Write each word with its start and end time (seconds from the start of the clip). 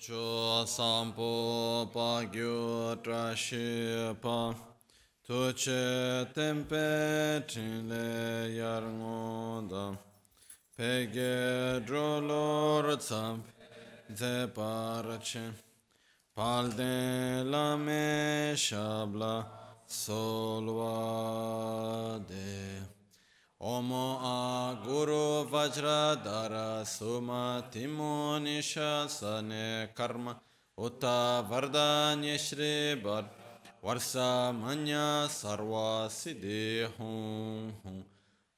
Cho 0.00 0.64
sampo 0.64 1.90
pa 1.92 2.22
gyu 2.32 2.94
tra 3.02 3.34
shi 3.34 4.14
pa 4.22 4.54
tu 5.26 5.52
che 5.54 6.24
tempe 6.32 7.44
chin 7.48 7.88
le 7.88 8.48
yar 8.58 8.82
ngoda 8.82 9.98
pe 10.76 11.08
ge 11.12 11.82
dro 11.84 12.20
lor 12.20 12.96
tsam 12.96 13.42
ze 14.14 14.46
par 14.54 15.18
che 15.18 15.42
pal 16.32 16.70
de 16.76 17.42
la 17.42 17.76
me 17.76 18.54
shabla 18.54 19.34
solwa 19.88 20.94
de 22.28 22.97
Omo 23.60 24.20
a 24.22 24.78
Guru 24.84 25.44
Vajradhara 25.50 26.86
Suma 26.86 27.64
Timo 27.72 28.38
Nishasane 28.38 29.92
Karma. 29.96 30.38
Uta 30.78 31.44
Vardanya 31.50 32.38
Shri 32.38 32.94
Bar 33.02 33.24
Varsa 33.82 34.54
Manya 34.56 35.26
Sarva 35.26 36.06
Siddhi 36.08 36.86
Hum 36.96 37.72
Hum. 37.82 38.04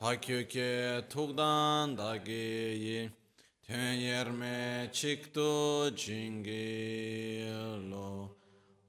pakyuke 0.00 1.06
tukdan 1.08 1.94
dagi 1.96 2.74
yi, 2.84 3.10
tuen 3.64 4.00
yerme 4.00 4.90
chiktu 4.90 5.94
jingi 5.94 7.46
lu. 7.88 8.28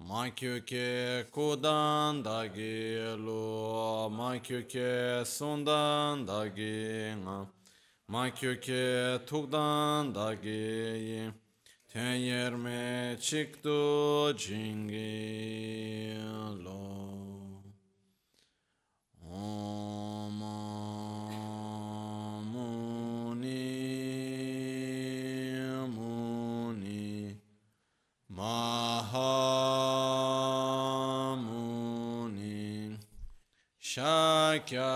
Makyuke 0.10 1.30
kudan 1.32 2.24
dagi 2.24 2.98
lu, 3.16 4.10
makyuke 4.10 5.22
sundan 5.24 6.26
dagi 6.26 7.14
nga, 7.14 7.46
makyuke 8.10 9.22
tukdan 9.28 10.12
dagi 10.12 10.66
yi, 11.10 11.32
Ten 11.94 12.14
yerme 12.16 13.18
çıktı 13.22 13.70
cingi 14.38 16.18
lo. 16.64 16.82
Om 19.32 20.40
muni 22.54 23.56
muni 25.96 27.36
mahamuni 28.30 29.12
shakya 33.80 34.92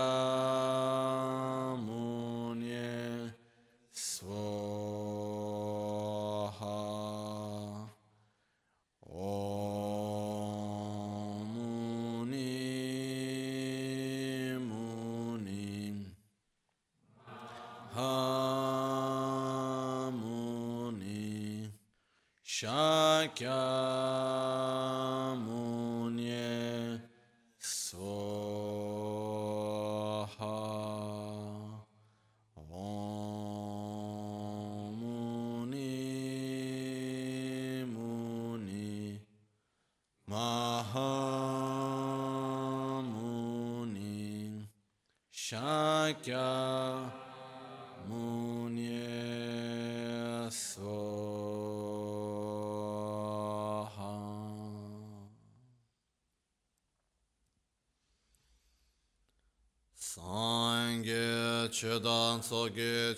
Shakya 23.36 23.52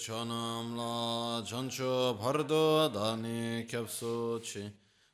chonam 0.09 0.75
la 0.75 1.43
chancho 1.45 2.17
bhardo 2.19 2.89
dani 2.89 3.67
kyapsu 3.69 4.41
chi 4.41 4.65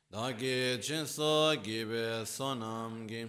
dagi 0.09 0.79
jinso 0.79 1.53
gibe 1.61 2.25
sonam 2.25 3.05
gi 3.05 3.27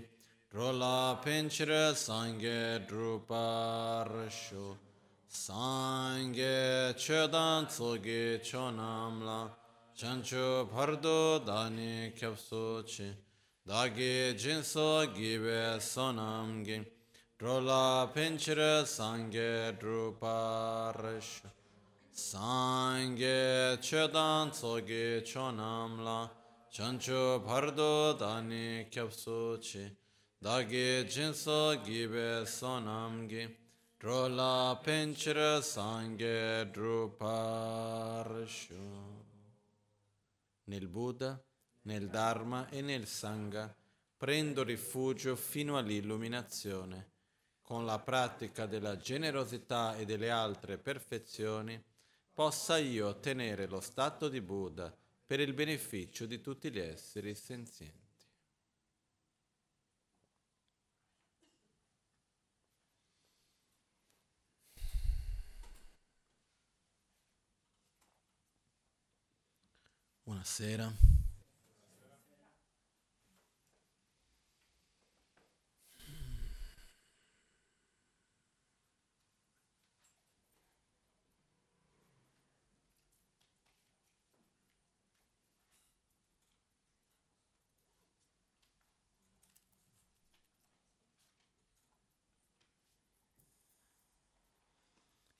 rola 0.54 1.18
pinchre 1.24 1.92
sangye 1.92 2.86
druparshu 2.86 4.76
Sangye 5.28 6.94
chedan 6.94 7.68
soge 7.68 8.38
chonam 8.48 9.24
la 9.26 9.50
chancho 9.98 10.68
bhardo 10.72 11.44
dani 11.44 12.12
kyapsu 12.16 12.84
chi 12.86 13.08
dagi 13.66 14.34
jinso 14.38 14.90
gibe 15.16 15.80
sonam 15.80 16.62
gi 16.64 16.78
Drola 17.38 18.10
pinchira 18.14 18.86
sangye 18.86 19.76
druparish 19.78 21.42
Sangye 22.18 23.76
chedan 23.78 24.50
tsoge 24.50 25.20
chonamla 25.20 26.30
Chancho 26.70 27.40
bhardo 27.44 28.14
dani 28.14 28.88
kyapsu 28.88 29.58
chi 29.60 29.94
Dagi 30.38 31.04
jinso 31.04 31.78
gibe 31.82 32.46
sonamgi 32.46 33.54
Drola 33.98 34.80
pinchira 34.82 35.60
sangye 35.60 36.70
druparishu 36.70 37.84
Nel 40.64 40.88
Buddha, 40.88 41.38
nel 41.82 42.08
Dharma 42.08 42.66
e 42.70 42.80
nel 42.80 43.06
Sangha 43.06 43.76
prendo 44.16 44.62
rifugio 44.62 45.36
fino 45.36 45.76
all'illuminazione. 45.76 47.10
Con 47.60 47.84
la 47.84 47.98
pratica 47.98 48.64
della 48.64 48.96
generosità 48.96 49.96
e 49.96 50.06
delle 50.06 50.30
altre 50.30 50.78
perfezioni, 50.78 51.78
possa 52.36 52.76
io 52.76 53.08
ottenere 53.08 53.66
lo 53.66 53.80
stato 53.80 54.28
di 54.28 54.42
Buddha 54.42 54.94
per 55.24 55.40
il 55.40 55.54
beneficio 55.54 56.26
di 56.26 56.42
tutti 56.42 56.70
gli 56.70 56.78
esseri 56.78 57.34
senzienti. 57.34 58.04
Buonasera. 70.22 70.92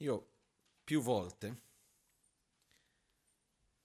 Io 0.07 0.35
più 0.85 1.01
volte 1.01 1.63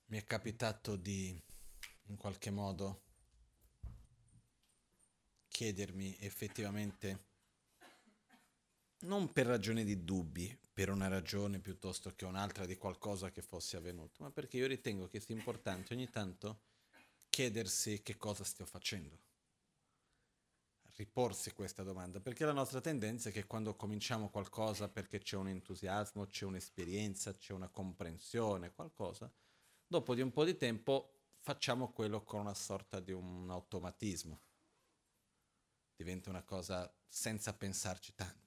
mi 0.05 0.19
è 0.19 0.23
capitato 0.23 0.95
di 0.95 1.35
in 2.09 2.15
qualche 2.15 2.51
modo 2.51 3.05
chiedermi 5.47 6.15
effettivamente, 6.19 7.25
non 8.99 9.33
per 9.33 9.47
ragione 9.47 9.83
di 9.83 10.03
dubbi, 10.03 10.55
per 10.71 10.91
una 10.91 11.07
ragione 11.07 11.59
piuttosto 11.59 12.13
che 12.13 12.25
un'altra 12.25 12.67
di 12.67 12.75
qualcosa 12.75 13.31
che 13.31 13.41
fosse 13.41 13.77
avvenuto, 13.77 14.21
ma 14.21 14.29
perché 14.29 14.57
io 14.57 14.67
ritengo 14.67 15.07
che 15.07 15.19
sia 15.19 15.33
importante 15.33 15.95
ogni 15.95 16.11
tanto 16.11 16.65
chiedersi 17.31 18.03
che 18.03 18.17
cosa 18.17 18.43
stiamo 18.43 18.69
facendo, 18.69 19.17
riporsi 21.01 21.51
questa 21.53 21.81
domanda, 21.81 22.19
perché 22.19 22.45
la 22.45 22.51
nostra 22.51 22.79
tendenza 22.79 23.29
è 23.29 23.31
che 23.31 23.47
quando 23.47 23.75
cominciamo 23.75 24.29
qualcosa 24.29 24.87
perché 24.87 25.17
c'è 25.17 25.35
un 25.35 25.47
entusiasmo, 25.47 26.27
c'è 26.27 26.45
un'esperienza, 26.45 27.35
c'è 27.35 27.53
una 27.53 27.69
comprensione, 27.69 28.71
qualcosa, 28.71 29.31
dopo 29.87 30.13
di 30.13 30.21
un 30.21 30.31
po' 30.31 30.43
di 30.43 30.55
tempo 30.55 31.13
facciamo 31.39 31.91
quello 31.91 32.23
con 32.23 32.41
una 32.41 32.53
sorta 32.53 32.99
di 32.99 33.11
un 33.11 33.49
automatismo. 33.49 34.39
Diventa 35.95 36.29
una 36.29 36.43
cosa 36.43 36.91
senza 37.07 37.51
pensarci 37.53 38.13
tanto. 38.13 38.39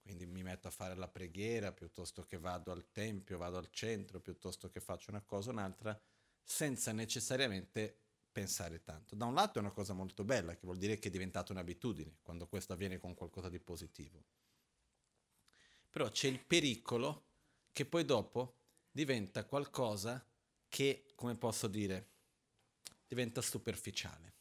Quindi 0.00 0.24
mi 0.26 0.42
metto 0.42 0.68
a 0.68 0.70
fare 0.70 0.94
la 0.96 1.06
preghiera 1.06 1.70
piuttosto 1.70 2.24
che 2.24 2.38
vado 2.38 2.72
al 2.72 2.90
tempio, 2.90 3.36
vado 3.36 3.58
al 3.58 3.70
centro, 3.70 4.20
piuttosto 4.20 4.70
che 4.70 4.80
faccio 4.80 5.10
una 5.10 5.22
cosa 5.22 5.50
o 5.50 5.52
un'altra, 5.52 6.00
senza 6.42 6.92
necessariamente 6.92 8.01
pensare 8.32 8.82
tanto. 8.82 9.14
Da 9.14 9.26
un 9.26 9.34
lato 9.34 9.58
è 9.58 9.60
una 9.60 9.70
cosa 9.70 9.92
molto 9.92 10.24
bella, 10.24 10.54
che 10.54 10.64
vuol 10.64 10.78
dire 10.78 10.98
che 10.98 11.08
è 11.08 11.10
diventata 11.10 11.52
un'abitudine, 11.52 12.18
quando 12.22 12.48
questo 12.48 12.72
avviene 12.72 12.98
con 12.98 13.14
qualcosa 13.14 13.48
di 13.48 13.60
positivo. 13.60 14.24
Però 15.90 16.08
c'è 16.08 16.28
il 16.28 16.42
pericolo 16.44 17.26
che 17.70 17.84
poi 17.84 18.04
dopo 18.04 18.56
diventa 18.90 19.44
qualcosa 19.44 20.26
che, 20.68 21.12
come 21.14 21.36
posso 21.36 21.68
dire, 21.68 22.08
diventa 23.06 23.42
superficiale. 23.42 24.34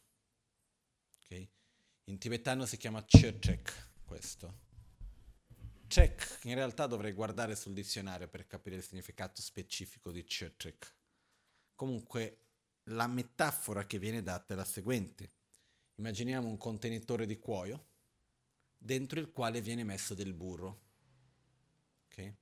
Okay? 1.24 1.50
In 2.06 2.18
tibetano 2.18 2.66
si 2.66 2.78
chiama 2.78 3.04
Chirchek 3.04 3.90
questo. 4.06 4.70
Chek, 5.88 6.40
in 6.44 6.56
realtà 6.56 6.88
dovrei 6.88 7.12
guardare 7.12 7.54
sul 7.54 7.74
dizionario 7.74 8.30
per 8.30 8.48
capire 8.48 8.78
il 8.78 8.84
significato 8.84 9.42
specifico 9.42 10.10
di 10.10 10.24
Chirchek. 10.24 10.96
Comunque 11.76 12.41
la 12.86 13.08
metafora 13.08 13.86
che 13.86 14.00
viene 14.00 14.24
data 14.24 14.54
è 14.54 14.58
la 14.58 14.66
seguente. 14.66 15.30
Immaginiamo 15.96 16.48
un 16.48 16.58
contenitore 16.58 17.26
di 17.26 17.38
cuoio 17.38 17.90
dentro 18.78 19.20
il 19.20 19.32
quale 19.32 19.62
viene 19.62 19.84
messo 19.84 20.14
del 20.16 20.34
burro. 20.34 20.82
Okay? 22.08 22.36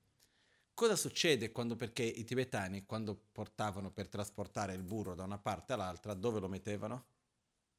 Cosa 0.74 0.96
succede 0.96 1.52
quando, 1.52 1.76
perché 1.76 2.04
i 2.04 2.24
tibetani 2.24 2.86
quando 2.86 3.16
portavano 3.32 3.92
per 3.92 4.08
trasportare 4.08 4.74
il 4.74 4.84
burro 4.84 5.14
da 5.14 5.24
una 5.24 5.38
parte 5.38 5.74
all'altra, 5.74 6.14
dove 6.14 6.40
lo 6.40 6.48
mettevano? 6.48 7.06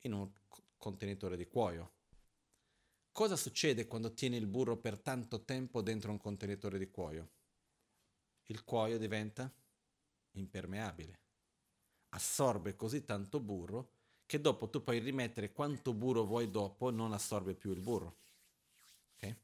In 0.01 0.13
un 0.13 0.31
contenitore 0.77 1.37
di 1.37 1.47
cuoio. 1.47 1.93
Cosa 3.13 3.37
succede 3.37 3.87
quando 3.87 4.13
tieni 4.13 4.37
il 4.37 4.47
burro 4.47 4.77
per 4.77 4.99
tanto 4.99 5.45
tempo 5.45 5.83
dentro 5.83 6.11
un 6.11 6.19
contenitore 6.19 6.79
di 6.79 6.91
cuoio? 6.91 7.29
Il 8.47 8.65
cuoio 8.65 8.99
diventa 8.99 9.51
impermeabile 10.33 11.29
assorbe 12.11 12.77
così 12.77 13.05
tanto 13.05 13.41
burro 13.41 13.93
che 14.27 14.41
dopo 14.41 14.69
tu 14.69 14.83
puoi 14.83 15.01
rimettere 15.01 15.53
quanto 15.53 15.93
burro 15.93 16.25
vuoi 16.25 16.51
dopo, 16.51 16.91
non 16.91 17.13
assorbe 17.13 17.55
più 17.55 17.73
il 17.73 17.81
burro. 17.81 18.19
Okay? 19.17 19.37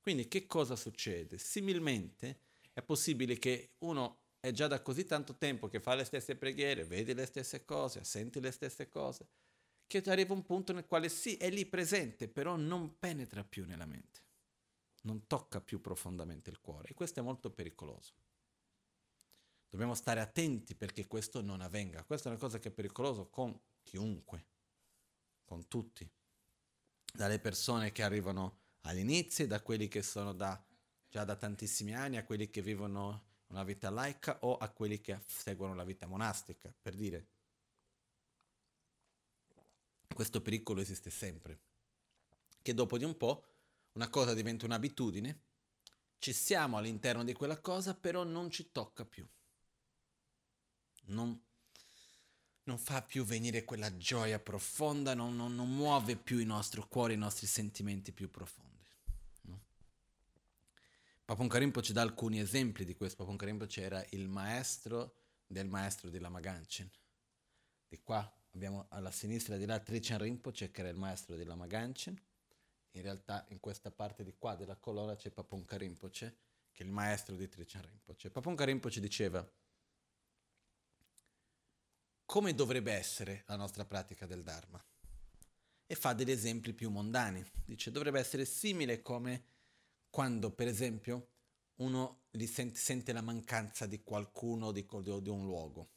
Quindi 0.00 0.26
che 0.26 0.46
cosa 0.46 0.74
succede? 0.74 1.38
Similmente 1.38 2.40
è 2.72 2.82
possibile 2.82 3.38
che 3.38 3.74
uno 3.78 4.18
è 4.40 4.50
già 4.50 4.66
da 4.66 4.82
così 4.82 5.04
tanto 5.04 5.36
tempo 5.36 5.68
che 5.68 5.80
fa 5.80 5.94
le 5.94 6.04
stesse 6.04 6.36
preghiere, 6.36 6.84
vede 6.84 7.14
le 7.14 7.26
stesse 7.26 7.64
cose, 7.64 8.04
senti 8.04 8.40
le 8.40 8.50
stesse 8.50 8.88
cose, 8.88 9.26
che 9.86 10.02
arriva 10.06 10.34
un 10.34 10.42
punto 10.42 10.72
nel 10.72 10.86
quale 10.86 11.08
sì, 11.08 11.36
è 11.36 11.50
lì 11.50 11.64
presente, 11.66 12.28
però 12.28 12.56
non 12.56 12.98
penetra 12.98 13.44
più 13.44 13.64
nella 13.64 13.86
mente, 13.86 14.20
non 15.02 15.26
tocca 15.26 15.60
più 15.60 15.80
profondamente 15.80 16.50
il 16.50 16.60
cuore 16.60 16.88
e 16.88 16.94
questo 16.94 17.20
è 17.20 17.22
molto 17.22 17.50
pericoloso. 17.50 18.12
Dobbiamo 19.70 19.94
stare 19.94 20.20
attenti 20.20 20.74
perché 20.74 21.06
questo 21.06 21.42
non 21.42 21.60
avvenga. 21.60 22.02
Questa 22.04 22.28
è 22.28 22.32
una 22.32 22.40
cosa 22.40 22.58
che 22.58 22.68
è 22.68 22.72
pericolosa 22.72 23.24
con 23.24 23.58
chiunque, 23.82 24.46
con 25.44 25.68
tutti, 25.68 26.10
dalle 27.12 27.38
persone 27.38 27.92
che 27.92 28.02
arrivano 28.02 28.60
all'inizio, 28.82 29.46
da 29.46 29.60
quelli 29.60 29.88
che 29.88 30.02
sono 30.02 30.32
da, 30.32 30.62
già 31.08 31.24
da 31.24 31.36
tantissimi 31.36 31.94
anni, 31.94 32.16
a 32.16 32.24
quelli 32.24 32.48
che 32.48 32.62
vivono 32.62 33.26
una 33.48 33.62
vita 33.62 33.90
laica 33.90 34.38
o 34.40 34.56
a 34.56 34.70
quelli 34.70 35.00
che 35.00 35.20
seguono 35.26 35.74
la 35.74 35.84
vita 35.84 36.06
monastica, 36.06 36.74
per 36.80 36.94
dire. 36.94 37.28
Questo 40.14 40.40
pericolo 40.40 40.80
esiste 40.80 41.10
sempre, 41.10 41.60
che 42.62 42.72
dopo 42.72 42.96
di 42.96 43.04
un 43.04 43.16
po' 43.18 43.44
una 43.92 44.08
cosa 44.08 44.32
diventa 44.32 44.64
un'abitudine, 44.64 45.42
ci 46.18 46.32
siamo 46.32 46.78
all'interno 46.78 47.22
di 47.22 47.34
quella 47.34 47.60
cosa, 47.60 47.94
però 47.94 48.24
non 48.24 48.50
ci 48.50 48.72
tocca 48.72 49.04
più 49.04 49.28
non, 51.08 51.40
non 52.64 52.78
fa 52.78 53.02
più 53.02 53.24
venire 53.24 53.64
quella 53.64 53.96
gioia 53.96 54.38
profonda, 54.38 55.14
non, 55.14 55.36
non, 55.36 55.54
non, 55.54 55.74
muove 55.74 56.16
più 56.16 56.38
il 56.38 56.46
nostro 56.46 56.86
cuore, 56.88 57.14
i 57.14 57.18
nostri 57.18 57.46
sentimenti 57.46 58.12
più 58.12 58.30
profondi. 58.30 58.86
No? 59.42 59.60
Paponka 61.24 61.80
ci 61.82 61.92
dà 61.92 62.02
alcuni 62.02 62.40
esempi 62.40 62.84
di 62.84 62.94
questo. 62.94 63.16
Paponka 63.16 63.46
Rinpoche 63.46 63.82
era 63.82 64.04
il 64.10 64.28
maestro 64.28 65.14
del 65.46 65.66
maestro 65.66 66.10
di 66.10 66.18
Lama 66.18 66.40
Ganchen. 66.40 66.90
Di 67.88 67.98
qua 68.02 68.30
abbiamo 68.52 68.86
alla 68.90 69.10
sinistra 69.10 69.56
di 69.56 69.64
là 69.64 69.78
Trichan 69.78 70.18
Rinpoche 70.18 70.70
che 70.70 70.80
era 70.80 70.90
il 70.90 70.96
maestro 70.96 71.36
di 71.36 71.44
Lama 71.44 71.66
Ganchen. 71.66 72.20
In 72.92 73.02
realtà 73.02 73.46
in 73.48 73.60
questa 73.60 73.90
parte 73.90 74.24
di 74.24 74.34
qua 74.36 74.56
della 74.56 74.76
colonna 74.76 75.16
c'è 75.16 75.30
Paponka 75.30 75.76
Rinpoche 75.76 76.36
che 76.72 76.82
è 76.82 76.86
il 76.86 76.92
maestro 76.92 77.34
di 77.34 77.48
Trichan 77.48 77.82
Rinpoche. 77.82 78.30
Paponka 78.30 78.64
Rinpoche 78.64 79.00
diceva 79.00 79.46
come 82.28 82.54
dovrebbe 82.54 82.92
essere 82.92 83.44
la 83.46 83.56
nostra 83.56 83.86
pratica 83.86 84.26
del 84.26 84.42
Dharma. 84.42 84.84
E 85.86 85.94
fa 85.94 86.12
degli 86.12 86.30
esempi 86.30 86.74
più 86.74 86.90
mondani. 86.90 87.42
Dice, 87.64 87.90
dovrebbe 87.90 88.20
essere 88.20 88.44
simile 88.44 89.00
come 89.00 89.44
quando, 90.10 90.50
per 90.50 90.68
esempio, 90.68 91.28
uno 91.76 92.24
sente, 92.44 92.78
sente, 92.78 93.14
la 93.14 93.22
mancanza 93.22 93.86
di 93.86 94.02
qualcuno 94.02 94.72
di, 94.72 94.86
di, 94.86 95.30
un 95.30 95.44
luogo. 95.46 95.88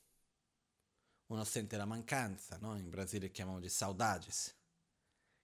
Uno 1.26 1.44
sente 1.44 1.76
la 1.76 1.84
mancanza, 1.84 2.58
no? 2.62 2.78
in 2.78 2.90
Brasile 2.90 3.30
chiamiamo 3.30 3.60
di 3.60 3.68
saudades, 3.68 4.56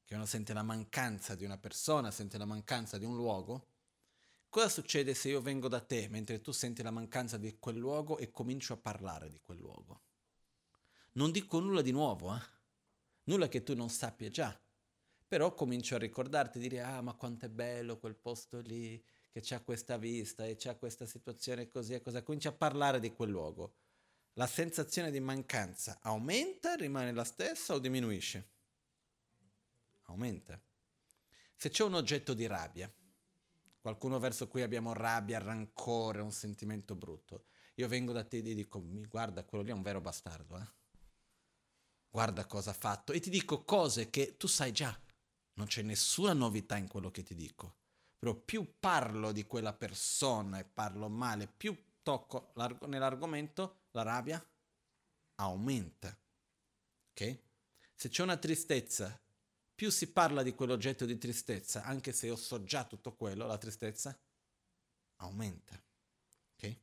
che 0.06 0.16
uno 0.16 0.26
sente 0.26 0.54
la 0.54 0.64
mancanza 0.64 1.36
di 1.36 1.44
una 1.44 1.58
persona, 1.58 2.12
sente 2.12 2.38
la 2.38 2.46
mancanza 2.46 2.98
di 2.98 3.04
un 3.04 3.18
luogo. 3.18 3.68
Cosa 4.48 4.70
succede 4.70 5.14
se 5.14 5.28
io 5.28 5.42
vengo 5.42 5.68
da 5.68 5.82
te 5.82 6.08
mentre 6.08 6.40
tu 6.40 6.54
senti 6.54 6.82
la 6.82 6.92
mancanza 6.92 7.36
di 7.36 7.60
quel 7.60 7.76
luogo 7.76 8.18
e 8.18 8.32
comincio 8.32 8.72
a 8.72 8.78
parlare 8.78 9.30
di 9.30 9.42
quel 9.44 9.58
luogo? 9.58 10.06
Non 11.18 11.32
dico 11.32 11.60
nulla 11.60 11.82
di 11.82 11.90
nuovo, 11.90 12.36
eh? 12.36 12.40
nulla 13.24 13.48
che 13.48 13.64
tu 13.64 13.76
non 13.76 13.90
sappia 13.90 14.30
già, 14.30 14.56
però 15.28 15.52
comincio 15.56 15.96
a 15.96 15.98
ricordarti, 15.98 16.60
dire 16.60 16.82
ah 16.82 17.02
ma 17.02 17.16
quanto 17.16 17.48
è 17.48 17.50
bello 17.50 17.98
quel 17.98 18.16
posto 18.16 18.60
lì, 18.60 19.04
che 19.32 19.40
c'ha 19.42 19.60
questa 19.62 19.98
vista 19.98 20.46
e 20.46 20.58
c'ha 20.58 20.76
questa 20.76 21.08
situazione 21.08 21.70
così 21.70 21.96
e 21.96 22.02
così, 22.04 22.22
cominci 22.22 22.48
a 22.48 22.52
parlare 22.52 23.00
di 23.00 23.12
quel 23.14 23.32
luogo. 23.32 23.78
La 24.34 24.46
sensazione 24.46 25.10
di 25.10 25.20
mancanza 25.20 25.98
aumenta, 26.04 26.76
rimane 26.76 27.12
la 27.12 27.24
stessa 27.24 27.74
o 27.74 27.80
diminuisce? 27.80 28.50
Aumenta. 30.04 30.62
Se 31.56 31.70
c'è 31.70 31.84
un 31.84 31.96
oggetto 31.96 32.36
di 32.36 32.46
rabbia, 32.46 32.94
qualcuno 33.82 34.20
verso 34.20 34.48
cui 34.48 34.62
abbiamo 34.62 34.94
rabbia, 34.94 35.40
rancore, 35.40 36.22
un 36.22 36.32
sentimento 36.32 36.94
brutto, 36.94 37.46
io 37.74 37.88
vengo 37.88 38.12
da 38.14 38.24
te 38.24 38.38
e 38.38 38.42
ti 38.44 38.54
dico, 38.54 38.80
guarda, 39.10 39.44
quello 39.44 39.64
lì 39.64 39.72
è 39.72 39.74
un 39.74 39.82
vero 39.82 40.00
bastardo, 40.00 40.60
eh? 40.60 40.86
Guarda 42.10 42.46
cosa 42.46 42.72
ha 42.72 42.74
fatto 42.74 43.12
e 43.14 43.20
ti 43.20 43.30
dico 43.30 43.64
cose 43.64 44.10
che 44.10 44.38
tu 44.38 44.48
sai 44.48 44.72
già, 44.72 44.98
non 45.54 45.68
c'è 45.68 45.82
nessuna 45.82 46.34
novità 46.34 46.78
in 46.78 46.88
quello 46.88 47.12
che 47.12 47.24
ti 47.24 47.36
dico, 47.36 47.78
però 48.18 48.34
più 48.36 48.76
parlo 48.80 49.32
di 49.32 49.46
quella 49.46 49.74
persona 49.74 50.60
e 50.60 50.66
parlo 50.66 51.10
male, 51.10 51.48
più 51.48 51.76
tocco 52.02 52.52
nell'argomento, 52.88 53.88
la 53.92 54.02
rabbia 54.02 54.44
aumenta. 55.36 56.18
Ok? 57.12 57.40
Se 57.96 58.10
c'è 58.10 58.24
una 58.24 58.38
tristezza, 58.38 59.20
più 59.76 59.90
si 59.90 60.12
parla 60.12 60.44
di 60.44 60.54
quell'oggetto 60.54 61.06
di 61.06 61.18
tristezza, 61.18 61.84
anche 61.84 62.12
se 62.12 62.28
io 62.28 62.36
so 62.36 62.64
già 62.64 62.86
tutto 62.86 63.16
quello, 63.16 63.46
la 63.46 63.58
tristezza 63.58 64.18
aumenta. 65.18 65.82
Ok? 66.54 66.78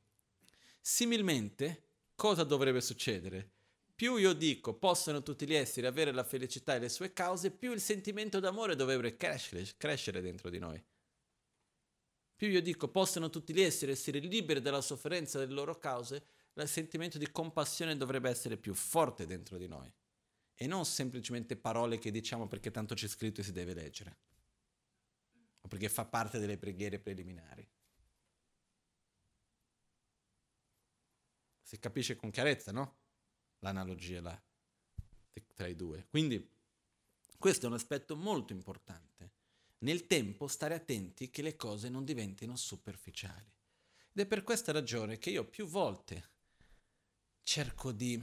Similmente, 0.80 1.88
cosa 2.14 2.44
dovrebbe 2.44 2.80
succedere? 2.80 3.52
Più 3.94 4.16
io 4.16 4.32
dico 4.32 4.74
possono 4.74 5.22
tutti 5.22 5.46
gli 5.46 5.54
esseri 5.54 5.86
avere 5.86 6.10
la 6.12 6.24
felicità 6.24 6.74
e 6.74 6.80
le 6.80 6.88
sue 6.88 7.12
cause, 7.12 7.50
più 7.52 7.72
il 7.72 7.80
sentimento 7.80 8.40
d'amore 8.40 8.74
dovrebbe 8.74 9.16
crescere, 9.16 9.64
crescere 9.76 10.20
dentro 10.20 10.50
di 10.50 10.58
noi. 10.58 10.82
Più 12.36 12.48
io 12.48 12.60
dico 12.60 12.88
possono 12.88 13.30
tutti 13.30 13.54
gli 13.54 13.60
esseri 13.60 13.92
essere 13.92 14.18
liberi 14.18 14.60
dalla 14.60 14.80
sofferenza 14.80 15.38
delle 15.38 15.52
loro 15.52 15.78
cause, 15.78 16.26
il 16.54 16.68
sentimento 16.68 17.18
di 17.18 17.30
compassione 17.30 17.96
dovrebbe 17.96 18.28
essere 18.28 18.56
più 18.56 18.74
forte 18.74 19.26
dentro 19.26 19.56
di 19.56 19.66
noi 19.66 19.92
e 20.56 20.66
non 20.66 20.84
semplicemente 20.84 21.56
parole 21.56 21.98
che 21.98 22.10
diciamo 22.10 22.46
perché 22.46 22.70
tanto 22.70 22.94
c'è 22.94 23.08
scritto 23.08 23.40
e 23.40 23.44
si 23.44 23.52
deve 23.52 23.74
leggere 23.74 24.18
o 25.60 25.68
perché 25.68 25.88
fa 25.88 26.04
parte 26.04 26.38
delle 26.38 26.58
preghiere 26.58 26.98
preliminari. 26.98 27.66
Si 31.62 31.78
capisce 31.78 32.14
con 32.14 32.30
chiarezza, 32.30 32.70
no? 32.70 33.03
L'analogia 33.64 34.20
là, 34.20 34.42
tra 35.54 35.66
i 35.66 35.74
due. 35.74 36.06
Quindi 36.10 36.50
questo 37.38 37.64
è 37.64 37.68
un 37.68 37.74
aspetto 37.74 38.14
molto 38.14 38.52
importante. 38.52 39.32
Nel 39.78 40.06
tempo 40.06 40.48
stare 40.48 40.74
attenti 40.74 41.30
che 41.30 41.40
le 41.40 41.56
cose 41.56 41.88
non 41.88 42.04
diventino 42.04 42.56
superficiali. 42.56 43.50
Ed 44.12 44.20
è 44.20 44.26
per 44.26 44.42
questa 44.42 44.70
ragione 44.70 45.18
che 45.18 45.30
io 45.30 45.46
più 45.46 45.66
volte 45.66 46.30
cerco 47.42 47.90
di 47.90 48.22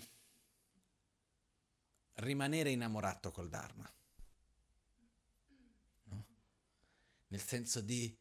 rimanere 2.14 2.70
innamorato 2.70 3.32
col 3.32 3.50
Dharma. 3.50 3.92
No? 6.04 6.26
Nel 7.30 7.42
senso 7.42 7.82
di 7.82 8.16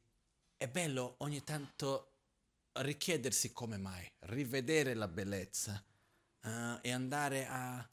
è 0.57 0.69
bello 0.69 1.17
ogni 1.19 1.45
tanto 1.45 2.13
richiedersi 2.73 3.53
come 3.53 3.77
mai, 3.77 4.11
rivedere 4.21 4.95
la 4.95 5.09
bellezza 5.09 5.85
uh, 6.43 6.79
e 6.81 6.91
andare 6.91 7.47
a, 7.47 7.89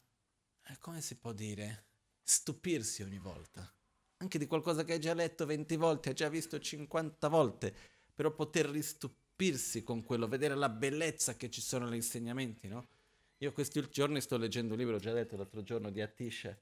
eh, 0.68 0.78
come 0.78 1.00
si 1.00 1.16
può 1.16 1.32
dire, 1.32 1.86
stupirsi 2.22 3.02
ogni 3.02 3.18
volta. 3.18 3.72
Anche 4.18 4.38
di 4.38 4.46
qualcosa 4.46 4.84
che 4.84 4.94
hai 4.94 5.00
già 5.00 5.14
letto 5.14 5.46
20 5.46 5.76
volte, 5.76 6.08
hai 6.10 6.14
già 6.14 6.28
visto 6.28 6.58
50 6.58 7.28
volte, 7.28 7.74
però 8.14 8.34
poter 8.34 8.66
ristupirsi 8.66 9.82
con 9.82 10.02
quello, 10.02 10.26
vedere 10.26 10.54
la 10.54 10.68
bellezza 10.68 11.36
che 11.36 11.50
ci 11.50 11.60
sono 11.60 11.86
negli 11.86 11.96
insegnamenti, 11.96 12.68
no? 12.68 12.88
Io 13.38 13.52
questi 13.52 13.88
giorni 13.88 14.20
sto 14.20 14.36
leggendo 14.36 14.72
un 14.72 14.78
libro, 14.80 14.96
ho 14.96 14.98
già 14.98 15.12
detto 15.12 15.36
l'altro 15.36 15.62
giorno, 15.62 15.90
di 15.90 16.00
Atisha, 16.00 16.58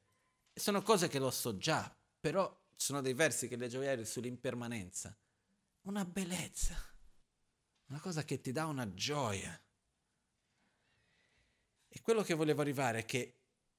sono 0.52 0.82
cose 0.82 1.08
che 1.08 1.18
lo 1.18 1.30
so 1.30 1.56
già, 1.56 1.94
però 2.20 2.48
ci 2.76 2.86
sono 2.86 3.00
dei 3.00 3.14
versi 3.14 3.48
che 3.48 3.56
leggo 3.56 3.82
ieri 3.82 4.04
sull'impermanenza. 4.04 5.16
Una 5.82 6.04
bellezza, 6.04 6.74
una 7.88 8.00
cosa 8.00 8.24
che 8.24 8.40
ti 8.40 8.52
dà 8.52 8.66
una 8.66 8.92
gioia. 8.92 9.58
E 11.96 12.02
quello 12.02 12.22
che 12.22 12.34
volevo 12.34 12.60
arrivare 12.60 12.98
è 12.98 13.04
che 13.06 13.38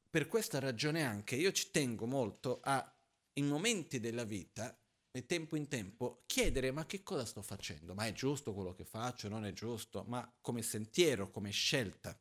per 0.10 0.28
questa 0.28 0.58
ragione 0.58 1.04
anche 1.04 1.36
io 1.36 1.52
ci 1.52 1.70
tengo 1.70 2.08
molto 2.08 2.62
a, 2.64 2.98
in 3.34 3.46
momenti 3.46 4.00
della 4.00 4.24
vita, 4.24 4.76
di 5.12 5.24
tempo 5.28 5.56
in 5.56 5.68
tempo, 5.68 6.24
chiedere 6.26 6.72
ma 6.72 6.88
che 6.88 7.04
cosa 7.04 7.26
sto 7.26 7.44
facendo? 7.44 7.94
Ma 7.94 8.08
è 8.08 8.14
giusto 8.14 8.56
quello 8.56 8.74
che 8.74 8.86
faccio? 8.86 9.30
Non 9.30 9.46
è 9.46 9.54
giusto? 9.54 10.04
Ma 10.08 10.28
come 10.42 10.64
sentiero, 10.64 11.30
come 11.30 11.52
scelta? 11.52 12.20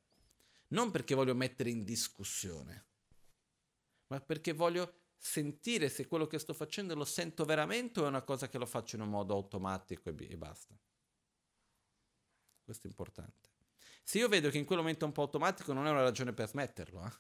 non 0.69 0.91
perché 0.91 1.15
voglio 1.15 1.35
mettere 1.35 1.71
in 1.71 1.83
discussione, 1.83 2.87
ma 4.09 4.21
perché 4.21 4.53
voglio 4.53 5.05
sentire 5.17 5.89
se 5.89 6.07
quello 6.07 6.27
che 6.27 6.39
sto 6.39 6.53
facendo 6.53 6.95
lo 6.95 7.07
sento 7.07 7.47
veramente 7.47 8.01
o 8.01 8.05
è 8.05 8.09
una 8.09 8.23
cosa 8.23 8.51
che 8.51 8.59
lo 8.59 8.67
faccio 8.67 8.97
in 8.97 9.03
un 9.03 9.09
modo 9.09 9.33
automatico 9.33 10.11
e, 10.11 10.13
b- 10.13 10.27
e 10.29 10.37
basta. 10.37 10.77
Questo 12.65 12.87
è 12.87 12.91
importante. 12.91 13.56
Se 14.09 14.19
io 14.19 14.29
vedo 14.29 14.51
che 14.51 14.59
in 14.59 14.65
quel 14.65 14.79
momento 14.79 15.05
è 15.05 15.09
un 15.09 15.13
po' 15.13 15.23
automatico, 15.23 15.73
non 15.73 15.85
è 15.89 15.91
una 15.91 16.05
ragione 16.05 16.33
per 16.33 16.47
smetterlo. 16.47 17.05
Eh? 17.05 17.13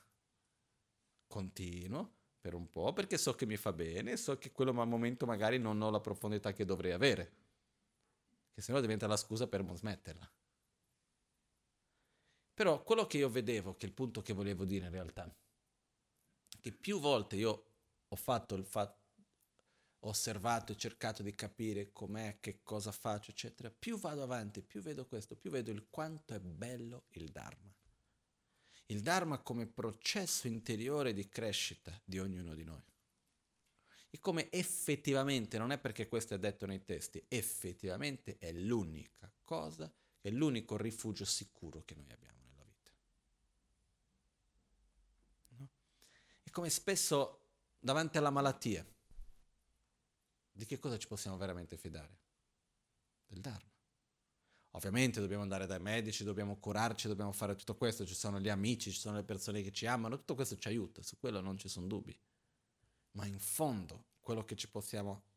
Continuo 1.26 2.14
per 2.40 2.55
un 2.55 2.71
po' 2.71 2.93
perché 2.93 3.19
so 3.19 3.35
che 3.35 3.45
mi 3.45 3.57
fa 3.57 3.73
bene, 3.73 4.16
so 4.16 4.38
che 4.38 4.49
in 4.49 4.55
quel 4.55 4.73
momento 4.73 5.26
magari 5.26 5.59
non 5.59 5.83
ho 5.83 5.90
la 5.90 5.99
profondità 5.99 6.52
che 6.52 6.64
dovrei 6.64 6.93
avere, 6.93 7.33
che 8.52 8.61
se 8.61 8.71
no 8.71 8.81
diventa 8.81 9.09
la 9.09 9.16
scusa 9.16 9.49
per 9.49 9.64
non 9.64 9.76
smetterla. 9.76 10.31
Però 12.55 12.81
quello 12.85 13.09
che 13.09 13.19
io 13.19 13.31
vedevo, 13.31 13.75
che 13.75 13.87
è 13.87 13.88
il 13.88 13.95
punto 13.95 14.23
che 14.23 14.33
volevo 14.33 14.64
dire 14.64 14.85
in 14.85 14.93
realtà, 14.93 15.28
che 16.61 16.71
più 16.73 17.00
volte 17.00 17.35
io 17.35 17.64
ho 18.07 18.16
fatto 18.16 18.55
il 18.55 18.64
fatto, 18.64 19.05
osservato 20.00 20.72
e 20.72 20.76
cercato 20.76 21.22
di 21.22 21.34
capire 21.34 21.92
com'è, 21.92 22.38
che 22.40 22.62
cosa 22.62 22.92
faccio, 22.92 23.30
eccetera, 23.30 23.70
più 23.70 23.98
vado 23.98 24.22
avanti, 24.22 24.62
più 24.62 24.80
vedo 24.80 25.06
questo, 25.06 25.36
più 25.36 25.50
vedo 25.50 25.70
il 25.70 25.86
quanto 25.90 26.34
è 26.34 26.40
bello 26.40 27.04
il 27.10 27.30
Dharma. 27.30 27.74
Il 28.86 29.00
Dharma 29.00 29.38
come 29.38 29.66
processo 29.66 30.46
interiore 30.46 31.12
di 31.12 31.28
crescita 31.28 32.00
di 32.04 32.18
ognuno 32.18 32.54
di 32.54 32.64
noi. 32.64 32.82
E 34.10 34.20
come 34.20 34.50
effettivamente, 34.50 35.58
non 35.58 35.72
è 35.72 35.78
perché 35.78 36.06
questo 36.06 36.34
è 36.34 36.38
detto 36.38 36.66
nei 36.66 36.84
testi, 36.84 37.24
effettivamente 37.28 38.36
è 38.38 38.52
l'unica 38.52 39.30
cosa, 39.42 39.92
è 40.20 40.30
l'unico 40.30 40.76
rifugio 40.76 41.24
sicuro 41.24 41.82
che 41.84 41.94
noi 41.94 42.10
abbiamo. 42.12 42.36
come 46.56 46.70
spesso 46.70 47.50
davanti 47.78 48.16
alla 48.16 48.30
malattia, 48.30 48.82
di 50.56 50.64
che 50.64 50.78
cosa 50.78 50.96
ci 50.98 51.06
possiamo 51.06 51.36
veramente 51.36 51.76
fidare? 51.76 52.18
Del 53.26 53.40
Dharma. 53.40 53.70
Ovviamente 54.70 55.20
dobbiamo 55.20 55.42
andare 55.42 55.66
dai 55.66 55.80
medici, 55.80 56.25
dobbiamo 56.25 56.58
curarci, 56.58 57.08
dobbiamo 57.08 57.32
fare 57.32 57.54
tutto 57.54 57.76
questo, 57.76 58.06
ci 58.06 58.14
sono 58.14 58.40
gli 58.40 58.48
amici, 58.48 58.92
ci 58.92 58.98
sono 58.98 59.16
le 59.16 59.25
persone 59.25 59.62
che 59.62 59.72
ci 59.72 59.86
amano, 59.86 60.16
tutto 60.16 60.34
questo 60.34 60.56
ci 60.56 60.68
aiuta, 60.68 61.02
su 61.02 61.18
quello 61.18 61.40
non 61.40 61.56
ci 61.56 61.68
sono 61.68 61.86
dubbi. 61.86 62.18
Ma 63.12 63.26
in 63.26 63.38
fondo 63.38 64.08
quello 64.20 64.44
che 64.44 64.56
ci 64.56 64.68
possiamo 64.68 65.30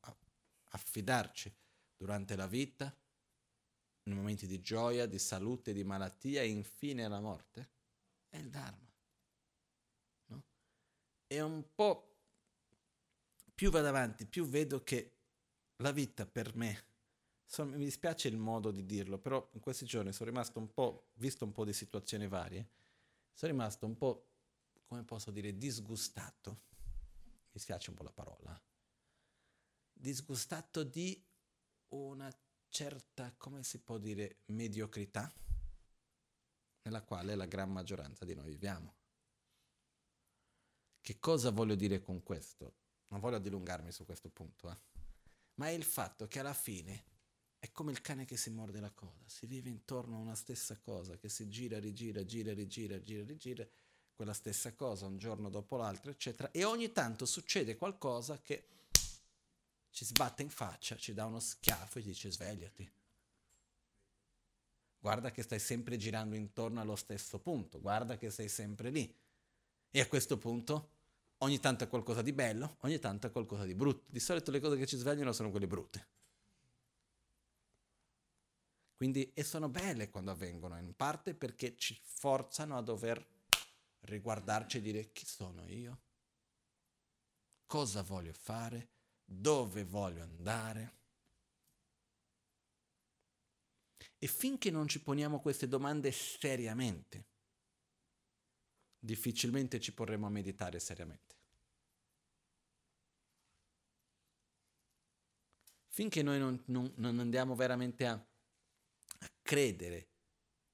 affidarci 0.72 1.54
durante 1.96 2.36
la 2.36 2.48
vita, 2.48 2.94
nei 4.04 4.16
momenti 4.16 4.48
di 4.48 4.62
gioia, 4.62 5.06
di 5.06 5.20
salute, 5.20 5.74
di 5.74 5.84
malattia 5.84 6.42
e 6.42 6.48
infine 6.48 7.08
la 7.08 7.22
morte, 7.22 7.72
è 8.28 8.38
il 8.38 8.50
Dharma 8.50 8.90
e 11.32 11.42
un 11.42 11.64
po' 11.76 12.09
più 13.60 13.72
vado 13.72 13.90
avanti, 13.90 14.26
più 14.26 14.46
vedo 14.46 14.86
che 14.86 15.18
la 15.82 15.92
vita 15.92 16.26
per 16.26 16.56
me, 16.56 16.86
so, 17.44 17.66
mi 17.66 17.84
dispiace 17.84 18.30
il 18.30 18.38
modo 18.38 18.72
di 18.72 18.86
dirlo, 18.86 19.20
però 19.20 19.50
in 19.52 19.60
questi 19.60 19.84
giorni 19.84 20.14
sono 20.14 20.30
rimasto 20.30 20.60
un 20.60 20.72
po', 20.72 21.10
visto 21.16 21.44
un 21.44 21.52
po' 21.52 21.66
di 21.66 21.74
situazioni 21.74 22.30
varie, 22.30 22.70
sono 23.34 23.52
rimasto 23.52 23.86
un 23.86 23.98
po', 23.98 24.30
come 24.86 25.04
posso 25.04 25.30
dire, 25.32 25.58
disgustato, 25.58 26.62
mi 27.34 27.50
dispiace 27.52 27.90
un 27.90 27.98
po' 27.98 28.04
la 28.04 28.14
parola, 28.14 28.64
disgustato 29.92 30.84
di 30.84 31.22
una 31.90 32.34
certa, 32.70 33.34
come 33.36 33.66
si 33.66 33.80
può 33.80 33.98
dire, 33.98 34.38
mediocrità 34.46 35.30
nella 36.84 37.04
quale 37.04 37.36
la 37.36 37.46
gran 37.46 37.74
maggioranza 37.74 38.24
di 38.24 38.34
noi 38.34 38.52
viviamo. 38.52 38.96
Che 41.02 41.20
cosa 41.20 41.52
voglio 41.52 41.76
dire 41.76 42.00
con 42.00 42.24
questo? 42.24 42.88
Non 43.10 43.20
voglio 43.20 43.40
dilungarmi 43.40 43.92
su 43.92 44.06
questo 44.06 44.30
punto, 44.30 44.70
eh? 44.70 44.78
ma 45.56 45.68
è 45.68 45.72
il 45.72 45.84
fatto 45.84 46.28
che 46.28 46.40
alla 46.40 46.54
fine 46.54 47.04
è 47.60 47.72
come 47.72 47.92
il 47.92 48.02
cane 48.02 48.24
che 48.24 48.38
si 48.38 48.50
morde 48.50 48.80
la 48.80 48.92
coda, 48.92 49.28
si 49.28 49.46
vive 49.46 49.70
intorno 49.70 50.16
a 50.16 50.20
una 50.20 50.36
stessa 50.36 50.78
cosa 50.80 51.18
che 51.18 51.28
si 51.28 51.50
gira, 51.50 51.78
rigira, 51.80 52.24
gira, 52.24 52.54
rigira, 52.54 53.02
gira, 53.02 53.24
rigira, 53.26 53.68
quella 54.14 54.34
stessa 54.34 54.74
cosa 54.74 55.06
un 55.06 55.18
giorno 55.18 55.50
dopo 55.50 55.76
l'altro, 55.76 56.12
eccetera, 56.12 56.52
e 56.52 56.64
ogni 56.64 56.92
tanto 56.92 57.26
succede 57.26 57.76
qualcosa 57.76 58.40
che 58.42 58.68
ci 59.90 60.06
sbatte 60.06 60.44
in 60.44 60.50
faccia, 60.50 60.96
ci 60.96 61.14
dà 61.14 61.26
uno 61.26 61.40
schiaffo 61.40 62.00
e 62.00 62.04
dice 62.04 62.32
svegliati. 62.32 62.90
Guarda 65.00 65.32
che 65.32 65.42
stai 65.42 65.60
sempre 65.60 65.98
girando 65.98 66.36
intorno 66.36 66.80
allo 66.80 66.96
stesso 66.96 67.40
punto, 67.40 67.82
guarda 67.82 68.18
che 68.18 68.30
sei 68.30 68.50
sempre 68.50 68.90
lì. 68.90 69.14
E 69.92 70.00
a 70.00 70.08
questo 70.08 70.38
punto 70.38 70.99
ogni 71.40 71.60
tanto 71.60 71.84
è 71.84 71.88
qualcosa 71.88 72.22
di 72.22 72.34
bello, 72.34 72.78
ogni 72.82 73.00
tanto 73.00 73.28
è 73.28 73.32
qualcosa 73.32 73.66
di 73.66 73.76
brutto. 73.76 74.06
Di 74.08 74.20
solito 74.20 74.52
le 74.52 74.60
cose 74.60 74.78
che 74.78 74.86
ci 74.86 74.98
svegliano 74.98 75.32
sono 75.32 75.52
quelle 75.52 75.68
brutte. 75.68 76.08
Quindi, 78.96 79.32
e 79.34 79.44
sono 79.44 79.70
belle 79.70 80.10
quando 80.10 80.32
avvengono, 80.32 80.78
in 80.78 80.94
parte 80.94 81.34
perché 81.34 81.78
ci 81.78 81.98
forzano 82.02 82.78
a 82.78 82.82
dover 82.82 83.26
riguardarci 84.02 84.78
e 84.78 84.82
dire 84.82 85.12
chi 85.14 85.26
sono 85.26 85.66
io, 85.68 86.02
cosa 87.66 88.02
voglio 88.02 88.34
fare, 88.34 88.90
dove 89.24 89.86
voglio 89.86 90.22
andare. 90.22 90.98
E 94.18 94.28
finché 94.28 94.70
non 94.70 94.90
ci 94.90 95.02
poniamo 95.02 95.40
queste 95.40 95.70
domande 95.70 96.12
seriamente, 96.12 97.26
difficilmente 99.00 99.80
ci 99.80 99.94
porremo 99.94 100.28
a 100.28 100.30
meditare 100.30 100.80
seriamente. 100.80 101.38
Finché 105.88 106.22
noi 106.22 106.40
non, 106.40 106.62
non, 106.68 106.92
non 106.96 107.20
andiamo 107.20 107.56
veramente 107.56 108.06
a, 108.06 108.14
a 108.14 109.32
credere 109.42 110.08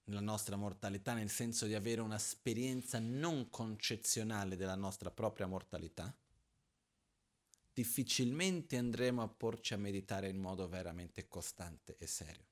nella 0.05 0.20
nostra 0.20 0.55
mortalità, 0.55 1.13
nel 1.13 1.29
senso 1.29 1.65
di 1.65 1.74
avere 1.74 2.01
un'esperienza 2.01 3.00
non 3.00 3.50
concezionale 3.50 4.55
della 4.55 4.75
nostra 4.75 5.10
propria 5.10 5.48
mortalità, 5.48 6.15
difficilmente 7.74 8.77
andremo 8.77 9.22
a 9.22 9.27
porci 9.27 9.74
a 9.74 9.77
meditare 9.77 10.29
in 10.29 10.38
modo 10.38 10.67
veramente 10.67 11.27
costante 11.27 11.98
e 11.98 12.08
serio. 12.08 12.46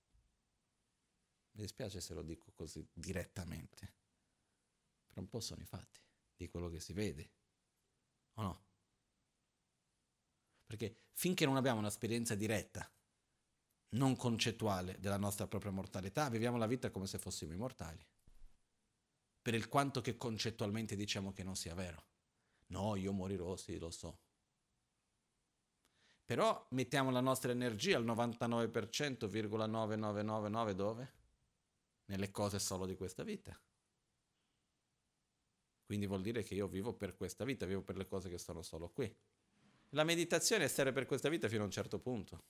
Mi 1.52 1.62
dispiace 1.62 2.02
se 2.02 2.14
lo 2.14 2.24
dico 2.24 2.52
così 2.56 2.86
direttamente, 2.92 3.94
però 5.14 5.22
un 5.22 5.30
po' 5.30 5.40
sono 5.40 5.62
i 5.62 5.66
fatti 5.66 6.02
di 6.36 6.50
quello 6.50 6.70
che 6.70 6.80
si 6.80 6.92
vede, 6.92 7.32
o 8.34 8.42
no? 8.42 8.66
Perché 10.66 11.04
finché 11.14 11.46
non 11.46 11.56
abbiamo 11.56 11.80
un'esperienza 11.80 12.34
diretta, 12.34 12.92
non 13.90 14.16
concettuale 14.16 14.98
della 15.00 15.18
nostra 15.18 15.48
propria 15.48 15.72
mortalità, 15.72 16.30
viviamo 16.30 16.58
la 16.58 16.66
vita 16.66 16.90
come 16.90 17.06
se 17.06 17.20
fossimo 17.20 17.54
immortali. 17.54 18.04
Per 19.40 19.54
il 19.54 19.68
quanto 19.68 20.02
che 20.02 20.18
concettualmente 20.18 20.96
diciamo 20.96 21.32
che 21.32 21.44
non 21.44 21.56
sia 21.56 21.76
vero. 21.76 22.08
No, 22.68 22.96
io 22.96 23.12
morirò, 23.12 23.56
sì, 23.56 23.78
lo 23.78 23.92
so. 23.92 24.18
Però 26.26 26.66
mettiamo 26.72 27.12
la 27.12 27.20
nostra 27.20 27.52
energia 27.52 27.98
al 27.98 28.06
99,9999 28.06 30.72
dove? 30.72 31.14
Nelle 32.06 32.32
cose 32.32 32.58
solo 32.58 32.88
di 32.88 32.96
questa 32.96 33.24
vita. 33.24 33.56
Quindi 35.94 36.10
vuol 36.10 36.24
dire 36.24 36.42
che 36.42 36.56
io 36.56 36.68
vivo 36.68 36.92
per 36.92 37.16
questa 37.16 37.46
vita, 37.46 37.68
vivo 37.68 37.84
per 37.84 37.98
le 37.98 38.08
cose 38.08 38.28
che 38.28 38.40
sono 38.40 38.64
solo 38.64 38.90
qui. 38.90 39.16
La 39.90 40.04
meditazione 40.04 40.68
serve 40.68 40.92
per 40.92 41.06
questa 41.06 41.30
vita 41.30 41.48
fino 41.48 41.62
a 41.62 41.66
un 41.66 41.72
certo 41.72 42.00
punto. 42.00 42.46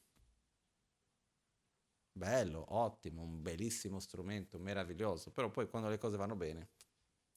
Bello, 2.14 2.64
ottimo, 2.74 3.22
un 3.22 3.42
bellissimo 3.42 4.00
strumento, 4.00 4.58
meraviglioso, 4.60 5.30
però 5.32 5.52
poi 5.52 5.68
quando 5.68 5.90
le 5.90 5.98
cose 5.98 6.16
vanno 6.16 6.38
bene, 6.38 6.70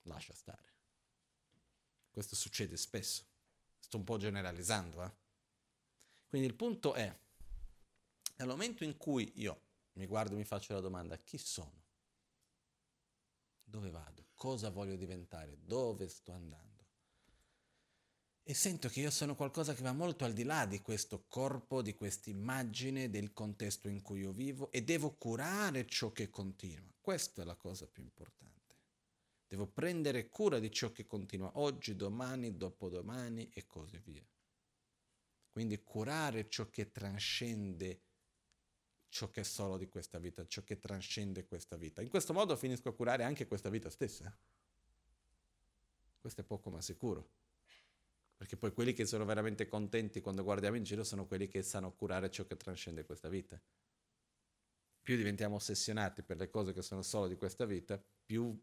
lascia 0.03 0.33
stare. 0.33 0.75
Questo 2.09 2.37
succede 2.37 2.77
spesso. 2.77 3.25
Sto 3.77 3.97
un 3.97 4.05
po' 4.05 4.17
generalizzando, 4.17 5.03
eh? 5.03 5.13
Quindi 6.29 6.47
il 6.47 6.55
punto 6.55 6.95
è, 6.95 7.13
nel 8.37 8.47
momento 8.47 8.85
in 8.85 8.97
cui 8.97 9.33
io 9.41 9.61
mi 9.95 10.07
guardo 10.07 10.35
e 10.35 10.37
mi 10.37 10.45
faccio 10.45 10.73
la 10.73 10.81
domanda, 10.81 11.17
chi 11.17 11.37
sono? 11.37 11.83
Dove 13.65 13.91
vado? 13.91 14.26
Cosa 14.37 14.69
voglio 14.69 14.97
diventare? 14.97 15.57
Dove 15.65 16.09
sto 16.09 16.33
andando? 16.33 16.85
E 18.43 18.53
sento 18.53 18.89
che 18.89 19.01
io 19.01 19.11
sono 19.11 19.35
qualcosa 19.35 19.75
che 19.75 19.83
va 19.83 19.93
molto 19.93 20.25
al 20.27 20.35
di 20.35 20.45
là 20.45 20.67
di 20.67 20.81
questo 20.83 21.25
corpo, 21.27 21.81
di 21.81 21.95
questa 21.95 22.29
immagine, 22.29 23.09
del 23.09 23.33
contesto 23.33 23.89
in 23.89 24.03
cui 24.03 24.21
io 24.21 24.33
vivo 24.33 24.71
e 24.71 24.85
devo 24.85 25.17
curare 25.17 25.87
ciò 25.87 26.13
che 26.13 26.29
continua. 26.29 26.93
Questa 27.01 27.43
è 27.43 27.45
la 27.47 27.57
cosa 27.57 27.89
più 27.89 28.03
importante. 28.03 28.77
Devo 29.49 29.67
prendere 29.67 30.29
cura 30.29 30.59
di 30.59 30.71
ciò 30.71 30.93
che 30.93 31.07
continua 31.07 31.53
oggi, 31.55 31.97
domani, 31.97 32.57
dopodomani 32.57 33.49
e 33.55 33.67
così 33.67 33.99
via. 34.05 34.25
Quindi 35.49 35.83
curare 35.83 36.49
ciò 36.51 36.69
che 36.69 36.93
trascende 36.93 38.03
ciò 39.09 39.31
che 39.31 39.41
è 39.41 39.45
solo 39.45 39.77
di 39.77 39.89
questa 39.89 40.19
vita, 40.19 40.47
ciò 40.47 40.63
che 40.63 40.79
trascende 40.79 41.47
questa 41.47 41.77
vita. 41.77 42.03
In 42.03 42.09
questo 42.09 42.33
modo 42.33 42.57
finisco 42.57 42.89
a 42.89 42.95
curare 42.95 43.25
anche 43.25 43.47
questa 43.47 43.69
vita 43.69 43.91
stessa. 43.91 44.35
Questo 46.21 46.41
è 46.41 46.45
poco 46.45 46.71
ma 46.71 46.81
sicuro. 46.81 47.31
Perché 48.37 48.57
poi 48.57 48.73
quelli 48.73 48.93
che 48.93 49.07
sono 49.07 49.25
veramente 49.25 49.67
contenti 49.67 50.21
quando 50.21 50.43
guardiamo 50.43 50.77
in 50.77 50.83
giro 50.83 51.05
sono 51.05 51.27
quelli 51.27 51.49
che 51.49 51.63
sanno 51.63 51.93
curare 51.93 52.31
ciò 52.31 52.45
che 52.45 52.57
trascende 52.57 53.05
questa 53.05 53.29
vita. 53.29 53.61
Più 55.03 55.17
diventiamo 55.17 55.55
ossessionati 55.55 56.23
per 56.23 56.37
le 56.37 56.51
cose 56.51 56.73
che 56.73 56.83
sono 56.83 57.01
solo 57.03 57.29
di 57.29 57.37
questa 57.37 57.65
vita, 57.65 58.03
più 58.25 58.61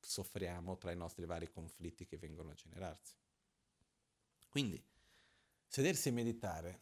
soffriamo 0.00 0.76
tra 0.76 0.90
i 0.92 0.96
nostri 0.96 1.24
vari 1.24 1.50
conflitti 1.50 2.04
che 2.04 2.18
vengono 2.18 2.50
a 2.50 2.54
generarsi. 2.54 3.14
Quindi, 4.48 4.82
sedersi 5.66 6.08
e 6.08 6.12
meditare, 6.12 6.80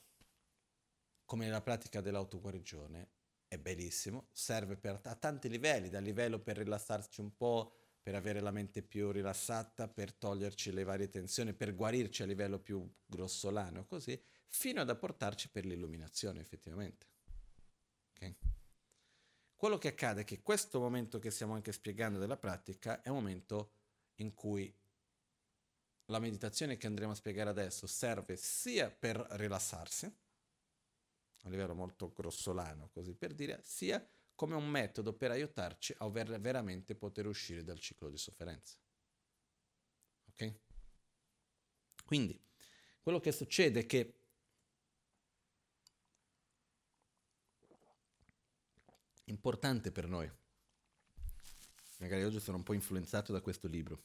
come 1.32 1.46
nella 1.46 1.62
pratica 1.62 2.02
dell'autoguarigione, 2.02 3.08
è 3.48 3.56
bellissimo, 3.56 4.28
serve 4.32 4.76
per, 4.76 5.00
a 5.02 5.14
tanti 5.14 5.48
livelli, 5.48 5.88
dal 5.88 6.02
livello 6.02 6.38
per 6.38 6.58
rilassarci 6.58 7.22
un 7.22 7.34
po', 7.38 7.72
per 8.02 8.14
avere 8.14 8.40
la 8.40 8.50
mente 8.50 8.82
più 8.82 9.10
rilassata, 9.10 9.88
per 9.88 10.12
toglierci 10.12 10.72
le 10.72 10.84
varie 10.84 11.08
tensioni, 11.08 11.54
per 11.54 11.74
guarirci 11.74 12.22
a 12.22 12.26
livello 12.26 12.58
più 12.58 12.86
grossolano, 13.06 13.86
così, 13.86 14.22
fino 14.46 14.82
ad 14.82 14.90
apportarci 14.90 15.48
per 15.48 15.64
l'illuminazione 15.64 16.38
effettivamente. 16.38 17.06
Okay? 18.14 18.36
Quello 19.56 19.78
che 19.78 19.88
accade 19.88 20.20
è 20.20 20.24
che 20.24 20.42
questo 20.42 20.80
momento 20.80 21.18
che 21.18 21.30
stiamo 21.30 21.54
anche 21.54 21.72
spiegando 21.72 22.18
della 22.18 22.36
pratica 22.36 23.00
è 23.00 23.08
un 23.08 23.16
momento 23.16 23.72
in 24.16 24.34
cui 24.34 24.70
la 26.10 26.18
meditazione 26.18 26.76
che 26.76 26.86
andremo 26.86 27.12
a 27.12 27.14
spiegare 27.14 27.48
adesso 27.48 27.86
serve 27.86 28.36
sia 28.36 28.90
per 28.90 29.16
rilassarsi, 29.30 30.14
a 31.42 31.48
livello 31.48 31.74
molto 31.74 32.12
grossolano, 32.12 32.88
così 32.90 33.14
per 33.14 33.34
dire, 33.34 33.60
sia 33.64 34.04
come 34.34 34.54
un 34.54 34.68
metodo 34.68 35.12
per 35.12 35.30
aiutarci 35.30 35.94
a 35.98 36.08
veramente 36.08 36.94
poter 36.94 37.26
uscire 37.26 37.64
dal 37.64 37.78
ciclo 37.78 38.08
di 38.08 38.16
sofferenza. 38.16 38.76
Ok? 40.30 40.54
Quindi, 42.04 42.40
quello 43.00 43.20
che 43.20 43.32
succede 43.32 43.80
è 43.80 43.86
che 43.86 44.16
importante 49.24 49.90
per 49.90 50.06
noi, 50.06 50.30
magari 51.98 52.24
oggi 52.24 52.40
sono 52.40 52.56
un 52.56 52.62
po' 52.62 52.72
influenzato 52.72 53.32
da 53.32 53.40
questo 53.40 53.66
libro, 53.66 54.02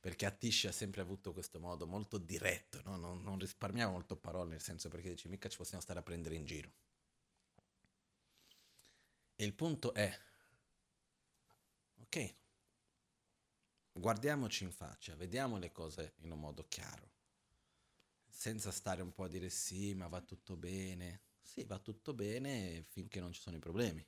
perché 0.00 0.26
Atish 0.26 0.64
ha 0.64 0.72
sempre 0.72 1.02
avuto 1.02 1.32
questo 1.32 1.60
modo 1.60 1.86
molto 1.86 2.16
diretto, 2.18 2.80
no? 2.84 2.96
non, 2.96 3.22
non 3.22 3.38
risparmiava 3.38 3.92
molto 3.92 4.16
parole, 4.16 4.50
nel 4.50 4.62
senso 4.62 4.88
perché 4.88 5.10
dice 5.10 5.28
mica 5.28 5.48
ci 5.48 5.58
possiamo 5.58 5.82
stare 5.82 5.98
a 5.98 6.02
prendere 6.02 6.34
in 6.34 6.44
giro. 6.46 6.72
E 9.36 9.44
il 9.44 9.54
punto 9.54 9.92
è, 9.94 10.10
ok, 12.02 12.34
guardiamoci 13.92 14.64
in 14.64 14.72
faccia, 14.72 15.14
vediamo 15.16 15.58
le 15.58 15.70
cose 15.70 16.14
in 16.20 16.30
un 16.32 16.40
modo 16.40 16.66
chiaro, 16.68 17.10
senza 18.28 18.70
stare 18.70 19.02
un 19.02 19.12
po' 19.12 19.24
a 19.24 19.28
dire 19.28 19.50
sì, 19.50 19.94
ma 19.94 20.08
va 20.08 20.22
tutto 20.22 20.56
bene. 20.56 21.20
Sì, 21.42 21.64
va 21.64 21.78
tutto 21.78 22.14
bene 22.14 22.84
finché 22.88 23.20
non 23.20 23.32
ci 23.32 23.40
sono 23.40 23.56
i 23.56 23.60
problemi. 23.60 24.06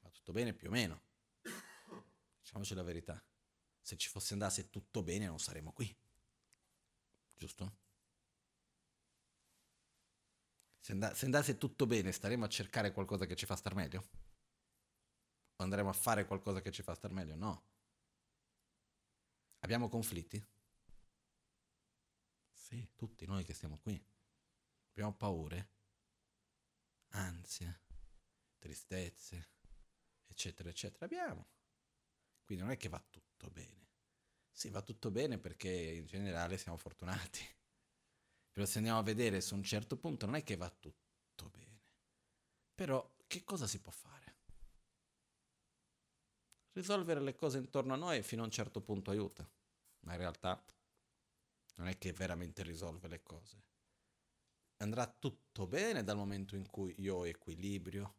Va 0.00 0.10
tutto 0.10 0.32
bene 0.32 0.52
più 0.52 0.68
o 0.68 0.70
meno. 0.70 1.00
Diciamoci 2.40 2.74
la 2.74 2.82
verità. 2.82 3.22
Se 3.82 3.96
ci 3.96 4.08
fosse 4.08 4.32
andasse 4.32 4.70
tutto 4.70 5.02
bene 5.02 5.26
non 5.26 5.40
saremmo 5.40 5.72
qui. 5.72 5.94
Giusto? 7.34 7.80
Se, 10.78 10.92
and- 10.92 11.12
se 11.12 11.24
andasse 11.24 11.58
tutto 11.58 11.86
bene, 11.86 12.12
staremo 12.12 12.44
a 12.44 12.48
cercare 12.48 12.92
qualcosa 12.92 13.26
che 13.26 13.34
ci 13.34 13.46
fa 13.46 13.56
star 13.56 13.74
meglio? 13.74 14.08
O 15.56 15.62
andremo 15.62 15.88
a 15.88 15.92
fare 15.92 16.24
qualcosa 16.26 16.60
che 16.60 16.70
ci 16.70 16.82
fa 16.82 16.94
star 16.94 17.10
meglio? 17.10 17.34
No. 17.34 17.64
Abbiamo 19.60 19.88
conflitti? 19.88 20.44
Sì, 22.50 22.90
tutti 22.94 23.26
noi 23.26 23.44
che 23.44 23.54
stiamo 23.54 23.78
qui. 23.78 24.00
Abbiamo 24.90 25.14
paure, 25.14 25.70
ansia, 27.10 27.78
tristezze, 28.58 29.50
eccetera, 30.26 30.68
eccetera. 30.68 31.04
Abbiamo. 31.04 31.48
Quindi 32.44 32.64
non 32.64 32.72
è 32.72 32.76
che 32.76 32.88
va 32.88 33.04
tutto 33.08 33.31
bene. 33.50 33.88
Sì, 34.50 34.70
va 34.70 34.82
tutto 34.82 35.10
bene 35.10 35.38
perché 35.38 35.70
in 35.70 36.06
generale 36.06 36.58
siamo 36.58 36.76
fortunati. 36.76 37.40
Però 38.52 38.66
se 38.66 38.78
andiamo 38.78 38.98
a 38.98 39.02
vedere 39.02 39.40
su 39.40 39.54
un 39.54 39.62
certo 39.62 39.96
punto 39.96 40.26
non 40.26 40.34
è 40.34 40.42
che 40.42 40.56
va 40.56 40.68
tutto 40.68 41.48
bene. 41.48 41.80
Però 42.74 43.16
che 43.26 43.44
cosa 43.44 43.66
si 43.66 43.80
può 43.80 43.90
fare? 43.90 44.20
Risolvere 46.72 47.20
le 47.20 47.34
cose 47.34 47.58
intorno 47.58 47.94
a 47.94 47.96
noi 47.96 48.22
fino 48.22 48.42
a 48.42 48.46
un 48.46 48.50
certo 48.50 48.80
punto 48.80 49.10
aiuta, 49.10 49.48
ma 50.00 50.12
in 50.12 50.18
realtà 50.18 50.62
non 51.76 51.88
è 51.88 51.96
che 51.98 52.12
veramente 52.12 52.62
risolve 52.62 53.08
le 53.08 53.22
cose. 53.22 53.62
Andrà 54.78 55.06
tutto 55.06 55.66
bene 55.66 56.02
dal 56.02 56.16
momento 56.16 56.56
in 56.56 56.68
cui 56.68 56.94
io 56.98 57.16
ho 57.16 57.26
equilibrio, 57.26 58.16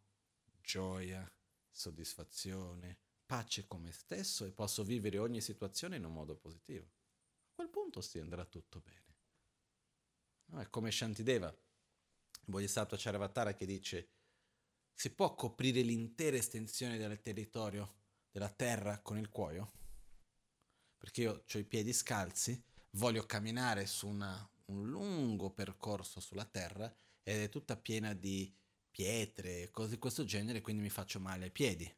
gioia, 0.61 1.29
soddisfazione, 1.69 2.99
pace 3.25 3.67
con 3.67 3.81
me 3.81 3.91
stesso 3.91 4.45
e 4.45 4.51
posso 4.51 4.83
vivere 4.83 5.17
ogni 5.17 5.41
situazione 5.41 5.95
in 5.97 6.05
un 6.05 6.13
modo 6.13 6.35
positivo. 6.35 6.85
A 6.85 7.55
quel 7.55 7.69
punto 7.69 8.01
sì, 8.01 8.19
andrà 8.19 8.45
tutto 8.45 8.79
bene. 8.79 9.01
No, 10.51 10.59
è 10.59 10.69
come 10.69 10.91
Shantideva, 10.91 11.47
il 11.49 12.45
Bodhisattva 12.45 12.97
Charavatara 12.97 13.55
che 13.55 13.65
dice 13.65 14.09
si 14.93 15.13
può 15.13 15.33
coprire 15.35 15.81
l'intera 15.81 16.37
estensione 16.37 16.97
del 16.97 17.21
territorio 17.21 18.01
della 18.31 18.49
terra 18.49 18.99
con 18.99 19.17
il 19.17 19.29
cuoio? 19.29 19.71
Perché 20.97 21.21
io 21.21 21.43
ho 21.51 21.57
i 21.57 21.65
piedi 21.65 21.91
scalzi, 21.91 22.61
voglio 22.91 23.25
camminare 23.25 23.85
su 23.85 24.07
una, 24.07 24.47
un 24.65 24.89
lungo 24.89 25.49
percorso 25.51 26.19
sulla 26.19 26.45
terra 26.45 26.93
ed 27.23 27.41
è 27.41 27.49
tutta 27.49 27.75
piena 27.75 28.13
di 28.13 28.55
pietre, 28.89 29.71
cose 29.71 29.91
di 29.91 29.97
questo 29.97 30.23
genere, 30.23 30.61
quindi 30.61 30.83
mi 30.83 30.89
faccio 30.89 31.19
male 31.19 31.45
ai 31.45 31.51
piedi. 31.51 31.91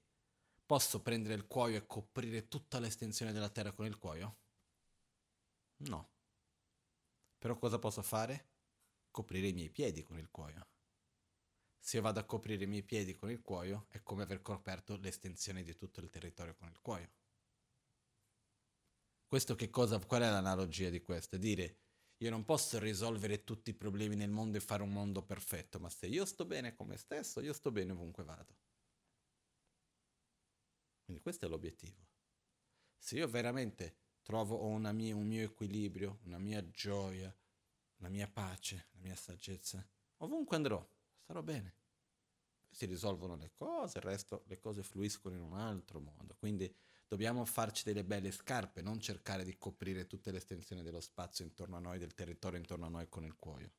Posso 0.66 1.02
prendere 1.02 1.34
il 1.34 1.48
cuoio 1.48 1.78
e 1.78 1.86
coprire 1.88 2.48
tutta 2.48 2.80
l'estensione 2.80 3.32
della 3.32 3.50
terra 3.50 3.72
con 3.72 3.86
il 3.86 3.98
cuoio? 3.98 4.38
No. 5.78 6.10
Però 7.38 7.58
cosa 7.58 7.80
posso 7.80 8.02
fare? 8.02 8.50
Coprire 9.12 9.48
i 9.48 9.54
miei 9.54 9.70
piedi 9.70 10.04
con 10.04 10.18
il 10.18 10.30
cuoio. 10.30 10.68
se 11.80 12.00
vado 12.00 12.20
a 12.20 12.26
coprire 12.26 12.64
i 12.64 12.68
miei 12.68 12.82
piedi 12.84 13.14
con 13.16 13.30
il 13.30 13.42
cuoio, 13.42 13.86
è 13.90 14.02
come 14.02 14.24
aver 14.24 14.42
coperto 14.42 14.98
l'estensione 14.98 15.62
di 15.64 15.76
tutto 15.76 16.00
il 16.00 16.10
territorio 16.10 16.56
con 16.56 16.68
il 16.68 16.82
cuoio. 16.82 17.12
Questo 19.28 19.54
che 19.54 19.70
cosa, 19.70 20.00
qual 20.00 20.24
è 20.24 20.30
l'analogia 20.30 20.90
di 20.90 21.02
questo? 21.04 21.38
Dire, 21.38 21.78
io 22.18 22.32
non 22.32 22.44
posso 22.44 22.80
risolvere 22.80 23.44
tutti 23.44 23.70
i 23.70 23.76
problemi 23.76 24.16
nel 24.16 24.32
mondo 24.32 24.58
e 24.58 24.62
fare 24.62 24.82
un 24.82 24.92
mondo 24.92 25.22
perfetto, 25.24 25.80
ma 25.80 25.90
se 25.90 26.08
io 26.08 26.26
sto 26.26 26.46
bene 26.46 26.74
con 26.74 26.88
me 26.88 26.98
stesso, 26.98 27.40
io 27.40 27.54
sto 27.54 27.72
bene 27.72 27.92
ovunque 27.92 28.24
vado. 28.24 28.56
Quindi 31.06 31.22
questo 31.22 31.46
è 31.46 31.50
l'obiettivo. 31.50 32.04
Se 32.98 33.16
io 33.16 33.28
veramente 33.28 33.96
trovo 34.24 34.68
mia, 34.92 35.16
un 35.16 35.28
mio 35.28 35.44
equilibrio, 35.44 36.20
una 36.24 36.40
mia 36.40 36.68
gioia, 36.72 37.34
la 37.98 38.10
mia 38.10 38.28
pace, 38.28 38.88
la 38.94 39.00
mia 39.02 39.16
saggezza, 39.16 39.88
ovunque 40.18 40.56
andrò, 40.56 40.84
starò 41.22 41.44
bene. 41.44 41.76
Si 42.72 42.88
risolvono 42.88 43.36
le 43.36 43.52
cose, 43.54 44.00
il 44.00 44.04
resto 44.04 44.44
le 44.48 44.60
cose 44.60 44.82
fluiscono 44.82 45.36
in 45.36 45.42
un 45.42 45.54
altro 45.54 46.00
modo. 46.00 46.36
Quindi 46.36 46.74
dobbiamo 47.08 47.46
farci 47.46 47.84
delle 47.84 48.04
belle 48.04 48.32
scarpe, 48.32 48.82
non 48.82 49.00
cercare 49.00 49.46
di 49.46 49.56
coprire 49.58 50.08
tutte 50.08 50.32
le 50.32 50.38
estensioni 50.38 50.82
dello 50.82 51.00
spazio 51.00 51.46
intorno 51.46 51.78
a 51.78 51.80
noi, 51.80 52.00
del 52.00 52.16
territorio 52.16 52.58
intorno 52.58 52.88
a 52.88 52.90
noi 52.90 53.08
con 53.08 53.24
il 53.24 53.36
cuoio. 53.36 53.72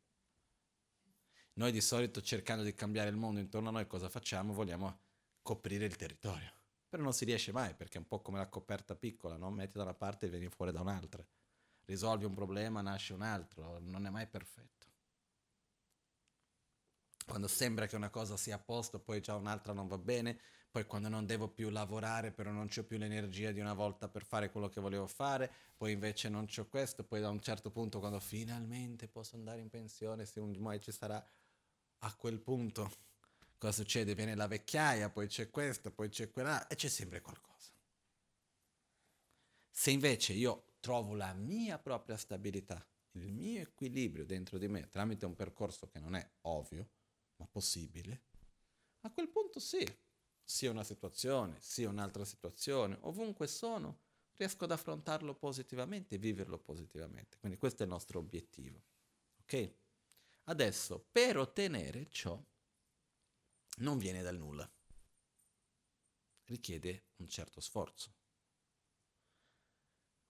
Noi 1.55 1.73
di 1.73 1.81
solito 1.81 2.23
cercando 2.23 2.63
di 2.63 2.75
cambiare 2.75 3.11
il 3.11 3.17
mondo 3.17 3.41
intorno 3.41 3.71
a 3.71 3.73
noi 3.73 3.87
cosa 3.87 4.09
facciamo? 4.09 4.53
Vogliamo 4.53 5.01
coprire 5.43 5.87
il 5.87 5.97
territorio. 5.97 6.53
Però 6.97 7.09
non 7.09 7.13
si 7.13 7.27
riesce 7.27 7.53
mai 7.53 7.75
perché 7.75 7.99
è 7.99 8.01
un 8.01 8.07
po' 8.07 8.23
come 8.23 8.39
la 8.39 8.49
coperta 8.49 8.97
piccola, 8.97 9.37
no? 9.37 9.51
metti 9.51 9.77
da 9.77 9.83
una 9.83 9.93
parte 9.93 10.25
e 10.25 10.29
vieni 10.31 10.49
fuori 10.49 10.73
da 10.73 10.81
un'altra. 10.81 11.23
Risolvi 11.85 12.25
un 12.25 12.33
problema, 12.33 12.81
nasce 12.81 13.13
un 13.13 13.21
altro, 13.21 13.79
non 13.81 14.07
è 14.07 14.09
mai 14.09 14.27
perfetto 14.27 14.87
quando 17.27 17.49
sembra 17.49 17.87
che 17.87 17.97
una 17.97 18.09
cosa 18.09 18.37
sia 18.37 18.55
a 18.55 18.59
posto, 18.59 19.01
poi 19.01 19.21
già 19.21 19.35
un'altra 19.35 19.73
non 19.73 19.89
va 19.89 19.99
bene, 19.99 20.39
poi 20.71 20.87
quando 20.87 21.09
non 21.09 21.27
devo 21.27 21.49
più 21.49 21.69
lavorare, 21.71 22.31
però 22.31 22.51
non 22.51 22.69
ho 22.75 22.83
più 22.85 22.97
l'energia 22.97 23.51
di 23.51 23.61
una 23.61 23.75
volta 23.75 24.09
per 24.09 24.25
fare 24.25 24.51
quello 24.51 24.69
che 24.69 24.81
volevo 24.81 25.07
fare, 25.07 25.51
poi 25.77 25.93
invece 25.93 26.29
non 26.29 26.47
ho 26.57 26.67
questo, 26.69 27.05
poi 27.05 27.21
da 27.21 27.29
un 27.29 27.41
certo 27.41 27.71
punto 27.71 27.99
quando 27.99 28.21
finalmente 28.21 29.09
posso 29.09 29.35
andare 29.35 29.61
in 29.61 29.69
pensione, 29.69 30.25
se 30.25 30.39
un 30.39 30.57
mai 30.61 30.81
ci 30.81 30.93
sarà 30.93 31.23
a 31.99 32.15
quel 32.15 32.41
punto, 32.41 32.91
cosa 33.59 33.73
succede? 33.73 34.15
Viene 34.15 34.35
la 34.35 34.47
vecchiaia, 34.47 35.11
poi 35.11 35.27
c'è 35.29 35.51
questo, 35.51 35.91
poi 35.91 36.09
c'è 36.09 36.31
quella, 36.31 36.67
e 36.67 36.75
c'è 36.75 36.89
sempre 36.89 37.21
qualcosa. 37.21 37.73
Se 39.71 39.91
invece 39.91 40.33
io 40.33 40.75
trovo 40.81 41.15
la 41.15 41.33
mia 41.35 41.79
propria 41.79 42.17
stabilità, 42.17 42.87
il 43.13 43.33
mio 43.33 43.61
equilibrio 43.61 44.25
dentro 44.25 44.59
di 44.59 44.69
me 44.69 44.89
tramite 44.89 45.27
un 45.27 45.35
percorso 45.35 45.89
che 45.89 45.99
non 45.99 46.15
è 46.15 46.31
ovvio, 46.43 46.89
ma 47.37 47.47
possibile, 47.47 48.23
a 49.01 49.11
quel 49.11 49.29
punto 49.29 49.61
sì, 49.61 49.87
sia 50.43 50.71
una 50.71 50.85
situazione, 50.85 51.57
sia 51.61 51.89
un'altra 51.89 52.25
situazione, 52.25 52.99
ovunque 53.03 53.47
sono, 53.47 54.01
riesco 54.37 54.65
ad 54.65 54.71
affrontarlo 54.71 55.35
positivamente 55.35 56.15
e 56.15 56.19
viverlo 56.19 56.59
positivamente. 56.59 57.39
Quindi 57.39 57.59
questo 57.59 57.83
è 57.83 57.87
il 57.87 57.93
nostro 57.93 58.19
obiettivo. 58.19 58.83
Ok? 59.43 59.75
Adesso, 60.45 61.07
per 61.11 61.39
ottenere 61.39 62.09
ciò, 62.11 62.41
non 63.77 63.99
viene 63.99 64.23
dal 64.23 64.37
nulla. 64.37 64.71
Richiede 66.45 67.07
un 67.17 67.29
certo 67.29 67.61
sforzo. 67.61 68.15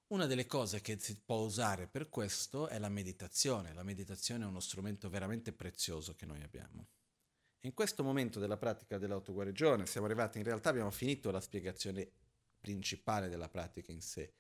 Una 0.09 0.27
delle 0.27 0.47
cose 0.47 0.81
che 0.81 0.99
si 1.01 1.21
può 1.21 1.39
usare 1.39 1.89
per 1.89 2.09
questo 2.09 2.69
è 2.69 2.79
la 2.79 2.89
meditazione. 2.89 3.73
La 3.75 3.83
meditazione 3.83 4.45
è 4.45 4.47
uno 4.47 4.61
strumento 4.61 5.11
veramente 5.11 5.53
prezioso 5.53 6.15
che 6.15 6.27
noi 6.27 6.43
abbiamo. 6.43 6.89
In 7.61 7.75
questo 7.75 8.05
momento 8.05 8.39
della 8.39 8.57
pratica 8.57 8.99
dell'autoguarigione 8.99 9.87
siamo 9.87 10.07
arrivati, 10.07 10.39
in 10.39 10.45
realtà 10.45 10.69
abbiamo 10.69 10.93
finito 10.93 11.33
la 11.33 11.41
spiegazione 11.41 12.09
principale 12.61 13.29
della 13.29 13.49
pratica 13.49 13.91
in 13.91 14.01
sé. 14.01 14.33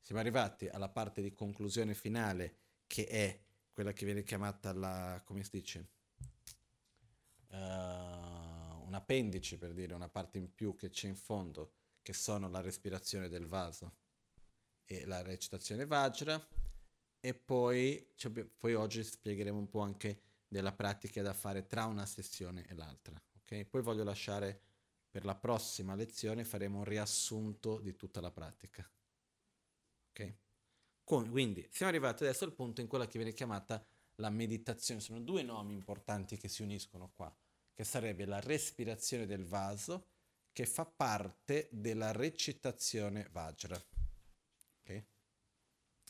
Siamo 0.00 0.20
arrivati 0.20 0.68
alla 0.68 0.88
parte 0.88 1.20
di 1.20 1.32
conclusione 1.32 1.94
finale 1.94 2.58
che 2.86 3.06
è 3.08 3.40
quella 3.72 3.92
che 3.92 4.04
viene 4.04 4.22
chiamata 4.22 4.72
la, 4.72 5.20
come 5.24 5.42
si 5.42 5.50
dice, 5.52 5.88
uh, 7.48 8.17
un 8.88 8.94
appendice 8.94 9.58
per 9.58 9.72
dire, 9.72 9.94
una 9.94 10.08
parte 10.08 10.38
in 10.38 10.52
più 10.54 10.74
che 10.74 10.88
c'è 10.88 11.06
in 11.06 11.14
fondo, 11.14 11.74
che 12.02 12.12
sono 12.12 12.48
la 12.48 12.60
respirazione 12.60 13.28
del 13.28 13.46
vaso 13.46 13.96
e 14.84 15.04
la 15.04 15.22
recitazione 15.22 15.84
Vajra 15.86 16.42
e 17.20 17.34
poi, 17.34 18.12
cioè, 18.16 18.32
poi 18.44 18.74
oggi 18.74 19.04
spiegheremo 19.04 19.58
un 19.58 19.68
po' 19.68 19.80
anche 19.80 20.22
della 20.48 20.72
pratica 20.72 21.20
da 21.20 21.34
fare 21.34 21.66
tra 21.66 21.84
una 21.84 22.06
sessione 22.06 22.66
e 22.66 22.74
l'altra. 22.74 23.20
Okay? 23.42 23.66
Poi 23.66 23.82
voglio 23.82 24.04
lasciare 24.04 24.62
per 25.10 25.24
la 25.24 25.34
prossima 25.34 25.94
lezione, 25.94 26.44
faremo 26.44 26.78
un 26.78 26.84
riassunto 26.84 27.80
di 27.80 27.94
tutta 27.94 28.20
la 28.20 28.30
pratica. 28.30 28.88
Okay? 30.10 30.36
Quindi 31.04 31.66
siamo 31.70 31.90
arrivati 31.90 32.22
adesso 32.24 32.44
al 32.44 32.54
punto 32.54 32.80
in 32.80 32.86
quella 32.86 33.06
che 33.06 33.18
viene 33.18 33.34
chiamata 33.34 33.84
la 34.16 34.30
meditazione. 34.30 35.00
Sono 35.00 35.20
due 35.20 35.42
nomi 35.42 35.74
importanti 35.74 36.36
che 36.36 36.48
si 36.48 36.62
uniscono 36.62 37.10
qua, 37.14 37.34
che 37.78 37.84
sarebbe 37.84 38.24
la 38.24 38.40
respirazione 38.40 39.24
del 39.24 39.44
vaso, 39.44 40.08
che 40.50 40.66
fa 40.66 40.84
parte 40.84 41.68
della 41.70 42.10
recitazione 42.10 43.28
Vajra. 43.30 43.80
Okay? 44.80 45.06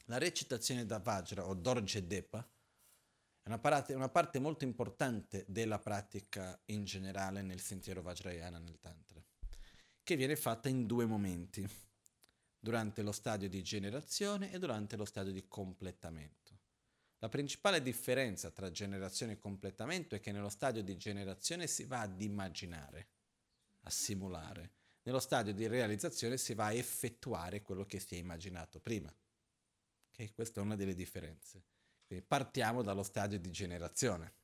La 0.06 0.16
recitazione 0.16 0.86
da 0.86 0.98
Vajra 0.98 1.46
o 1.46 1.52
Dorje 1.52 2.06
Depa 2.06 2.38
è 2.38 3.48
una 3.48 3.58
parte, 3.58 3.92
una 3.92 4.08
parte 4.08 4.38
molto 4.38 4.64
importante 4.64 5.44
della 5.46 5.78
pratica 5.78 6.58
in 6.68 6.84
generale 6.84 7.42
nel 7.42 7.60
sentiero 7.60 8.00
Vajrayana, 8.00 8.58
nel 8.58 8.78
Tantra, 8.78 9.22
che 10.02 10.16
viene 10.16 10.36
fatta 10.36 10.70
in 10.70 10.86
due 10.86 11.04
momenti, 11.04 11.68
durante 12.58 13.02
lo 13.02 13.12
stadio 13.12 13.50
di 13.50 13.62
generazione 13.62 14.50
e 14.52 14.58
durante 14.58 14.96
lo 14.96 15.04
stadio 15.04 15.32
di 15.32 15.46
completamento. 15.46 16.37
La 17.20 17.28
principale 17.28 17.82
differenza 17.82 18.50
tra 18.50 18.70
generazione 18.70 19.32
e 19.32 19.38
completamento 19.38 20.14
è 20.14 20.20
che 20.20 20.30
nello 20.30 20.48
stadio 20.48 20.82
di 20.84 20.96
generazione 20.96 21.66
si 21.66 21.84
va 21.84 22.02
ad 22.02 22.20
immaginare, 22.22 23.08
a 23.82 23.90
simulare. 23.90 24.74
Nello 25.02 25.18
stadio 25.18 25.52
di 25.52 25.66
realizzazione 25.66 26.36
si 26.36 26.54
va 26.54 26.66
a 26.66 26.72
effettuare 26.72 27.62
quello 27.62 27.84
che 27.86 27.98
si 27.98 28.14
è 28.14 28.18
immaginato 28.18 28.78
prima. 28.78 29.12
Okay? 30.12 30.32
Questa 30.32 30.60
è 30.60 30.62
una 30.62 30.76
delle 30.76 30.94
differenze. 30.94 31.64
Quindi 32.06 32.24
partiamo 32.24 32.82
dallo 32.82 33.02
stadio 33.02 33.38
di 33.40 33.50
generazione. 33.50 34.34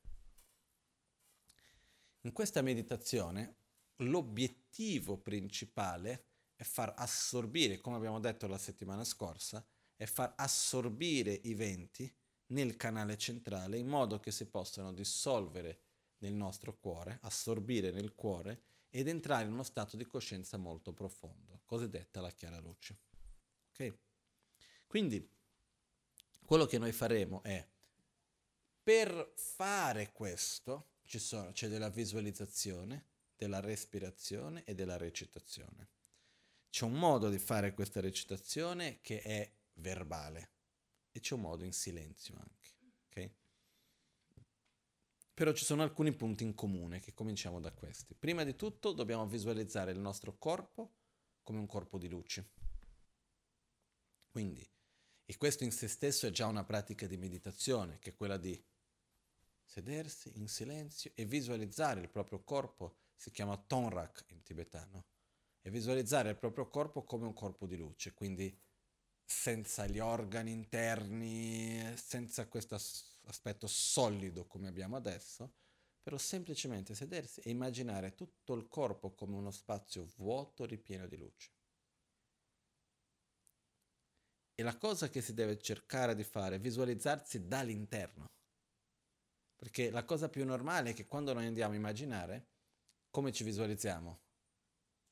In 2.21 2.33
questa 2.33 2.61
meditazione 2.61 3.57
l'obiettivo 3.97 5.17
principale 5.17 6.25
è 6.55 6.63
far 6.63 6.93
assorbire, 6.97 7.79
come 7.79 7.95
abbiamo 7.95 8.19
detto 8.19 8.47
la 8.47 8.57
settimana 8.57 9.05
scorsa, 9.05 9.65
è 9.95 10.05
far 10.05 10.33
assorbire 10.35 11.31
i 11.43 11.53
venti 11.53 12.13
nel 12.47 12.75
canale 12.75 13.17
centrale 13.17 13.77
in 13.77 13.87
modo 13.87 14.19
che 14.19 14.31
si 14.31 14.45
possano 14.45 14.93
dissolvere 14.93 15.79
nel 16.19 16.33
nostro 16.33 16.77
cuore, 16.77 17.19
assorbire 17.21 17.91
nel 17.91 18.13
cuore 18.13 18.61
ed 18.89 19.07
entrare 19.07 19.45
in 19.45 19.51
uno 19.51 19.63
stato 19.63 19.97
di 19.97 20.05
coscienza 20.05 20.57
molto 20.57 20.93
profondo, 20.93 21.61
cosiddetta 21.65 22.21
la 22.21 22.31
chiara 22.31 22.59
luce. 22.59 22.97
Ok? 23.71 23.97
Quindi 24.87 25.27
quello 26.45 26.65
che 26.65 26.77
noi 26.77 26.91
faremo 26.91 27.41
è, 27.43 27.65
per 28.81 29.33
fare 29.35 30.11
questo, 30.11 30.91
sono, 31.03 31.51
c'è 31.51 31.67
della 31.67 31.89
visualizzazione, 31.89 33.05
della 33.35 33.59
respirazione 33.59 34.63
e 34.63 34.75
della 34.75 34.97
recitazione. 34.97 35.89
C'è 36.69 36.85
un 36.85 36.93
modo 36.93 37.29
di 37.29 37.39
fare 37.39 37.73
questa 37.73 37.99
recitazione 37.99 38.99
che 39.01 39.21
è 39.21 39.51
verbale 39.73 40.54
e 41.15 41.21
c'è 41.21 41.33
un 41.33 41.41
modo 41.41 41.63
in 41.63 41.71
silenzio 41.71 42.35
anche. 42.35 42.69
Okay? 43.07 43.33
Però 45.33 45.53
ci 45.53 45.63
sono 45.63 45.81
alcuni 45.81 46.13
punti 46.13 46.43
in 46.43 46.53
comune 46.53 46.99
che 46.99 47.13
cominciamo 47.13 47.61
da 47.61 47.71
questi. 47.71 48.15
Prima 48.15 48.43
di 48.43 48.57
tutto 48.57 48.91
dobbiamo 48.91 49.25
visualizzare 49.25 49.91
il 49.91 49.99
nostro 49.99 50.37
corpo 50.37 50.95
come 51.41 51.59
un 51.59 51.67
corpo 51.67 51.97
di 51.97 52.09
luce. 52.09 52.51
Quindi 54.29 54.69
e 55.23 55.37
questo 55.37 55.63
in 55.63 55.71
se 55.71 55.87
stesso 55.87 56.27
è 56.27 56.31
già 56.31 56.47
una 56.47 56.65
pratica 56.65 57.07
di 57.07 57.15
meditazione, 57.15 57.97
che 57.99 58.09
è 58.09 58.15
quella 58.15 58.37
di 58.37 58.61
sedersi 59.63 60.37
in 60.37 60.49
silenzio 60.49 61.11
e 61.15 61.25
visualizzare 61.25 62.01
il 62.01 62.09
proprio 62.09 62.43
corpo, 62.43 62.97
si 63.15 63.31
chiama 63.31 63.57
Tonrak 63.57 64.25
in 64.27 64.43
tibetano, 64.43 65.05
e 65.61 65.71
visualizzare 65.71 66.29
il 66.29 66.37
proprio 66.37 66.67
corpo 66.67 67.05
come 67.05 67.25
un 67.25 67.33
corpo 67.33 67.65
di 67.65 67.77
luce, 67.77 68.13
quindi 68.13 68.55
senza 69.25 69.87
gli 69.87 69.99
organi 69.99 70.51
interni, 70.51 71.95
senza 71.97 72.47
questo 72.47 72.75
aspetto 73.25 73.67
solido 73.67 74.45
come 74.45 74.67
abbiamo 74.67 74.95
adesso, 74.95 75.53
però 76.01 76.17
semplicemente 76.17 76.93
sedersi 76.93 77.39
e 77.41 77.49
immaginare 77.49 78.13
tutto 78.13 78.53
il 78.53 78.67
corpo 78.67 79.15
come 79.15 79.35
uno 79.35 79.49
spazio 79.49 80.05
vuoto 80.17 80.63
ripieno 80.65 81.07
di 81.07 81.17
luce. 81.17 81.49
E 84.53 84.63
la 84.63 84.77
cosa 84.77 85.09
che 85.09 85.21
si 85.21 85.33
deve 85.33 85.59
cercare 85.59 86.15
di 86.15 86.23
fare 86.23 86.55
è 86.55 86.59
visualizzarsi 86.59 87.47
dall'interno. 87.47 88.27
Perché 89.55 89.89
la 89.89 90.05
cosa 90.05 90.29
più 90.29 90.45
normale 90.45 90.91
è 90.91 90.93
che 90.93 91.07
quando 91.07 91.33
noi 91.33 91.47
andiamo 91.47 91.73
a 91.73 91.77
immaginare, 91.77 92.47
come 93.09 93.31
ci 93.31 93.43
visualizziamo? 93.43 94.19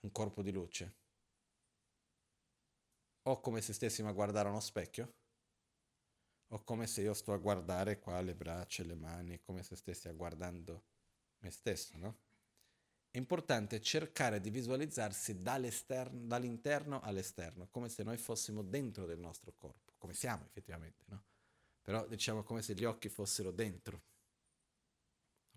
Un 0.01 0.11
corpo 0.11 0.41
di 0.41 0.51
luce. 0.51 1.02
O 3.23 3.39
come 3.39 3.61
se 3.61 3.73
stessimo 3.73 4.09
a 4.09 4.13
guardare 4.13 4.49
uno 4.49 4.59
specchio, 4.59 5.13
o 6.47 6.63
come 6.63 6.87
se 6.87 7.01
io 7.01 7.13
sto 7.13 7.33
a 7.33 7.37
guardare 7.37 7.99
qua 7.99 8.21
le 8.21 8.35
braccia 8.35 8.83
le 8.83 8.95
mani, 8.95 9.41
come 9.41 9.63
se 9.63 9.75
stessi 9.75 10.09
guardando 10.11 10.83
me 11.39 11.49
stesso, 11.49 11.97
no? 11.97 12.17
È 13.09 13.17
importante 13.17 13.79
cercare 13.81 14.39
di 14.39 14.49
visualizzarsi 14.49 15.41
dall'interno 15.41 16.99
all'esterno, 17.01 17.67
come 17.69 17.89
se 17.89 18.03
noi 18.03 18.17
fossimo 18.17 18.61
dentro 18.61 19.05
del 19.05 19.19
nostro 19.19 19.53
corpo, 19.55 19.93
come 19.97 20.13
siamo 20.13 20.45
effettivamente, 20.45 21.03
no? 21.07 21.23
Però 21.81 22.07
diciamo 22.07 22.43
come 22.43 22.61
se 22.61 22.73
gli 22.73 22.85
occhi 22.85 23.09
fossero 23.09 23.51
dentro. 23.51 24.01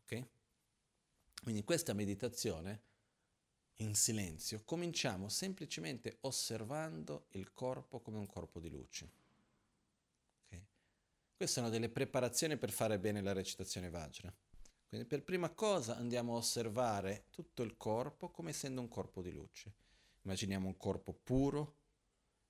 Ok? 0.02 0.28
Quindi 1.42 1.64
questa 1.64 1.92
meditazione 1.92 2.82
in 3.76 3.94
silenzio 3.94 4.62
cominciamo 4.64 5.28
semplicemente 5.28 6.18
osservando 6.22 7.26
il 7.30 7.52
corpo 7.52 8.00
come 8.00 8.18
un 8.18 8.26
corpo 8.26 8.60
di 8.60 8.70
luce. 8.70 9.24
Queste 11.36 11.60
sono 11.60 11.68
delle 11.68 11.90
preparazioni 11.90 12.56
per 12.56 12.70
fare 12.70 12.98
bene 12.98 13.20
la 13.20 13.34
recitazione 13.34 13.90
Vajra. 13.90 14.34
Quindi 14.88 15.06
per 15.06 15.22
prima 15.22 15.50
cosa 15.50 15.94
andiamo 15.96 16.32
a 16.32 16.38
osservare 16.38 17.26
tutto 17.28 17.62
il 17.62 17.76
corpo 17.76 18.30
come 18.30 18.50
essendo 18.50 18.80
un 18.80 18.88
corpo 18.88 19.20
di 19.20 19.32
luce. 19.32 19.74
Immaginiamo 20.22 20.66
un 20.66 20.78
corpo 20.78 21.12
puro. 21.12 21.80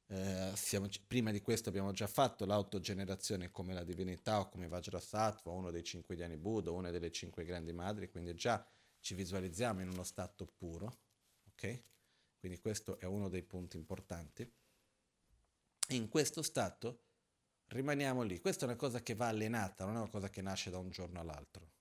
Eh, 0.07 0.53
siamo, 0.55 0.87
prima 1.05 1.33
di 1.33 1.41
questo 1.41 1.69
abbiamo 1.69 1.91
già 1.91 2.07
fatto 2.07 2.47
l'autogenerazione 2.47 3.51
come 3.51 3.75
la 3.75 3.83
divinità 3.83 4.39
o 4.39 4.49
come 4.49 4.69
Vajrasattva, 4.69 5.51
uno 5.51 5.73
dei 5.73 5.83
cinque 5.83 6.15
diani 6.15 6.37
Buddha, 6.37 6.71
una 6.71 6.93
delle 6.93 7.11
cinque 7.11 7.45
grandi 7.45 7.73
madri, 7.73 8.09
quindi 8.09 8.37
già 8.37 8.65
ci 9.01 9.15
visualizziamo 9.15 9.81
in 9.81 9.89
uno 9.89 10.05
stato 10.05 10.47
puro. 10.47 10.99
Ok? 11.57 11.83
Quindi 12.39 12.59
questo 12.59 13.01
è 13.01 13.07
uno 13.07 13.29
dei 13.29 13.43
punti 13.43 13.77
importanti. 13.77 14.49
In 15.89 16.09
questo 16.09 16.43
stato 16.43 17.05
rimaniamo 17.69 18.23
lì. 18.23 18.41
Questa 18.41 18.67
è 18.67 18.69
una 18.69 18.77
cosa 18.77 19.03
che 19.03 19.15
va 19.15 19.29
allenata, 19.29 19.85
non 19.85 19.97
è 19.97 19.99
una 19.99 20.11
cosa 20.11 20.29
che 20.29 20.43
nasce 20.43 20.71
da 20.71 20.79
un 20.79 20.91
giorno 20.91 21.19
all'altro. 21.19 21.73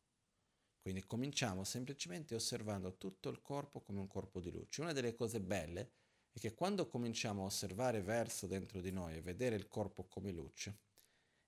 Quindi 0.81 1.03
cominciamo 1.03 1.63
semplicemente 1.63 2.35
osservando 2.35 2.95
tutto 2.95 3.29
il 3.29 3.41
corpo 3.41 3.81
come 3.81 3.99
un 3.99 4.07
corpo 4.07 4.39
di 4.39 4.51
luce. 4.51 4.81
Una 4.81 4.93
delle 4.93 5.15
cose 5.15 5.41
belle 5.41 5.91
è 6.31 6.39
che 6.39 6.53
quando 6.53 6.88
cominciamo 6.88 7.41
a 7.43 7.45
osservare 7.45 8.01
verso 8.01 8.47
dentro 8.47 8.81
di 8.81 8.91
noi 8.91 9.15
e 9.15 9.21
vedere 9.21 9.55
il 9.55 9.67
corpo 9.67 10.05
come 10.05 10.31
luce, 10.31 10.77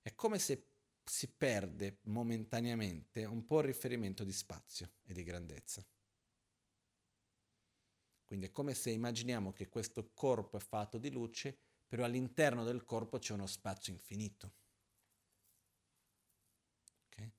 è 0.02 0.14
come 0.14 0.38
se 0.38 0.66
si 1.04 1.28
perde 1.28 1.98
momentaneamente 2.02 3.24
un 3.24 3.44
po' 3.44 3.60
il 3.60 3.66
riferimento 3.66 4.24
di 4.24 4.32
spazio 4.32 4.90
e 5.04 5.12
di 5.12 5.22
grandezza. 5.22 5.86
Quindi 8.28 8.46
è 8.46 8.52
come 8.52 8.74
se 8.74 8.90
immaginiamo 8.90 9.52
che 9.52 9.68
questo 9.68 10.10
corpo 10.12 10.58
è 10.58 10.60
fatto 10.60 10.98
di 10.98 11.10
luce 11.10 11.56
però 11.88 12.04
all'interno 12.04 12.64
del 12.64 12.84
corpo 12.84 13.18
c'è 13.18 13.32
uno 13.32 13.46
spazio 13.46 13.94
infinito. 13.94 14.52
Okay? 17.06 17.32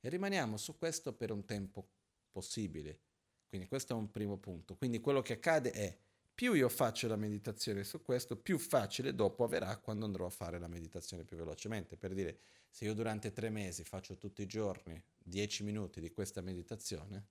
E 0.00 0.08
rimaniamo 0.10 0.58
su 0.58 0.76
questo 0.76 1.14
per 1.14 1.32
un 1.32 1.46
tempo 1.46 1.88
possibile. 2.30 3.00
Quindi 3.48 3.66
questo 3.66 3.94
è 3.94 3.96
un 3.96 4.10
primo 4.10 4.36
punto. 4.36 4.76
Quindi 4.76 5.00
quello 5.00 5.22
che 5.22 5.32
accade 5.32 5.70
è 5.70 5.98
più 6.34 6.52
io 6.52 6.68
faccio 6.68 7.08
la 7.08 7.16
meditazione 7.16 7.82
su 7.82 8.02
questo, 8.02 8.36
più 8.36 8.58
facile 8.58 9.14
dopo 9.14 9.42
avverrà 9.42 9.78
quando 9.78 10.04
andrò 10.04 10.26
a 10.26 10.30
fare 10.30 10.58
la 10.58 10.68
meditazione 10.68 11.24
più 11.24 11.38
velocemente. 11.38 11.96
Per 11.96 12.12
dire, 12.12 12.38
se 12.68 12.84
io 12.84 12.92
durante 12.92 13.32
tre 13.32 13.48
mesi 13.48 13.84
faccio 13.84 14.18
tutti 14.18 14.42
i 14.42 14.46
giorni 14.46 15.02
10 15.16 15.64
minuti 15.64 15.98
di 15.98 16.12
questa 16.12 16.42
meditazione, 16.42 17.26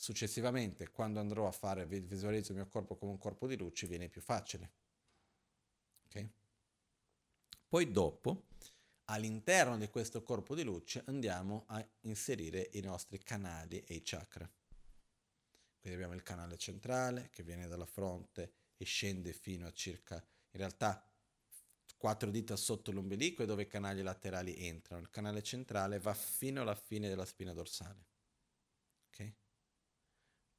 successivamente 0.00 0.88
quando 0.88 1.20
andrò 1.20 1.46
a 1.46 1.52
fare, 1.52 1.84
visualizzo 1.84 2.52
il 2.52 2.56
mio 2.56 2.68
corpo 2.68 2.96
come 2.96 3.10
un 3.10 3.18
corpo 3.18 3.46
di 3.46 3.54
luce, 3.54 3.86
viene 3.86 4.08
più 4.08 4.22
facile. 4.22 4.72
Okay? 6.06 6.32
Poi 7.68 7.90
dopo, 7.90 8.46
all'interno 9.04 9.76
di 9.76 9.88
questo 9.88 10.22
corpo 10.22 10.54
di 10.54 10.62
luce, 10.62 11.02
andiamo 11.04 11.64
a 11.66 11.86
inserire 12.00 12.70
i 12.72 12.80
nostri 12.80 13.18
canali 13.18 13.84
e 13.84 13.96
i 13.96 14.02
chakra. 14.02 14.50
Quindi 15.78 15.98
abbiamo 15.98 16.14
il 16.14 16.22
canale 16.22 16.56
centrale 16.56 17.28
che 17.28 17.42
viene 17.42 17.68
dalla 17.68 17.84
fronte 17.84 18.54
e 18.78 18.86
scende 18.86 19.34
fino 19.34 19.66
a 19.66 19.72
circa, 19.72 20.14
in 20.14 20.58
realtà, 20.58 21.06
quattro 21.98 22.30
dita 22.30 22.56
sotto 22.56 22.90
l'ombelico 22.90 23.42
e 23.42 23.46
dove 23.46 23.62
i 23.64 23.68
canali 23.68 24.00
laterali 24.00 24.56
entrano. 24.66 25.02
Il 25.02 25.10
canale 25.10 25.42
centrale 25.42 25.98
va 25.98 26.14
fino 26.14 26.62
alla 26.62 26.74
fine 26.74 27.10
della 27.10 27.26
spina 27.26 27.52
dorsale. 27.52 28.09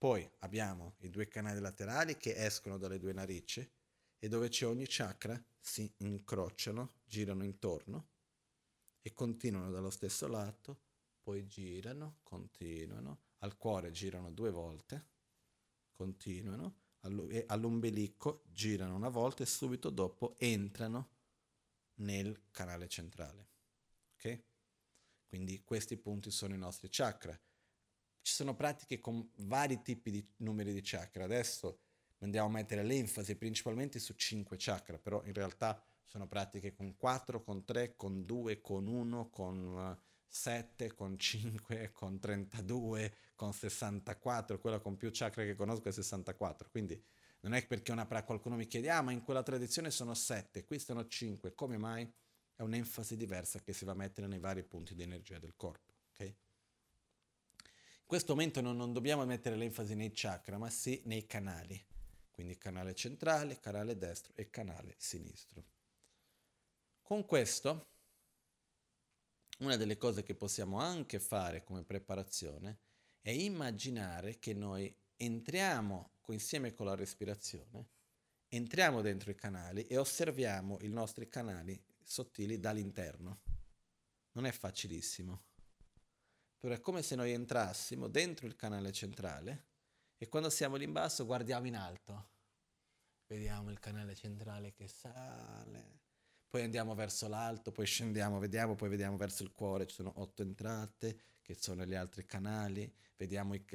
Poi 0.01 0.27
abbiamo 0.39 0.95
i 1.01 1.11
due 1.11 1.27
canali 1.27 1.59
laterali 1.59 2.17
che 2.17 2.33
escono 2.35 2.79
dalle 2.79 2.97
due 2.97 3.13
narici 3.13 3.71
e 4.17 4.27
dove 4.27 4.49
c'è 4.49 4.65
ogni 4.65 4.85
chakra 4.87 5.39
si 5.59 5.93
incrociano, 5.97 7.01
girano 7.05 7.43
intorno 7.43 8.09
e 8.99 9.13
continuano 9.13 9.69
dallo 9.69 9.91
stesso 9.91 10.27
lato, 10.27 10.81
poi 11.21 11.45
girano, 11.45 12.17
continuano, 12.23 13.25
al 13.41 13.55
cuore 13.57 13.91
girano 13.91 14.31
due 14.31 14.49
volte, 14.49 15.09
continuano, 15.91 16.77
all'ombelico 17.01 18.41
girano 18.47 18.95
una 18.95 19.09
volta 19.09 19.43
e 19.43 19.45
subito 19.45 19.91
dopo 19.91 20.33
entrano 20.39 21.09
nel 21.97 22.49
canale 22.49 22.87
centrale. 22.87 23.49
Ok? 24.15 24.43
Quindi 25.27 25.61
questi 25.63 25.95
punti 25.95 26.31
sono 26.31 26.55
i 26.55 26.57
nostri 26.57 26.87
chakra. 26.89 27.39
Ci 28.21 28.33
sono 28.33 28.55
pratiche 28.55 28.99
con 28.99 29.29
vari 29.37 29.81
tipi 29.81 30.11
di 30.11 30.25
numeri 30.37 30.73
di 30.73 30.81
chakra. 30.83 31.23
Adesso 31.23 31.79
andiamo 32.19 32.47
a 32.47 32.51
mettere 32.51 32.83
l'enfasi 32.83 33.35
principalmente 33.35 33.99
su 33.99 34.13
5 34.13 34.55
chakra, 34.59 34.97
però 34.99 35.23
in 35.25 35.33
realtà 35.33 35.81
sono 36.03 36.27
pratiche 36.27 36.73
con 36.73 36.95
4, 36.97 37.41
con 37.41 37.63
3, 37.63 37.95
con 37.95 38.25
2, 38.25 38.61
con 38.61 38.87
1, 38.87 39.29
con 39.29 39.97
7, 40.27 40.93
con 40.93 41.17
5, 41.17 41.91
con 41.91 42.19
32, 42.19 43.15
con 43.35 43.53
64, 43.53 44.59
quella 44.59 44.79
con 44.79 44.97
più 44.97 45.09
chakra 45.11 45.43
che 45.43 45.55
conosco 45.55 45.89
è 45.89 45.91
64, 45.91 46.69
quindi 46.69 47.01
non 47.41 47.53
è 47.53 47.65
perché 47.65 47.91
una, 47.91 48.05
qualcuno 48.05 48.55
mi 48.55 48.67
chiede, 48.67 48.89
ah 48.89 49.01
ma 49.01 49.11
in 49.11 49.23
quella 49.23 49.43
tradizione 49.43 49.89
sono 49.89 50.13
7, 50.13 50.63
qui 50.63 50.79
sono 50.79 51.07
5, 51.07 51.53
come 51.53 51.77
mai? 51.77 52.09
È 52.55 52.61
un'enfasi 52.61 53.17
diversa 53.17 53.61
che 53.61 53.73
si 53.73 53.83
va 53.83 53.93
a 53.93 53.95
mettere 53.95 54.27
nei 54.27 54.39
vari 54.39 54.63
punti 54.63 54.93
di 54.93 55.01
energia 55.01 55.39
del 55.39 55.55
corpo, 55.55 55.90
questo 58.11 58.33
momento 58.33 58.59
non, 58.59 58.75
non 58.75 58.91
dobbiamo 58.91 59.23
mettere 59.23 59.55
l'enfasi 59.55 59.95
nei 59.95 60.11
chakra, 60.13 60.57
ma 60.57 60.69
sì 60.69 61.01
nei 61.05 61.25
canali 61.25 61.81
quindi 62.29 62.57
canale 62.57 62.93
centrale, 62.93 63.57
canale 63.57 63.97
destro 63.97 64.33
e 64.35 64.49
canale 64.49 64.95
sinistro. 64.97 65.63
Con 67.01 67.25
questo, 67.25 67.91
una 69.59 69.77
delle 69.77 69.95
cose 69.95 70.23
che 70.23 70.35
possiamo 70.35 70.77
anche 70.79 71.19
fare 71.19 71.63
come 71.63 71.83
preparazione 71.83 72.79
è 73.21 73.29
immaginare 73.29 74.39
che 74.39 74.53
noi 74.53 74.93
entriamo 75.15 76.15
insieme 76.27 76.73
con 76.73 76.87
la 76.87 76.95
respirazione, 76.95 77.89
entriamo 78.49 78.99
dentro 78.99 79.31
i 79.31 79.35
canali 79.35 79.87
e 79.87 79.97
osserviamo 79.97 80.79
i 80.81 80.89
nostri 80.89 81.29
canali 81.29 81.81
sottili 82.03 82.59
dall'interno. 82.59 83.41
Non 84.33 84.45
è 84.45 84.51
facilissimo, 84.51 85.43
però 86.61 86.75
è 86.75 86.79
come 86.79 87.01
se 87.01 87.15
noi 87.15 87.31
entrassimo 87.31 88.07
dentro 88.07 88.45
il 88.45 88.55
canale 88.55 88.91
centrale 88.91 89.65
e 90.15 90.29
quando 90.29 90.51
siamo 90.51 90.75
lì 90.75 90.83
in 90.83 90.91
basso 90.91 91.25
guardiamo 91.25 91.65
in 91.65 91.75
alto. 91.75 92.29
Vediamo 93.25 93.71
il 93.71 93.79
canale 93.79 94.13
centrale 94.13 94.71
che 94.71 94.87
sale. 94.87 96.01
Poi 96.47 96.61
andiamo 96.61 96.93
verso 96.93 97.27
l'alto, 97.27 97.71
poi 97.71 97.87
scendiamo, 97.87 98.37
vediamo, 98.37 98.75
poi 98.75 98.89
vediamo 98.89 99.17
verso 99.17 99.41
il 99.41 99.51
cuore, 99.51 99.87
ci 99.87 99.95
sono 99.95 100.13
otto 100.17 100.43
entrate, 100.43 101.19
che 101.41 101.55
sono 101.55 101.83
gli 101.83 101.95
altri 101.95 102.27
canali. 102.27 102.93
Vediamo, 103.15 103.55
i, 103.55 103.65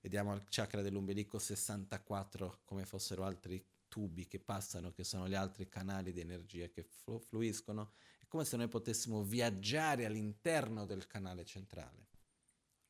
vediamo 0.00 0.32
il 0.32 0.44
chakra 0.48 0.82
dell'ombelico 0.82 1.40
64 1.40 2.60
come 2.64 2.86
fossero 2.86 3.24
altri 3.24 3.64
tubi 3.88 4.28
che 4.28 4.38
passano, 4.38 4.92
che 4.92 5.02
sono 5.02 5.28
gli 5.28 5.34
altri 5.34 5.68
canali 5.68 6.12
di 6.12 6.20
energia 6.20 6.68
che 6.68 6.84
flu- 6.84 7.20
fluiscono. 7.20 7.94
È 8.20 8.26
come 8.28 8.44
se 8.44 8.56
noi 8.56 8.68
potessimo 8.68 9.24
viaggiare 9.24 10.04
all'interno 10.04 10.86
del 10.86 11.08
canale 11.08 11.44
centrale. 11.44 12.06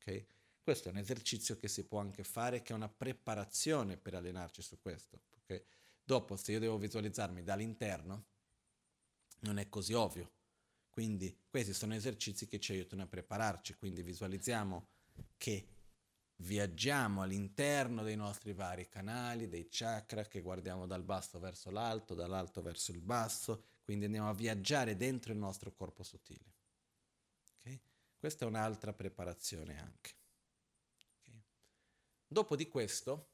Okay? 0.07 0.25
Questo 0.61 0.87
è 0.87 0.91
un 0.91 0.97
esercizio 0.97 1.57
che 1.57 1.67
si 1.67 1.85
può 1.85 1.99
anche 1.99 2.23
fare, 2.23 2.61
che 2.61 2.71
è 2.71 2.75
una 2.75 2.89
preparazione 2.89 3.97
per 3.97 4.15
allenarci 4.15 4.61
su 4.61 4.79
questo. 4.81 5.21
Perché 5.29 5.65
dopo, 6.03 6.35
se 6.35 6.53
io 6.53 6.59
devo 6.59 6.77
visualizzarmi 6.77 7.43
dall'interno, 7.43 8.25
non 9.41 9.59
è 9.59 9.69
così 9.69 9.93
ovvio. 9.93 10.31
Quindi 10.89 11.43
questi 11.49 11.73
sono 11.73 11.93
esercizi 11.93 12.47
che 12.47 12.59
ci 12.59 12.71
aiutano 12.71 13.03
a 13.03 13.07
prepararci. 13.07 13.75
Quindi 13.75 14.01
visualizziamo 14.01 14.87
che 15.37 15.67
viaggiamo 16.37 17.21
all'interno 17.21 18.03
dei 18.03 18.15
nostri 18.15 18.53
vari 18.53 18.87
canali, 18.89 19.47
dei 19.47 19.67
chakra 19.69 20.25
che 20.25 20.41
guardiamo 20.41 20.85
dal 20.85 21.03
basso 21.03 21.39
verso 21.39 21.69
l'alto, 21.71 22.13
dall'alto 22.13 22.61
verso 22.61 22.91
il 22.91 23.01
basso, 23.01 23.63
quindi 23.83 24.05
andiamo 24.05 24.29
a 24.29 24.33
viaggiare 24.33 24.95
dentro 24.95 25.31
il 25.31 25.39
nostro 25.39 25.71
corpo 25.71 26.03
sottile. 26.03 26.56
Questa 28.27 28.43
è 28.43 28.49
un'altra 28.49 28.91
preparazione 28.91 29.79
anche. 29.79 30.11
Okay. 31.21 31.41
Dopo 32.27 32.57
di 32.57 32.67
questo, 32.67 33.29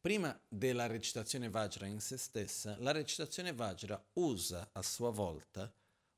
prima 0.00 0.40
della 0.48 0.86
recitazione 0.86 1.50
Vajra 1.50 1.84
in 1.84 2.00
se 2.00 2.16
stessa, 2.16 2.74
la 2.78 2.90
recitazione 2.90 3.52
Vajra 3.52 4.02
usa 4.14 4.70
a 4.72 4.80
sua 4.80 5.10
volta 5.10 5.70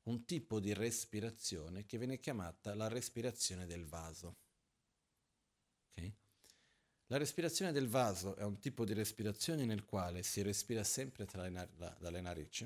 un 0.03 0.23
tipo 0.23 0.61
di 0.61 0.73
respirazione 0.73 1.85
che 1.85 1.97
viene 1.97 2.17
chiamata 2.17 2.73
la 2.73 2.87
respirazione 2.87 3.65
del 3.65 3.83
vaso. 3.83 4.37
Okay? 5.91 6.15
La 7.07 7.17
respirazione 7.17 7.73
del 7.73 7.89
vaso 7.89 8.37
è 8.37 8.43
un 8.43 8.57
tipo 8.59 8.85
di 8.85 8.93
respirazione 8.93 9.65
nel 9.65 9.83
quale 9.83 10.23
si 10.23 10.41
respira 10.41 10.85
sempre 10.85 11.25
dalle 11.25 12.21
narici. 12.21 12.65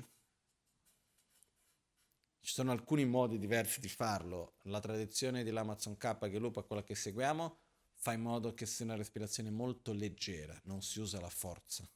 Ci 2.42 2.54
sono 2.54 2.72
alcuni 2.72 3.04
modi 3.04 3.38
diversi 3.38 3.80
di 3.80 3.88
farlo. 3.88 4.54
La 4.62 4.80
tradizione 4.80 5.44
dell'Amazon 5.44 5.96
K, 5.96 6.18
che 6.18 6.38
lupa 6.38 6.62
quella 6.62 6.82
che 6.82 6.94
seguiamo, 6.94 7.58
fa 7.94 8.12
in 8.12 8.22
modo 8.22 8.54
che 8.54 8.64
sia 8.64 8.86
una 8.86 8.96
respirazione 8.96 9.50
molto 9.50 9.92
leggera, 9.92 10.58
non 10.64 10.82
si 10.82 11.00
usa 11.00 11.20
la 11.20 11.28
forza. 11.28 11.88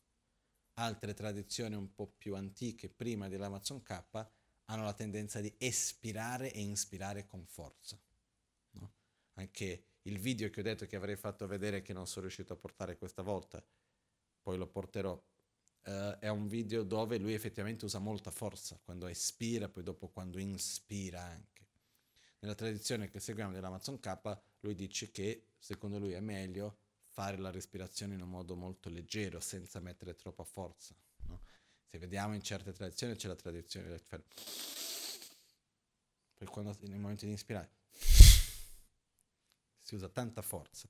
Altre 0.75 1.15
tradizioni 1.15 1.75
un 1.75 1.95
po' 1.95 2.13
più 2.19 2.35
antiche, 2.35 2.91
prima 2.91 3.29
dell'Amazon 3.29 3.83
K, 3.83 4.03
hanno 4.67 4.85
la 4.85 4.93
tendenza 4.93 5.41
di 5.41 5.53
espirare 5.59 6.53
e 6.53 6.61
inspirare 6.61 7.27
con 7.27 7.47
forza. 7.47 7.99
No? 8.73 8.93
Anche 9.35 9.87
il 10.03 10.19
video 10.19 10.51
che 10.51 10.61
ho 10.61 10.63
detto 10.63 10.87
che 10.87 10.97
avrei 10.97 11.17
fatto 11.17 11.47
vedere 11.47 11.81
che 11.81 11.95
non 11.95 12.07
sono 12.07 12.23
riuscito 12.23 12.53
a 12.53 12.57
portare 12.57 12.99
questa 12.99 13.23
volta, 13.23 13.65
poi 14.43 14.59
lo 14.59 14.67
porterò, 14.67 15.19
uh, 15.87 16.19
è 16.19 16.29
un 16.29 16.47
video 16.47 16.83
dove 16.83 17.19
lui 17.19 17.35
effettivamente 17.35 17.85
usa 17.85 17.99
molta 17.99 18.31
forza, 18.31 18.79
quando 18.83 19.07
espira, 19.07 19.69
poi 19.69 19.83
dopo 19.83 20.09
quando 20.09 20.39
inspira 20.39 21.23
anche. 21.23 21.67
Nella 22.41 22.55
tradizione 22.55 23.09
che 23.09 23.21
seguiamo 23.21 23.53
dell'Amazon 23.53 24.01
K, 24.01 24.39
lui 24.61 24.75
dice 24.75 25.11
che 25.11 25.49
secondo 25.59 25.99
lui 25.99 26.13
è 26.13 26.21
meglio 26.21 26.79
fare 27.01 27.39
la 27.39 27.51
respirazione 27.51 28.15
in 28.15 28.21
un 28.21 28.29
modo 28.29 28.55
molto 28.55 28.89
leggero, 28.89 29.41
senza 29.41 29.81
mettere 29.81 30.15
troppa 30.15 30.45
forza. 30.45 30.95
No? 31.27 31.43
Se 31.89 31.99
vediamo 31.99 32.35
in 32.35 32.43
certe 32.43 32.73
tradizioni 32.73 33.15
c'è 33.15 33.29
la 33.29 33.37
tradizione 33.37 33.89
del 33.89 34.01
fare... 34.01 34.25
Poi 36.35 36.49
quando 36.49 36.77
nel 36.81 36.99
momento 36.99 37.25
di 37.25 37.31
inspirare 37.31 37.71
si 39.81 39.95
usa 39.95 40.09
tanta 40.09 40.43
forza. 40.43 40.89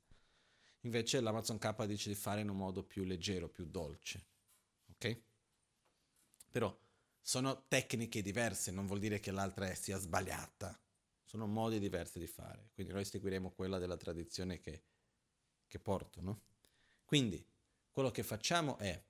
Invece 0.80 1.20
l'Amazon 1.20 1.58
K 1.58 1.84
dice 1.84 2.08
di 2.08 2.14
fare 2.14 2.40
in 2.40 2.48
un 2.48 2.56
modo 2.56 2.82
più 2.82 3.04
leggero, 3.04 3.48
più 3.48 3.66
dolce. 3.66 4.32
Ok? 4.94 5.20
Però 6.50 6.76
sono 7.20 7.64
tecniche 7.68 8.22
diverse, 8.22 8.70
non 8.70 8.86
vuol 8.86 8.98
dire 8.98 9.20
che 9.20 9.30
l'altra 9.30 9.72
sia 9.74 9.98
sbagliata. 9.98 10.78
Sono 11.24 11.46
modi 11.46 11.78
diversi 11.78 12.18
di 12.18 12.26
fare. 12.26 12.70
Quindi 12.74 12.92
noi 12.92 13.04
seguiremo 13.04 13.50
quella 13.52 13.78
della 13.78 13.96
tradizione 13.96 14.60
che, 14.60 14.82
che 15.66 15.78
porto, 15.78 16.20
no? 16.20 16.40
Quindi 17.04 17.44
quello 17.90 18.10
che 18.10 18.22
facciamo 18.22 18.76
è 18.78 19.02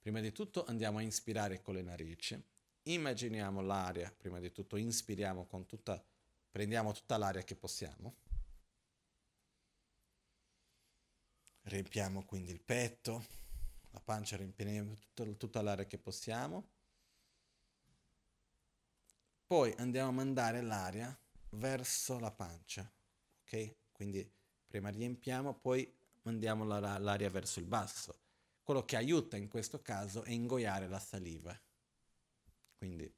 Prima 0.00 0.20
di 0.20 0.32
tutto 0.32 0.64
andiamo 0.64 0.96
a 0.96 1.02
inspirare 1.02 1.60
con 1.60 1.74
le 1.74 1.82
narici, 1.82 2.42
immaginiamo 2.84 3.60
l'aria, 3.60 4.10
prima 4.10 4.40
di 4.40 4.50
tutto 4.50 4.76
inspiriamo 4.76 5.44
con 5.44 5.66
tutta, 5.66 6.02
prendiamo 6.50 6.92
tutta 6.92 7.18
l'aria 7.18 7.44
che 7.44 7.54
possiamo, 7.54 8.16
riempiamo 11.64 12.24
quindi 12.24 12.50
il 12.50 12.62
petto, 12.62 13.26
la 13.90 14.00
pancia, 14.00 14.36
riempiamo 14.36 14.94
tutta, 14.94 15.30
tutta 15.32 15.62
l'aria 15.62 15.86
che 15.86 15.98
possiamo, 15.98 16.68
poi 19.46 19.74
andiamo 19.78 20.08
a 20.08 20.12
mandare 20.12 20.60
l'aria 20.62 21.16
verso 21.50 22.18
la 22.18 22.30
pancia, 22.30 22.88
ok? 23.42 23.74
Quindi 23.92 24.30
prima 24.66 24.88
riempiamo, 24.90 25.54
poi 25.54 25.92
mandiamo 26.22 26.64
la, 26.64 26.98
l'aria 26.98 27.30
verso 27.30 27.58
il 27.58 27.66
basso 27.66 28.18
quello 28.70 28.84
che 28.84 28.94
aiuta 28.94 29.36
in 29.36 29.48
questo 29.48 29.82
caso 29.82 30.22
è 30.22 30.30
ingoiare 30.30 30.86
la 30.86 31.00
saliva. 31.00 31.58
Quindi 32.78 33.12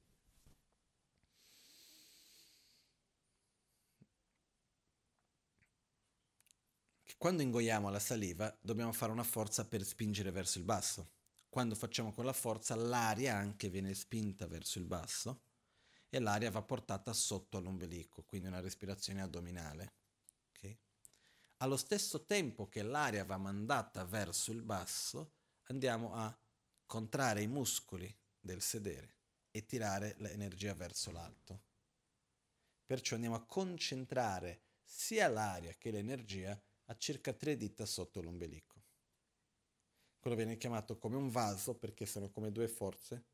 quando 7.23 7.43
ingoiamo 7.43 7.89
la 7.89 8.01
saliva 8.01 8.53
dobbiamo 8.61 8.91
fare 8.91 9.13
una 9.13 9.23
forza 9.23 9.65
per 9.65 9.85
spingere 9.85 10.33
verso 10.33 10.59
il 10.59 10.65
basso. 10.65 11.13
Quando 11.49 11.77
facciamo 11.77 12.13
quella 12.13 12.33
forza 12.33 12.75
l'aria 12.75 13.37
anche 13.37 13.71
viene 13.71 13.95
spinta 13.95 14.49
verso 14.49 14.81
il 14.81 14.87
basso 14.87 15.43
e 16.09 16.19
l'aria 16.19 16.51
va 16.51 16.63
portata 16.63 17.13
sotto 17.13 17.59
all'ombelico, 17.59 18.25
quindi 18.25 18.49
una 18.49 18.59
respirazione 18.59 19.23
addominale. 19.23 19.93
Okay? 20.49 20.77
Allo 21.59 21.77
stesso 21.77 22.25
tempo 22.25 22.69
che 22.69 22.83
l'aria 22.83 23.25
va 23.25 23.37
mandata 23.37 24.05
verso 24.05 24.51
il 24.51 24.63
basso, 24.63 25.35
andiamo 25.69 26.15
a 26.17 26.37
contrarre 26.87 27.43
i 27.43 27.47
muscoli 27.47 28.13
del 28.41 28.61
sedere 28.61 29.19
e 29.53 29.65
tirare 29.65 30.17
l'energia 30.19 30.75
verso 30.75 31.13
l'alto. 31.13 31.63
Perciò 32.85 33.15
andiamo 33.15 33.37
a 33.37 33.45
concentrare 33.45 34.63
sia 34.83 35.29
l'aria 35.29 35.73
che 35.79 35.93
l'energia 35.93 36.61
a 36.87 36.97
circa 36.97 37.33
tre 37.33 37.57
dita 37.57 37.87
sotto 37.87 38.21
l'ombelico. 38.21 38.81
Quello 40.19 40.37
viene 40.37 40.57
chiamato 40.57 40.99
come 40.99 41.17
un 41.17 41.31
vaso 41.31 41.75
perché 41.75 42.07
sono 42.07 42.31
come 42.31 42.53
due 42.53 42.69
forze 42.69 43.25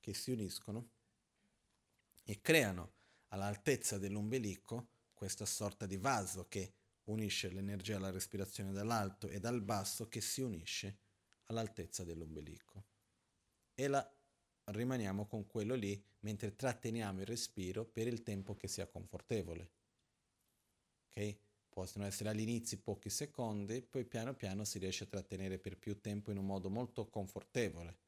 che 0.00 0.12
si 0.12 0.30
uniscono 0.30 0.90
e 2.24 2.40
creano 2.40 2.94
all'altezza 3.28 3.98
dell'ombelico 3.98 4.88
questa 5.14 5.46
sorta 5.46 5.86
di 5.86 5.96
vaso 5.96 6.46
che 6.48 6.74
unisce 7.04 7.48
l'energia 7.48 7.96
alla 7.96 8.10
respirazione 8.10 8.72
dall'alto 8.72 9.28
e 9.28 9.38
dal 9.38 9.62
basso 9.62 10.08
che 10.08 10.20
si 10.20 10.40
unisce 10.40 10.98
all'altezza 11.44 12.04
dell'ombelico. 12.04 12.84
E 13.74 13.86
la 13.86 14.16
rimaniamo 14.64 15.26
con 15.26 15.46
quello 15.46 15.74
lì 15.74 16.02
mentre 16.20 16.56
tratteniamo 16.56 17.20
il 17.20 17.26
respiro 17.26 17.84
per 17.84 18.08
il 18.08 18.22
tempo 18.22 18.56
che 18.56 18.68
sia 18.68 18.88
confortevole. 18.88 19.70
Ok? 21.08 21.36
Possono 21.76 22.06
essere 22.06 22.30
all'inizio 22.30 22.78
pochi 22.78 23.10
secondi, 23.10 23.82
poi 23.82 24.06
piano 24.06 24.32
piano 24.32 24.64
si 24.64 24.78
riesce 24.78 25.04
a 25.04 25.08
trattenere 25.08 25.58
per 25.58 25.76
più 25.76 26.00
tempo 26.00 26.30
in 26.30 26.38
un 26.38 26.46
modo 26.46 26.70
molto 26.70 27.10
confortevole. 27.10 27.98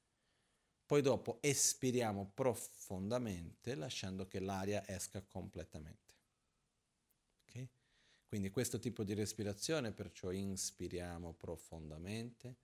Poi 0.86 1.02
dopo 1.02 1.36
espiriamo 1.42 2.30
profondamente 2.32 3.74
lasciando 3.74 4.26
che 4.26 4.40
l'aria 4.40 4.88
esca 4.88 5.20
completamente. 5.20 6.14
Okay? 7.42 7.68
Quindi 8.26 8.48
questo 8.48 8.78
tipo 8.78 9.04
di 9.04 9.12
respirazione, 9.12 9.92
perciò 9.92 10.30
inspiriamo 10.30 11.34
profondamente, 11.34 12.56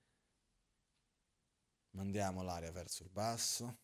mandiamo 1.91 2.43
l'aria 2.43 2.73
verso 2.73 3.03
il 3.03 3.11
basso, 3.11 3.81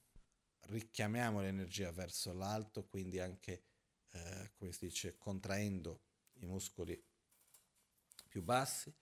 richiamiamo 0.60 1.42
l'energia 1.42 1.92
verso 1.92 2.32
l'alto, 2.32 2.86
quindi 2.86 3.20
anche, 3.20 3.64
eh, 4.12 4.52
come 4.54 4.72
si 4.72 4.86
dice, 4.86 5.18
contraendo 5.18 6.04
i 6.36 6.46
muscoli 6.46 7.08
più 8.30 8.42
bassi, 8.42 8.94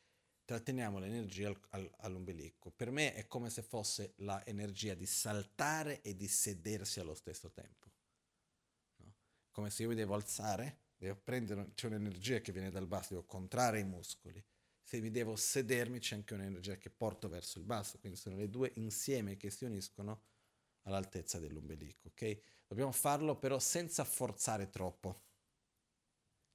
tratteniamo 0.44 0.98
l'energia 0.98 1.48
al, 1.48 1.60
al, 1.70 1.94
all'ombelico. 1.98 2.70
Per 2.70 2.90
me 2.90 3.14
è 3.14 3.26
come 3.26 3.50
se 3.50 3.62
fosse 3.62 4.14
l'energia 4.16 4.94
di 4.94 5.06
saltare 5.06 6.00
e 6.00 6.16
di 6.16 6.26
sedersi 6.26 6.98
allo 6.98 7.14
stesso 7.14 7.52
tempo. 7.52 7.92
No? 8.96 9.14
Come 9.50 9.70
se 9.70 9.82
io 9.82 9.88
mi 9.90 9.94
devo 9.94 10.14
alzare, 10.14 10.86
devo 10.96 11.16
prendere, 11.16 11.72
c'è 11.74 11.86
un'energia 11.86 12.40
che 12.40 12.52
viene 12.52 12.70
dal 12.70 12.86
basso, 12.86 13.14
devo 13.14 13.26
contrarre 13.26 13.80
i 13.80 13.84
muscoli 13.84 14.44
se 14.88 15.02
mi 15.02 15.10
devo 15.10 15.36
sedermi 15.36 15.98
c'è 15.98 16.14
anche 16.14 16.32
un'energia 16.32 16.78
che 16.78 16.88
porto 16.88 17.28
verso 17.28 17.58
il 17.58 17.66
basso, 17.66 17.98
quindi 17.98 18.16
sono 18.16 18.36
le 18.36 18.48
due 18.48 18.72
insieme 18.76 19.36
che 19.36 19.50
si 19.50 19.66
uniscono 19.66 20.22
all'altezza 20.84 21.38
dell'ombelico, 21.38 22.08
ok? 22.08 22.40
Dobbiamo 22.66 22.92
farlo 22.92 23.36
però 23.36 23.58
senza 23.58 24.02
forzare 24.04 24.70
troppo. 24.70 25.24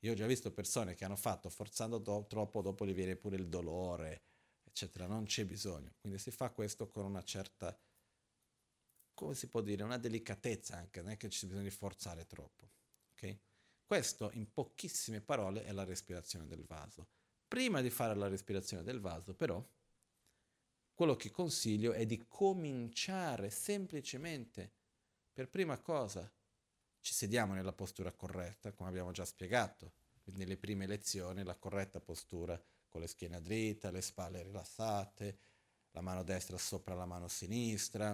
Io 0.04 0.12
ho 0.12 0.16
già 0.16 0.28
visto 0.28 0.52
persone 0.52 0.96
che 0.96 1.06
hanno 1.06 1.16
fatto 1.16 1.50
forzando 1.50 1.98
do- 1.98 2.25
troppo, 2.27 2.62
dopo 2.62 2.86
gli 2.86 2.94
viene 2.94 3.15
pure 3.15 3.38
il 3.38 3.48
dolore, 3.48 4.23
eccetera, 4.63 5.08
non 5.08 5.23
c'è 5.23 5.46
bisogno. 5.46 5.94
Quindi 6.02 6.19
si 6.19 6.30
fa 6.30 6.52
questo 6.52 6.90
con 6.90 7.06
una 7.06 7.23
certa, 7.23 7.77
come 9.13 9.34
si 9.34 9.48
può 9.48 9.62
dire, 9.62 9.84
una 9.84 9.98
delicatezza 9.98 10.75
anche, 10.75 11.02
non 11.02 11.12
è 11.12 11.17
che 11.17 11.30
ci 11.30 11.48
di 11.48 11.69
forzare 11.69 12.25
troppo, 12.25 12.69
ok? 13.13 13.38
Questo 13.86 14.30
in 14.34 14.52
pochissime 14.52 15.21
parole 15.21 15.63
è 15.63 15.71
la 15.71 15.86
respirazione 15.86 16.48
del 16.48 16.65
vaso. 16.65 17.08
Prima 17.48 17.80
di 17.80 17.90
fare 17.90 18.13
la 18.13 18.27
respirazione 18.27 18.84
del 18.84 19.00
vaso, 19.00 19.34
però, 19.34 19.65
quello 20.94 21.15
che 21.15 21.32
consiglio 21.32 21.94
è 21.94 22.06
di 22.06 22.25
cominciare 22.27 23.50
semplicemente, 23.50 24.73
per 25.32 25.48
prima 25.48 25.80
cosa, 25.80 26.30
ci 27.00 27.13
sediamo 27.13 27.54
nella 27.54 27.73
postura 27.73 28.12
corretta, 28.12 28.71
come 28.71 28.90
abbiamo 28.90 29.12
già 29.12 29.25
spiegato. 29.25 30.02
Nelle 30.26 30.58
prime 30.58 30.88
lezioni 30.88 31.44
la 31.44 31.58
corretta 31.58 32.00
postura 32.00 32.62
con 32.88 33.02
le 33.02 33.08
schiena 33.08 33.40
dritta, 33.40 33.92
le 33.92 34.02
spalle 34.02 34.44
rilassate, 34.44 35.40
la 35.92 36.02
mano 36.02 36.24
destra 36.24 36.58
sopra 36.58 36.96
la 36.96 37.06
mano 37.06 37.28
sinistra, 37.28 38.10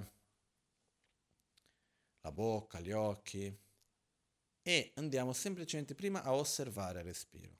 la 2.22 2.32
bocca, 2.32 2.80
gli 2.80 2.92
occhi. 2.92 3.58
e 4.62 4.92
andiamo 4.96 5.34
semplicemente 5.34 5.96
prima 5.96 6.22
a 6.24 6.34
osservare 6.34 7.00
il 7.00 7.06
respiro. 7.06 7.58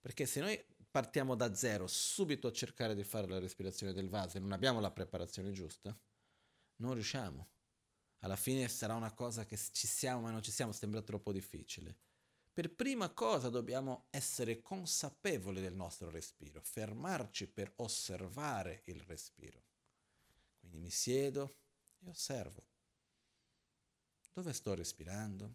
Perché 0.00 0.26
se 0.26 0.40
noi 0.40 0.64
partiamo 0.90 1.34
da 1.34 1.54
zero 1.54 1.86
subito 1.86 2.48
a 2.48 2.52
cercare 2.52 2.94
di 2.94 3.04
fare 3.04 3.26
la 3.26 3.38
respirazione 3.38 3.92
del 3.92 4.08
vaso 4.08 4.36
e 4.36 4.40
non 4.40 4.52
abbiamo 4.52 4.80
la 4.80 4.90
preparazione 4.90 5.52
giusta, 5.52 5.96
non 6.76 6.94
riusciamo. 6.94 7.48
Alla 8.20 8.36
fine 8.36 8.68
sarà 8.68 8.94
una 8.94 9.12
cosa 9.12 9.44
che 9.44 9.56
ci 9.56 9.86
siamo 9.86 10.22
ma 10.22 10.30
non 10.30 10.42
ci 10.42 10.52
siamo, 10.52 10.72
sembra 10.72 11.02
troppo 11.02 11.32
difficile. 11.32 11.98
Per 12.54 12.74
prima 12.74 13.08
cosa 13.08 13.48
dobbiamo 13.48 14.08
essere 14.10 14.60
consapevoli 14.60 15.62
del 15.62 15.74
nostro 15.74 16.10
respiro, 16.10 16.60
fermarci 16.60 17.48
per 17.48 17.72
osservare 17.76 18.82
il 18.86 19.00
respiro. 19.00 19.62
Quindi 20.60 20.76
mi 20.78 20.90
siedo 20.90 21.56
e 22.00 22.10
osservo. 22.10 22.62
Dove 24.34 24.52
sto 24.52 24.74
respirando? 24.74 25.54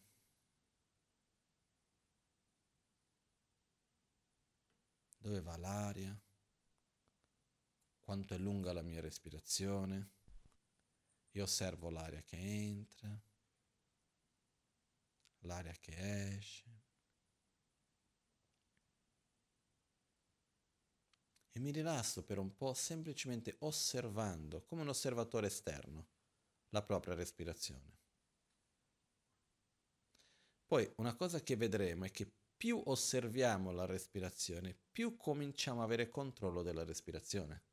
Dove 5.20 5.42
va 5.42 5.56
l'aria? 5.58 6.20
Quanto 8.00 8.34
è 8.34 8.38
lunga 8.38 8.74
la 8.74 8.82
mia 8.82 9.02
respirazione? 9.02 10.10
Io 11.32 11.44
osservo 11.44 11.92
l'aria 11.92 12.24
che 12.24 12.38
entra, 12.38 13.22
l'aria 15.42 15.74
che 15.74 16.38
esce. 16.38 16.77
E 21.58 21.60
mi 21.60 21.72
rilasso 21.72 22.24
per 22.24 22.38
un 22.38 22.56
po' 22.56 22.76
semplicemente 22.76 23.56
osservando, 23.62 24.62
come 24.62 24.84
un 24.84 24.90
osservatore 24.90 25.48
esterno, 25.48 26.10
la 26.70 26.84
propria 26.84 27.16
respirazione. 27.16 27.98
Poi 30.68 30.88
una 30.98 31.16
cosa 31.16 31.42
che 31.42 31.56
vedremo 31.56 32.06
è 32.06 32.12
che 32.12 32.32
più 32.56 32.80
osserviamo 32.86 33.72
la 33.72 33.88
respirazione, 33.88 34.78
più 34.92 35.18
cominciamo 35.18 35.82
a 35.82 35.86
avere 35.86 36.10
controllo 36.10 36.62
della 36.62 36.84
respirazione. 36.84 37.64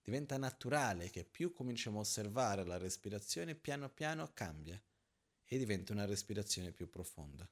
Diventa 0.00 0.36
naturale 0.36 1.10
che 1.10 1.24
più 1.24 1.50
cominciamo 1.50 1.98
a 1.98 2.02
osservare 2.02 2.64
la 2.64 2.78
respirazione, 2.78 3.56
piano 3.56 3.90
piano 3.90 4.30
cambia 4.32 4.80
e 5.44 5.58
diventa 5.58 5.92
una 5.92 6.04
respirazione 6.04 6.70
più 6.70 6.88
profonda. 6.88 7.50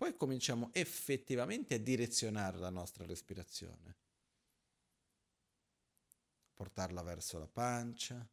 Poi 0.00 0.16
cominciamo 0.16 0.70
effettivamente 0.72 1.74
a 1.74 1.78
direzionare 1.78 2.56
la 2.56 2.70
nostra 2.70 3.04
respirazione, 3.04 3.96
portarla 6.54 7.02
verso 7.02 7.38
la 7.38 7.46
pancia, 7.46 8.26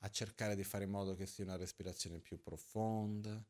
a 0.00 0.10
cercare 0.10 0.54
di 0.54 0.62
fare 0.62 0.84
in 0.84 0.90
modo 0.90 1.14
che 1.14 1.24
sia 1.24 1.44
una 1.44 1.56
respirazione 1.56 2.18
più 2.18 2.42
profonda. 2.42 3.42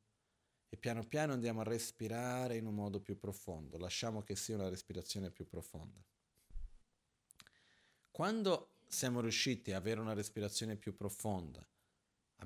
E 0.68 0.76
piano 0.76 1.02
piano 1.02 1.32
andiamo 1.32 1.62
a 1.62 1.64
respirare 1.64 2.56
in 2.56 2.66
un 2.66 2.74
modo 2.76 3.00
più 3.00 3.18
profondo, 3.18 3.78
lasciamo 3.78 4.22
che 4.22 4.36
sia 4.36 4.54
una 4.54 4.68
respirazione 4.68 5.32
più 5.32 5.48
profonda. 5.48 6.00
Quando 8.12 8.76
siamo 8.86 9.20
riusciti 9.20 9.72
ad 9.72 9.78
avere 9.78 9.98
una 9.98 10.14
respirazione 10.14 10.76
più 10.76 10.94
profonda, 10.94 11.66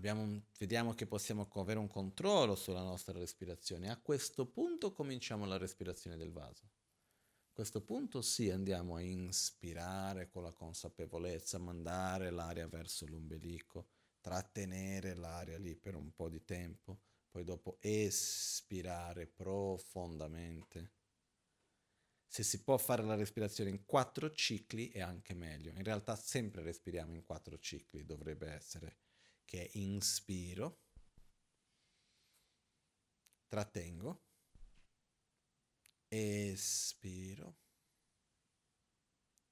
un, 0.03 0.43
vediamo 0.59 0.95
che 0.95 1.07
possiamo 1.07 1.49
avere 1.53 1.79
un 1.79 1.89
controllo 1.89 2.55
sulla 2.55 2.83
nostra 2.83 3.19
respirazione, 3.19 3.91
a 3.91 4.01
questo 4.01 4.47
punto 4.47 4.93
cominciamo 4.93 5.47
la 5.47 5.57
respirazione 5.57 6.17
del 6.17 6.33
vaso. 6.33 6.65
A 6.65 7.53
questo 7.53 7.83
punto 7.83 8.21
sì, 8.21 8.51
andiamo 8.51 8.97
a 8.97 9.01
inspirare 9.01 10.29
con 10.29 10.43
la 10.43 10.53
consapevolezza, 10.53 11.59
mandare 11.59 12.31
l'aria 12.31 12.67
verso 12.67 13.07
l'ombelico, 13.07 13.89
trattenere 14.21 15.15
l'aria 15.15 15.59
lì 15.59 15.77
per 15.77 15.95
un 15.95 16.13
po' 16.15 16.29
di 16.29 16.45
tempo 16.45 17.01
poi 17.35 17.43
dopo 17.43 17.79
espirare 17.81 19.27
profondamente. 19.27 20.93
Se 22.29 22.45
si 22.45 22.63
può 22.63 22.77
fare 22.77 23.03
la 23.03 23.17
respirazione 23.17 23.71
in 23.71 23.85
quattro 23.85 24.31
cicli 24.31 24.91
è 24.91 25.01
anche 25.01 25.35
meglio. 25.35 25.73
In 25.73 25.83
realtà 25.83 26.15
sempre 26.15 26.63
respiriamo 26.63 27.13
in 27.13 27.25
quattro 27.25 27.59
cicli, 27.59 28.05
dovrebbe 28.05 28.47
essere 28.53 28.99
che 29.45 29.71
inspiro, 29.75 30.81
trattengo, 33.47 34.23
espiro, 36.09 37.57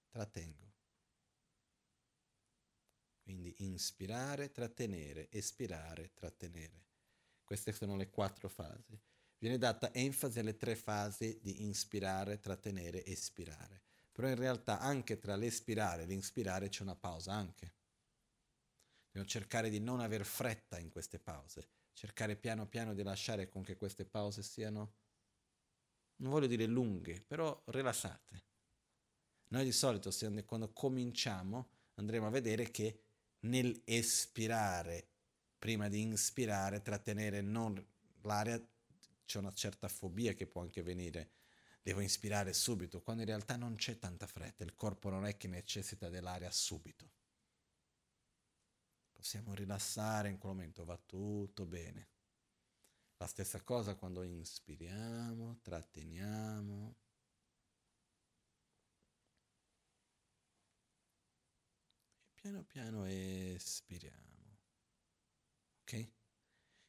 trattengo. 0.09 0.71
Quindi 3.23 3.55
inspirare, 3.59 4.51
trattenere, 4.51 5.31
espirare, 5.31 6.13
trattenere. 6.13 6.85
Queste 7.45 7.73
sono 7.73 7.97
le 7.97 8.11
quattro 8.11 8.49
fasi. 8.49 9.01
Viene 9.39 9.59
data 9.59 9.93
enfasi 9.93 10.39
alle 10.39 10.57
tre 10.57 10.77
fasi 10.77 11.39
di 11.41 11.63
inspirare, 11.63 12.41
trattenere, 12.41 13.05
espirare. 13.05 13.83
Però 14.13 14.29
in 14.29 14.37
realtà 14.37 14.79
anche 14.81 15.19
tra 15.19 15.35
l'espirare 15.37 16.03
e 16.03 16.07
l'inspirare 16.07 16.69
c'è 16.69 16.83
una 16.83 16.95
pausa 16.95 17.33
anche. 17.33 17.75
Dobbiamo 19.13 19.29
cercare 19.29 19.69
di 19.69 19.79
non 19.79 20.01
aver 20.01 20.25
fretta 20.25 20.79
in 20.79 20.89
queste 20.89 21.19
pause, 21.19 21.69
cercare 21.93 22.35
piano 22.35 22.67
piano 22.67 22.95
di 22.95 23.03
lasciare 23.03 23.47
con 23.47 23.63
che 23.63 23.77
queste 23.77 24.07
pause 24.07 24.43
siano, 24.43 24.95
non 26.17 26.31
voglio 26.31 26.47
dire 26.47 26.65
lunghe, 26.65 27.21
però 27.21 27.63
rilassate. 27.67 28.45
Noi 29.49 29.65
di 29.65 29.73
solito 29.73 30.11
quando 30.47 30.73
cominciamo 30.73 31.69
andremo 31.97 32.27
a 32.27 32.31
vedere 32.31 32.71
che 32.71 33.03
nel 33.41 33.83
espirare 33.85 35.09
prima 35.59 35.89
di 35.89 36.01
inspirare, 36.01 36.81
trattenere 36.81 37.43
non 37.43 37.85
l'aria, 38.23 38.59
c'è 39.27 39.39
una 39.39 39.53
certa 39.53 39.89
fobia 39.89 40.33
che 40.33 40.47
può 40.47 40.63
anche 40.63 40.83
venire. 40.83 41.33
Devo 41.83 42.01
inspirare 42.01 42.55
subito, 42.55 43.03
quando 43.03 43.23
in 43.23 43.29
realtà 43.29 43.57
non 43.57 43.75
c'è 43.75 43.99
tanta 43.99 44.27
fretta, 44.27 44.65
il 44.65 44.75
corpo 44.75 45.11
non 45.11 45.27
è 45.27 45.37
che 45.37 45.49
necessita 45.49 46.09
dell'aria 46.09 46.51
subito. 46.51 47.11
Possiamo 49.23 49.55
rilassare 49.55 50.31
in 50.31 50.39
quel 50.39 50.51
momento, 50.53 50.85
va 50.85 50.97
tutto 50.97 51.65
bene. 51.65 52.09
La 53.19 53.29
stessa 53.29 53.63
cosa 53.63 53.95
quando 53.95 54.25
inspiriamo, 54.25 55.61
tratteniamo. 55.63 56.97
E 62.25 62.33
piano 62.35 62.65
piano 62.65 63.05
espiriamo. 63.05 64.59
Ok? 65.83 66.11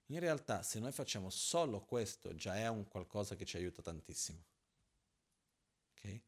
In 0.08 0.20
realtà 0.20 0.64
se 0.64 0.80
noi 0.80 0.92
facciamo 0.92 1.30
solo 1.30 1.86
questo 1.86 2.34
già 2.34 2.56
è 2.56 2.68
un 2.68 2.88
qualcosa 2.88 3.36
che 3.36 3.46
ci 3.46 3.58
aiuta 3.58 3.84
tantissimo. 3.84 4.44
Ok? 5.92 6.22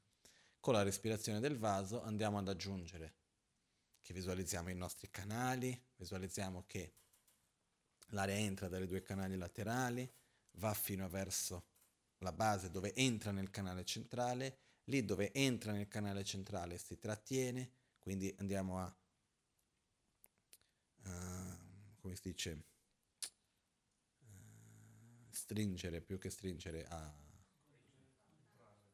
Con 0.59 0.75
la 0.75 0.83
respirazione 0.83 1.39
del 1.39 1.57
vaso 1.57 2.03
andiamo 2.03 2.37
ad 2.37 2.47
aggiungere 2.47 3.24
che 4.05 4.13
visualizziamo 4.13 4.69
i 4.69 4.75
nostri 4.75 5.09
canali, 5.09 5.75
visualizziamo 5.95 6.65
che 6.67 6.93
l'aria 8.09 8.35
entra 8.35 8.67
dai 8.67 8.85
due 8.85 9.01
canali 9.01 9.35
laterali, 9.35 10.07
va 10.57 10.75
fino 10.75 11.09
verso 11.09 11.65
la 12.19 12.31
base 12.31 12.69
dove 12.69 12.93
entra 12.93 13.31
nel 13.31 13.49
canale 13.49 13.83
centrale, 13.83 14.59
lì 14.83 15.03
dove 15.03 15.33
entra 15.33 15.71
nel 15.71 15.87
canale 15.87 16.23
centrale 16.23 16.77
si 16.77 16.99
trattiene, 16.99 17.71
quindi 17.97 18.31
andiamo 18.37 18.79
a 18.79 18.95
uh, 21.05 21.95
come 21.99 22.15
si 22.15 22.29
dice, 22.29 22.63
uh, 24.19 24.25
stringere 25.31 26.01
più 26.01 26.19
che 26.19 26.29
stringere, 26.29 26.85
a 26.85 27.11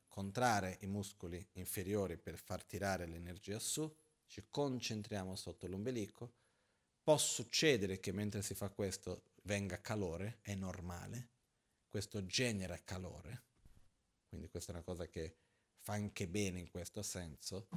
contrarre 0.07 0.77
i 0.79 0.87
muscoli 0.87 1.45
inferiori 1.55 2.17
per 2.17 2.37
far 2.37 2.63
tirare 2.63 3.05
l'energia 3.05 3.59
su, 3.59 3.93
ci 4.31 4.45
concentriamo 4.49 5.35
sotto 5.35 5.67
l'ombelico. 5.67 6.35
Può 7.03 7.17
succedere 7.17 7.99
che 7.99 8.13
mentre 8.13 8.41
si 8.41 8.53
fa 8.53 8.69
questo 8.69 9.31
venga 9.43 9.81
calore, 9.81 10.37
è 10.41 10.55
normale, 10.55 11.31
questo 11.89 12.25
genera 12.25 12.81
calore, 12.81 13.43
quindi 14.29 14.47
questa 14.47 14.71
è 14.71 14.75
una 14.75 14.85
cosa 14.85 15.05
che 15.07 15.35
fa 15.79 15.93
anche 15.93 16.29
bene 16.29 16.59
in 16.61 16.69
questo 16.69 17.01
senso 17.01 17.67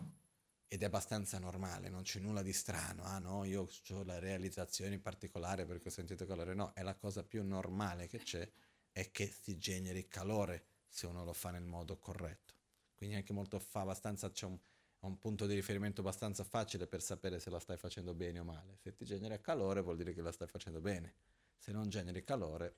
ed 0.69 0.83
è 0.83 0.85
abbastanza 0.85 1.41
normale, 1.41 1.89
non 1.89 2.03
c'è 2.03 2.21
nulla 2.21 2.43
di 2.43 2.53
strano, 2.53 3.03
ah 3.03 3.19
no, 3.19 3.43
io 3.43 3.69
ho 3.89 4.03
la 4.05 4.21
realizzazione 4.21 4.95
in 4.95 5.03
particolare 5.03 5.67
perché 5.67 5.89
ho 5.89 5.91
sentito 5.91 6.25
calore, 6.25 6.55
no, 6.55 6.73
è 6.73 6.83
la 6.83 6.95
cosa 6.95 7.25
più 7.25 7.43
normale 7.43 8.07
che 8.07 8.19
c'è, 8.19 8.49
è 8.93 9.11
che 9.11 9.27
si 9.27 9.59
generi 9.59 10.07
calore 10.07 10.67
se 10.87 11.07
uno 11.07 11.25
lo 11.25 11.33
fa 11.33 11.51
nel 11.51 11.65
modo 11.65 11.99
corretto. 11.99 12.55
Quindi 12.95 13.17
anche 13.17 13.33
molto 13.33 13.59
fa 13.59 13.81
abbastanza, 13.81 14.31
c'è 14.31 14.47
un, 14.47 14.57
un 15.07 15.19
punto 15.19 15.47
di 15.47 15.55
riferimento 15.55 16.01
abbastanza 16.01 16.45
facile 16.45 16.87
per 16.87 17.03
sapere 17.03 17.39
se 17.39 17.51
la 17.51 17.59
stai 17.59 17.77
facendo 17.77 18.15
bene 18.15 18.39
o 18.39 18.45
male. 18.45 18.77
Se 18.77 18.95
ti 18.95 19.05
genera 19.05 19.41
calore 19.41 19.81
vuol 19.83 19.97
dire 19.97 20.13
che 20.13 20.23
la 20.23 20.33
stai 20.33 20.49
facendo 20.49 20.81
bene, 20.81 21.15
se 21.57 21.73
non 21.73 21.89
generi 21.89 22.25
calore 22.25 22.77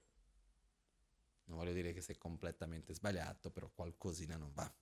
non 1.46 1.58
voglio 1.58 1.72
dire 1.72 1.92
che 1.92 2.00
sei 2.00 2.18
completamente 2.18 2.92
sbagliato, 2.94 3.50
però 3.50 3.70
qualcosina 3.70 4.36
non 4.36 4.52
va. 4.52 4.72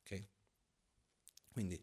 Ok? 0.00 0.24
Quindi 1.48 1.82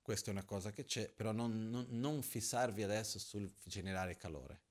questa 0.00 0.30
è 0.30 0.32
una 0.32 0.44
cosa 0.44 0.70
che 0.70 0.84
c'è, 0.84 1.10
però 1.10 1.32
non, 1.32 1.68
non, 1.70 1.86
non 1.90 2.22
fissarvi 2.22 2.82
adesso 2.82 3.18
sul 3.18 3.52
generare 3.64 4.16
calore. 4.16 4.62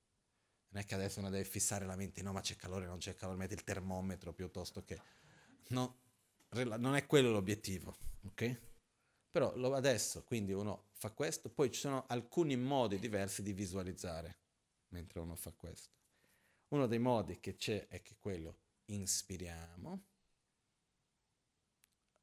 Non 0.70 0.82
è 0.82 0.84
che 0.84 0.94
adesso 0.94 1.20
uno 1.20 1.30
deve 1.30 1.44
fissare 1.44 1.86
la 1.86 1.96
mente, 1.96 2.22
no, 2.22 2.32
ma 2.32 2.40
c'è 2.40 2.56
calore, 2.56 2.86
non 2.86 2.98
c'è 2.98 3.14
calore, 3.14 3.38
metti 3.38 3.54
il 3.54 3.64
termometro 3.64 4.32
piuttosto 4.32 4.84
che... 4.84 5.00
No, 5.68 6.00
non 6.78 6.94
è 6.94 7.06
quello 7.06 7.30
l'obiettivo, 7.30 7.96
ok? 8.24 8.60
Però 9.38 9.54
lo, 9.54 9.72
adesso, 9.72 10.24
quindi 10.24 10.52
uno 10.52 10.88
fa 10.94 11.12
questo, 11.12 11.48
poi 11.48 11.70
ci 11.70 11.78
sono 11.78 12.06
alcuni 12.08 12.56
modi 12.56 12.98
diversi 12.98 13.40
di 13.40 13.52
visualizzare 13.52 14.36
mentre 14.88 15.20
uno 15.20 15.36
fa 15.36 15.52
questo. 15.52 15.94
Uno 16.70 16.88
dei 16.88 16.98
modi 16.98 17.38
che 17.38 17.54
c'è 17.54 17.86
è 17.86 18.02
che 18.02 18.16
quello 18.18 18.56
inspiriamo, 18.86 20.02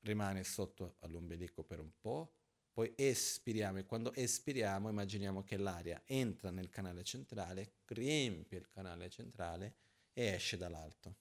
rimane 0.02 0.44
sotto 0.44 0.98
all'ombelico 1.00 1.64
per 1.64 1.80
un 1.80 1.92
po', 1.98 2.34
poi 2.74 2.92
espiriamo 2.98 3.78
e 3.78 3.86
quando 3.86 4.14
espiriamo 4.14 4.90
immaginiamo 4.90 5.42
che 5.42 5.56
l'aria 5.56 6.02
entra 6.04 6.52
nel 6.52 6.68
canale 6.68 7.06
centrale, 7.06 7.76
riempie 7.86 8.58
il 8.58 8.68
canale 8.68 9.10
centrale 9.10 9.76
e 10.12 10.34
esce 10.34 10.58
dall'alto. 10.58 11.16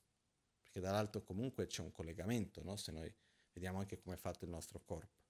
Perché 0.61 0.81
dall'alto 0.81 1.23
comunque 1.23 1.69
c'è 1.69 1.83
un 1.83 1.93
collegamento, 1.93 2.65
no? 2.65 2.75
se 2.75 2.91
noi 2.91 3.15
vediamo 3.53 3.79
anche 3.79 4.01
come 4.01 4.17
è 4.17 4.19
fatto 4.19 4.45
il 4.45 4.51
nostro 4.51 4.81
corpo. 4.81 5.23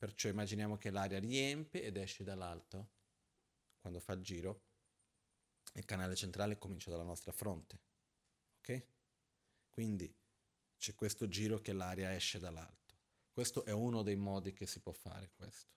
Perciò 0.00 0.30
immaginiamo 0.30 0.78
che 0.78 0.88
l'aria 0.88 1.18
riempie 1.18 1.82
ed 1.82 1.98
esce 1.98 2.24
dall'alto. 2.24 2.88
Quando 3.80 4.00
fa 4.00 4.14
il 4.14 4.22
giro, 4.22 4.62
il 5.74 5.84
canale 5.84 6.16
centrale 6.16 6.56
comincia 6.56 6.88
dalla 6.88 7.02
nostra 7.02 7.32
fronte. 7.32 7.78
Ok? 8.60 8.82
Quindi 9.68 10.10
c'è 10.78 10.94
questo 10.94 11.28
giro 11.28 11.60
che 11.60 11.74
l'aria 11.74 12.14
esce 12.14 12.38
dall'alto. 12.38 12.94
Questo 13.30 13.62
è 13.66 13.72
uno 13.72 14.02
dei 14.02 14.16
modi 14.16 14.54
che 14.54 14.64
si 14.64 14.80
può 14.80 14.92
fare 14.92 15.32
questo. 15.36 15.68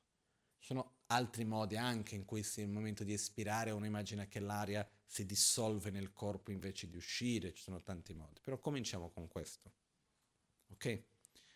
Ci 0.57 0.67
sono 0.67 0.99
altri 1.07 1.43
modi 1.43 1.75
anche 1.75 2.15
in 2.15 2.23
cui 2.23 2.49
nel 2.55 2.69
momento 2.69 3.03
di 3.03 3.11
espirare 3.11 3.71
uno 3.71 3.85
immagina 3.85 4.25
che 4.27 4.39
l'aria 4.39 4.89
si 5.05 5.25
dissolve 5.25 5.89
nel 5.89 6.13
corpo 6.13 6.49
invece 6.51 6.87
di 6.87 6.95
uscire, 6.95 7.53
ci 7.53 7.61
sono 7.61 7.81
tanti 7.81 8.13
modi, 8.13 8.39
però 8.39 8.57
cominciamo 8.57 9.09
con 9.09 9.27
questo. 9.27 9.73
Ok? 10.69 11.03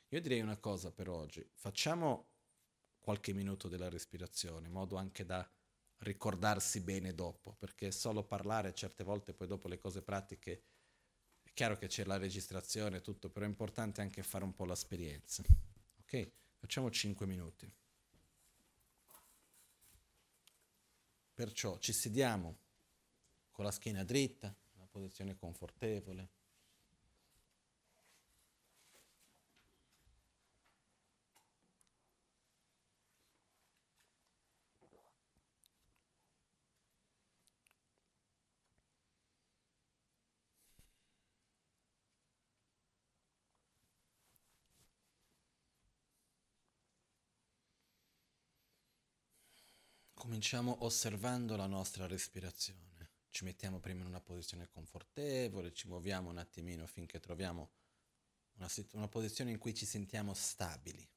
Io 0.10 0.20
direi 0.20 0.42
una 0.42 0.58
cosa 0.58 0.92
per 0.92 1.08
oggi, 1.08 1.50
facciamo 1.54 2.36
qualche 3.08 3.32
minuto 3.32 3.70
della 3.70 3.88
respirazione, 3.88 4.68
in 4.68 4.74
modo 4.74 4.98
anche 4.98 5.24
da 5.24 5.50
ricordarsi 6.00 6.82
bene 6.82 7.14
dopo, 7.16 7.54
perché 7.54 7.90
solo 7.90 8.26
parlare 8.26 8.74
certe 8.74 9.06
volte 9.06 9.34
poi 9.34 9.48
dopo 9.48 9.70
le 9.70 9.78
cose 9.78 10.02
pratiche, 10.02 10.64
è 11.42 11.54
chiaro 11.54 11.78
che 11.78 11.88
c'è 11.88 12.04
la 12.04 12.18
registrazione 12.18 12.98
e 12.98 13.02
tutto, 13.02 13.30
però 13.30 13.46
è 13.46 13.48
importante 13.48 14.02
anche 14.02 14.24
fare 14.24 14.44
un 14.44 14.54
po' 14.54 14.66
l'esperienza. 14.66 15.42
Ok? 16.02 16.32
Facciamo 16.58 16.92
5 16.92 17.26
minuti. 17.26 17.72
Perciò 21.34 21.78
ci 21.78 21.94
sediamo 21.94 22.58
con 23.52 23.64
la 23.64 23.72
schiena 23.72 24.04
dritta, 24.04 24.54
una 24.74 24.88
posizione 24.88 25.38
confortevole. 25.38 26.32
Cominciamo 50.28 50.84
osservando 50.84 51.56
la 51.56 51.68
nostra 51.68 52.06
respirazione. 52.06 53.12
Ci 53.30 53.46
mettiamo 53.46 53.80
prima 53.80 54.02
in 54.02 54.08
una 54.08 54.20
posizione 54.20 54.68
confortevole, 54.68 55.72
ci 55.72 55.88
muoviamo 55.88 56.30
un 56.30 56.38
attimino 56.38 56.86
finché 56.86 57.22
troviamo 57.22 57.70
una, 58.58 58.70
una 58.92 59.08
posizione 59.08 59.52
in 59.52 59.58
cui 59.58 59.74
ci 59.74 59.86
sentiamo 59.86 60.34
stabili. 60.34 61.08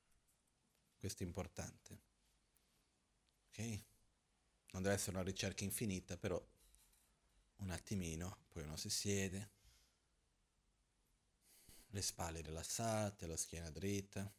Questo 0.97 1.25
è 1.25 1.27
importante. 1.27 1.99
Ok? 3.49 3.81
Non 4.71 4.83
deve 4.83 4.95
essere 4.95 5.17
una 5.17 5.25
ricerca 5.25 5.65
infinita, 5.65 6.17
però 6.17 6.41
un 7.57 7.71
attimino, 7.71 8.45
poi 8.49 8.63
uno 8.63 8.77
si 8.77 8.91
siede, 8.91 9.51
le 11.89 12.01
spalle 12.01 12.43
rilassate, 12.43 13.27
la 13.27 13.37
schiena 13.37 13.71
dritta. 13.71 14.33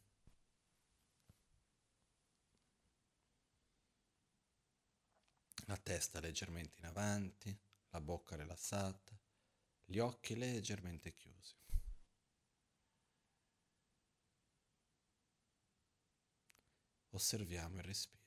La 5.72 5.78
testa 5.78 6.20
leggermente 6.20 6.80
in 6.80 6.84
avanti, 6.84 7.58
la 7.92 8.00
bocca 8.02 8.36
rilassata, 8.36 9.18
gli 9.86 9.98
occhi 9.98 10.36
leggermente 10.36 11.14
chiusi. 11.14 11.56
Osserviamo 17.08 17.78
il 17.78 17.84
respiro. 17.84 18.21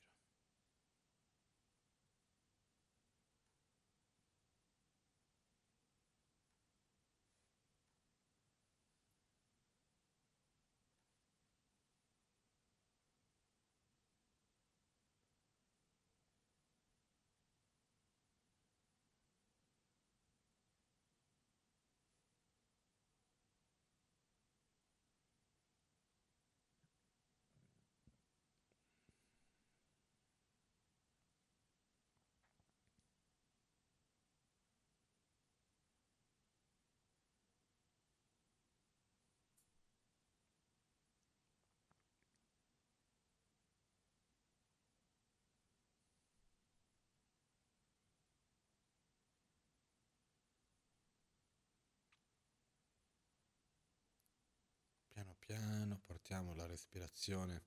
Piano 55.45 56.01
portiamo 56.03 56.55
la 56.55 56.65
respirazione 56.65 57.63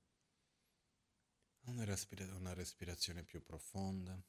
a 1.67 1.71
una, 1.71 1.85
una 2.37 2.53
respirazione 2.55 3.23
più 3.23 3.43
profonda. 3.43 4.21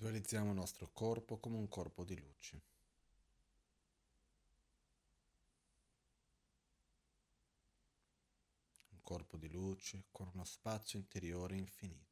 Visualizziamo 0.00 0.48
il 0.48 0.56
nostro 0.56 0.88
corpo 0.94 1.36
come 1.36 1.58
un 1.58 1.68
corpo 1.68 2.04
di 2.04 2.18
luce. 2.18 2.62
Un 8.92 9.00
corpo 9.02 9.36
di 9.36 9.50
luce 9.50 10.06
con 10.10 10.30
uno 10.32 10.44
spazio 10.44 10.98
interiore 10.98 11.58
infinito. 11.58 12.09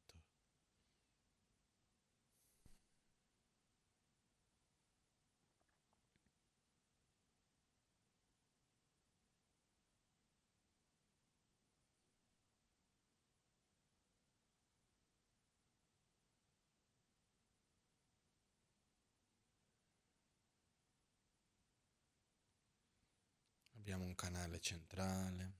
Abbiamo 23.99 24.15
un 24.15 24.15
canale 24.15 24.61
centrale 24.61 25.53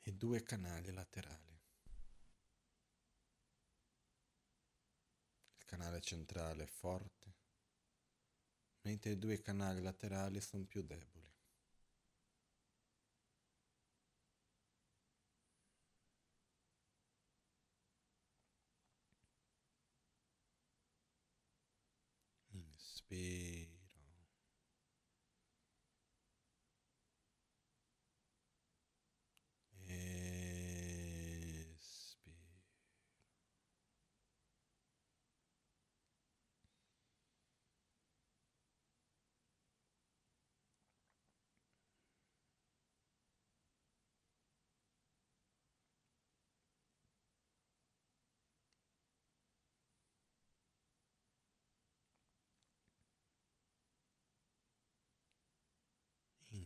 e 0.00 0.12
due 0.14 0.42
canali 0.42 0.90
laterali. 0.94 1.60
Il 5.58 5.64
canale 5.66 6.00
centrale 6.00 6.62
è 6.62 6.66
forte, 6.66 7.34
mentre 8.80 9.10
i 9.10 9.18
due 9.18 9.42
canali 9.42 9.82
laterali 9.82 10.40
sono 10.40 10.64
più 10.64 10.82
deboli. 10.82 11.30
Inspira. 22.52 23.63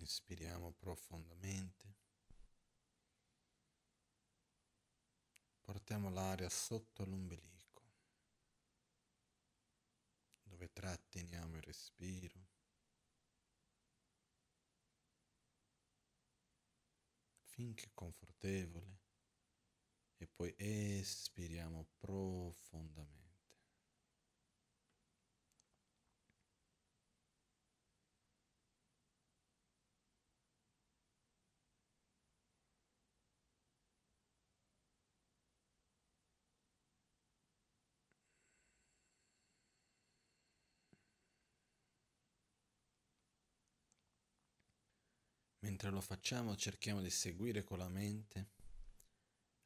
Inspiriamo 0.09 0.73
profondamente. 0.73 1.95
Portiamo 5.61 6.09
l'aria 6.09 6.49
sotto 6.49 7.05
l'ombelico, 7.05 7.83
dove 10.45 10.73
tratteniamo 10.73 11.57
il 11.57 11.63
respiro. 11.63 12.47
finché 17.59 17.91
confortevole 17.93 19.01
e 20.17 20.29
poi 20.29 20.55
espiriamo 20.57 21.89
profondamente. 21.99 23.28
Mentre 45.81 45.95
lo 45.95 46.01
facciamo 46.01 46.57
cerchiamo 46.57 47.01
di 47.01 47.09
seguire 47.09 47.63
con 47.63 47.79
la 47.79 47.89
mente 47.89 48.49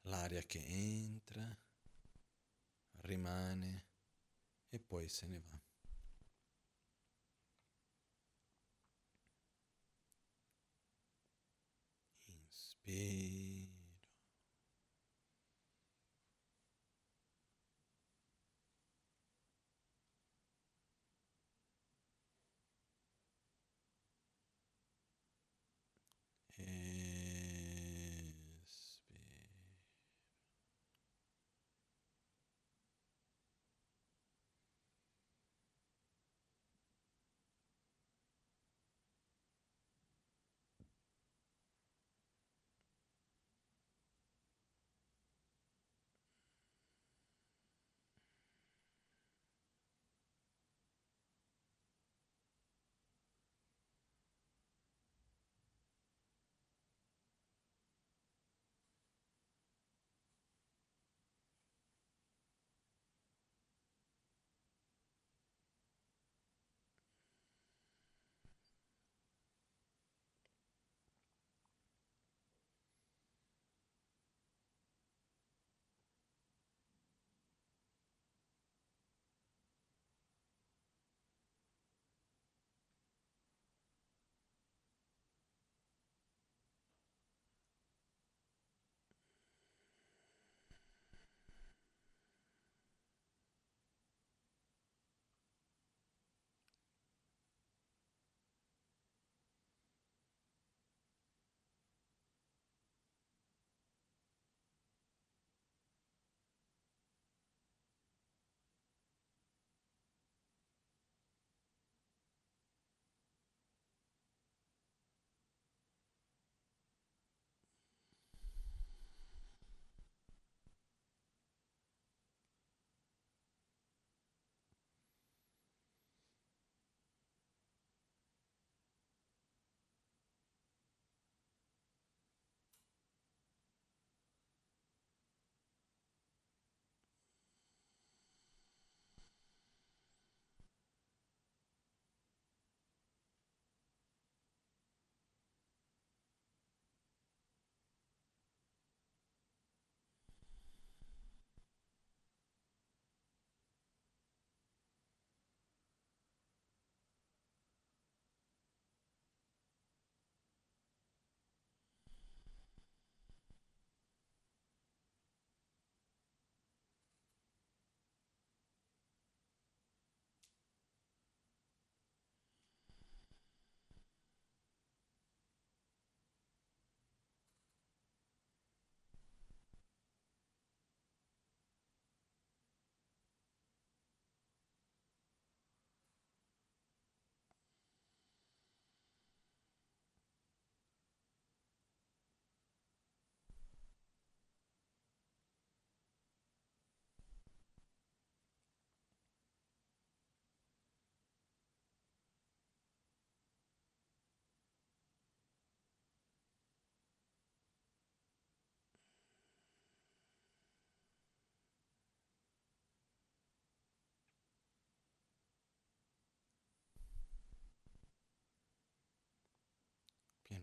l'aria 0.02 0.42
che 0.42 0.62
entra, 0.62 1.58
rimane 3.04 3.86
e 4.68 4.78
poi 4.78 5.08
se 5.08 5.26
ne 5.26 5.40
va. 5.48 5.58
Inspira. 12.28 13.61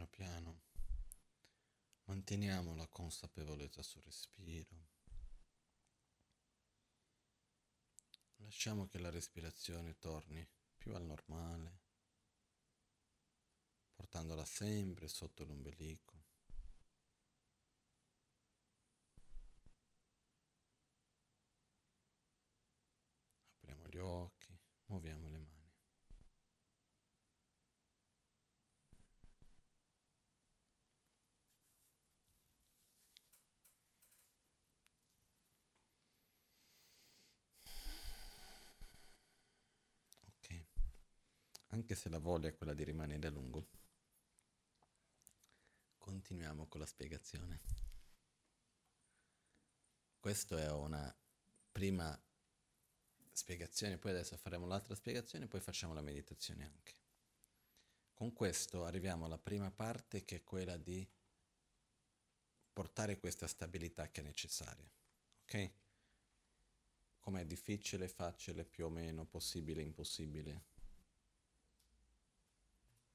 Piano. 0.10 0.62
Manteniamo 2.06 2.76
la 2.76 2.88
consapevolezza 2.88 3.84
sul 3.84 4.02
respiro. 4.04 4.88
Lasciamo 8.38 8.88
che 8.88 8.98
la 8.98 9.12
respirazione 9.12 9.98
torni 10.00 10.48
più 10.76 10.96
al 10.96 11.04
normale, 11.04 11.82
portandola 13.94 14.44
sempre 14.46 15.08
sotto 15.08 15.44
l'ombelico. 15.44 16.24
Apriamo 23.58 23.88
gli 23.88 23.98
occhi, 23.98 24.58
muoviamo 24.86 25.30
le 25.30 25.38
mani. 25.38 25.60
Anche 41.90 41.96
se 41.96 42.10
la 42.10 42.20
voglia 42.20 42.50
è 42.50 42.56
quella 42.56 42.76
di 42.76 42.84
rimanere 42.84 43.26
a 43.26 43.32
lungo. 43.32 43.68
Continuiamo 45.98 46.68
con 46.68 46.80
la 46.80 46.86
spiegazione. 46.86 47.62
Questa 50.20 50.60
è 50.60 50.70
una 50.72 51.12
prima 51.72 52.20
spiegazione, 53.32 53.98
poi 53.98 54.12
adesso 54.12 54.38
faremo 54.38 54.68
l'altra 54.68 54.94
spiegazione, 54.94 55.48
poi 55.48 55.62
facciamo 55.62 55.96
la 55.96 56.02
meditazione 56.02 56.66
anche. 56.66 56.94
Con 58.14 58.34
questo 58.34 58.86
arriviamo 58.86 59.26
alla 59.26 59.40
prima 59.40 59.72
parte 59.72 60.26
che 60.26 60.36
è 60.38 60.44
quella 60.44 60.78
di 60.78 61.08
portare 62.72 63.18
questa 63.18 63.48
stabilità 63.48 64.12
che 64.12 64.22
è 64.22 64.24
necessaria. 64.24 64.92
Ok? 65.42 65.72
Com'è 67.20 67.46
difficile, 67.48 68.08
facile, 68.08 68.64
più 68.64 68.86
o 68.86 68.90
meno, 68.90 69.26
possibile, 69.26 69.82
impossibile? 69.82 70.78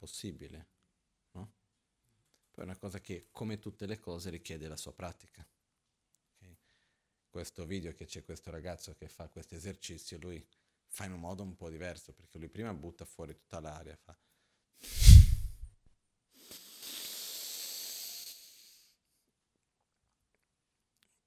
Possibile, 0.04 0.68
no? 1.32 1.52
Poi 2.50 2.64
è 2.64 2.66
una 2.66 2.76
cosa 2.76 3.00
che, 3.00 3.28
come 3.30 3.58
tutte 3.58 3.86
le 3.86 3.98
cose, 3.98 4.28
richiede 4.28 4.68
la 4.68 4.76
sua 4.76 4.92
pratica. 4.92 5.46
Okay? 6.36 6.56
Questo 7.30 7.64
video 7.64 7.94
che 7.94 8.04
c'è 8.04 8.22
questo 8.22 8.50
ragazzo 8.50 8.94
che 8.94 9.08
fa 9.08 9.28
questo 9.28 9.54
esercizio, 9.54 10.18
lui 10.18 10.46
fa 10.88 11.06
in 11.06 11.12
un 11.12 11.20
modo 11.20 11.42
un 11.42 11.56
po' 11.56 11.70
diverso, 11.70 12.12
perché 12.12 12.36
lui 12.36 12.50
prima 12.50 12.74
butta 12.74 13.06
fuori 13.06 13.34
tutta 13.34 13.60
l'aria, 13.60 13.96
fa... 13.96 14.14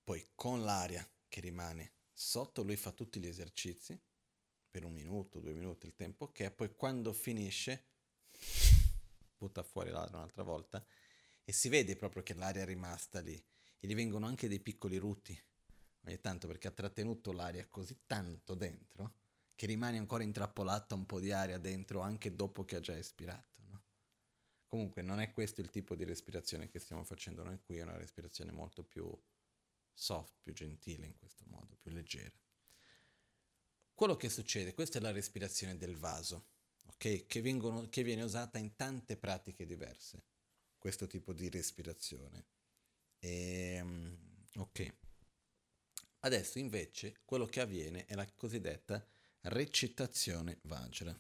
Poi 0.04 0.26
con 0.36 0.64
l'aria 0.64 1.06
che 1.28 1.40
rimane 1.42 1.94
sotto, 2.14 2.62
lui 2.62 2.78
fa 2.78 2.92
tutti 2.92 3.20
gli 3.20 3.28
esercizi 3.28 4.00
per 4.70 4.86
un 4.86 4.94
minuto, 4.94 5.40
due 5.40 5.54
minuti, 5.54 5.88
il 5.88 5.96
tempo 5.96 6.32
che 6.32 6.46
è, 6.46 6.52
poi 6.52 6.74
quando 6.76 7.12
finisce 7.12 7.96
butta 9.38 9.64
fuori 9.64 9.90
l'aria 9.92 10.18
un'altra 10.18 10.44
volta 10.44 10.86
e 11.44 11.52
si 11.52 11.70
vede 11.70 11.96
proprio 11.96 12.24
che 12.24 12.34
l'aria 12.34 12.64
è 12.64 12.66
rimasta 12.66 13.20
lì 13.20 13.36
e 13.80 13.88
gli 13.88 13.96
vengono 13.96 14.26
anche 14.26 14.48
dei 14.48 14.60
piccoli 14.60 14.98
rutti 14.98 15.40
ogni 16.06 16.20
tanto 16.20 16.48
perché 16.48 16.68
ha 16.68 16.72
trattenuto 16.72 17.32
l'aria 17.32 17.68
così 17.68 18.02
tanto 18.06 18.56
dentro 18.56 19.26
che 19.58 19.66
rimane 19.66 19.98
ancora 19.98 20.24
intrappolata 20.24 20.94
un 20.94 21.08
po' 21.08 21.20
di 21.20 21.32
aria 21.32 21.58
dentro 21.58 22.02
anche 22.02 22.36
dopo 22.36 22.64
che 22.64 22.76
ha 22.76 22.80
già 22.80 22.96
espirato. 22.96 23.64
No? 23.66 23.84
Comunque 24.68 25.02
non 25.02 25.20
è 25.20 25.32
questo 25.32 25.62
il 25.62 25.72
tipo 25.72 25.96
di 25.96 26.04
respirazione 26.04 26.70
che 26.70 26.78
stiamo 26.78 27.04
facendo 27.04 27.44
noi 27.44 27.60
qui, 27.64 27.78
è 27.78 27.82
una 27.82 27.98
respirazione 27.98 28.52
molto 28.52 28.84
più 28.84 29.12
soft, 29.92 30.36
più 30.44 30.54
gentile 30.54 31.08
in 31.08 31.18
questo 31.18 31.44
modo, 31.48 31.76
più 31.76 31.90
leggera. 31.90 32.40
Quello 33.96 34.16
che 34.16 34.30
succede, 34.30 34.76
questa 34.76 35.00
è 35.00 35.02
la 35.02 35.10
respirazione 35.10 35.76
del 35.76 35.98
vaso 35.98 36.50
okay, 36.94 37.26
che, 37.26 37.42
vengono, 37.42 37.88
che 37.90 38.04
viene 38.04 38.24
usata 38.24 38.58
in 38.58 38.76
tante 38.76 39.18
pratiche 39.18 39.66
diverse, 39.66 40.24
questo 40.78 41.08
tipo 41.08 41.34
di 41.34 41.50
respirazione. 41.50 42.46
E, 43.20 43.76
ehm, 43.78 44.18
ok. 44.56 44.94
Adesso 46.22 46.60
invece 46.60 47.18
quello 47.26 47.46
che 47.46 47.62
avviene 47.62 48.06
è 48.06 48.16
la 48.16 48.28
cosiddetta 48.36 49.06
recitazione 49.42 50.60
Vajra. 50.64 51.18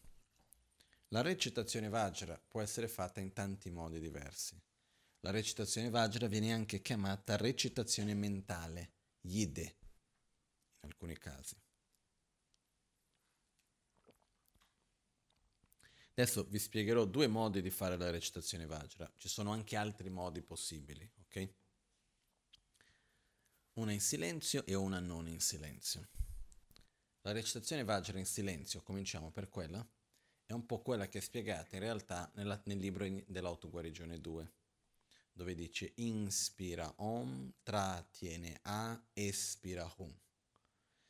La 1.09 1.21
recitazione 1.21 1.87
Vajra 1.87 2.41
può 2.45 2.61
essere 2.61 2.87
fatta 2.87 3.21
in 3.21 3.31
tanti 3.31 3.69
modi 3.69 3.99
diversi. 3.99 4.59
La 5.21 5.31
recitazione 5.31 5.89
Vajra 5.89 6.27
viene 6.27 6.53
anche 6.53 6.81
chiamata 6.81 7.37
recitazione 7.37 8.13
mentale, 8.13 8.91
Yide, 9.21 9.61
in 9.61 10.89
alcuni 10.89 11.17
casi. 11.17 11.55
Adesso 16.19 16.45
vi 16.45 16.57
spiegherò 16.57 17.05
due 17.05 17.27
modi 17.27 17.61
di 17.61 17.69
fare 17.69 17.95
la 17.95 18.09
recitazione 18.09 18.65
Vajra. 18.65 19.07
Ci 19.17 19.29
sono 19.29 19.51
anche 19.51 19.75
altri 19.75 20.09
modi 20.09 20.41
possibili, 20.41 21.07
ok? 21.19 21.49
Una 23.73 23.91
in 23.91 24.01
silenzio 24.01 24.65
e 24.65 24.73
una 24.73 24.99
non 24.99 25.27
in 25.27 25.39
silenzio. 25.39 26.07
La 27.21 27.33
recitazione 27.33 27.83
Vajra 27.83 28.17
in 28.17 28.25
silenzio, 28.25 28.81
cominciamo 28.81 29.29
per 29.29 29.49
quella, 29.49 29.87
è 30.43 30.53
un 30.53 30.65
po' 30.65 30.81
quella 30.81 31.07
che 31.07 31.19
è 31.19 31.21
spiegata 31.21 31.75
in 31.75 31.83
realtà 31.83 32.31
nella, 32.33 32.59
nel 32.65 32.79
libro 32.79 33.05
in, 33.05 33.23
dell'autoguarigione 33.27 34.19
2, 34.19 34.53
dove 35.31 35.53
dice 35.53 35.91
inspira 35.97 36.91
Om, 36.97 37.53
trattiene 37.61 38.57
A, 38.63 38.99
espira 39.13 39.93
Hum. 39.97 40.19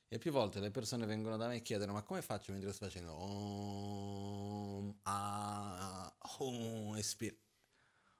E 0.10 0.18
più 0.20 0.32
volte 0.32 0.60
le 0.60 0.72
persone 0.72 1.06
vengono 1.06 1.38
da 1.38 1.48
me 1.48 1.58
e 1.58 1.62
chiedono 1.62 1.94
ma 1.94 2.02
come 2.02 2.22
faccio 2.22 2.52
mentre 2.52 2.74
sto 2.74 2.86
facendo 2.86 3.14
Om, 3.14 4.57
ah, 5.04 6.16
om, 6.40 6.96
espira. 6.98 7.36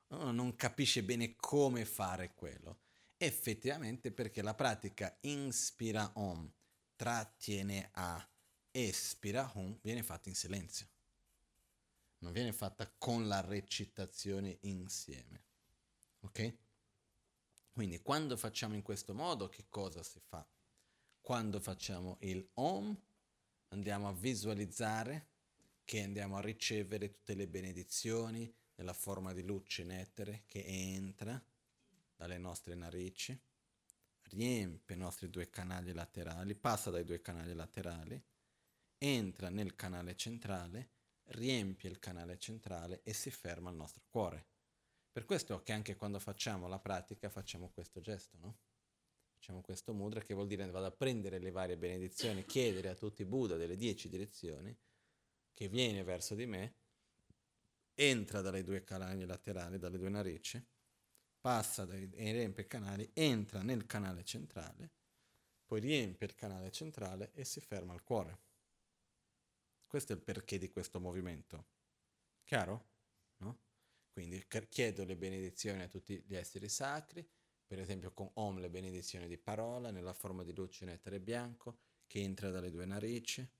No, 0.10 0.32
non 0.32 0.56
capisce 0.56 1.04
bene 1.04 1.36
come 1.36 1.86
fare 1.86 2.34
quello. 2.34 2.82
Effettivamente 3.18 4.12
perché 4.12 4.42
la 4.42 4.54
pratica 4.54 5.18
inspira 5.22 6.12
Om, 6.16 6.52
trattiene 6.96 7.90
A, 7.94 8.30
espira 8.72 9.52
Om 9.56 9.80
viene 9.82 10.04
fatta 10.04 10.30
in 10.30 10.36
silenzio. 10.36 10.88
Non 12.20 12.32
viene 12.32 12.54
fatta 12.54 12.92
con 12.98 13.28
la 13.28 13.42
recitazione 13.42 14.58
insieme. 14.62 15.46
Ok? 16.22 16.58
Quindi 17.72 18.02
quando 18.02 18.38
facciamo 18.38 18.76
in 18.76 18.82
questo 18.82 19.14
modo 19.14 19.50
che 19.50 19.66
cosa 19.70 20.02
si 20.04 20.20
fa? 20.20 20.48
quando 21.28 21.60
facciamo 21.60 22.16
il 22.22 22.50
Om 22.54 22.98
andiamo 23.72 24.08
a 24.08 24.14
visualizzare 24.14 25.32
che 25.88 26.04
andiamo 26.04 26.36
a 26.36 26.42
ricevere 26.42 27.10
tutte 27.10 27.34
le 27.34 27.48
benedizioni 27.48 28.54
nella 28.76 28.92
forma 28.92 29.32
di 29.32 29.42
luce 29.42 29.86
nettere 29.86 30.44
che 30.46 30.62
entra 30.66 31.42
dalle 32.14 32.38
nostre 32.38 32.76
narici, 32.76 33.40
riempie 34.24 34.96
i 34.96 34.98
nostri 34.98 35.30
due 35.30 35.50
canali 35.50 35.94
laterali, 35.94 36.56
passa 36.56 36.90
dai 36.90 37.06
due 37.06 37.22
canali 37.22 37.54
laterali, 37.54 38.22
entra 38.98 39.48
nel 39.48 39.78
canale 39.78 40.18
centrale, 40.18 40.90
riempie 41.28 41.90
il 41.90 42.00
canale 42.00 42.38
centrale 42.38 43.00
e 43.04 43.14
si 43.14 43.32
ferma 43.32 43.70
al 43.70 43.78
nostro 43.78 44.04
cuore. 44.10 44.46
Per 45.10 45.24
questo 45.24 45.64
che 45.64 45.72
anche 45.72 45.96
quando 45.96 46.20
facciamo 46.20 46.68
la 46.68 46.80
pratica 46.80 47.30
facciamo 47.30 47.70
questo 47.70 48.02
gesto, 48.02 48.36
no? 48.42 48.58
Facciamo 49.36 49.62
questo 49.62 49.94
mudra 49.94 50.20
che 50.20 50.34
vuol 50.34 50.48
dire 50.48 50.70
vado 50.70 50.88
a 50.88 50.92
prendere 50.92 51.40
le 51.40 51.52
varie 51.52 51.78
benedizioni, 51.78 52.44
chiedere 52.44 52.90
a 52.90 52.96
tutti 52.96 53.22
i 53.22 53.26
Buddha 53.26 53.56
delle 53.56 53.78
dieci 53.78 54.10
direzioni 54.10 54.78
che 55.58 55.68
viene 55.70 56.04
verso 56.04 56.36
di 56.36 56.46
me, 56.46 56.76
entra 57.96 58.42
dalle 58.42 58.62
due 58.62 58.84
canali 58.84 59.26
laterali, 59.26 59.80
dalle 59.80 59.98
due 59.98 60.10
narici, 60.10 60.64
passa 61.40 61.82
e 61.92 62.32
riempie 62.32 62.66
i 62.66 62.68
canali, 62.68 63.10
entra 63.14 63.64
nel 63.64 63.88
canale 63.88 64.24
centrale, 64.24 64.92
poi 65.66 65.80
riempie 65.80 66.28
il 66.28 66.36
canale 66.36 66.70
centrale 66.70 67.32
e 67.34 67.44
si 67.44 67.60
ferma 67.60 67.94
al 67.94 68.04
cuore. 68.04 68.40
Questo 69.88 70.14
è 70.14 70.16
il 70.16 70.22
perché 70.22 70.60
di 70.60 70.70
questo 70.70 71.00
movimento. 71.00 71.70
Chiaro? 72.44 72.90
No? 73.38 73.62
Quindi 74.12 74.46
chiedo 74.70 75.06
le 75.06 75.18
benedizioni 75.18 75.82
a 75.82 75.88
tutti 75.88 76.24
gli 76.28 76.36
esseri 76.36 76.70
sacri, 76.70 77.28
per 77.66 77.80
esempio 77.80 78.14
con 78.14 78.30
Om 78.32 78.60
le 78.60 78.70
benedizioni 78.70 79.28
di 79.28 79.40
parola 79.40 79.90
nella 79.90 80.14
forma 80.14 80.44
di 80.44 80.54
luce 80.54 80.86
nettare 80.86 81.20
bianco 81.20 81.80
che 82.06 82.20
entra 82.20 82.52
dalle 82.52 82.70
due 82.70 82.86
narici, 82.86 83.57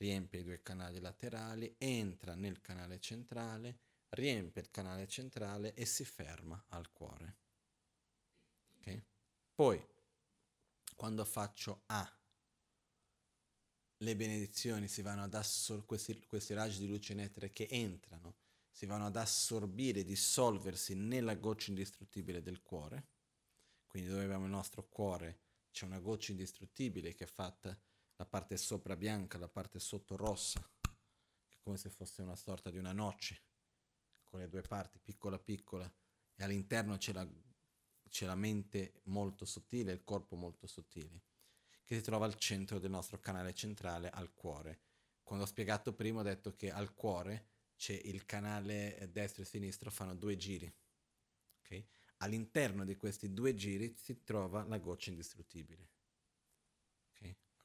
riempie 0.00 0.40
i 0.40 0.42
due 0.42 0.62
canali 0.62 0.98
laterali, 0.98 1.74
entra 1.78 2.34
nel 2.34 2.60
canale 2.60 2.98
centrale, 3.00 3.78
riempie 4.10 4.62
il 4.62 4.70
canale 4.70 5.06
centrale 5.06 5.74
e 5.74 5.84
si 5.84 6.04
ferma 6.04 6.64
al 6.68 6.90
cuore. 6.90 7.36
Okay? 8.78 9.04
Poi, 9.54 9.86
quando 10.96 11.24
faccio 11.26 11.82
A, 11.86 12.18
le 13.98 14.16
benedizioni 14.16 14.88
si 14.88 15.02
vanno 15.02 15.24
ad 15.24 15.34
assorbire, 15.34 15.86
questi, 15.86 16.26
questi 16.26 16.54
raggi 16.54 16.78
di 16.78 16.88
luce 16.88 17.12
nettare 17.12 17.50
che 17.50 17.68
entrano, 17.70 18.36
si 18.70 18.86
vanno 18.86 19.04
ad 19.04 19.16
assorbire, 19.16 20.02
dissolversi 20.02 20.94
nella 20.94 21.34
goccia 21.34 21.68
indistruttibile 21.68 22.40
del 22.40 22.62
cuore. 22.62 23.08
Quindi 23.86 24.08
dove 24.08 24.24
abbiamo 24.24 24.46
il 24.46 24.50
nostro 24.50 24.88
cuore 24.88 25.40
c'è 25.70 25.84
una 25.84 26.00
goccia 26.00 26.30
indistruttibile 26.30 27.12
che 27.14 27.24
è 27.24 27.26
fatta 27.26 27.78
la 28.20 28.26
parte 28.26 28.58
sopra 28.58 28.96
bianca, 28.96 29.38
la 29.38 29.48
parte 29.48 29.78
sotto 29.78 30.14
rossa, 30.14 30.60
come 31.58 31.78
se 31.78 31.88
fosse 31.88 32.20
una 32.20 32.36
sorta 32.36 32.68
di 32.68 32.76
una 32.76 32.92
noce, 32.92 33.44
con 34.24 34.40
le 34.40 34.48
due 34.50 34.60
parti, 34.60 34.98
piccola 34.98 35.38
piccola, 35.38 35.90
e 36.34 36.44
all'interno 36.44 36.98
c'è 36.98 37.14
la, 37.14 37.26
c'è 38.10 38.26
la 38.26 38.34
mente 38.34 39.00
molto 39.04 39.46
sottile, 39.46 39.92
il 39.92 40.04
corpo 40.04 40.36
molto 40.36 40.66
sottile, 40.66 41.22
che 41.82 41.96
si 41.96 42.02
trova 42.02 42.26
al 42.26 42.34
centro 42.34 42.78
del 42.78 42.90
nostro 42.90 43.18
canale 43.20 43.54
centrale, 43.54 44.10
al 44.10 44.34
cuore. 44.34 44.80
Quando 45.22 45.46
ho 45.46 45.48
spiegato 45.48 45.94
prima 45.94 46.20
ho 46.20 46.24
detto 46.24 46.54
che 46.54 46.70
al 46.70 46.92
cuore 46.92 47.48
c'è 47.74 47.98
il 48.04 48.26
canale 48.26 49.08
destro 49.10 49.44
e 49.44 49.46
sinistro, 49.46 49.90
fanno 49.90 50.14
due 50.14 50.36
giri. 50.36 50.70
Okay? 51.60 51.88
All'interno 52.18 52.84
di 52.84 52.96
questi 52.96 53.32
due 53.32 53.54
giri 53.54 53.96
si 53.96 54.22
trova 54.24 54.62
la 54.64 54.76
goccia 54.76 55.08
indistruttibile 55.08 55.99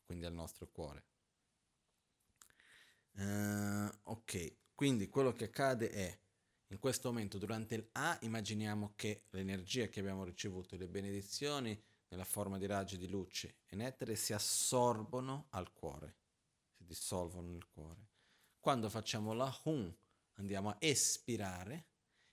quindi 0.05 0.25
al 0.25 0.33
nostro 0.33 0.67
cuore. 0.67 1.03
Uh, 3.13 3.89
ok, 4.03 4.57
quindi 4.75 5.09
quello 5.09 5.33
che 5.33 5.45
accade 5.45 5.89
è, 5.89 6.19
in 6.67 6.79
questo 6.79 7.09
momento 7.09 7.37
durante 7.37 7.75
il 7.75 7.87
A 7.93 8.17
immaginiamo 8.21 8.93
che 8.95 9.23
l'energia 9.29 9.87
che 9.87 10.01
abbiamo 10.01 10.23
ricevuto, 10.23 10.75
le 10.75 10.87
benedizioni 10.87 11.81
nella 12.09 12.25
forma 12.25 12.57
di 12.57 12.65
raggi 12.65 12.97
di 12.97 13.07
luce 13.07 13.59
e 13.67 13.75
nettere 13.75 14.15
si 14.15 14.33
assorbono 14.33 15.47
al 15.51 15.71
cuore, 15.71 16.17
si 16.71 16.85
dissolvono 16.85 17.49
nel 17.49 17.67
cuore. 17.67 18.09
Quando 18.59 18.89
facciamo 18.89 19.33
la 19.33 19.53
Hum 19.63 19.93
andiamo 20.33 20.69
a 20.69 20.77
espirare 20.79 21.87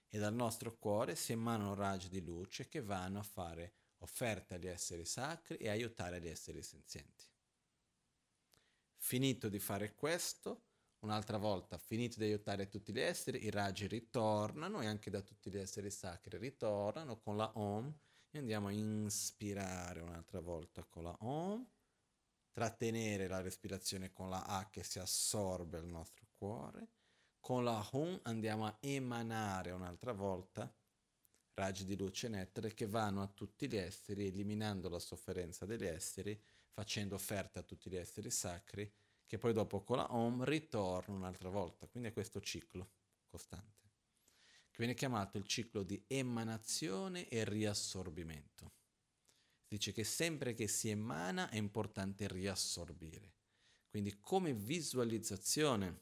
e 0.09 0.19
dal 0.19 0.33
nostro 0.33 0.77
cuore 0.77 1.15
si 1.15 1.31
emanano 1.31 1.73
raggi 1.75 2.09
di 2.09 2.21
luce 2.21 2.67
che 2.67 2.81
vanno 2.81 3.19
a 3.19 3.23
fare 3.23 3.73
offerte 3.99 4.55
agli 4.55 4.67
esseri 4.67 5.05
sacri 5.05 5.55
e 5.57 5.69
aiutare 5.69 6.19
gli 6.19 6.27
esseri 6.27 6.61
senzienti. 6.61 7.32
Finito 9.05 9.49
di 9.49 9.59
fare 9.59 9.95
questo, 9.95 10.61
un'altra 10.99 11.37
volta, 11.37 11.77
finito 11.77 12.19
di 12.19 12.23
aiutare 12.23 12.69
tutti 12.69 12.93
gli 12.93 13.01
esseri, 13.01 13.43
i 13.43 13.49
raggi 13.49 13.85
ritornano 13.85 14.79
e 14.79 14.85
anche 14.85 15.09
da 15.09 15.19
tutti 15.19 15.51
gli 15.51 15.57
esseri 15.57 15.91
sacri 15.91 16.37
ritornano 16.37 17.19
con 17.19 17.35
la 17.35 17.51
Om. 17.53 17.93
E 18.31 18.37
andiamo 18.37 18.67
a 18.67 18.71
inspirare 18.71 19.99
un'altra 19.99 20.39
volta 20.39 20.85
con 20.85 21.03
la 21.03 21.17
Om, 21.19 21.67
trattenere 22.53 23.27
la 23.27 23.41
respirazione 23.41 24.13
con 24.13 24.29
la 24.29 24.45
A 24.45 24.69
che 24.69 24.83
si 24.83 24.99
assorbe 24.99 25.79
al 25.79 25.85
nostro 25.85 26.25
cuore, 26.37 26.87
con 27.41 27.65
la 27.65 27.85
Hum 27.91 28.17
andiamo 28.23 28.65
a 28.65 28.77
emanare 28.79 29.71
un'altra 29.71 30.13
volta 30.13 30.73
raggi 31.55 31.83
di 31.83 31.97
luce 31.97 32.29
nettare 32.29 32.73
che 32.73 32.87
vanno 32.87 33.21
a 33.21 33.27
tutti 33.27 33.67
gli 33.67 33.75
esseri, 33.75 34.27
eliminando 34.27 34.87
la 34.87 34.99
sofferenza 34.99 35.65
degli 35.65 35.85
esseri 35.85 36.41
facendo 36.73 37.15
offerta 37.15 37.59
a 37.59 37.63
tutti 37.63 37.89
gli 37.89 37.95
esseri 37.95 38.31
sacri, 38.31 38.91
che 39.25 39.37
poi 39.37 39.53
dopo 39.53 39.83
con 39.83 39.97
la 39.97 40.13
Om 40.13 40.43
ritorna 40.43 41.15
un'altra 41.15 41.49
volta. 41.49 41.87
Quindi 41.87 42.09
è 42.09 42.13
questo 42.13 42.41
ciclo 42.41 42.91
costante, 43.27 43.91
che 44.69 44.77
viene 44.77 44.95
chiamato 44.95 45.37
il 45.37 45.45
ciclo 45.45 45.83
di 45.83 46.03
emanazione 46.07 47.27
e 47.29 47.43
riassorbimento. 47.45 48.73
Si 49.61 49.75
dice 49.75 49.91
che 49.91 50.03
sempre 50.03 50.53
che 50.53 50.67
si 50.67 50.89
emana 50.89 51.49
è 51.49 51.57
importante 51.57 52.27
riassorbire. 52.27 53.35
Quindi 53.87 54.19
come 54.19 54.53
visualizzazione, 54.53 56.01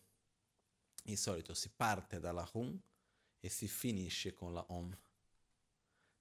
di 1.03 1.15
solito 1.17 1.53
si 1.53 1.69
parte 1.69 2.19
dalla 2.19 2.49
Hum 2.53 2.79
e 3.39 3.49
si 3.49 3.67
finisce 3.67 4.33
con 4.33 4.53
la 4.53 4.65
Om, 4.69 4.97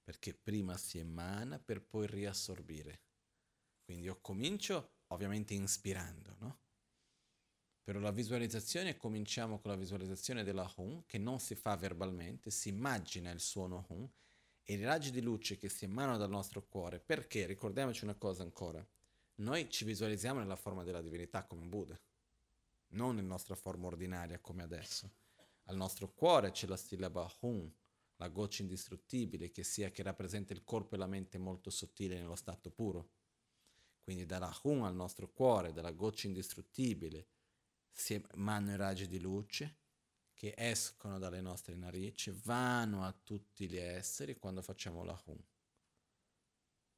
perché 0.02 0.34
prima 0.34 0.76
si 0.76 0.98
emana 0.98 1.60
per 1.60 1.82
poi 1.84 2.06
riassorbire. 2.06 3.02
Quindi 3.90 4.06
io 4.06 4.20
comincio 4.20 4.98
ovviamente 5.08 5.52
inspirando, 5.52 6.36
no? 6.38 6.60
Per 7.82 7.96
la 7.96 8.12
visualizzazione 8.12 8.96
cominciamo 8.96 9.58
con 9.58 9.72
la 9.72 9.76
visualizzazione 9.76 10.44
della 10.44 10.72
Hum, 10.76 11.02
che 11.06 11.18
non 11.18 11.40
si 11.40 11.56
fa 11.56 11.74
verbalmente, 11.74 12.52
si 12.52 12.68
immagina 12.68 13.32
il 13.32 13.40
suono 13.40 13.86
Hum 13.88 14.08
e 14.62 14.74
i 14.74 14.84
raggi 14.84 15.10
di 15.10 15.20
luce 15.20 15.56
che 15.56 15.68
si 15.68 15.86
emanano 15.86 16.18
dal 16.18 16.30
nostro 16.30 16.68
cuore, 16.68 17.00
perché 17.00 17.46
ricordiamoci 17.46 18.04
una 18.04 18.14
cosa 18.14 18.44
ancora, 18.44 18.88
noi 19.40 19.68
ci 19.68 19.84
visualizziamo 19.84 20.38
nella 20.38 20.54
forma 20.54 20.84
della 20.84 21.02
divinità 21.02 21.44
come 21.44 21.66
Buddha, 21.66 22.00
non 22.90 23.16
nella 23.16 23.26
nostra 23.26 23.56
forma 23.56 23.88
ordinaria 23.88 24.38
come 24.38 24.62
adesso. 24.62 25.14
Al 25.64 25.74
nostro 25.74 26.12
cuore 26.12 26.52
c'è 26.52 26.68
la 26.68 26.76
sillaba 26.76 27.28
Hum, 27.40 27.68
la 28.18 28.28
goccia 28.28 28.62
indistruttibile 28.62 29.50
che 29.50 29.64
sia 29.64 29.90
che 29.90 30.04
rappresenta 30.04 30.52
il 30.52 30.62
corpo 30.62 30.94
e 30.94 30.98
la 30.98 31.08
mente 31.08 31.38
molto 31.38 31.70
sottile 31.70 32.20
nello 32.20 32.36
stato 32.36 32.70
puro 32.70 33.18
quindi 34.00 34.26
dalla 34.26 34.54
Hum 34.64 34.82
al 34.84 34.94
nostro 34.94 35.30
cuore, 35.32 35.72
dalla 35.72 35.92
goccia 35.92 36.26
indistruttibile, 36.26 37.28
si 37.90 38.14
emanano 38.32 38.72
i 38.72 38.76
raggi 38.76 39.06
di 39.06 39.20
luce 39.20 39.78
che 40.34 40.54
escono 40.56 41.18
dalle 41.18 41.40
nostre 41.40 41.76
narici, 41.76 42.30
vanno 42.44 43.04
a 43.04 43.12
tutti 43.12 43.68
gli 43.68 43.76
esseri 43.76 44.38
quando 44.38 44.62
facciamo 44.62 45.04
la 45.04 45.20
Hum. 45.26 45.44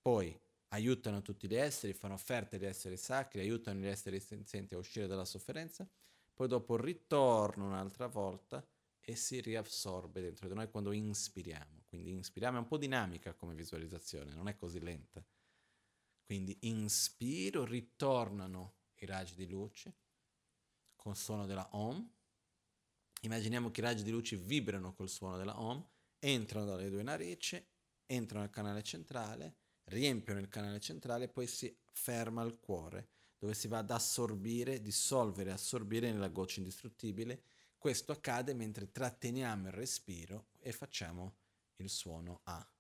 Poi 0.01 0.39
aiutano 0.69 1.23
tutti 1.23 1.47
gli 1.49 1.55
esseri, 1.55 1.93
fanno 1.93 2.15
offerte 2.15 2.57
agli 2.57 2.65
esseri 2.65 2.97
sacri, 2.97 3.41
aiutano 3.41 3.81
gli 3.81 3.87
esseri 3.87 4.21
senzienti 4.21 4.75
a 4.75 4.79
uscire 4.79 5.07
dalla 5.07 5.25
sofferenza, 5.25 5.89
poi 6.33 6.49
dopo 6.49 6.77
ritorno 6.77 7.67
un'altra 7.67 8.07
volta 8.07 8.67
e 9.01 9.15
si 9.17 9.41
riassorbe 9.41 10.21
dentro 10.21 10.49
di 10.49 10.55
noi 10.55 10.71
quando 10.71 10.93
inspiriamo. 10.93 11.83
Quindi 11.87 12.11
inspiriamo, 12.13 12.57
è 12.59 12.61
un 12.61 12.67
po' 12.67 12.79
dinamica 12.79 13.35
come 13.35 13.55
visualizzazione, 13.55 14.33
non 14.35 14.49
è 14.49 14.57
così 14.57 14.81
lenta. 14.81 15.25
Quindi 16.25 16.57
inspiro, 16.63 17.65
ritornano 17.65 18.77
i 18.97 19.07
raggi 19.07 19.35
di 19.35 19.49
luce 19.49 19.97
con 20.97 21.13
il 21.13 21.19
suono 21.19 21.47
della 21.47 21.69
Om. 21.73 22.11
Immaginiamo 23.23 23.71
che 23.71 23.81
i 23.81 23.85
raggi 23.85 24.03
di 24.03 24.11
luce 24.11 24.37
vibrano 24.37 24.95
col 24.95 25.09
suono 25.09 25.37
della 25.37 25.61
Om, 25.61 25.87
entrano 26.19 26.67
dalle 26.67 26.89
due 26.89 27.03
narici, 27.03 27.65
entrano 28.07 28.45
nel 28.45 28.53
canale 28.53 28.83
centrale, 28.83 29.57
riempiono 29.85 30.41
il 30.41 30.49
canale 30.49 30.81
centrale 30.81 31.25
e 31.25 31.29
poi 31.29 31.47
si 31.47 31.77
ferma 31.91 32.43
al 32.43 32.59
cuore, 32.59 33.11
dove 33.39 33.55
si 33.55 33.69
va 33.69 33.79
ad 33.79 33.91
assorbire, 33.91 34.81
dissolvere, 34.81 35.51
assorbire 35.51 36.13
nella 36.13 36.29
goccia 36.29 36.61
indistruttibile. 36.61 37.45
Questo 37.77 38.13
accade 38.13 38.55
mentre 38.55 38.93
tratteniamo 38.93 39.67
il 39.67 39.73
respiro 39.73 40.51
e 40.61 40.71
facciamo 40.71 41.39
il 41.77 41.91
suono 41.91 42.41
A. 42.45 42.73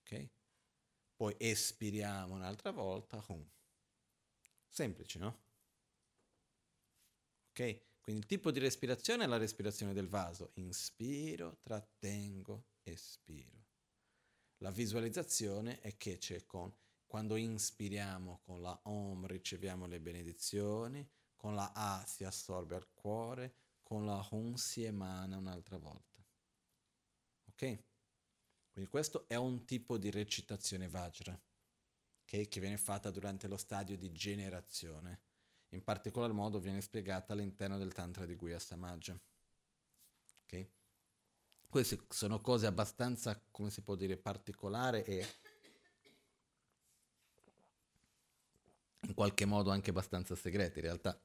Ok? 0.00 0.30
Poi 1.22 1.36
espiriamo 1.38 2.34
un'altra 2.34 2.72
volta. 2.72 3.24
Semplice, 4.66 5.20
no? 5.20 5.38
Ok? 7.50 8.00
Quindi 8.00 8.22
il 8.22 8.26
tipo 8.26 8.50
di 8.50 8.58
respirazione 8.58 9.22
è 9.22 9.26
la 9.28 9.36
respirazione 9.36 9.92
del 9.92 10.08
vaso. 10.08 10.50
Inspiro, 10.54 11.58
trattengo, 11.62 12.70
espiro. 12.82 13.66
La 14.56 14.72
visualizzazione 14.72 15.78
è 15.78 15.96
che 15.96 16.18
c'è 16.18 16.44
con 16.44 16.74
quando 17.06 17.36
inspiriamo 17.36 18.40
con 18.42 18.60
la 18.60 18.76
Om 18.86 19.24
riceviamo 19.28 19.86
le 19.86 20.00
benedizioni, 20.00 21.08
con 21.36 21.54
la 21.54 21.70
A 21.72 22.04
si 22.04 22.24
assorbe 22.24 22.74
al 22.74 22.92
cuore, 22.92 23.54
con 23.84 24.04
la 24.04 24.26
Hum 24.32 24.54
si 24.54 24.82
emana 24.82 25.36
un'altra 25.36 25.76
volta. 25.76 26.20
Ok? 27.44 27.90
Quindi 28.72 28.90
questo 28.90 29.28
è 29.28 29.34
un 29.34 29.66
tipo 29.66 29.98
di 29.98 30.10
recitazione 30.10 30.88
Vajra 30.88 31.38
okay, 32.22 32.48
che 32.48 32.58
viene 32.58 32.78
fatta 32.78 33.10
durante 33.10 33.46
lo 33.46 33.58
stadio 33.58 33.98
di 33.98 34.10
generazione. 34.12 35.20
In 35.70 35.84
particolar 35.84 36.32
modo 36.32 36.58
viene 36.58 36.80
spiegata 36.80 37.34
all'interno 37.34 37.76
del 37.76 37.92
Tantra 37.92 38.24
di 38.24 38.34
Guya 38.34 38.58
Samaja. 38.58 39.18
Okay? 40.44 40.70
Queste 41.68 42.04
sono 42.08 42.40
cose 42.40 42.66
abbastanza, 42.66 43.38
come 43.50 43.70
si 43.70 43.82
può 43.82 43.94
dire, 43.94 44.16
particolari 44.16 45.02
e 45.02 45.26
in 49.00 49.14
qualche 49.14 49.44
modo 49.44 49.70
anche 49.70 49.90
abbastanza 49.90 50.34
segrete 50.34 50.78
in 50.78 50.84
realtà. 50.86 51.20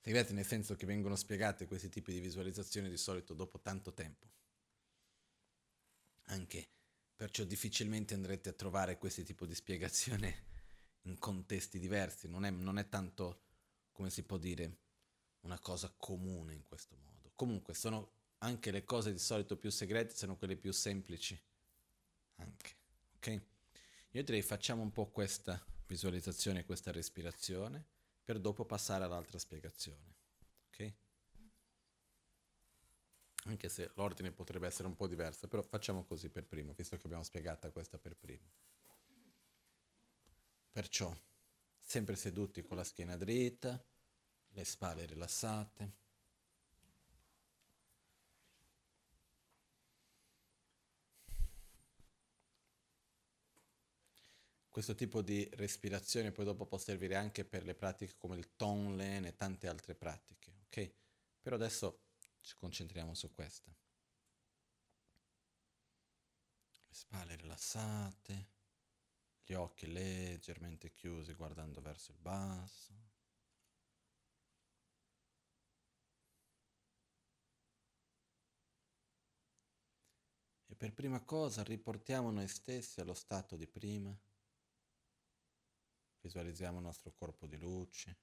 Segrete 0.00 0.32
nel 0.32 0.44
senso 0.44 0.74
che 0.74 0.84
vengono 0.84 1.14
spiegate 1.14 1.66
questi 1.66 1.88
tipi 1.88 2.12
di 2.12 2.20
visualizzazioni 2.20 2.90
di 2.90 2.96
solito 2.96 3.34
dopo 3.34 3.60
tanto 3.60 3.92
tempo 3.92 4.26
anche 6.26 6.68
perciò 7.14 7.44
difficilmente 7.44 8.14
andrete 8.14 8.50
a 8.50 8.52
trovare 8.52 8.98
questo 8.98 9.22
tipo 9.22 9.46
di 9.46 9.54
spiegazione 9.54 10.44
in 11.02 11.18
contesti 11.18 11.78
diversi, 11.78 12.28
non 12.28 12.44
è, 12.44 12.50
non 12.50 12.78
è 12.78 12.88
tanto, 12.88 13.42
come 13.92 14.10
si 14.10 14.22
può 14.22 14.36
dire, 14.36 14.78
una 15.40 15.58
cosa 15.58 15.92
comune 15.96 16.54
in 16.54 16.64
questo 16.64 16.96
modo. 16.96 17.32
Comunque 17.34 17.74
sono 17.74 18.12
anche 18.38 18.70
le 18.70 18.84
cose 18.84 19.12
di 19.12 19.18
solito 19.18 19.56
più 19.56 19.70
segrete, 19.70 20.14
sono 20.14 20.36
quelle 20.36 20.56
più 20.56 20.72
semplici. 20.72 21.40
Anche, 22.36 22.76
ok? 23.16 23.40
Io 24.10 24.22
direi 24.22 24.42
facciamo 24.42 24.82
un 24.82 24.92
po' 24.92 25.10
questa 25.10 25.62
visualizzazione, 25.86 26.64
questa 26.64 26.92
respirazione, 26.92 27.84
per 28.24 28.38
dopo 28.38 28.64
passare 28.64 29.04
all'altra 29.04 29.38
spiegazione. 29.38 30.14
Ok? 30.68 30.92
Anche 33.44 33.68
se 33.68 33.90
l'ordine 33.94 34.32
potrebbe 34.32 34.66
essere 34.66 34.88
un 34.88 34.96
po' 34.96 35.06
diverso, 35.06 35.48
però 35.48 35.62
facciamo 35.62 36.04
così 36.04 36.28
per 36.28 36.46
primo, 36.46 36.72
visto 36.72 36.96
che 36.96 37.02
abbiamo 37.04 37.22
spiegata 37.22 37.70
questa 37.70 37.98
per 37.98 38.16
primo. 38.16 38.50
Perciò, 40.72 41.14
sempre 41.78 42.16
seduti 42.16 42.62
con 42.62 42.76
la 42.76 42.84
schiena 42.84 43.16
dritta, 43.16 43.82
le 44.48 44.64
spalle 44.64 45.06
rilassate. 45.06 46.02
Questo 54.68 54.96
tipo 54.96 55.22
di 55.22 55.48
respirazione 55.52 56.32
poi 56.32 56.44
dopo 56.44 56.66
può 56.66 56.78
servire 56.78 57.14
anche 57.14 57.44
per 57.44 57.62
le 57.62 57.76
pratiche 57.76 58.16
come 58.16 58.36
il 58.36 58.56
Tonglen 58.56 59.24
e 59.24 59.36
tante 59.36 59.68
altre 59.68 59.94
pratiche, 59.94 60.52
ok? 60.66 60.92
Però 61.40 61.54
adesso 61.54 62.00
ci 62.44 62.56
concentriamo 62.56 63.14
su 63.14 63.32
questa. 63.32 63.74
Le 66.86 66.94
spalle 66.94 67.36
rilassate, 67.36 68.52
gli 69.42 69.54
occhi 69.54 69.90
leggermente 69.90 70.92
chiusi 70.92 71.32
guardando 71.32 71.80
verso 71.80 72.12
il 72.12 72.18
basso. 72.18 72.92
E 80.66 80.74
per 80.76 80.92
prima 80.92 81.22
cosa 81.24 81.62
riportiamo 81.62 82.30
noi 82.30 82.48
stessi 82.48 83.00
allo 83.00 83.14
stato 83.14 83.56
di 83.56 83.66
prima. 83.66 84.14
Visualizziamo 86.20 86.76
il 86.76 86.84
nostro 86.84 87.12
corpo 87.12 87.46
di 87.46 87.56
luce, 87.56 88.18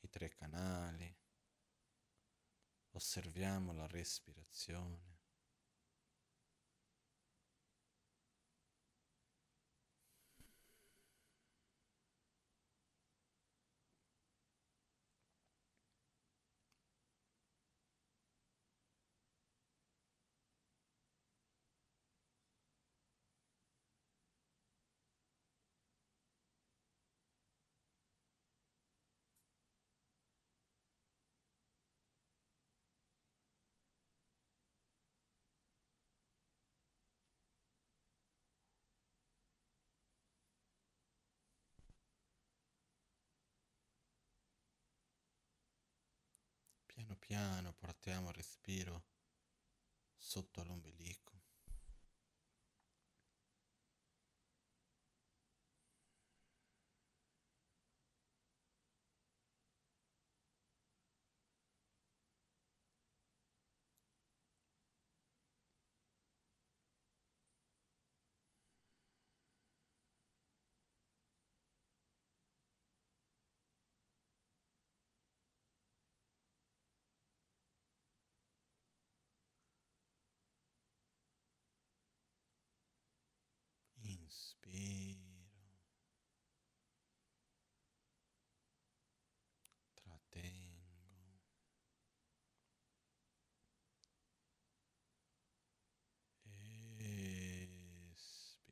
i 0.00 0.08
tre 0.08 0.28
canali, 0.28 1.21
osserviamo 2.92 3.72
la 3.72 3.86
respirazione. 3.86 5.11
Piano 47.32 47.72
portiamo 47.72 48.28
il 48.28 48.34
respiro 48.34 49.04
sotto 50.18 50.62
l'ombelico. 50.64 51.32
Inspiro. 84.04 85.20
Trattengo. 89.94 90.80
Espiro. 98.14 98.62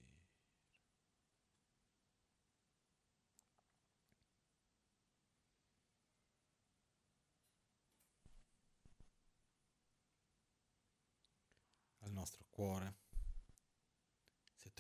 Al 12.01 12.10
nostro 12.21 12.45
cuore 12.51 13.01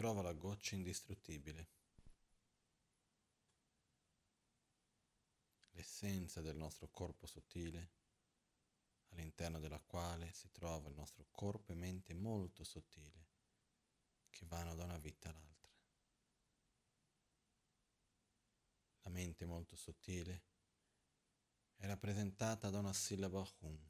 trova 0.00 0.22
la 0.22 0.32
goccia 0.32 0.76
indistruttibile, 0.76 1.68
l'essenza 5.72 6.40
del 6.40 6.56
nostro 6.56 6.88
corpo 6.88 7.26
sottile, 7.26 7.90
all'interno 9.10 9.58
della 9.58 9.80
quale 9.80 10.32
si 10.32 10.50
trova 10.50 10.88
il 10.88 10.94
nostro 10.94 11.26
corpo 11.30 11.72
e 11.72 11.74
mente 11.74 12.14
molto 12.14 12.64
sottile, 12.64 13.26
che 14.30 14.46
vanno 14.46 14.74
da 14.74 14.84
una 14.84 14.96
vita 14.96 15.28
all'altra. 15.28 15.68
La 19.02 19.10
mente 19.10 19.44
molto 19.44 19.76
sottile 19.76 20.44
è 21.76 21.86
rappresentata 21.86 22.70
da 22.70 22.78
una 22.78 22.94
sillaba 22.94 23.46
Hum, 23.60 23.89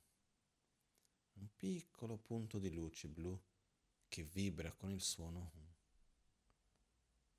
un 1.40 1.48
piccolo 1.56 2.16
punto 2.16 2.58
di 2.58 2.70
luce 2.72 3.08
blu 3.08 3.38
che 4.08 4.22
vibra 4.22 4.72
con 4.72 4.90
il 4.90 5.00
suono 5.00 5.50
Hum 5.54 5.68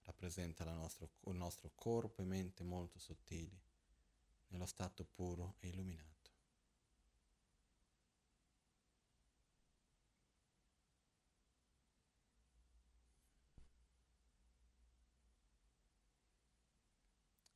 rappresenta 0.04 0.64
nostro, 0.74 1.10
il 1.28 1.36
nostro 1.36 1.72
corpo 1.74 2.22
e 2.22 2.26
mente 2.26 2.64
molto 2.64 3.00
sottili, 3.00 3.60
nello 4.48 4.66
stato 4.66 5.06
puro 5.06 5.56
e 5.60 5.70
illuminato. 5.70 6.10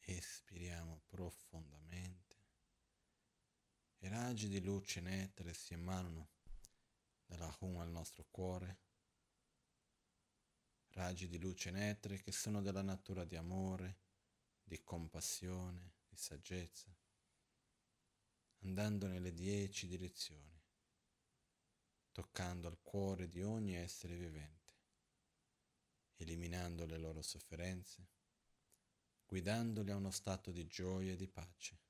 Espiriamo 0.07 1.01
profondamente 1.07 1.64
raggi 4.17 4.47
di 4.47 4.61
luce 4.61 5.01
nettare 5.01 5.53
si 5.53 5.73
emanano 5.73 6.29
dalla 7.25 7.53
Hum 7.59 7.79
al 7.79 7.89
nostro 7.89 8.25
cuore 8.31 8.79
raggi 10.91 11.27
di 11.27 11.37
luce 11.37 11.69
nettere 11.69 12.21
che 12.21 12.31
sono 12.31 12.61
della 12.61 12.81
natura 12.81 13.25
di 13.25 13.35
amore, 13.35 13.99
di 14.63 14.81
compassione, 14.81 15.95
di 16.07 16.15
saggezza, 16.15 16.95
andando 18.59 19.07
nelle 19.07 19.33
dieci 19.33 19.85
direzioni, 19.85 20.63
toccando 22.13 22.69
al 22.69 22.79
cuore 22.81 23.27
di 23.27 23.43
ogni 23.43 23.75
essere 23.75 24.15
vivente, 24.15 24.73
eliminando 26.15 26.85
le 26.85 26.97
loro 26.97 27.21
sofferenze, 27.21 28.07
guidandoli 29.25 29.91
a 29.91 29.97
uno 29.97 30.11
stato 30.11 30.51
di 30.51 30.65
gioia 30.67 31.11
e 31.11 31.17
di 31.17 31.27
pace. 31.27 31.83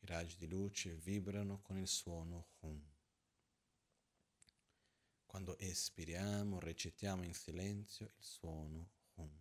raggi 0.11 0.35
di 0.35 0.47
luce 0.47 0.93
vibrano 0.95 1.61
con 1.61 1.77
il 1.77 1.87
suono 1.87 2.49
Hum. 2.59 2.89
Quando 5.25 5.57
espiriamo, 5.57 6.59
recitiamo 6.59 7.23
in 7.23 7.33
silenzio 7.33 8.07
il 8.17 8.23
suono 8.23 8.91
Hum. 9.15 9.39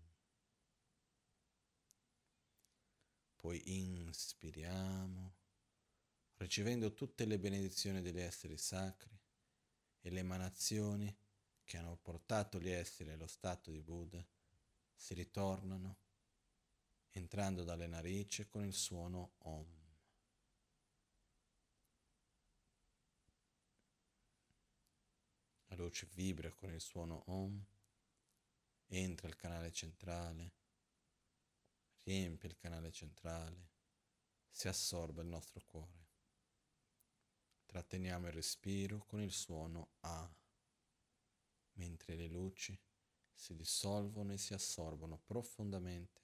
Poi 3.35 3.61
inspiriamo, 3.65 5.35
ricevendo 6.37 6.95
tutte 6.95 7.25
le 7.25 7.41
benedizioni 7.41 8.01
degli 8.01 8.21
esseri 8.21 8.57
sacri 8.57 9.19
e 10.03 10.11
le 10.11 10.21
emanazioni 10.21 11.15
che 11.65 11.79
hanno 11.79 11.97
portato 11.97 12.61
gli 12.61 12.69
esseri 12.69 13.11
allo 13.11 13.27
stato 13.27 13.73
di 13.73 13.81
Buddha, 13.81 14.25
si 14.95 15.15
ritornano 15.15 15.97
entrando 17.11 17.65
dalle 17.65 17.89
narici 17.89 18.47
con 18.47 18.65
il 18.65 18.75
suono 18.75 19.33
Om. 19.39 19.80
Luce 25.81 26.07
vibra 26.13 26.53
con 26.53 26.71
il 26.75 26.81
suono 26.81 27.23
Om, 27.29 27.65
entra 28.89 29.29
il 29.29 29.35
canale 29.35 29.73
centrale, 29.73 30.53
riempie 32.03 32.51
il 32.51 32.57
canale 32.59 32.93
centrale, 32.93 33.71
si 34.51 34.69
assorbe 34.69 35.23
il 35.23 35.29
nostro 35.29 35.65
cuore. 35.65 36.09
Tratteniamo 37.65 38.27
il 38.27 38.35
respiro 38.35 39.07
con 39.07 39.23
il 39.23 39.33
suono 39.33 39.93
A, 40.01 40.31
mentre 41.77 42.15
le 42.15 42.27
luci 42.27 42.79
si 43.33 43.57
dissolvono 43.57 44.35
e 44.35 44.37
si 44.39 44.53
assorbono 44.53 45.19
profondamente 45.19 46.21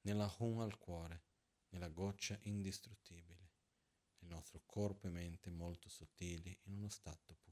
nella 0.00 0.34
hum 0.38 0.60
al 0.60 0.78
cuore, 0.78 1.24
nella 1.68 1.88
goccia 1.88 2.38
indistruttibile, 2.44 3.50
nel 4.20 4.30
nostro 4.30 4.62
corpo 4.64 5.08
e 5.08 5.10
mente 5.10 5.50
molto 5.50 5.90
sottili 5.90 6.58
in 6.62 6.76
uno 6.78 6.88
stato 6.88 7.34
puro. 7.34 7.47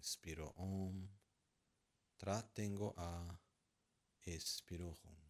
Inspiro 0.00 0.50
Om, 0.56 1.06
trattengo 2.16 2.94
A, 2.96 3.38
espiro 4.24 4.96
Hum. 5.04 5.29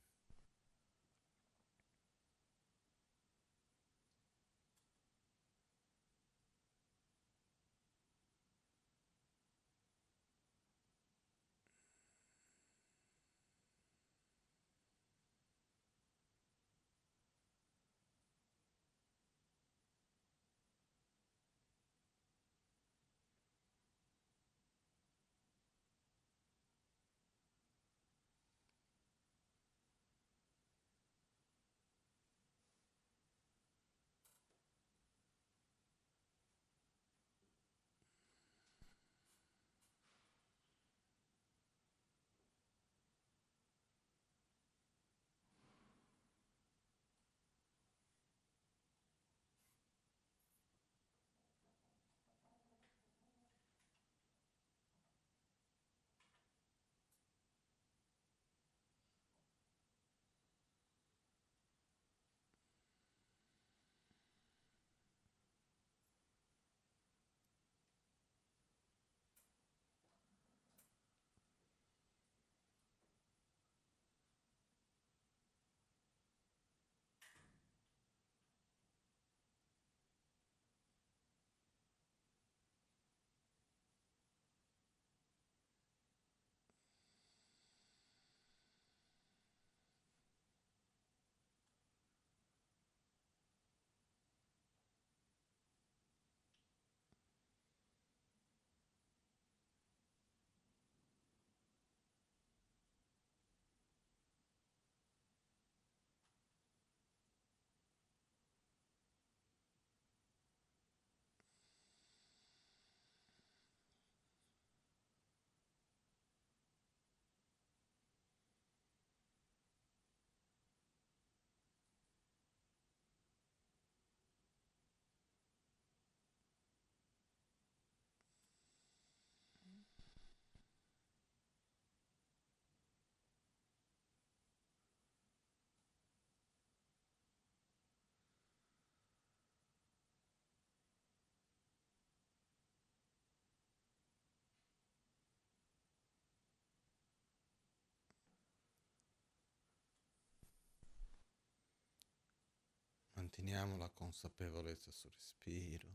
Manteniamo 153.41 153.79
la 153.79 153.89
consapevolezza 153.89 154.91
sul 154.91 155.11
respiro. 155.13 155.89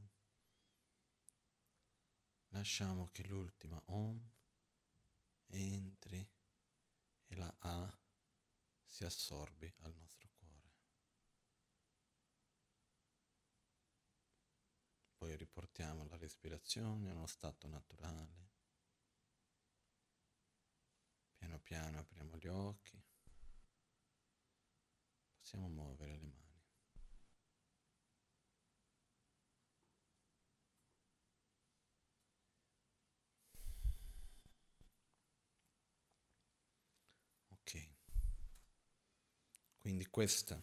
Lasciamo 2.47 3.09
che 3.11 3.21
l'ultima 3.27 3.79
Om 3.85 4.31
entri 5.49 6.27
e 7.27 7.35
la 7.35 7.55
A 7.59 7.99
si 8.83 9.05
assorbi 9.05 9.71
al 9.81 9.93
nostro 9.93 10.27
cuore. 10.39 10.73
Poi 15.15 15.37
riportiamo 15.37 16.03
la 16.07 16.17
respirazione 16.17 17.11
a 17.11 17.13
uno 17.13 17.27
stato 17.27 17.67
naturale. 17.67 18.49
Piano 21.35 21.59
piano 21.59 21.99
apriamo 21.99 22.37
gli 22.37 22.47
occhi. 22.47 22.99
Possiamo 25.37 25.67
muovere 25.67 26.17
le 26.17 26.25
mani. 26.25 26.44
Quindi 39.85 40.07
questa 40.07 40.59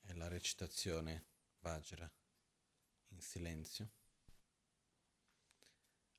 è 0.00 0.14
la 0.14 0.26
recitazione 0.26 1.26
Vajra 1.58 2.10
in 3.08 3.20
silenzio. 3.20 3.90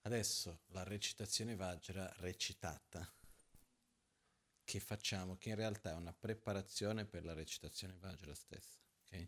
Adesso 0.02 0.62
la 0.68 0.84
recitazione 0.84 1.56
Vajra 1.56 2.08
recitata 2.18 3.12
che 4.64 4.80
facciamo, 4.80 5.38
che 5.38 5.50
in 5.50 5.56
realtà 5.56 5.90
è 5.90 5.96
una 5.96 6.14
preparazione 6.14 7.08
per 7.08 7.26
la 7.26 7.34
recitazione 7.34 7.98
Vajra 7.98 8.36
stessa. 8.36 8.78
Okay? 9.06 9.28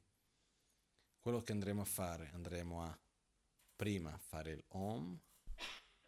Quello 1.18 1.42
che 1.42 1.54
andremo 1.54 1.82
a 1.82 1.86
fare, 1.86 2.30
andremo 2.34 2.84
a 2.84 3.00
prima 3.76 4.16
fare 4.20 4.52
il 4.52 4.64
Om, 4.68 5.20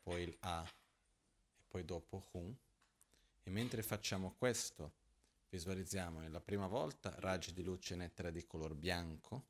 poi 0.04 0.22
il 0.22 0.38
A 0.42 0.64
e 1.56 1.64
poi 1.68 1.84
dopo 1.84 2.24
Hum. 2.34 2.56
E 3.42 3.50
mentre 3.50 3.82
facciamo 3.82 4.36
questo, 4.36 5.02
Visualizziamo 5.54 6.20
nella 6.20 6.42
prima 6.42 6.66
volta 6.66 7.14
raggi 7.20 7.54
di 7.54 7.62
luce 7.62 7.96
nettera 7.96 8.32
di 8.32 8.44
color 8.44 8.74
bianco 8.74 9.50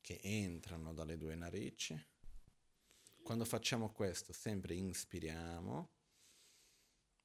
che 0.00 0.20
entrano 0.22 0.94
dalle 0.94 1.16
due 1.16 1.34
narici. 1.34 2.00
Quando 3.20 3.44
facciamo 3.44 3.90
questo, 3.90 4.32
sempre 4.32 4.74
inspiriamo, 4.74 5.90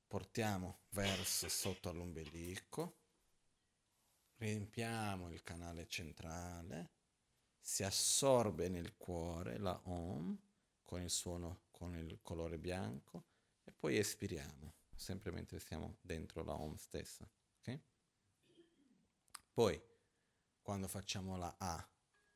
portiamo 0.07 0.79
verso 0.89 1.47
sotto 1.49 1.87
all'ombelico, 1.87 2.97
riempiamo 4.37 5.29
il 5.29 5.43
canale 5.43 5.87
centrale, 5.87 6.93
si 7.59 7.83
assorbe 7.83 8.69
nel 8.69 8.97
cuore 8.97 9.59
la 9.59 9.79
Om 9.83 10.35
con 10.83 10.99
il 11.03 11.11
suono, 11.11 11.65
con 11.69 11.95
il 11.95 12.17
colore 12.23 12.57
bianco 12.57 13.25
e 13.63 13.71
poi 13.71 13.99
espiriamo, 13.99 14.77
sempre 14.95 15.29
mentre 15.29 15.59
siamo 15.59 15.97
dentro 16.01 16.43
la 16.43 16.59
Om 16.59 16.75
stessa. 16.75 17.29
Okay? 17.59 17.79
Poi, 19.59 19.77
quando 20.61 20.87
facciamo 20.87 21.35
la 21.35 21.53
A, 21.59 21.91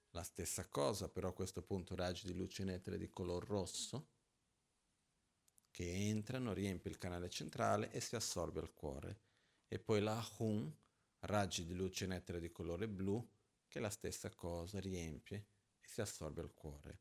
la 0.09 0.23
stessa 0.23 0.67
cosa, 0.67 1.07
però 1.07 1.29
a 1.29 1.33
questo 1.33 1.61
punto 1.61 1.95
raggi 1.95 2.27
di 2.27 2.33
luce 2.33 2.65
nettere 2.65 2.97
di 2.97 3.09
color 3.09 3.45
rosso 3.47 4.09
che 5.71 5.89
entrano, 5.89 6.51
riempie 6.51 6.91
il 6.91 6.97
canale 6.97 7.29
centrale 7.29 7.89
e 7.93 8.01
si 8.01 8.17
assorbe 8.17 8.59
al 8.59 8.73
cuore. 8.73 9.21
E 9.69 9.79
poi 9.79 10.01
la 10.01 10.21
Hum, 10.39 10.69
raggi 11.19 11.63
di 11.65 11.73
luce 11.73 12.07
nettere 12.07 12.41
di 12.41 12.51
colore 12.51 12.89
blu 12.89 13.25
che 13.69 13.79
la 13.79 13.89
stessa 13.89 14.29
cosa 14.35 14.81
riempie 14.81 15.47
e 15.79 15.87
si 15.87 16.01
assorbe 16.01 16.41
al 16.41 16.53
cuore. 16.53 16.99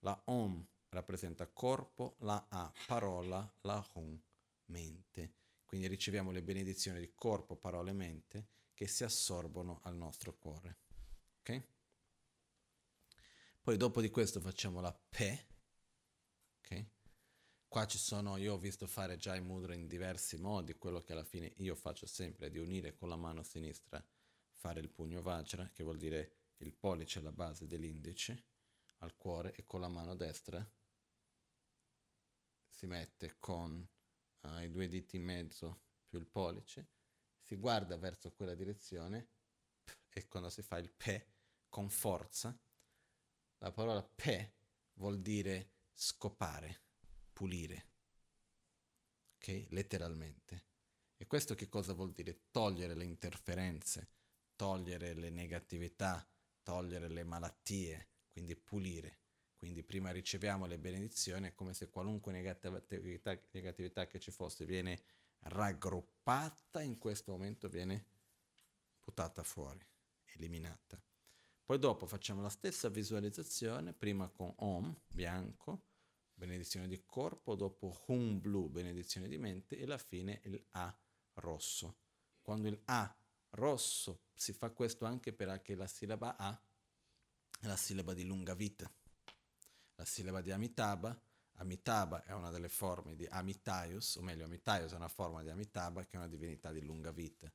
La 0.00 0.20
Om 0.24 0.66
rappresenta 0.88 1.46
corpo, 1.46 2.16
la 2.22 2.44
A 2.48 2.72
parola, 2.88 3.54
la 3.60 3.88
Hum 3.92 4.20
mente. 4.64 5.34
Quindi 5.64 5.86
riceviamo 5.86 6.32
le 6.32 6.42
benedizioni 6.42 6.98
di 6.98 7.14
corpo, 7.14 7.54
parola 7.54 7.90
e 7.90 7.94
mente 7.94 8.48
che 8.74 8.86
si 8.86 9.04
assorbono 9.04 9.80
al 9.84 9.96
nostro 9.96 10.36
cuore. 10.36 10.78
Ok? 11.40 11.62
Poi 13.62 13.76
dopo 13.76 14.00
di 14.00 14.10
questo 14.10 14.40
facciamo 14.40 14.80
la 14.80 14.92
Pe. 14.92 15.46
Ok? 16.58 16.86
Qua 17.68 17.86
ci 17.86 17.98
sono, 17.98 18.36
io 18.36 18.54
ho 18.54 18.58
visto 18.58 18.86
fare 18.86 19.16
già 19.16 19.34
i 19.34 19.40
mudra 19.40 19.74
in 19.74 19.86
diversi 19.86 20.36
modi, 20.36 20.74
quello 20.74 21.00
che 21.00 21.12
alla 21.12 21.24
fine 21.24 21.52
io 21.56 21.74
faccio 21.74 22.06
sempre 22.06 22.46
è 22.46 22.50
di 22.50 22.58
unire 22.58 22.94
con 22.94 23.08
la 23.08 23.16
mano 23.16 23.42
sinistra, 23.42 24.04
fare 24.52 24.80
il 24.80 24.90
pugno 24.90 25.22
vajra, 25.22 25.70
che 25.70 25.82
vuol 25.82 25.96
dire 25.96 26.36
il 26.58 26.72
pollice 26.72 27.18
alla 27.18 27.32
base 27.32 27.66
dell'indice, 27.66 28.44
al 28.98 29.16
cuore, 29.16 29.54
e 29.54 29.64
con 29.64 29.80
la 29.80 29.88
mano 29.88 30.14
destra 30.14 30.64
si 32.68 32.86
mette 32.86 33.36
con 33.38 33.88
uh, 34.40 34.58
i 34.58 34.70
due 34.70 34.88
diti 34.88 35.16
in 35.16 35.22
mezzo 35.22 35.82
più 36.06 36.18
il 36.18 36.26
pollice, 36.26 36.88
si 37.44 37.56
guarda 37.56 37.96
verso 37.96 38.32
quella 38.32 38.54
direzione 38.54 39.28
e 40.08 40.26
quando 40.28 40.48
si 40.48 40.62
fa 40.62 40.78
il 40.78 40.90
pe 40.90 41.26
con 41.68 41.90
forza, 41.90 42.56
la 43.58 43.70
parola 43.70 44.02
pe 44.02 44.52
vuol 44.94 45.20
dire 45.20 45.72
scopare 45.92 46.82
pulire, 47.32 47.88
ok? 49.36 49.66
Letteralmente. 49.70 50.72
E 51.16 51.26
questo 51.26 51.54
che 51.54 51.68
cosa 51.68 51.92
vuol 51.92 52.12
dire? 52.12 52.46
Togliere 52.50 52.94
le 52.94 53.04
interferenze, 53.04 54.08
togliere 54.56 55.14
le 55.14 55.30
negatività, 55.30 56.26
togliere 56.62 57.08
le 57.08 57.24
malattie, 57.24 58.08
quindi 58.30 58.56
pulire. 58.56 59.20
Quindi 59.56 59.82
prima 59.82 60.10
riceviamo 60.10 60.66
le 60.66 60.78
benedizioni, 60.78 61.48
è 61.48 61.54
come 61.54 61.72
se 61.72 61.88
qualunque 61.88 62.32
negatività, 62.32 63.38
negatività 63.52 64.06
che 64.06 64.20
ci 64.20 64.30
fosse 64.30 64.64
viene 64.66 65.02
raggruppata, 65.44 66.82
in 66.82 66.98
questo 66.98 67.32
momento 67.32 67.68
viene 67.68 68.06
buttata 69.02 69.42
fuori, 69.42 69.84
eliminata. 70.34 71.00
Poi 71.64 71.78
dopo 71.78 72.06
facciamo 72.06 72.42
la 72.42 72.50
stessa 72.50 72.88
visualizzazione, 72.88 73.92
prima 73.92 74.28
con 74.28 74.52
Om, 74.56 74.94
bianco, 75.08 75.84
benedizione 76.34 76.88
di 76.88 77.04
corpo, 77.06 77.54
dopo 77.54 78.04
Hum 78.06 78.40
blu, 78.40 78.68
benedizione 78.68 79.28
di 79.28 79.38
mente 79.38 79.78
e 79.78 79.84
alla 79.84 79.98
fine 79.98 80.40
il 80.44 80.62
A 80.72 80.94
rosso. 81.34 81.96
Quando 82.42 82.68
il 82.68 82.80
A 82.84 83.16
rosso 83.50 84.24
si 84.34 84.52
fa 84.52 84.70
questo 84.70 85.06
anche 85.06 85.32
perché 85.32 85.74
la 85.74 85.86
sillaba 85.86 86.36
A 86.36 86.60
è 87.60 87.66
la 87.66 87.76
sillaba 87.76 88.12
di 88.12 88.24
lunga 88.24 88.54
vita. 88.54 88.92
La 89.96 90.04
sillaba 90.04 90.42
di 90.42 90.50
Amitabha, 90.50 91.18
Amitabha 91.56 92.24
è 92.24 92.32
una 92.32 92.50
delle 92.50 92.68
forme 92.68 93.14
di 93.14 93.26
Amitaios, 93.26 94.16
o 94.16 94.22
meglio 94.22 94.44
Amitaios 94.44 94.92
è 94.92 94.96
una 94.96 95.08
forma 95.08 95.42
di 95.42 95.50
Amitabha 95.50 96.04
che 96.04 96.12
è 96.12 96.16
una 96.16 96.28
divinità 96.28 96.72
di 96.72 96.82
lunga 96.82 97.12
vita. 97.12 97.50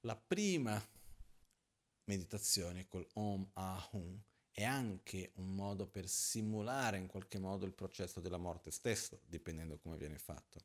La 0.00 0.16
prima 0.16 0.82
meditazione 2.04 2.86
col 2.86 3.06
Om 3.14 3.50
Ahum 3.54 4.22
è 4.50 4.64
anche 4.64 5.32
un 5.36 5.54
modo 5.54 5.86
per 5.86 6.08
simulare 6.08 6.96
in 6.96 7.06
qualche 7.06 7.38
modo 7.38 7.64
il 7.64 7.72
processo 7.72 8.20
della 8.20 8.38
morte 8.38 8.70
stesso, 8.70 9.20
dipendendo 9.26 9.78
come 9.78 9.96
viene 9.96 10.18
fatto. 10.18 10.60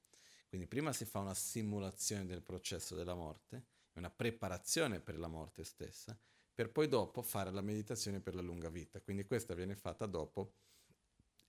Quindi 0.48 0.68
prima 0.68 0.94
si 0.94 1.06
fa 1.06 1.20
una 1.20 1.34
simulazione 1.34 2.26
del 2.26 2.42
processo 2.42 2.96
della 2.96 3.16
morte, 3.16 3.66
una 3.94 4.10
preparazione 4.10 5.00
per 5.00 5.20
la 5.20 5.28
morte 5.28 5.64
stessa, 5.64 6.18
per 6.54 6.72
poi 6.72 6.88
dopo 6.88 7.22
fare 7.22 7.52
la 7.52 7.62
meditazione 7.62 8.20
per 8.20 8.36
la 8.36 8.42
lunga 8.42 8.70
vita. 8.70 9.02
Quindi 9.02 9.26
questa 9.26 9.54
viene 9.54 9.76
fatta 9.76 10.06
dopo, 10.06 10.54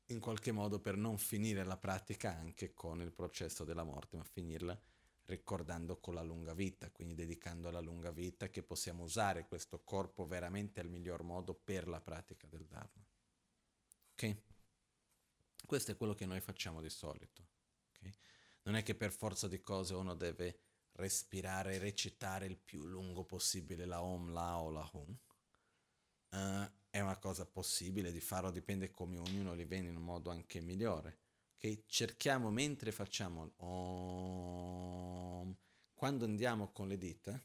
in 0.09 0.20
qualche 0.20 0.52
modo 0.52 0.81
per 0.81 0.97
non 0.97 1.18
finire 1.18 1.64
la 1.64 1.76
pratica 1.76 2.35
anche 2.35 2.74
con 2.74 3.01
il 3.01 3.12
processo 3.12 3.64
della 3.64 3.85
morte, 3.85 4.16
ma 4.16 4.24
finirla 4.24 4.78
ricordando 5.26 5.98
con 5.98 6.14
la 6.14 6.22
lunga 6.22 6.52
vita, 6.52 6.90
quindi 6.90 7.14
dedicando 7.14 7.68
alla 7.68 7.81
lunga 7.81 8.10
vita 8.10 8.51
che 8.51 8.62
possiamo 8.62 9.05
usare 9.05 9.47
questo 9.47 9.82
corpo 9.82 10.26
veramente 10.26 10.81
al 10.81 10.89
miglior 10.89 11.22
modo 11.22 11.55
per 11.55 11.89
la 11.89 12.01
pratica 12.01 12.47
del 12.47 12.66
Dharma. 12.66 13.05
Ok? 14.12 14.36
Questo 15.66 15.93
è 15.93 15.97
quello 15.97 16.14
che 16.14 16.26
noi 16.26 16.40
facciamo 16.40 16.82
di 16.82 16.90
solito. 16.90 17.47
Okay? 17.97 18.14
Non 18.64 18.76
è 18.76 18.82
che 18.82 18.94
per 18.94 19.12
forza 19.12 19.48
di 19.48 19.60
cose 19.60 19.94
uno 19.94 20.14
deve 20.14 20.59
respirare 20.97 21.78
recitare 21.78 22.47
il 22.47 22.56
più 22.56 22.85
lungo 22.85 23.24
possibile 23.24 23.85
la 23.85 24.02
Om, 24.02 24.32
la 24.32 24.59
O, 24.59 24.70
la 24.70 24.90
Hum. 24.93 25.18
Uh, 26.31 26.68
è 26.95 27.01
una 27.01 27.16
cosa 27.16 27.45
possibile 27.45 28.12
di 28.12 28.21
farlo, 28.21 28.53
dipende 28.53 28.93
come 28.93 29.19
ognuno 29.19 29.53
li 29.53 29.65
vede 29.65 29.89
in 29.89 29.97
un 29.97 30.05
modo 30.05 30.31
anche 30.31 30.61
migliore 30.61 31.19
che 31.57 31.83
cerchiamo 31.89 32.53
mentre 32.53 32.93
facciamo 32.93 33.51
Om, 33.57 34.62
quando 35.93 36.25
andiamo 36.25 36.71
con 36.71 36.87
le 36.87 36.97
dita, 36.97 37.45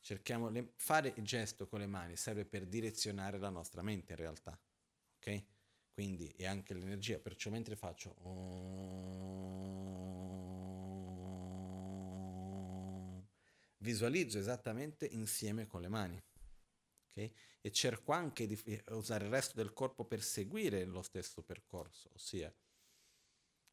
cerchiamo 0.00 0.48
le, 0.48 0.72
fare 0.78 1.12
il 1.14 1.22
gesto 1.22 1.68
con 1.68 1.78
le 1.78 1.86
mani 1.86 2.16
serve 2.16 2.44
per 2.44 2.66
direzionare 2.66 3.38
la 3.38 3.50
nostra 3.50 3.82
mente 3.82 4.14
in 4.14 4.18
realtà, 4.18 4.60
ok? 5.18 5.44
Quindi 5.92 6.26
è 6.36 6.46
anche 6.46 6.74
l'energia, 6.74 7.20
perciò 7.20 7.50
mentre 7.50 7.76
faccio 7.76 8.16
Om, 8.26 9.14
visualizzo 13.76 14.40
esattamente 14.40 15.06
insieme 15.06 15.68
con 15.68 15.82
le 15.82 15.88
mani. 15.88 16.20
Okay? 17.16 17.32
E 17.62 17.72
cerco 17.72 18.12
anche 18.12 18.46
di 18.46 18.60
usare 18.90 19.24
il 19.24 19.30
resto 19.30 19.54
del 19.56 19.72
corpo 19.72 20.04
per 20.04 20.22
seguire 20.22 20.84
lo 20.84 21.02
stesso 21.02 21.42
percorso, 21.42 22.10
ossia 22.12 22.54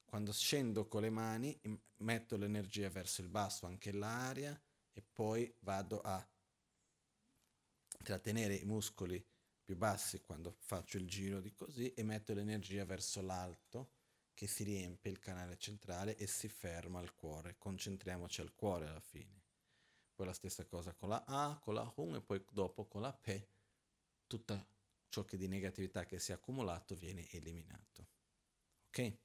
quando 0.05 0.31
scendo 0.31 0.87
con 0.87 1.01
le 1.01 1.09
mani 1.09 1.59
metto 1.97 2.37
l'energia 2.37 2.87
verso 2.89 3.21
il 3.21 3.29
basso, 3.29 3.65
anche 3.65 3.91
l'aria, 3.91 4.59
e 4.91 5.01
poi 5.01 5.51
vado 5.61 6.01
a 6.01 6.23
trattenere 8.03 8.53
i 8.53 8.63
muscoli 8.63 9.25
più 9.63 9.75
bassi 9.75 10.21
quando 10.21 10.55
faccio 10.59 10.97
il 10.97 11.07
giro 11.07 11.39
di 11.39 11.51
così 11.53 11.93
e 11.93 12.03
metto 12.03 12.35
l'energia 12.35 12.85
verso 12.85 13.21
l'alto 13.21 13.93
che 14.35 14.45
si 14.45 14.63
riempie 14.63 15.09
il 15.09 15.17
canale 15.17 15.57
centrale 15.57 16.15
e 16.15 16.27
si 16.27 16.47
ferma 16.47 16.99
al 16.99 17.15
cuore. 17.15 17.55
Concentriamoci 17.57 18.41
al 18.41 18.53
cuore 18.53 18.87
alla 18.87 18.99
fine. 18.99 19.42
Poi 20.13 20.25
la 20.25 20.33
stessa 20.33 20.65
cosa 20.65 20.93
con 20.93 21.09
la 21.09 21.23
A, 21.25 21.59
con 21.59 21.73
la 21.73 21.91
Hum 21.95 22.15
e 22.15 22.21
poi 22.21 22.43
dopo 22.51 22.85
con 22.85 23.01
la 23.01 23.13
P. 23.13 23.45
Tutto 24.27 24.67
ciò 25.09 25.25
che 25.25 25.37
di 25.37 25.47
negatività 25.47 26.05
che 26.05 26.19
si 26.19 26.31
è 26.31 26.35
accumulato 26.35 26.95
viene 26.95 27.27
eliminato. 27.29 28.07
Ok? 28.87 29.17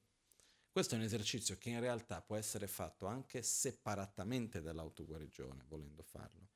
Questo 0.71 0.95
è 0.95 0.99
un 0.99 1.05
esercizio 1.05 1.59
che 1.59 1.71
in 1.71 1.81
realtà 1.81 2.21
può 2.23 2.37
essere 2.37 2.67
fatto 2.67 3.07
anche 3.07 3.43
separatamente 3.43 4.61
dall'autoguarigione, 4.61 5.65
volendo 5.67 6.03
farlo. 6.03 6.49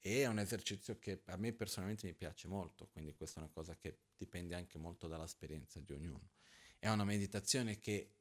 E 0.00 0.22
è 0.22 0.26
un 0.26 0.40
esercizio 0.40 0.98
che 0.98 1.22
a 1.26 1.36
me 1.36 1.52
personalmente 1.52 2.06
mi 2.06 2.14
piace 2.14 2.48
molto, 2.48 2.88
quindi 2.88 3.14
questa 3.14 3.38
è 3.40 3.44
una 3.44 3.52
cosa 3.52 3.76
che 3.76 4.00
dipende 4.16 4.56
anche 4.56 4.78
molto 4.78 5.06
dall'esperienza 5.06 5.78
di 5.80 5.92
ognuno. 5.92 6.30
È 6.78 6.88
una 6.88 7.04
meditazione 7.04 7.78
che 7.78 8.16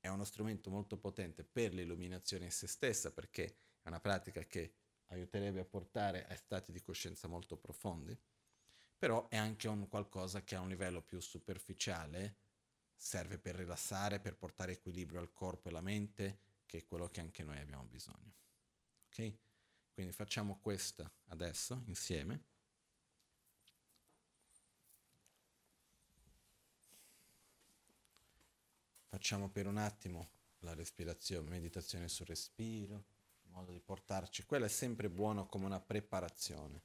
è 0.00 0.08
uno 0.08 0.24
strumento 0.24 0.70
molto 0.70 0.96
potente 0.96 1.44
per 1.44 1.74
l'illuminazione 1.74 2.46
in 2.46 2.50
se 2.50 2.66
stessa, 2.66 3.10
perché 3.10 3.56
è 3.86 3.88
una 3.88 4.00
pratica 4.00 4.42
che 4.42 4.74
aiuterebbe 5.10 5.60
a 5.60 5.64
portare 5.64 6.26
a 6.26 6.34
stati 6.34 6.72
di 6.72 6.82
coscienza 6.82 7.28
molto 7.28 7.56
profondi, 7.56 8.18
però 8.98 9.28
è 9.28 9.36
anche 9.36 9.68
un 9.68 9.88
qualcosa 9.88 10.42
che 10.42 10.56
a 10.56 10.60
un 10.60 10.68
livello 10.68 11.02
più 11.02 11.20
superficiale 11.20 12.38
serve 12.96 13.38
per 13.38 13.54
rilassare, 13.54 14.18
per 14.18 14.36
portare 14.36 14.72
equilibrio 14.72 15.20
al 15.20 15.32
corpo 15.32 15.68
e 15.68 15.70
alla 15.70 15.82
mente, 15.82 16.40
che 16.66 16.78
è 16.78 16.84
quello 16.84 17.08
che 17.10 17.20
anche 17.20 17.44
noi 17.44 17.60
abbiamo 17.60 17.84
bisogno. 17.84 18.34
Ok? 19.06 19.34
Quindi 19.92 20.12
facciamo 20.12 20.58
questo 20.58 21.08
adesso 21.26 21.84
insieme. 21.86 22.42
Facciamo 29.06 29.48
per 29.48 29.68
un 29.68 29.76
attimo 29.76 30.30
la 30.60 30.74
respirazione, 30.74 31.50
meditazione 31.50 32.08
sul 32.08 32.26
respiro, 32.26 33.14
modo 33.56 33.72
di 33.72 33.80
portarci, 33.80 34.44
quello 34.44 34.66
è 34.66 34.68
sempre 34.68 35.08
buono 35.08 35.46
come 35.46 35.64
una 35.64 35.80
preparazione, 35.80 36.82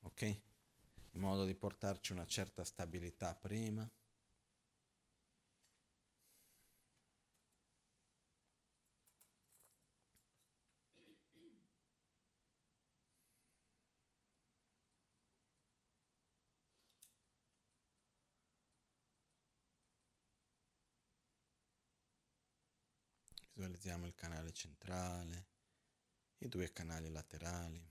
ok? 0.00 0.22
In 1.12 1.20
modo 1.20 1.44
di 1.44 1.54
portarci 1.54 2.10
una 2.12 2.26
certa 2.26 2.64
stabilità 2.64 3.32
prima. 3.36 3.88
Visualizziamo 23.52 24.06
il 24.06 24.14
canale 24.14 24.52
centrale, 24.52 25.46
i 26.40 26.48
due 26.48 26.72
canali 26.72 27.10
laterali. 27.10 27.82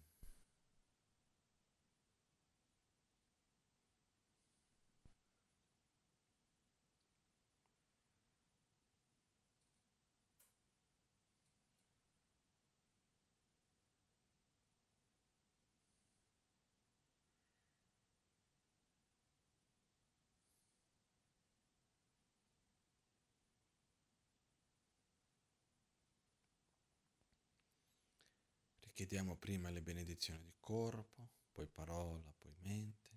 Chiediamo 28.99 29.37
prima 29.37 29.69
le 29.69 29.81
benedizioni 29.81 30.43
di 30.43 30.57
corpo, 30.59 31.29
poi 31.53 31.67
parola, 31.67 32.33
poi 32.37 32.53
mente. 32.59 33.08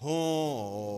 home. 0.00 0.93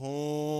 home. 0.00 0.59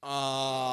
啊 0.00 0.67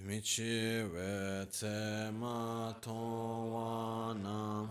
Michi 0.00 0.88
we 0.92 1.44
tse 1.50 2.12
ma 2.12 2.72
tong 2.80 3.50
wa 3.52 4.70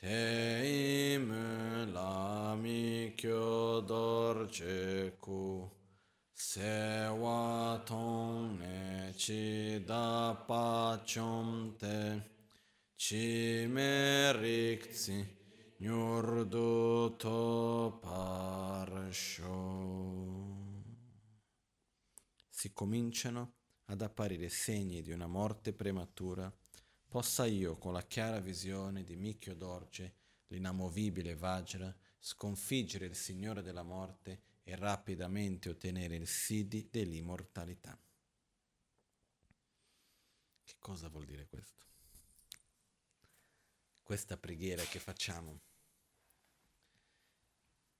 te 0.00 1.12
imu 1.16 1.92
la 1.92 2.54
mi 2.54 3.12
kyo 3.16 3.80
dor 3.80 4.46
che 4.46 5.16
ku 5.20 5.68
se 6.32 7.08
wa 7.18 7.82
tong 7.84 8.60
ne 8.60 9.12
chi 9.16 9.82
da 9.84 10.34
pa 10.46 11.02
chom 11.04 11.74
te 11.76 12.22
chi 12.96 13.66
me 13.66 14.32
rik 14.38 14.88
tsi 14.92 15.18
nyur 15.80 16.44
du 16.46 17.16
to 17.18 17.98
par 18.00 18.88
Si 22.50 22.72
cominciano 22.72 23.63
ad 23.86 24.00
apparire 24.00 24.48
segni 24.48 25.02
di 25.02 25.12
una 25.12 25.26
morte 25.26 25.72
prematura, 25.72 26.52
possa 27.08 27.46
io, 27.46 27.76
con 27.76 27.92
la 27.92 28.02
chiara 28.02 28.40
visione 28.40 29.04
di 29.04 29.16
Mikyo 29.16 29.54
Dorje, 29.54 30.14
l'inamovibile 30.48 31.34
Vajra, 31.34 31.94
sconfiggere 32.18 33.06
il 33.06 33.14
Signore 33.14 33.62
della 33.62 33.82
morte 33.82 34.42
e 34.62 34.74
rapidamente 34.76 35.68
ottenere 35.68 36.16
il 36.16 36.26
Siddhi 36.26 36.88
dell'immortalità. 36.90 37.98
Che 40.64 40.74
cosa 40.78 41.08
vuol 41.08 41.26
dire 41.26 41.46
questo? 41.46 41.82
Questa 44.02 44.36
preghiera 44.36 44.82
che 44.82 44.98
facciamo. 44.98 45.60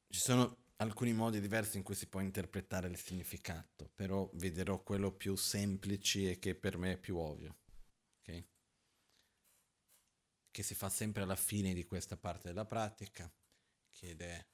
Ci 0.08 0.20
sono 0.20 0.63
alcuni 0.76 1.12
modi 1.12 1.40
diversi 1.40 1.76
in 1.76 1.82
cui 1.82 1.94
si 1.94 2.08
può 2.08 2.20
interpretare 2.20 2.88
il 2.88 2.98
significato, 2.98 3.90
però 3.94 4.28
vedrò 4.34 4.82
quello 4.82 5.12
più 5.12 5.36
semplice 5.36 6.32
e 6.32 6.38
che 6.38 6.54
per 6.54 6.76
me 6.78 6.92
è 6.92 6.98
più 6.98 7.16
ovvio, 7.16 7.58
ok? 8.20 8.44
Che 10.50 10.62
si 10.62 10.74
fa 10.74 10.88
sempre 10.88 11.22
alla 11.22 11.36
fine 11.36 11.74
di 11.74 11.84
questa 11.84 12.16
parte 12.16 12.48
della 12.48 12.66
pratica, 12.66 13.32
che 13.90 14.16
è 14.16 14.46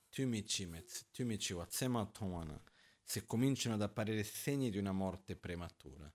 se 3.03 3.27
cominciano 3.27 3.75
ad 3.75 3.83
apparire 3.83 4.23
segni 4.23 4.71
di 4.71 4.79
una 4.79 4.93
morte 4.93 5.35
prematura. 5.37 6.13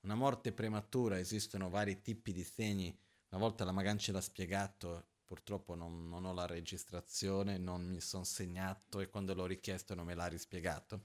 Una 0.00 0.14
morte 0.14 0.52
prematura 0.52 1.18
esistono 1.18 1.68
vari 1.68 2.00
tipi 2.00 2.32
di 2.32 2.44
segni, 2.44 2.98
una 3.28 3.40
volta 3.40 3.64
la 3.64 3.72
Magan 3.72 3.98
ce 3.98 4.12
l'ha 4.12 4.20
spiegato, 4.20 5.08
purtroppo 5.30 5.76
non, 5.76 6.08
non 6.08 6.24
ho 6.24 6.32
la 6.32 6.44
registrazione, 6.44 7.56
non 7.56 7.86
mi 7.86 8.00
sono 8.00 8.24
segnato 8.24 8.98
e 8.98 9.08
quando 9.08 9.32
l'ho 9.32 9.46
richiesto 9.46 9.94
non 9.94 10.04
me 10.04 10.14
l'ha 10.14 10.26
rispiegato. 10.26 11.04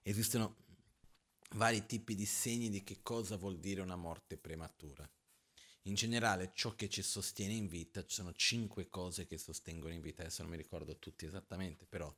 Esistono 0.00 0.56
vari 1.56 1.84
tipi 1.84 2.14
di 2.14 2.24
segni 2.24 2.70
di 2.70 2.82
che 2.82 3.02
cosa 3.02 3.36
vuol 3.36 3.58
dire 3.58 3.82
una 3.82 3.96
morte 3.96 4.38
prematura. 4.38 5.06
In 5.82 5.94
generale, 5.94 6.52
ciò 6.54 6.74
che 6.74 6.88
ci 6.88 7.02
sostiene 7.02 7.52
in 7.52 7.68
vita, 7.68 8.02
ci 8.06 8.14
sono 8.14 8.32
cinque 8.32 8.88
cose 8.88 9.26
che 9.26 9.36
sostengono 9.36 9.92
in 9.92 10.00
vita, 10.00 10.22
adesso 10.22 10.40
non 10.40 10.50
mi 10.50 10.56
ricordo 10.56 10.96
tutti 10.96 11.26
esattamente, 11.26 11.84
però 11.84 12.10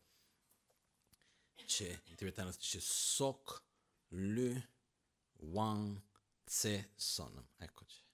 c'è, 1.56 2.00
in 2.04 2.14
tibetano 2.14 2.52
si 2.52 2.58
dice 2.58 2.78
Sok, 2.80 3.62
Lu, 4.10 4.62
Wang, 5.38 6.00
Tse, 6.44 6.90
Sonam. 6.94 7.44
Eccoci. 7.58 8.08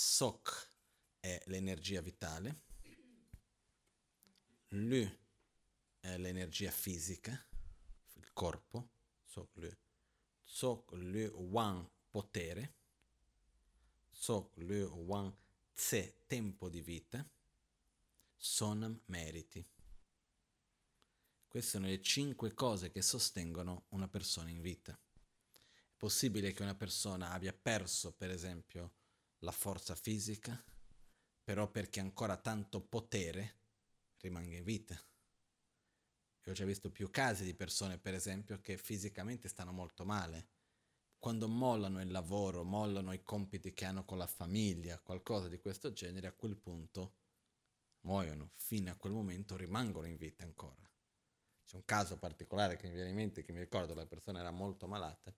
Sok 0.00 0.70
è 1.18 1.42
l'energia 1.46 2.00
vitale, 2.00 2.62
Lu 4.68 5.18
è 5.98 6.16
l'energia 6.16 6.70
fisica, 6.70 7.32
il 8.12 8.32
corpo, 8.32 8.90
Sok, 9.24 9.56
Lu, 9.56 9.76
Sok, 10.44 10.92
Lu, 10.92 11.26
Wang, 11.50 11.90
potere, 12.10 12.76
Sok, 14.08 14.58
Lu, 14.58 14.86
Wang, 15.04 15.34
Tse, 15.74 16.22
tempo 16.28 16.68
di 16.68 16.80
vita, 16.80 17.28
Sonam, 18.36 19.02
meriti. 19.06 19.68
Queste 21.48 21.70
sono 21.70 21.86
le 21.86 22.00
cinque 22.00 22.54
cose 22.54 22.92
che 22.92 23.02
sostengono 23.02 23.86
una 23.88 24.06
persona 24.06 24.48
in 24.48 24.60
vita. 24.60 24.92
È 24.92 25.96
possibile 25.96 26.52
che 26.52 26.62
una 26.62 26.76
persona 26.76 27.32
abbia 27.32 27.52
perso, 27.52 28.12
per 28.12 28.30
esempio, 28.30 28.97
la 29.38 29.52
forza 29.52 29.94
fisica, 29.94 30.62
però 31.42 31.70
perché 31.70 32.00
ancora 32.00 32.36
tanto 32.36 32.80
potere 32.80 33.56
rimanga 34.18 34.56
in 34.56 34.64
vita. 34.64 34.94
Io 36.44 36.52
ho 36.52 36.54
già 36.54 36.64
visto 36.64 36.90
più 36.90 37.10
casi 37.10 37.44
di 37.44 37.54
persone, 37.54 37.98
per 37.98 38.14
esempio, 38.14 38.60
che 38.60 38.76
fisicamente 38.76 39.48
stanno 39.48 39.72
molto 39.72 40.04
male. 40.04 40.48
Quando 41.18 41.48
mollano 41.48 42.00
il 42.00 42.10
lavoro, 42.10 42.64
mollano 42.64 43.12
i 43.12 43.22
compiti 43.22 43.72
che 43.72 43.84
hanno 43.84 44.04
con 44.04 44.18
la 44.18 44.26
famiglia, 44.26 45.00
qualcosa 45.00 45.48
di 45.48 45.58
questo 45.58 45.92
genere, 45.92 46.26
a 46.26 46.32
quel 46.32 46.56
punto 46.56 47.16
muoiono. 48.00 48.52
Fino 48.54 48.90
a 48.90 48.96
quel 48.96 49.12
momento 49.12 49.56
rimangono 49.56 50.06
in 50.06 50.16
vita 50.16 50.44
ancora 50.44 50.88
c'è 51.68 51.76
un 51.76 51.84
caso 51.84 52.16
particolare 52.16 52.76
che 52.76 52.88
mi 52.88 52.94
viene 52.94 53.10
in 53.10 53.16
mente, 53.16 53.42
che 53.42 53.52
mi 53.52 53.58
ricordo 53.58 53.92
la 53.92 54.06
persona 54.06 54.40
era 54.40 54.50
molto 54.50 54.86
malata, 54.86 55.34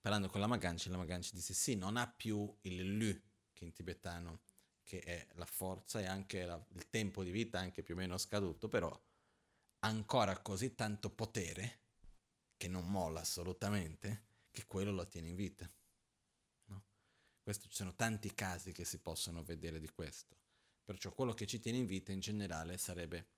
parlando 0.00 0.28
con 0.28 0.40
la 0.40 0.46
Maganci, 0.46 0.88
la 0.88 0.96
Maganci 0.96 1.34
disse 1.34 1.54
sì, 1.54 1.74
non 1.74 1.96
ha 1.96 2.10
più 2.10 2.56
il 2.62 2.96
Lu, 2.96 3.20
che 3.52 3.64
in 3.64 3.72
tibetano, 3.72 4.42
che 4.82 5.00
è 5.00 5.26
la 5.34 5.44
forza 5.44 6.00
e 6.00 6.06
anche 6.06 6.44
la, 6.44 6.62
il 6.72 6.88
tempo 6.88 7.22
di 7.22 7.30
vita 7.30 7.58
anche 7.58 7.82
più 7.82 7.94
o 7.94 7.96
meno 7.96 8.16
scaduto, 8.18 8.68
però 8.68 8.90
ancora 9.80 10.38
così 10.40 10.74
tanto 10.74 11.10
potere 11.10 11.82
che 12.56 12.68
non 12.68 12.90
molla 12.90 13.20
assolutamente, 13.20 14.26
che 14.50 14.66
quello 14.66 14.90
lo 14.90 15.06
tiene 15.06 15.28
in 15.28 15.36
vita. 15.36 15.70
No? 16.66 16.84
Questo, 17.42 17.68
ci 17.68 17.76
sono 17.76 17.94
tanti 17.94 18.34
casi 18.34 18.72
che 18.72 18.84
si 18.84 18.98
possono 18.98 19.42
vedere 19.42 19.78
di 19.80 19.88
questo. 19.88 20.36
Perciò 20.84 21.12
quello 21.12 21.32
che 21.32 21.46
ci 21.46 21.60
tiene 21.60 21.78
in 21.78 21.86
vita 21.86 22.10
in 22.12 22.20
generale 22.20 22.76
sarebbe 22.76 23.28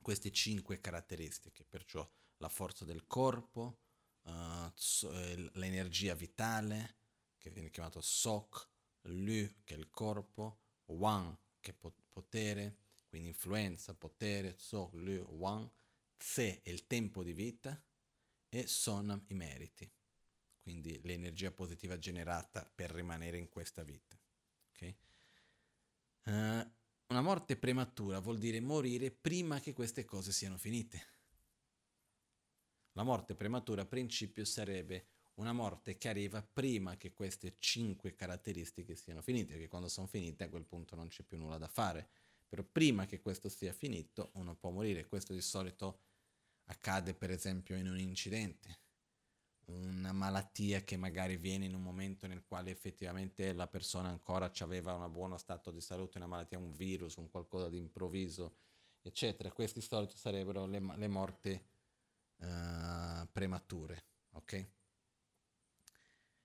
queste 0.00 0.32
cinque 0.32 0.80
caratteristiche, 0.80 1.64
perciò 1.64 2.08
la 2.38 2.48
forza 2.48 2.84
del 2.84 3.06
corpo, 3.06 3.83
uh, 4.24 5.50
l'energia 5.54 6.14
vitale, 6.14 6.96
che 7.38 7.50
viene 7.50 7.70
chiamato 7.70 8.00
Sok, 8.00 8.68
Lu, 9.02 9.62
che 9.64 9.74
è 9.74 9.78
il 9.78 9.90
corpo, 9.90 10.60
Wang, 10.86 11.36
che 11.60 11.72
è 11.72 11.90
potere, 12.12 12.78
quindi 13.08 13.28
influenza, 13.28 13.94
potere, 13.94 14.54
Sok, 14.58 14.94
Lu, 14.94 15.26
Wang, 15.30 15.70
Tse 16.16 16.62
è 16.62 16.70
il 16.70 16.86
tempo 16.86 17.22
di 17.22 17.32
vita 17.32 17.78
e 18.48 18.66
Sonam 18.66 19.24
i 19.28 19.34
meriti, 19.34 19.90
quindi 20.60 21.00
l'energia 21.02 21.50
positiva 21.50 21.98
generata 21.98 22.64
per 22.64 22.90
rimanere 22.92 23.36
in 23.36 23.48
questa 23.48 23.82
vita. 23.82 24.18
Okay? 24.70 24.96
Uh, 26.24 26.72
una 27.08 27.20
morte 27.20 27.56
prematura 27.56 28.20
vuol 28.20 28.38
dire 28.38 28.60
morire 28.60 29.10
prima 29.10 29.60
che 29.60 29.72
queste 29.72 30.04
cose 30.04 30.32
siano 30.32 30.56
finite. 30.56 31.13
La 32.96 33.02
morte 33.02 33.34
prematura 33.34 33.82
a 33.82 33.86
principio 33.86 34.44
sarebbe 34.44 35.06
una 35.34 35.52
morte 35.52 35.98
che 35.98 36.08
arriva 36.08 36.42
prima 36.42 36.96
che 36.96 37.12
queste 37.12 37.56
cinque 37.58 38.14
caratteristiche 38.14 38.94
siano 38.94 39.20
finite, 39.20 39.52
perché 39.52 39.68
quando 39.68 39.88
sono 39.88 40.06
finite 40.06 40.44
a 40.44 40.48
quel 40.48 40.64
punto 40.64 40.94
non 40.94 41.08
c'è 41.08 41.22
più 41.22 41.36
nulla 41.36 41.58
da 41.58 41.68
fare. 41.68 42.08
Però 42.48 42.62
prima 42.62 43.06
che 43.06 43.20
questo 43.20 43.48
sia 43.48 43.72
finito 43.72 44.30
uno 44.34 44.54
può 44.54 44.70
morire. 44.70 45.06
Questo 45.06 45.32
di 45.32 45.40
solito 45.40 46.02
accade 46.66 47.14
per 47.14 47.30
esempio 47.30 47.76
in 47.76 47.88
un 47.88 47.98
incidente 47.98 48.82
una 49.66 50.12
malattia 50.12 50.82
che 50.82 50.96
magari 50.96 51.36
viene 51.36 51.64
in 51.64 51.74
un 51.74 51.82
momento 51.82 52.26
nel 52.26 52.44
quale 52.44 52.70
effettivamente 52.70 53.52
la 53.52 53.66
persona 53.66 54.08
ancora 54.08 54.52
aveva 54.58 54.94
un 54.94 55.10
buono 55.10 55.38
stato 55.38 55.70
di 55.70 55.80
salute, 55.80 56.18
una 56.18 56.26
malattia, 56.26 56.58
un 56.58 56.72
virus, 56.72 57.16
un 57.16 57.30
qualcosa 57.30 57.68
di 57.68 57.78
improvviso, 57.78 58.56
eccetera. 59.00 59.50
Questi 59.52 59.80
solito 59.80 60.16
sarebbero 60.16 60.66
le, 60.66 60.80
le 60.96 61.08
morti 61.08 61.60
uh, 62.36 63.28
premature, 63.32 64.04
ok? 64.32 64.68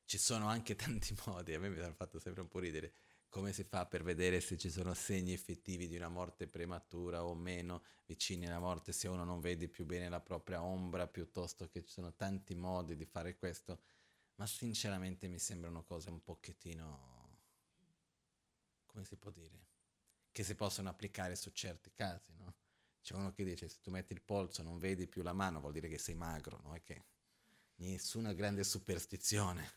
Ci 0.06 0.18
sono 0.18 0.48
anche 0.48 0.76
tanti 0.78 1.16
modi, 1.26 1.53
a 1.53 1.60
me 1.60 1.70
mi 1.70 1.80
hanno 1.80 1.94
fatto 1.94 2.20
sempre 2.20 2.41
un 2.41 2.48
po' 2.48 2.60
ridere 2.60 2.94
come 3.30 3.53
si 3.53 3.64
fa 3.64 3.86
per 3.86 4.03
vedere 4.03 4.41
se 4.41 4.57
ci 4.57 4.72
sono 4.72 4.94
segni 4.95 5.34
effettivi 5.34 5.88
di 5.88 5.95
una 5.95 6.10
morte 6.10 6.48
prematura 6.48 7.24
o 7.24 7.36
meno 7.36 7.84
vicini 8.07 8.48
alla 8.48 8.60
morte, 8.60 8.91
se 8.91 9.07
uno 9.07 9.24
non 9.24 9.40
vede 9.40 9.68
più 9.70 9.86
bene 9.86 10.10
la 10.10 10.20
propria 10.20 10.64
ombra, 10.64 11.07
piuttosto 11.07 11.70
che 11.70 11.84
ci 11.84 11.91
sono 11.91 12.16
tanti 12.16 12.56
modi 12.56 12.95
di 12.95 13.06
fare 13.06 13.38
questo, 13.38 13.84
ma 14.36 14.48
sinceramente 14.48 15.28
mi 15.28 15.38
sembrano 15.38 15.84
cose 15.84 16.10
un 16.10 16.24
pochettino, 16.24 17.38
come 18.88 19.06
si 19.06 19.16
può 19.16 19.30
dire, 19.30 19.68
che 20.32 20.44
si 20.44 20.56
possono 20.56 20.90
applicare 20.90 21.36
su 21.36 21.52
certi 21.52 21.91
casi, 21.94 22.34
no? 22.36 22.56
C'è 23.10 23.15
uno 23.15 23.34
che 23.34 23.44
dice 23.44 23.68
se 23.68 23.80
tu 23.81 23.90
metti 23.90 24.14
il 24.14 24.22
polso 24.22 24.61
non 24.61 24.77
vedi 24.77 25.07
più 25.07 25.23
la 25.23 25.34
mano, 25.34 25.60
vuol 25.60 25.72
dire 25.72 25.90
che 25.90 25.98
sei 25.98 26.14
magro, 26.14 26.60
no? 26.61 26.76
È 26.76 26.84
che 26.84 27.06
nessuna 27.77 28.34
grande 28.34 28.64
superstizione, 28.64 29.72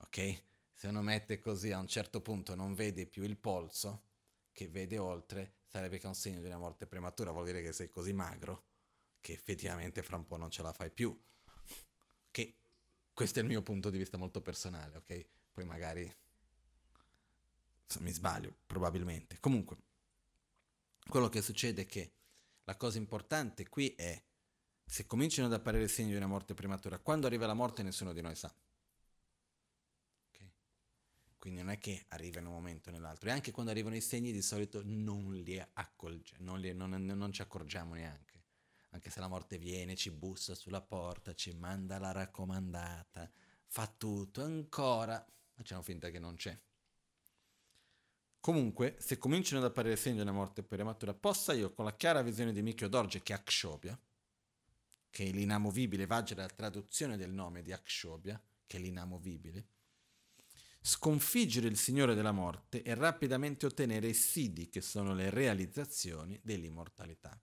ok? 0.00 0.42
se 0.74 0.88
uno 0.88 1.00
mette 1.00 1.38
così 1.38 1.72
a 1.72 1.78
un 1.78 1.86
certo 1.86 2.20
punto 2.20 2.54
non 2.54 2.74
vede 2.74 3.06
più 3.06 3.22
il 3.22 3.38
polso, 3.38 4.02
che 4.52 4.68
vede 4.68 4.98
oltre, 4.98 5.54
sarebbe 5.68 5.96
che 5.96 6.04
è 6.04 6.08
un 6.08 6.14
segno 6.14 6.40
di 6.40 6.48
una 6.48 6.58
morte 6.58 6.86
prematura, 6.86 7.30
vuol 7.30 7.46
dire 7.46 7.62
che 7.62 7.72
sei 7.72 7.88
così 7.88 8.12
magro 8.12 8.64
che 9.22 9.32
effettivamente 9.32 10.02
fra 10.02 10.16
un 10.16 10.26
po' 10.26 10.36
non 10.36 10.50
ce 10.50 10.60
la 10.60 10.74
fai 10.74 10.90
più. 10.90 11.18
Che 12.30 12.56
questo 13.14 13.38
è 13.38 13.42
il 13.42 13.48
mio 13.48 13.62
punto 13.62 13.88
di 13.88 13.96
vista 13.96 14.18
molto 14.18 14.42
personale, 14.42 14.98
ok? 14.98 15.26
Poi 15.54 15.64
magari 15.64 16.14
mi 18.00 18.12
sbaglio, 18.12 18.54
probabilmente. 18.66 19.38
Comunque, 19.40 19.78
quello 21.08 21.30
che 21.30 21.40
succede 21.40 21.82
è 21.82 21.86
che 21.86 22.19
la 22.70 22.76
cosa 22.76 22.98
importante 22.98 23.68
qui 23.68 23.94
è 23.96 24.22
se 24.84 25.04
cominciano 25.04 25.48
ad 25.48 25.54
apparire 25.54 25.88
segni 25.88 26.10
di 26.10 26.16
una 26.16 26.28
morte 26.28 26.54
prematura, 26.54 27.00
quando 27.00 27.26
arriva 27.26 27.44
la 27.44 27.54
morte 27.54 27.82
nessuno 27.82 28.12
di 28.12 28.20
noi 28.20 28.36
sa. 28.36 28.54
Quindi 31.36 31.62
non 31.62 31.70
è 31.70 31.78
che 31.78 32.04
arriva 32.08 32.38
in 32.38 32.46
un 32.46 32.52
momento 32.52 32.90
o 32.90 32.92
nell'altro, 32.92 33.28
e 33.28 33.32
anche 33.32 33.50
quando 33.50 33.72
arrivano 33.72 33.96
i 33.96 34.00
segni 34.00 34.30
di 34.30 34.42
solito 34.42 34.82
non 34.84 35.34
li 35.34 35.60
accorgiamo, 35.72 36.44
non, 36.44 36.60
li, 36.60 36.72
non, 36.72 36.90
non 36.90 37.32
ci 37.32 37.42
accorgiamo 37.42 37.94
neanche, 37.94 38.44
anche 38.90 39.10
se 39.10 39.18
la 39.18 39.26
morte 39.26 39.58
viene, 39.58 39.96
ci 39.96 40.12
bussa 40.12 40.54
sulla 40.54 40.82
porta, 40.82 41.34
ci 41.34 41.52
manda 41.52 41.98
la 41.98 42.12
raccomandata, 42.12 43.28
fa 43.66 43.86
tutto, 43.88 44.44
ancora 44.44 45.26
facciamo 45.54 45.82
finta 45.82 46.10
che 46.10 46.20
non 46.20 46.36
c'è. 46.36 46.56
Comunque, 48.40 48.96
se 48.98 49.18
cominciano 49.18 49.60
ad 49.62 49.70
apparire 49.70 49.96
segni 49.96 50.16
di 50.16 50.22
una 50.22 50.32
morte 50.32 50.62
prematura, 50.62 51.12
possa 51.12 51.52
io, 51.52 51.74
con 51.74 51.84
la 51.84 51.94
chiara 51.94 52.22
visione 52.22 52.52
di 52.52 52.62
Mikio 52.62 52.88
Dorje, 52.88 53.22
che 53.22 53.34
è 53.34 53.36
Akshobhya, 53.36 54.00
che 55.10 55.24
è 55.26 55.30
l'inamovibile, 55.30 56.06
vagge 56.06 56.34
la 56.34 56.46
traduzione 56.48 57.18
del 57.18 57.32
nome 57.32 57.62
di 57.62 57.72
Akshobhya, 57.72 58.42
che 58.66 58.78
è 58.78 58.80
l'inamovibile, 58.80 59.66
sconfiggere 60.80 61.66
il 61.66 61.76
Signore 61.76 62.14
della 62.14 62.32
morte 62.32 62.82
e 62.82 62.94
rapidamente 62.94 63.66
ottenere 63.66 64.08
i 64.08 64.14
sidi, 64.14 64.70
che 64.70 64.80
sono 64.80 65.12
le 65.12 65.28
realizzazioni 65.28 66.40
dell'immortalità. 66.42 67.38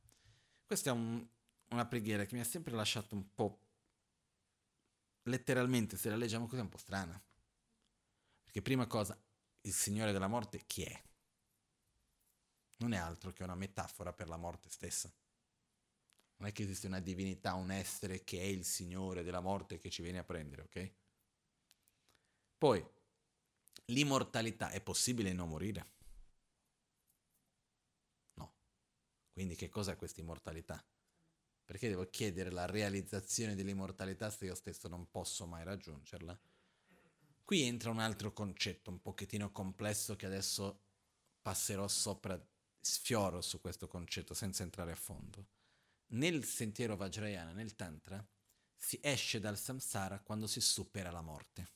Questa 0.66 0.90
è 0.90 0.94
un, 0.94 1.24
una 1.70 1.86
preghiera 1.86 2.26
che 2.26 2.34
mi 2.34 2.42
ha 2.42 2.46
sempre 2.46 2.74
lasciato 2.74 3.14
un 3.14 3.36
po', 3.36 3.62
letteralmente, 5.24 5.96
se 5.96 6.10
la 6.10 6.16
leggiamo 6.16 6.46
così, 6.46 6.58
è 6.58 6.64
un 6.64 6.70
po' 6.70 6.78
strana. 6.78 7.22
Perché 8.44 8.62
prima 8.64 8.88
cosa, 8.88 9.16
il 9.68 9.74
Signore 9.74 10.12
della 10.12 10.28
morte 10.28 10.66
chi 10.66 10.84
è? 10.84 11.04
Non 12.78 12.94
è 12.94 12.98
altro 12.98 13.32
che 13.32 13.44
una 13.44 13.56
metafora 13.56 14.14
per 14.14 14.28
la 14.28 14.38
morte 14.38 14.70
stessa. 14.70 15.12
Non 16.38 16.50
è 16.50 16.52
che 16.52 16.64
esiste 16.64 16.88
una 16.88 17.00
divinità, 17.00 17.54
un 17.54 17.72
essere 17.72 18.24
che 18.24 18.40
è 18.40 18.46
il 18.46 18.64
Signore 18.64 19.24
della 19.24 19.42
morte 19.42 19.80
che 19.80 19.90
ci 19.90 20.02
viene 20.02 20.20
a 20.20 20.24
prendere, 20.24 20.62
ok? 20.64 20.94
Poi, 22.58 22.96
L'immortalità 23.92 24.70
è 24.70 24.82
possibile 24.82 25.32
non 25.32 25.48
morire? 25.48 25.86
No. 28.34 28.54
Quindi 29.32 29.56
che 29.56 29.70
cos'è 29.70 29.96
questa 29.96 30.20
immortalità? 30.20 30.84
Perché 31.64 31.88
devo 31.88 32.10
chiedere 32.10 32.52
la 32.52 32.66
realizzazione 32.66 33.56
dell'immortalità 33.56 34.30
se 34.30 34.46
io 34.46 34.56
stesso 34.56 34.90
non 34.90 35.10
posso 35.10 35.46
mai 35.46 35.64
raggiungerla? 35.64 36.38
Qui 37.48 37.62
entra 37.62 37.92
un 37.92 38.00
altro 38.00 38.34
concetto 38.34 38.90
un 38.90 39.02
pochettino 39.02 39.54
complesso 39.54 40.18
che 40.18 40.26
adesso 40.26 40.82
passerò 41.42 41.88
sopra, 41.88 42.38
sfioro 42.82 43.40
su 43.40 43.62
questo 43.62 43.88
concetto 43.88 44.34
senza 44.34 44.64
entrare 44.64 44.92
a 44.92 44.98
fondo. 44.98 45.48
Nel 46.08 46.44
sentiero 46.44 46.98
Vajrayana, 46.98 47.54
nel 47.54 47.78
Tantra, 47.78 48.22
si 48.76 49.00
esce 49.02 49.40
dal 49.40 49.58
samsara 49.58 50.20
quando 50.20 50.46
si 50.46 50.60
supera 50.60 51.10
la 51.10 51.22
morte. 51.22 51.72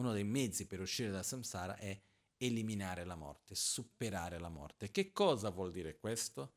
Uno 0.00 0.12
dei 0.12 0.24
mezzi 0.24 0.66
per 0.66 0.80
uscire 0.80 1.12
dal 1.12 1.24
samsara 1.24 1.76
è 1.76 1.96
eliminare 2.38 3.04
la 3.04 3.14
morte, 3.14 3.54
superare 3.54 4.40
la 4.40 4.48
morte. 4.48 4.90
Che 4.90 5.12
cosa 5.12 5.50
vuol 5.50 5.70
dire 5.70 5.96
questo? 6.00 6.56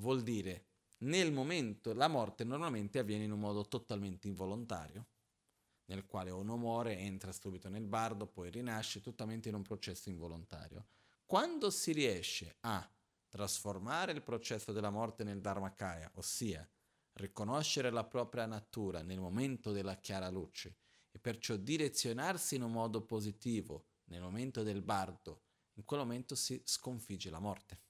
Vuol 0.00 0.22
dire 0.22 0.66
nel 0.98 1.32
momento 1.32 1.94
la 1.94 2.08
morte 2.08 2.44
normalmente 2.44 2.98
avviene 2.98 3.24
in 3.24 3.32
un 3.32 3.40
modo 3.40 3.66
totalmente 3.66 4.28
involontario, 4.28 5.06
nel 5.88 6.06
quale 6.06 6.30
uno 6.30 6.56
muore, 6.56 6.98
entra 6.98 7.32
subito 7.32 7.68
nel 7.68 7.86
bardo, 7.86 8.26
poi 8.26 8.50
rinasce, 8.50 9.00
totalmente 9.00 9.48
in 9.48 9.54
un 9.54 9.62
processo 9.62 10.08
involontario. 10.08 10.86
Quando 11.24 11.70
si 11.70 11.92
riesce 11.92 12.56
a 12.60 12.90
trasformare 13.28 14.12
il 14.12 14.22
processo 14.22 14.72
della 14.72 14.90
morte 14.90 15.24
nel 15.24 15.40
Dharmakaya, 15.40 16.10
ossia 16.14 16.66
riconoscere 17.14 17.90
la 17.90 18.04
propria 18.04 18.46
natura 18.46 19.02
nel 19.02 19.18
momento 19.18 19.72
della 19.72 19.96
chiara 19.96 20.30
luce 20.30 20.76
e 21.10 21.18
perciò 21.18 21.56
direzionarsi 21.56 22.54
in 22.54 22.62
un 22.62 22.72
modo 22.72 23.02
positivo 23.02 23.86
nel 24.04 24.20
momento 24.20 24.62
del 24.62 24.82
bardo, 24.82 25.42
in 25.74 25.84
quel 25.84 26.00
momento 26.00 26.34
si 26.34 26.60
sconfigge 26.64 27.30
la 27.30 27.40
morte. 27.40 27.82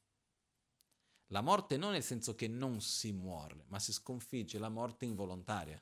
La 1.28 1.40
morte 1.42 1.76
non 1.76 1.92
nel 1.92 2.02
senso 2.02 2.34
che 2.34 2.48
non 2.48 2.80
si 2.80 3.12
muore, 3.12 3.64
ma 3.68 3.78
si 3.78 3.92
sconfigge 3.92 4.58
la 4.58 4.70
morte 4.70 5.04
involontaria. 5.04 5.80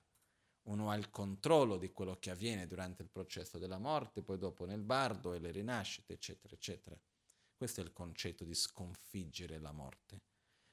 Uno 0.67 0.91
ha 0.91 0.97
il 0.97 1.11
controllo 1.11 1.77
di 1.77 1.93
quello 1.93 2.17
che 2.19 2.31
avviene 2.31 2.67
durante 2.67 3.03
il 3.03 3.09
processo 3.09 3.59
della 3.59 3.79
morte, 3.79 4.23
poi 4.23 4.39
dopo 4.39 4.65
nel 4.65 4.83
bardo 4.83 5.33
e 5.33 5.39
le 5.39 5.51
rinascite, 5.51 6.15
eccetera, 6.15 6.55
eccetera. 6.55 6.99
Questo 7.55 7.81
è 7.81 7.85
il 7.85 7.93
concetto 7.93 8.45
di 8.45 8.55
sconfiggere 8.55 9.59
la 9.59 9.73
morte. 9.73 10.23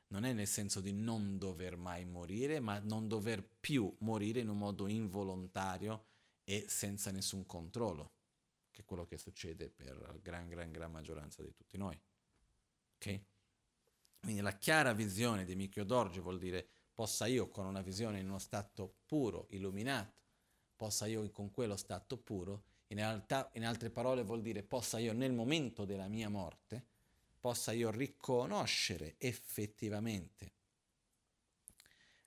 Non 0.08 0.26
è 0.26 0.34
nel 0.34 0.48
senso 0.48 0.82
di 0.82 0.92
non 0.94 1.38
dover 1.38 1.76
mai 1.76 2.06
morire, 2.06 2.60
ma 2.60 2.80
non 2.80 3.08
dover 3.08 3.48
più 3.60 3.96
morire 4.00 4.40
in 4.40 4.50
un 4.50 4.58
modo 4.58 4.88
involontario 4.88 6.06
e 6.44 6.66
senza 6.68 7.12
nessun 7.12 7.46
controllo, 7.46 8.14
che 8.72 8.82
è 8.82 8.86
quello 8.86 9.06
che 9.06 9.18
succede 9.18 9.70
per 9.70 9.98
la 9.98 10.14
gran, 10.22 10.48
gran, 10.50 10.72
gran 10.72 10.92
maggioranza 10.92 11.42
di 11.42 11.54
tutti 11.54 11.78
noi. 11.78 12.00
Ok? 12.96 13.22
Quindi 14.20 14.42
la 14.42 14.58
chiara 14.58 14.94
visione 14.94 15.46
di 15.46 15.56
Mikio 15.56 15.84
Dorje 15.84 16.22
vuol 16.22 16.40
dire 16.40 16.70
possa 16.94 17.26
io 17.26 17.50
con 17.50 17.66
una 17.66 17.82
visione 17.82 18.20
in 18.20 18.28
uno 18.28 18.40
stato 18.40 19.00
puro, 19.06 19.48
illuminato, 19.50 20.22
possa 20.76 21.06
io 21.06 21.30
con 21.32 21.52
quello 21.52 21.76
stato 21.76 22.18
puro, 22.18 22.64
in, 22.88 22.98
realtà, 22.98 23.50
in 23.54 23.66
altre 23.66 23.90
parole 23.90 24.24
vuol 24.24 24.42
dire 24.42 24.64
possa 24.64 25.00
io 25.00 25.14
nel 25.14 25.34
momento 25.34 25.86
della 25.86 26.08
mia 26.08 26.30
morte, 26.30 26.86
possa 27.40 27.72
io 27.72 27.90
riconoscere 27.90 29.16
effettivamente 29.18 30.54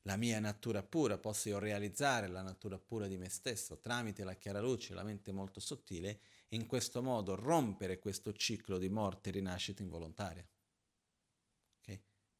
la 0.02 0.16
mia 0.16 0.38
natura 0.38 0.82
pura, 0.82 1.18
possa 1.18 1.48
io 1.48 1.58
realizzare 1.58 2.28
la 2.28 2.42
natura 2.42 2.78
pura 2.78 3.08
di 3.08 3.16
me 3.16 3.28
stesso 3.28 3.78
tramite 3.78 4.24
la 4.24 4.34
chiara 4.34 4.60
luce, 4.60 4.94
la 4.94 5.02
mente 5.02 5.32
molto 5.32 5.58
sottile, 5.58 6.20
e 6.48 6.56
in 6.56 6.66
questo 6.66 7.02
modo 7.02 7.34
rompere 7.34 7.98
questo 7.98 8.32
ciclo 8.32 8.78
di 8.78 8.88
morte 8.88 9.30
e 9.30 9.32
rinascita 9.32 9.82
involontaria. 9.82 10.46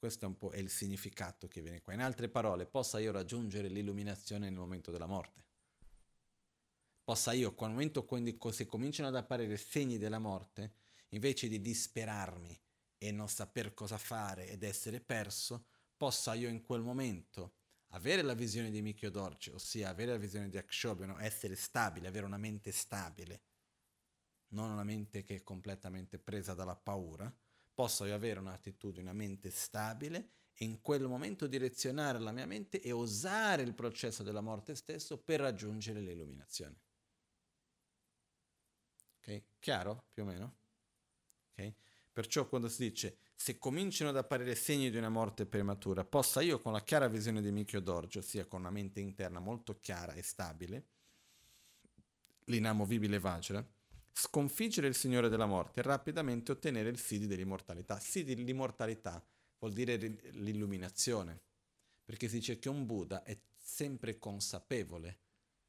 Questo 0.06 0.24
è 0.24 0.28
un 0.28 0.38
po' 0.38 0.54
il 0.54 0.70
significato 0.70 1.48
che 1.48 1.60
viene 1.60 1.82
qua. 1.82 1.92
In 1.92 2.00
altre 2.00 2.28
parole, 2.28 2.64
possa 2.64 3.00
io 3.00 3.10
raggiungere 3.10 3.66
l'illuminazione 3.66 4.48
nel 4.48 4.56
momento 4.56 4.92
della 4.92 5.08
morte. 5.08 5.42
Possa 7.02 7.32
io, 7.32 7.56
qual 7.56 7.72
momento 7.72 8.04
quando 8.04 8.52
se 8.52 8.66
cominciano 8.66 9.08
ad 9.08 9.16
apparire 9.16 9.56
segni 9.56 9.98
della 9.98 10.20
morte, 10.20 10.74
invece 11.08 11.48
di 11.48 11.60
disperarmi 11.60 12.56
e 12.98 13.10
non 13.10 13.28
saper 13.28 13.74
cosa 13.74 13.98
fare 13.98 14.48
ed 14.48 14.62
essere 14.62 15.00
perso, 15.00 15.66
possa 15.96 16.34
io 16.34 16.48
in 16.48 16.62
quel 16.62 16.82
momento 16.82 17.54
avere 17.88 18.22
la 18.22 18.34
visione 18.34 18.70
di 18.70 18.82
Mikio 18.82 19.10
Dorje, 19.10 19.50
ossia 19.50 19.88
avere 19.88 20.12
la 20.12 20.18
visione 20.18 20.48
di 20.48 20.56
Akshobhino, 20.56 21.18
essere 21.18 21.56
stabile, 21.56 22.06
avere 22.06 22.26
una 22.26 22.38
mente 22.38 22.70
stabile, 22.70 23.42
non 24.50 24.70
una 24.70 24.84
mente 24.84 25.24
che 25.24 25.34
è 25.34 25.42
completamente 25.42 26.20
presa 26.20 26.54
dalla 26.54 26.76
paura, 26.76 27.28
possa 27.76 28.06
io 28.06 28.14
avere 28.14 28.40
un'attitudine, 28.40 29.02
una 29.02 29.12
mente 29.12 29.50
stabile 29.50 30.30
e 30.54 30.64
in 30.64 30.80
quel 30.80 31.02
momento 31.02 31.46
direzionare 31.46 32.18
la 32.18 32.32
mia 32.32 32.46
mente 32.46 32.80
e 32.80 32.90
usare 32.90 33.60
il 33.62 33.74
processo 33.74 34.22
della 34.22 34.40
morte 34.40 34.74
stesso 34.74 35.18
per 35.18 35.40
raggiungere 35.40 36.00
l'illuminazione. 36.00 36.80
Ok? 39.18 39.42
Chiaro 39.58 40.06
più 40.10 40.22
o 40.22 40.26
meno? 40.26 40.56
Ok? 41.52 41.74
Perciò 42.10 42.48
quando 42.48 42.70
si 42.70 42.88
dice 42.88 43.18
se 43.34 43.58
cominciano 43.58 44.08
ad 44.08 44.16
apparire 44.16 44.54
segni 44.54 44.88
di 44.88 44.96
una 44.96 45.10
morte 45.10 45.44
prematura, 45.44 46.02
possa 46.02 46.40
io 46.40 46.58
con 46.58 46.72
la 46.72 46.82
chiara 46.82 47.08
visione 47.08 47.42
di 47.42 47.52
Mikio 47.52 47.80
Dorje, 47.80 48.20
ossia 48.20 48.46
con 48.46 48.60
una 48.60 48.70
mente 48.70 49.00
interna 49.00 49.38
molto 49.38 49.78
chiara 49.78 50.14
e 50.14 50.22
stabile, 50.22 50.86
l'inamovibile 52.44 53.18
Vajra, 53.18 53.62
sconfiggere 54.18 54.86
il 54.86 54.94
Signore 54.94 55.28
della 55.28 55.44
morte 55.44 55.80
e 55.80 55.82
rapidamente 55.82 56.50
ottenere 56.50 56.88
il 56.88 56.98
Sidi 56.98 57.26
dell'immortalità. 57.26 58.00
Sidi 58.00 58.34
dell'immortalità 58.34 59.22
vuol 59.58 59.74
dire 59.74 59.96
l'illuminazione, 59.96 61.38
perché 62.02 62.26
si 62.26 62.36
dice 62.38 62.58
che 62.58 62.70
un 62.70 62.86
Buddha 62.86 63.22
è 63.22 63.38
sempre 63.54 64.18
consapevole 64.18 65.20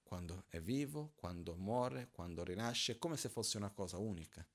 quando 0.01 0.45
è 0.47 0.61
vivo, 0.61 1.11
quando 1.15 1.57
muore, 1.57 2.07
quando 2.11 2.45
rinasce, 2.45 2.97
come 2.97 3.17
se 3.17 3.27
fosse 3.27 3.57
una 3.57 3.71
cosa 3.71 3.97
unica. 3.97 4.47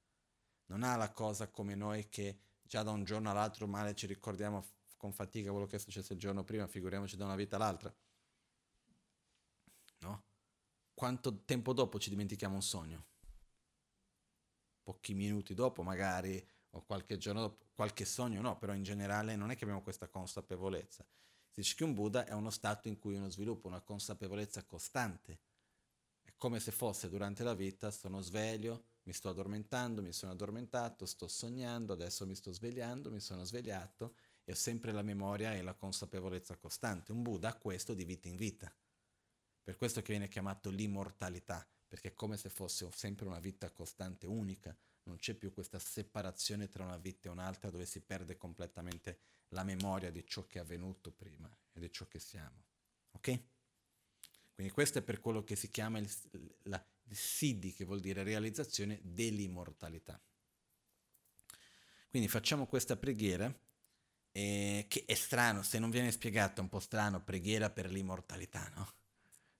Non 0.67 0.85
ha 0.85 0.97
la 0.97 1.11
cosa 1.11 1.49
come 1.49 1.75
noi 1.75 2.09
che 2.09 2.39
già 2.63 2.83
da 2.83 2.93
un 2.93 3.05
giorno 3.05 3.31
all'altro 3.31 3.67
male 3.67 3.95
ci 3.95 4.07
ricordiamo 4.07 4.65
con 4.97 5.13
fatica 5.13 5.51
quello 5.51 5.67
che 5.67 5.77
è 5.77 5.79
successo 5.79 6.15
il 6.15 6.19
giorno 6.19 6.45
prima, 6.45 6.67
figuriamoci 6.67 7.19
da 7.19 7.27
una 7.27 7.37
vita 7.37 7.57
all'altra. 7.57 7.95
No? 9.99 10.25
Quanto 10.95 11.43
tempo 11.45 11.75
dopo 11.75 11.99
ci 11.99 12.09
dimentichiamo 12.09 12.55
un 12.55 12.63
sogno? 12.63 13.11
Pochi 14.83 15.15
minuti 15.15 15.55
dopo 15.55 15.83
magari, 15.83 16.45
o 16.71 16.85
qualche 16.85 17.17
giorno 17.17 17.41
dopo, 17.41 17.67
qualche 17.75 18.05
sogno 18.05 18.41
no, 18.41 18.59
però 18.59 18.75
in 18.75 18.83
generale 18.83 19.37
non 19.37 19.51
è 19.51 19.57
che 19.57 19.65
abbiamo 19.65 19.83
questa 19.83 20.09
consapevolezza. 20.09 21.05
Si 21.49 21.61
dice 21.61 21.75
che 21.75 21.85
un 21.85 21.95
Buddha 21.95 22.25
è 22.25 22.33
uno 22.33 22.51
stato 22.51 22.89
in 22.89 22.99
cui 22.99 23.15
uno 23.15 23.29
sviluppa 23.29 23.69
una 23.69 23.81
consapevolezza 23.81 24.65
costante. 24.65 25.39
È 26.23 26.33
come 26.37 26.61
se 26.61 26.73
fosse 26.73 27.09
durante 27.09 27.43
la 27.43 27.55
vita, 27.55 27.91
sono 27.91 28.21
sveglio, 28.21 28.85
mi 29.05 29.13
sto 29.13 29.29
addormentando, 29.29 30.01
mi 30.01 30.13
sono 30.13 30.33
addormentato, 30.33 31.05
sto 31.05 31.29
sognando, 31.29 31.93
adesso 31.93 32.27
mi 32.27 32.35
sto 32.35 32.53
svegliando, 32.53 33.11
mi 33.11 33.21
sono 33.21 33.45
svegliato 33.45 34.15
e 34.45 34.53
ho 34.53 34.55
sempre 34.55 34.93
la 34.93 35.03
memoria 35.03 35.55
e 35.55 35.63
la 35.63 35.75
consapevolezza 35.75 36.57
costante. 36.57 37.13
Un 37.13 37.23
Buddha 37.23 37.49
ha 37.49 37.55
questo 37.55 37.95
di 37.95 38.05
vita 38.05 38.29
in 38.29 38.37
vita. 38.37 38.73
Per 39.63 39.77
questo 39.77 40.01
che 40.01 40.13
viene 40.13 40.29
chiamato 40.29 40.71
l'immortalità, 40.71 41.67
perché 41.93 42.09
è 42.09 42.15
come 42.15 42.39
se 42.39 42.49
fosse 42.49 42.89
sempre 42.95 43.27
una 43.27 43.39
vita 43.39 43.71
costante, 43.71 44.27
unica. 44.27 44.75
Non 45.03 45.19
c'è 45.19 45.35
più 45.35 45.53
questa 45.53 45.79
separazione 45.79 46.71
tra 46.71 46.85
una 46.85 46.97
vita 46.97 47.29
e 47.29 47.31
un'altra 47.31 47.69
dove 47.69 47.85
si 47.85 48.01
perde 48.01 48.39
completamente 48.39 49.19
la 49.49 49.63
memoria 49.63 50.11
di 50.11 50.25
ciò 50.25 50.47
che 50.47 50.57
è 50.57 50.63
avvenuto 50.63 51.11
prima 51.11 51.55
e 51.71 51.81
di 51.81 51.93
ciò 51.93 52.09
che 52.09 52.19
siamo. 52.19 52.65
Ok? 53.11 53.41
Quindi 54.55 54.73
questo 54.73 55.01
è 55.01 55.03
per 55.03 55.21
quello 55.21 55.45
che 55.45 55.55
si 55.55 55.71
chiama 55.71 55.99
il, 55.99 56.11
la, 56.63 56.83
Siddhi, 57.11 57.75
che 57.75 57.85
vuol 57.85 58.01
dire 58.01 58.23
realizzazione 58.23 58.99
dell'immortalità. 59.03 60.19
Quindi 62.09 62.27
facciamo 62.27 62.67
questa 62.67 62.97
preghiera, 62.97 63.55
eh, 64.33 64.87
che 64.89 65.05
è 65.05 65.13
strano, 65.13 65.63
se 65.63 65.79
non 65.79 65.91
viene 65.91 66.11
spiegata, 66.11 66.63
è 66.63 66.65
un 66.65 66.71
po' 66.71 66.81
strano, 66.81 67.23
preghiera 67.23 67.69
per 67.69 67.91
l'immortalità, 67.91 68.67
no? 68.77 69.01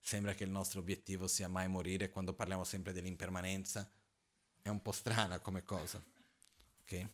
Sembra 0.05 0.35
che 0.35 0.43
il 0.43 0.51
nostro 0.51 0.81
obiettivo 0.81 1.29
sia 1.29 1.49
mai 1.49 1.69
morire 1.69 2.11
quando 2.11 2.35
parliamo 2.35 2.65
sempre 2.65 2.93
dell'impermanenza. 2.93 3.89
È 4.61 4.69
un 4.69 4.83
po' 4.83 4.91
strana 4.91 5.39
come 5.39 5.63
cosa. 5.63 6.03
Ok? 6.83 7.09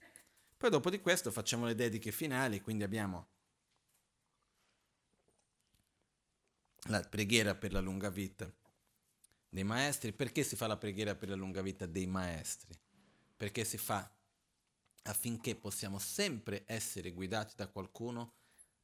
Poi 0.57 0.71
dopo 0.71 0.89
di 0.91 1.01
questo 1.01 1.31
facciamo 1.31 1.67
le 1.67 1.75
dediche 1.75 2.11
finali, 2.11 2.63
quindi 2.63 2.85
abbiamo 2.85 3.29
la 6.85 7.01
preghiera 7.03 7.55
per 7.55 7.73
la 7.73 7.81
lunga 7.81 8.09
vita 8.09 8.51
dei 9.51 9.65
maestri. 9.65 10.13
Perché 10.13 10.43
si 10.43 10.57
fa 10.57 10.67
la 10.67 10.79
preghiera 10.79 11.15
per 11.15 11.29
la 11.29 11.37
lunga 11.37 11.61
vita 11.61 11.85
dei 11.85 12.07
maestri? 12.07 12.75
Perché 13.37 13.65
si 13.65 13.77
fa 13.77 14.11
affinché 15.03 15.55
possiamo 15.55 15.99
sempre 15.99 16.65
essere 16.67 17.13
guidati 17.13 17.55
da 17.55 17.69
qualcuno, 17.69 18.33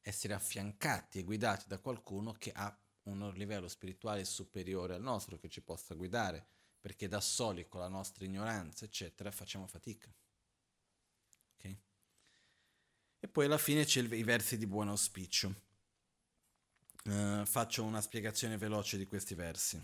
essere 0.01 0.33
affiancati 0.33 1.19
e 1.19 1.23
guidati 1.23 1.65
da 1.67 1.79
qualcuno 1.79 2.33
che 2.33 2.51
ha 2.53 2.75
un 3.05 3.31
livello 3.35 3.67
spirituale 3.67 4.25
superiore 4.25 4.95
al 4.95 5.01
nostro, 5.01 5.37
che 5.37 5.49
ci 5.49 5.61
possa 5.61 5.93
guidare 5.95 6.45
perché 6.85 7.07
da 7.07 7.19
soli 7.19 7.67
con 7.67 7.81
la 7.81 7.87
nostra 7.87 8.25
ignoranza, 8.25 8.85
eccetera, 8.85 9.31
facciamo 9.31 9.65
fatica. 9.65 10.07
Okay? 11.55 11.79
E 13.19 13.27
poi 13.27 13.45
alla 13.45 13.57
fine 13.57 13.85
c'è 13.85 14.01
il, 14.01 14.13
i 14.13 14.21
versi 14.21 14.55
di 14.55 14.67
buon 14.67 14.89
auspicio. 14.89 15.63
Uh, 17.05 17.43
faccio 17.43 17.83
una 17.83 18.01
spiegazione 18.01 18.57
veloce 18.57 18.97
di 18.97 19.07
questi 19.07 19.33
versi. 19.33 19.83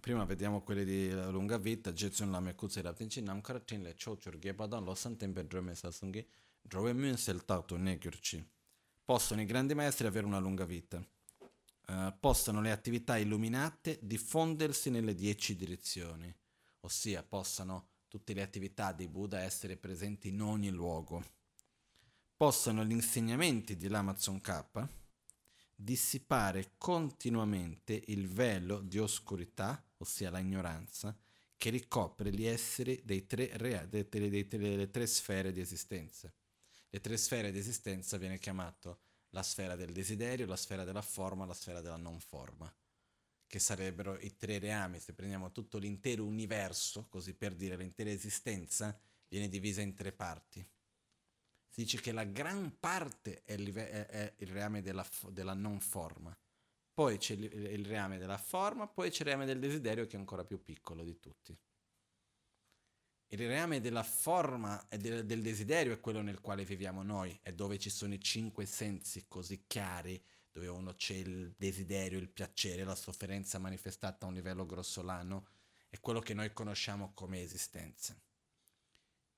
Prima 0.00 0.24
vediamo 0.24 0.62
quelli 0.62 0.84
di 0.84 1.12
lunga 1.30 1.58
vita, 1.58 1.92
Jetsun 1.92 2.32
Lame 2.32 2.56
Kutse 2.56 2.82
Raptinci 2.82 3.22
Namkara 3.22 3.60
Tinle 3.60 3.94
Chochur 3.94 4.36
Gebadan 4.36 4.82
Losan 4.82 5.16
Tempe 5.16 5.46
Drome 5.46 5.76
Sasungi 5.76 6.28
Drove 6.60 6.92
Mun 6.92 7.16
Seltato 7.16 7.76
Negurci. 7.76 8.44
Possono 9.04 9.40
i 9.40 9.46
grandi 9.46 9.74
maestri 9.74 10.08
avere 10.08 10.26
una 10.26 10.40
lunga 10.40 10.64
vita 10.64 11.00
eh, 11.86 12.14
possano 12.18 12.60
le 12.60 12.70
attività 12.70 13.18
illuminate 13.18 13.98
diffondersi 14.00 14.90
nelle 14.90 15.14
dieci 15.14 15.54
direzioni, 15.54 16.34
ossia 16.80 17.22
possano 17.22 17.88
tutte 18.08 18.32
le 18.32 18.42
attività 18.42 18.92
di 18.92 19.08
Buddha 19.08 19.40
essere 19.40 19.76
presenti 19.76 20.28
in 20.28 20.40
ogni 20.40 20.70
luogo. 20.70 21.22
Possano 22.36 22.84
gli 22.84 22.92
insegnamenti 22.92 23.76
di 23.76 23.88
L'Amazon 23.88 24.40
K 24.40 24.88
dissipare 25.76 26.74
continuamente 26.78 28.00
il 28.06 28.28
velo 28.28 28.80
di 28.80 28.98
oscurità, 28.98 29.84
ossia 29.98 30.30
la 30.30 30.38
ignoranza, 30.38 31.16
che 31.56 31.70
ricopre 31.70 32.32
gli 32.32 32.44
esseri 32.44 33.00
dei 33.04 33.26
tre, 33.26 33.50
rea, 33.54 33.84
dei, 33.84 34.06
dei, 34.08 34.30
dei, 34.30 34.46
delle 34.46 34.90
tre 34.90 35.06
sfere 35.06 35.52
di 35.52 35.60
esistenza. 35.60 36.32
Le 36.88 37.00
tre 37.00 37.16
sfere 37.16 37.50
di 37.50 37.58
esistenza 37.58 38.16
viene 38.16 38.38
chiamato 38.38 39.00
la 39.34 39.42
sfera 39.42 39.74
del 39.74 39.92
desiderio, 39.92 40.46
la 40.46 40.56
sfera 40.56 40.84
della 40.84 41.02
forma, 41.02 41.44
la 41.44 41.54
sfera 41.54 41.80
della 41.80 41.96
non 41.96 42.20
forma, 42.20 42.72
che 43.46 43.58
sarebbero 43.58 44.16
i 44.20 44.36
tre 44.36 44.58
reami. 44.58 45.00
Se 45.00 45.12
prendiamo 45.12 45.50
tutto 45.50 45.78
l'intero 45.78 46.24
universo, 46.24 47.08
così 47.08 47.34
per 47.34 47.54
dire 47.54 47.76
l'intera 47.76 48.10
esistenza, 48.10 48.96
viene 49.28 49.48
divisa 49.48 49.82
in 49.82 49.94
tre 49.94 50.12
parti. 50.12 50.64
Si 51.68 51.82
dice 51.82 52.00
che 52.00 52.12
la 52.12 52.22
gran 52.22 52.78
parte 52.78 53.42
è 53.42 53.54
il, 53.54 53.74
è, 53.74 54.06
è 54.06 54.34
il 54.38 54.46
reame 54.46 54.80
della, 54.80 55.04
della, 55.30 55.54
non 55.54 55.80
forma, 55.80 56.36
poi 56.92 57.18
c'è 57.18 57.34
il, 57.34 57.42
il 57.42 57.84
reame 57.84 58.18
della 58.18 58.38
forma, 58.38 58.86
poi 58.86 59.10
c'è 59.10 59.22
il 59.22 59.26
reame 59.26 59.46
del 59.46 59.58
desiderio 59.58 60.06
che 60.06 60.14
è 60.14 60.20
ancora 60.20 60.44
più 60.44 60.62
piccolo 60.62 61.02
di 61.02 61.18
tutti. 61.18 61.58
Il 63.28 63.38
reame 63.38 63.80
della 63.80 64.02
forma 64.02 64.88
e 64.88 64.96
del, 64.98 65.24
del, 65.26 65.42
desiderio 65.42 65.92
è 65.92 66.00
quello 66.00 66.22
nel 66.22 66.40
quale 66.40 66.64
viviamo 66.64 67.02
noi, 67.02 67.36
è 67.42 67.52
dove 67.52 67.78
ci 67.78 67.90
sono 67.90 68.14
i 68.14 68.20
cinque 68.20 68.66
sensi 68.66 69.24
così 69.26 69.64
chiari, 69.66 70.22
dove 70.52 70.68
uno 70.68 70.94
c'è 70.94 71.14
il 71.14 71.52
desiderio, 71.56 72.18
il 72.18 72.28
piacere, 72.28 72.84
la 72.84 72.94
sofferenza 72.94 73.58
manifestata 73.58 74.24
a 74.24 74.28
un 74.28 74.34
livello 74.34 74.66
grossolano, 74.66 75.48
è 75.88 75.98
quello 75.98 76.20
che 76.20 76.34
noi 76.34 76.52
conosciamo 76.52 77.12
come 77.12 77.42
esistenza. 77.42 78.16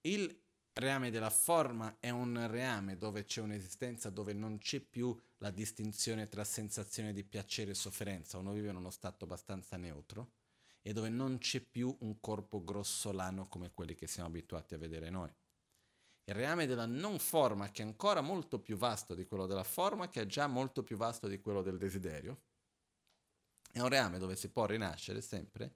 Il 0.02 0.42
reame 0.74 1.10
della 1.10 1.30
forma 1.30 1.96
è 1.98 2.10
un 2.10 2.46
reame 2.50 2.98
dove 2.98 3.24
c'è 3.24 3.40
un'esistenza 3.40 4.10
dove 4.10 4.34
non 4.34 4.58
c'è 4.58 4.80
più 4.80 5.18
la 5.38 5.50
distinzione 5.50 6.28
tra 6.28 6.44
sensazione 6.44 7.14
di 7.14 7.24
piacere 7.24 7.70
e 7.70 7.74
sofferenza, 7.74 8.36
uno 8.36 8.52
vive 8.52 8.68
in 8.68 8.76
uno 8.76 8.90
stato 8.90 9.24
abbastanza 9.24 9.78
neutro 9.78 10.32
e 10.86 10.92
dove 10.92 11.08
non 11.08 11.38
c'è 11.38 11.60
più 11.62 11.96
un 12.02 12.20
corpo 12.20 12.62
grossolano 12.62 13.48
come 13.48 13.72
quelli 13.72 13.96
che 13.96 14.06
siamo 14.06 14.28
abituati 14.28 14.74
a 14.74 14.78
vedere 14.78 15.10
noi. 15.10 15.28
Il 16.26 16.34
reame 16.34 16.66
della 16.66 16.86
non 16.86 17.18
forma, 17.18 17.72
che 17.72 17.82
è 17.82 17.84
ancora 17.84 18.20
molto 18.20 18.60
più 18.60 18.76
vasto 18.76 19.12
di 19.16 19.26
quello 19.26 19.46
della 19.46 19.64
forma, 19.64 20.08
che 20.08 20.20
è 20.20 20.26
già 20.26 20.46
molto 20.46 20.84
più 20.84 20.96
vasto 20.96 21.26
di 21.26 21.40
quello 21.40 21.62
del 21.62 21.76
desiderio, 21.76 22.42
è 23.72 23.80
un 23.80 23.88
reame 23.88 24.18
dove 24.18 24.36
si 24.36 24.48
può 24.48 24.64
rinascere 24.64 25.20
sempre, 25.22 25.74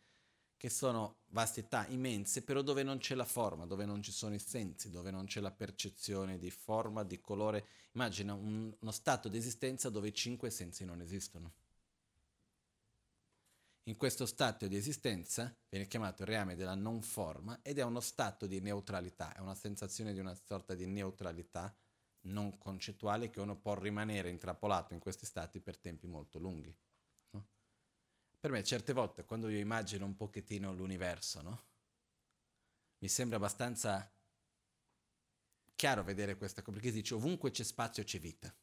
che 0.57 0.71
sono 0.71 1.23
vastità 1.31 1.89
immense, 1.89 2.43
però 2.43 2.63
dove 2.63 2.85
non 2.85 2.99
c'è 2.99 3.17
la 3.17 3.25
forma, 3.25 3.67
dove 3.67 3.85
non 3.85 4.03
ci 4.03 4.13
sono 4.13 4.37
i 4.37 4.39
sensi, 4.39 4.91
dove 4.91 5.11
non 5.11 5.25
c'è 5.25 5.41
la 5.41 5.51
percezione 5.51 6.39
di 6.39 6.53
forma, 6.53 7.03
di 7.03 7.19
colore. 7.19 7.67
Immagina 7.95 8.33
un, 8.35 8.73
uno 8.79 8.93
stato 8.93 9.29
di 9.29 9.39
esistenza 9.39 9.91
dove 9.91 10.07
i 10.07 10.15
cinque 10.15 10.51
sensi 10.51 10.85
non 10.85 11.01
esistono. 11.01 11.55
In 13.85 13.97
questo 13.97 14.27
stato 14.27 14.67
di 14.67 14.77
esistenza 14.77 15.55
viene 15.69 15.87
chiamato 15.87 16.23
il 16.23 16.29
reame 16.29 16.55
della 16.55 16.75
non 16.75 17.03
forma 17.03 17.61
ed 17.63 17.79
è 17.79 17.83
uno 17.83 18.01
stato 18.01 18.47
di 18.47 18.61
neutralità, 18.61 19.35
è 19.35 19.41
una 19.41 19.55
sensazione 19.55 20.13
di 20.13 20.21
una 20.21 20.35
sorta 20.35 20.75
di 20.75 20.87
neutralità 20.87 21.75
non 22.23 22.59
concettuale 22.59 23.31
che 23.31 23.41
uno 23.41 23.57
può 23.57 23.75
rimanere 23.75 24.29
intrappolato 24.29 24.93
in 24.93 25.01
questi 25.01 25.25
stati 25.25 25.61
per 25.61 25.79
tempi 25.79 26.07
molto 26.07 26.39
lunghi. 26.39 26.77
No? 27.31 27.47
Per 28.39 28.51
me 28.51 28.63
certe 28.63 28.93
volte 28.93 29.25
quando 29.25 29.49
io 29.49 29.59
immagino 29.59 30.05
un 30.05 30.15
pochettino 30.15 30.73
l'universo, 30.75 31.41
no? 31.41 31.63
mi 32.99 33.09
sembra 33.09 33.39
abbastanza 33.39 34.13
chiaro 35.75 36.05
vedere 36.05 36.37
questa 36.37 36.61
cosa, 36.61 36.79
perché 36.79 36.93
dice 36.93 37.15
ovunque 37.15 37.51
c'è 37.51 37.65
spazio 37.65 38.05
c'è 38.05 38.19
vita. 38.19 38.55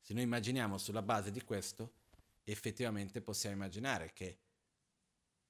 Se 0.00 0.14
noi 0.14 0.24
immaginiamo 0.24 0.78
sulla 0.78 1.02
base 1.02 1.30
di 1.30 1.42
questo, 1.42 1.92
effettivamente 2.52 3.20
possiamo 3.20 3.56
immaginare 3.56 4.12
che 4.12 4.40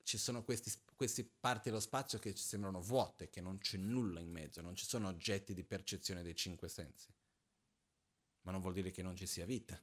ci 0.03 0.19
sono 0.19 0.45
queste 0.45 1.25
parti 1.41 1.69
dello 1.69 1.81
spazio 1.81 2.19
che 2.19 2.35
ci 2.35 2.43
sembrano 2.43 2.81
vuote, 2.81 3.29
che 3.29 3.41
non 3.41 3.59
c'è 3.59 3.77
nulla 3.77 4.21
in 4.21 4.31
mezzo, 4.31 4.63
non 4.63 4.77
ci 4.77 4.87
sono 4.87 5.09
oggetti 5.09 5.53
di 5.53 5.65
percezione 5.65 6.23
dei 6.23 6.37
cinque 6.37 6.69
sensi. 6.69 7.13
Ma 8.43 8.53
non 8.53 8.61
vuol 8.61 8.73
dire 8.73 8.93
che 8.93 9.03
non 9.03 9.17
ci 9.17 9.27
sia 9.27 9.45
vita. 9.45 9.81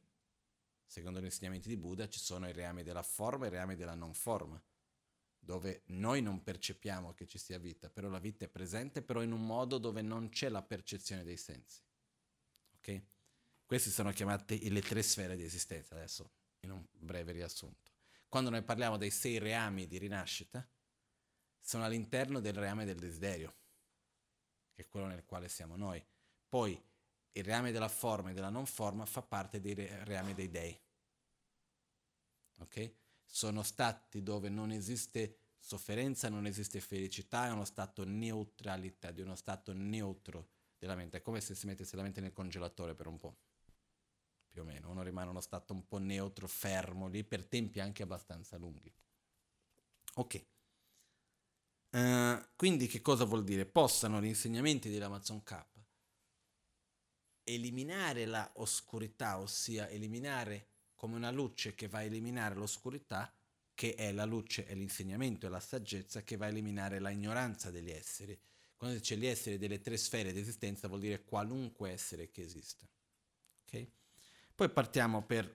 Secondo 0.86 1.20
gli 1.20 1.26
insegnamenti 1.26 1.68
di 1.68 1.76
Buddha 1.76 2.08
ci 2.08 2.20
sono 2.20 2.48
i 2.48 2.54
reami 2.54 2.84
della 2.84 3.04
forma 3.04 3.46
e 3.46 3.48
i 3.50 3.52
reami 3.52 3.76
della 3.76 3.96
non 3.96 4.14
forma, 4.14 4.64
dove 5.38 5.84
noi 5.88 6.22
non 6.22 6.42
percepiamo 6.42 7.14
che 7.14 7.28
ci 7.28 7.38
sia 7.38 7.60
vita, 7.60 7.90
però 7.90 8.08
la 8.08 8.20
vita 8.20 8.46
è 8.46 8.50
presente, 8.50 9.02
però 9.02 9.22
in 9.22 9.34
un 9.34 9.46
modo 9.46 9.78
dove 9.78 10.02
non 10.02 10.30
c'è 10.30 10.48
la 10.48 10.64
percezione 10.64 11.24
dei 11.24 11.38
sensi. 11.38 11.82
Ok? 12.78 13.02
Queste 13.66 13.90
sono 13.90 14.12
chiamate 14.12 14.58
le 14.70 14.82
tre 14.82 15.04
sfere 15.04 15.36
di 15.36 15.44
esistenza. 15.44 15.96
Adesso 15.96 16.32
in 16.64 16.72
un 16.72 16.86
breve 16.92 17.32
riassunto. 17.32 17.92
Quando 18.28 18.50
noi 18.50 18.64
parliamo 18.64 18.98
dei 18.98 19.12
sei 19.12 19.38
reami 19.38 19.88
di 19.88 19.98
rinascita, 19.98 20.68
sono 21.60 21.84
all'interno 21.84 22.40
del 22.40 22.54
reame 22.54 22.86
del 22.86 22.98
desiderio, 22.98 23.54
che 24.74 24.84
è 24.84 24.88
quello 24.88 25.06
nel 25.06 25.24
quale 25.24 25.48
siamo 25.48 25.76
noi. 25.76 26.04
Poi 26.50 26.82
il 27.36 27.44
reame 27.44 27.72
della 27.72 27.88
forma 27.88 28.32
e 28.32 28.34
della 28.34 28.50
non 28.50 28.66
forma 28.66 29.06
fa 29.06 29.22
parte 29.22 29.60
dei 29.60 29.74
reami 29.74 30.34
dei 30.34 30.50
dei. 30.50 30.80
Ok? 32.60 32.94
Sono 33.26 33.64
stati 33.64 34.22
dove 34.22 34.50
non 34.50 34.72
esiste 34.72 35.38
sofferenza, 35.58 36.30
non 36.30 36.46
esiste 36.46 36.80
felicità, 36.80 37.48
è 37.48 37.52
uno 37.52 37.66
stato 37.66 38.04
neutralità, 38.04 39.12
di 39.12 39.22
uno 39.22 39.36
stato 39.36 39.74
neutro 39.74 40.50
della 40.78 40.96
mente. 40.96 41.18
È 41.18 41.22
come 41.22 41.40
se 41.40 41.56
si 41.56 41.66
mettesse 41.66 41.96
la 41.96 42.04
mente 42.04 42.22
nel 42.22 42.34
congelatore 42.34 42.94
per 42.94 43.08
un 43.08 43.18
po' 43.18 43.38
più 44.54 44.62
o 44.62 44.66
meno, 44.66 44.92
uno 44.92 45.02
rimane 45.02 45.32
uno 45.32 45.42
stato 45.42 45.74
un 45.74 45.88
po' 45.88 45.98
neutro, 45.98 46.48
fermo 46.48 47.08
lì 47.08 47.24
per 47.24 47.44
tempi 47.44 47.80
anche 47.80 48.04
abbastanza 48.04 48.56
lunghi. 48.58 48.94
Ok. 50.16 50.46
Uh, 51.90 52.40
quindi 52.56 52.88
che 52.88 53.02
cosa 53.02 53.26
vuol 53.26 53.44
dire? 53.44 53.66
Possano 53.66 54.22
gli 54.22 54.26
insegnamenti 54.26 54.90
dell'Amazon 54.90 55.44
K 55.44 55.72
eliminare 57.44 58.26
la 58.26 58.50
oscurità, 58.56 59.40
ossia 59.40 59.90
eliminare 59.90 60.68
come 60.96 61.16
una 61.16 61.32
luce 61.32 61.76
che 61.76 61.88
va 61.88 62.00
a 62.00 62.04
eliminare 62.04 62.56
l'oscurità, 62.56 63.34
che 63.74 63.96
è 63.96 64.12
la 64.12 64.26
luce, 64.26 64.66
è 64.66 64.76
l'insegnamento, 64.76 65.48
è 65.48 65.50
la 65.50 65.60
saggezza 65.60 66.24
che 66.24 66.38
va 66.38 66.46
a 66.46 66.50
eliminare 66.50 67.00
la 67.00 67.10
ignoranza 67.10 67.72
degli 67.72 67.92
esseri. 67.92 68.40
Quando 68.78 68.98
dice 68.98 69.18
gli 69.18 69.26
esseri 69.26 69.58
delle 69.58 69.82
tre 69.82 69.98
sfere 69.98 70.32
di 70.32 70.40
esistenza 70.40 70.88
vuol 70.88 71.00
dire 71.00 71.24
qualunque 71.24 71.92
essere 71.92 72.30
che 72.32 72.44
esista. 72.44 72.88
Okay? 73.66 73.92
Poi 74.64 74.72
partiamo 74.72 75.22
per 75.24 75.54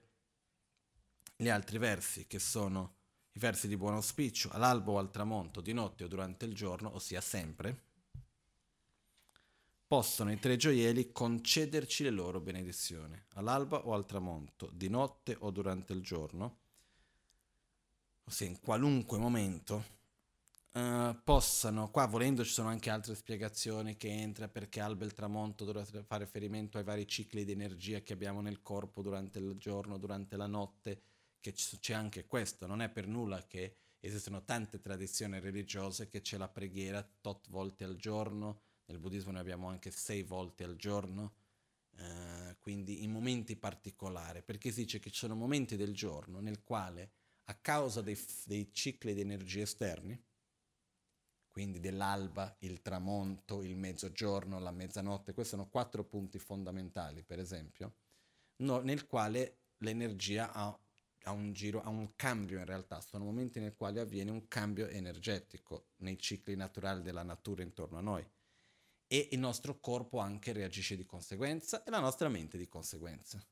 gli 1.35 1.49
altri 1.49 1.79
versi, 1.79 2.27
che 2.27 2.37
sono 2.37 2.97
i 3.31 3.39
versi 3.39 3.67
di 3.67 3.75
buon 3.75 3.95
auspicio, 3.95 4.51
all'albo 4.51 4.91
o 4.91 4.97
al 4.99 5.09
tramonto, 5.09 5.61
di 5.61 5.73
notte 5.73 6.03
o 6.03 6.07
durante 6.07 6.45
il 6.45 6.53
giorno, 6.53 6.93
ossia 6.93 7.19
sempre, 7.19 7.85
possono 9.87 10.31
i 10.31 10.37
tre 10.37 10.57
gioielli 10.57 11.11
concederci 11.11 12.03
le 12.03 12.11
loro 12.11 12.39
benedizioni, 12.39 13.19
all'alba 13.29 13.83
o 13.83 13.95
al 13.95 14.05
tramonto, 14.05 14.69
di 14.71 14.89
notte 14.89 15.35
o 15.39 15.49
durante 15.49 15.91
il 15.93 16.03
giorno, 16.03 16.59
ossia 18.25 18.45
in 18.45 18.59
qualunque 18.59 19.17
momento, 19.17 19.85
Uh, 20.71 21.17
possano, 21.23 21.89
qua 21.89 22.05
volendo 22.05 22.43
ci 22.43 22.51
sono 22.51 22.69
anche 22.69 22.91
altre 22.91 23.15
spiegazioni 23.15 23.97
che 23.97 24.07
entra 24.09 24.47
perché 24.47 24.79
alba 24.79 25.03
il 25.03 25.15
tramonto 25.15 25.65
dovrebbe 25.65 26.03
fare 26.03 26.25
riferimento 26.25 26.77
ai 26.77 26.83
vari 26.83 27.07
cicli 27.07 27.43
di 27.43 27.53
energia 27.53 28.01
che 28.01 28.13
abbiamo 28.13 28.39
nel 28.39 28.61
corpo 28.61 29.01
durante 29.01 29.39
il 29.39 29.55
giorno, 29.57 29.97
durante 29.97 30.37
la 30.37 30.45
notte, 30.45 31.01
che 31.39 31.53
c'è 31.53 31.93
anche 31.93 32.27
questo, 32.27 32.67
non 32.67 32.83
è 32.83 32.89
per 32.89 33.07
nulla 33.07 33.47
che 33.47 33.77
esistono 33.99 34.43
tante 34.43 34.79
tradizioni 34.79 35.39
religiose 35.39 36.07
che 36.07 36.21
c'è 36.21 36.37
la 36.37 36.49
preghiera 36.49 37.07
tot 37.19 37.49
volte 37.49 37.83
al 37.83 37.95
giorno, 37.95 38.61
nel 38.85 38.99
buddismo 38.99 39.31
ne 39.31 39.39
abbiamo 39.39 39.69
anche 39.69 39.89
sei 39.89 40.21
volte 40.21 40.63
al 40.63 40.75
giorno, 40.75 41.33
uh, 41.97 42.55
quindi 42.59 43.03
in 43.03 43.11
momenti 43.11 43.55
particolari, 43.55 44.43
perché 44.43 44.69
si 44.69 44.81
dice 44.81 44.99
che 44.99 45.09
ci 45.09 45.17
sono 45.17 45.33
momenti 45.33 45.75
del 45.75 45.95
giorno 45.95 46.39
nel 46.39 46.61
quale 46.61 47.11
a 47.45 47.55
causa 47.55 48.01
dei, 48.01 48.17
dei 48.45 48.71
cicli 48.71 49.15
di 49.15 49.21
energia 49.21 49.63
esterni, 49.63 50.27
quindi 51.59 51.81
dell'alba, 51.81 52.55
il 52.59 52.81
tramonto, 52.81 53.63
il 53.63 53.75
mezzogiorno, 53.75 54.59
la 54.59 54.71
mezzanotte, 54.71 55.33
questi 55.33 55.55
sono 55.55 55.67
quattro 55.67 56.05
punti 56.05 56.39
fondamentali, 56.39 57.21
per 57.21 57.37
esempio, 57.37 57.95
no, 58.61 58.79
nel 58.79 59.05
quale 59.05 59.63
l'energia 59.79 60.53
ha, 60.53 60.79
ha, 61.23 61.31
un 61.31 61.51
giro, 61.51 61.81
ha 61.81 61.89
un 61.89 62.15
cambio 62.15 62.59
in 62.59 62.63
realtà, 62.63 63.01
sono 63.01 63.25
momenti 63.25 63.59
nel 63.59 63.75
quali 63.75 63.99
avviene 63.99 64.31
un 64.31 64.47
cambio 64.47 64.87
energetico 64.87 65.87
nei 65.97 66.17
cicli 66.17 66.55
naturali 66.55 67.01
della 67.01 67.23
natura 67.23 67.61
intorno 67.61 67.97
a 67.97 68.01
noi. 68.01 68.25
E 69.05 69.27
il 69.31 69.39
nostro 69.39 69.81
corpo 69.81 70.19
anche 70.19 70.53
reagisce 70.53 70.95
di 70.95 71.03
conseguenza 71.03 71.83
e 71.83 71.89
la 71.89 71.99
nostra 71.99 72.29
mente 72.29 72.57
di 72.57 72.69
conseguenza. 72.69 73.45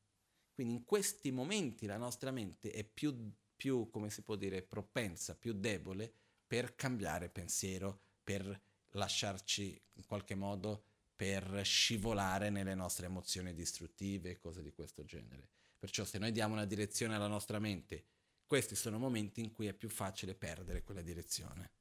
Quindi 0.54 0.76
in 0.76 0.86
questi 0.86 1.30
momenti 1.30 1.86
la 1.86 1.98
nostra 1.98 2.32
mente 2.32 2.72
è 2.72 2.86
più, 2.86 3.34
più 3.54 3.90
come 3.90 4.10
si 4.10 4.22
può 4.22 4.38
dire, 4.38 4.62
propensa, 4.62 5.36
più 5.36 5.52
debole 5.52 6.14
per 6.48 6.76
cambiare 6.76 7.30
pensiero, 7.30 8.00
per 8.24 8.62
lasciarci 8.92 9.80
in 9.94 10.06
qualche 10.06 10.34
modo 10.36 10.86
per 11.16 11.62
scivolare 11.66 12.50
nelle 12.50 12.76
nostre 12.76 13.08
emozioni 13.08 13.54
distruttive 13.54 14.30
e 14.30 14.38
cose 14.38 14.62
di 14.62 14.72
questo 14.72 15.04
genere. 15.04 15.50
Perciò 15.78 16.06
se 16.06 16.18
noi 16.20 16.32
diamo 16.32 16.54
una 16.54 16.66
direzione 16.66 17.16
alla 17.16 17.28
nostra 17.28 17.60
mente, 17.60 18.06
questi 18.46 18.76
sono 18.76 18.98
momenti 18.98 19.42
in 19.42 19.52
cui 19.52 19.68
è 19.68 19.74
più 19.74 19.90
facile 19.90 20.36
perdere 20.36 20.84
quella 20.84 21.02
direzione, 21.02 21.72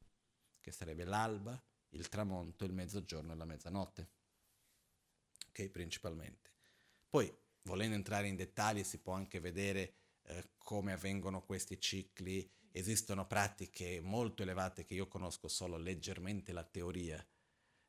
che 0.60 0.72
sarebbe 0.72 1.04
l'alba, 1.04 1.62
il 1.90 2.08
tramonto, 2.08 2.64
il 2.64 2.72
mezzogiorno 2.72 3.32
e 3.32 3.36
la 3.36 3.44
mezzanotte. 3.44 4.08
Ok, 5.48 5.68
principalmente. 5.68 6.50
Poi, 7.08 7.32
volendo 7.62 7.94
entrare 7.94 8.26
in 8.26 8.36
dettagli, 8.36 8.82
si 8.82 8.98
può 8.98 9.12
anche 9.12 9.38
vedere 9.38 9.94
eh, 10.22 10.50
come 10.58 10.92
avvengono 10.92 11.42
questi 11.42 11.80
cicli. 11.80 12.50
Esistono 12.76 13.26
pratiche 13.26 14.02
molto 14.02 14.42
elevate 14.42 14.84
che 14.84 14.92
io 14.92 15.08
conosco 15.08 15.48
solo 15.48 15.78
leggermente 15.78 16.52
la 16.52 16.62
teoria, 16.62 17.26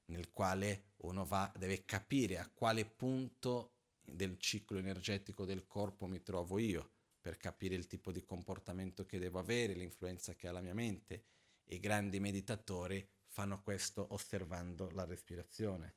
nel 0.06 0.32
quale 0.32 0.94
uno 1.00 1.26
va, 1.26 1.52
deve 1.58 1.84
capire 1.84 2.38
a 2.38 2.48
quale 2.48 2.86
punto 2.86 3.80
del 4.02 4.40
ciclo 4.40 4.78
energetico 4.78 5.44
del 5.44 5.68
corpo 5.68 6.08
mi 6.08 6.24
trovo 6.24 6.58
io, 6.58 6.90
per 7.20 7.36
capire 7.36 7.76
il 7.76 7.86
tipo 7.86 8.14
di 8.14 8.24
comportamento 8.24 9.06
che 9.06 9.20
devo 9.20 9.40
avere, 9.40 9.74
l'influenza 9.74 10.36
che 10.36 10.48
ha 10.48 10.54
la 10.54 10.62
mia 10.62 10.74
mente. 10.74 11.26
I 11.66 11.82
grandi 11.82 12.22
meditatori 12.22 13.06
fanno 13.26 13.62
questo 13.62 14.14
osservando 14.14 14.90
la 14.92 15.04
respirazione. 15.04 15.96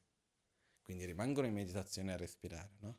Quindi 0.82 1.04
rimangono 1.04 1.46
in 1.46 1.52
meditazione 1.52 2.12
a 2.12 2.16
respirare, 2.16 2.74
no? 2.80 2.98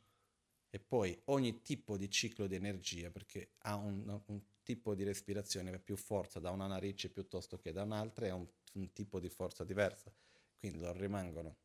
E 0.70 0.80
poi 0.80 1.20
ogni 1.26 1.60
tipo 1.60 1.98
di 1.98 2.08
ciclo 2.08 2.46
di 2.46 2.54
energia, 2.54 3.10
perché 3.10 3.56
ha 3.58 3.74
un, 3.74 4.22
un 4.28 4.42
tipo 4.62 4.94
di 4.94 5.04
respirazione 5.04 5.78
più 5.78 5.96
forza 5.96 6.40
da 6.40 6.50
una 6.50 6.66
narice 6.66 7.10
piuttosto 7.10 7.58
che 7.58 7.72
da 7.72 7.82
un'altra, 7.82 8.26
è 8.26 8.32
un, 8.32 8.46
un 8.74 8.92
tipo 8.92 9.20
di 9.20 9.28
forza 9.28 9.64
diversa. 9.64 10.12
Quindi 10.58 10.78
loro 10.78 10.98
rimangono 10.98 11.56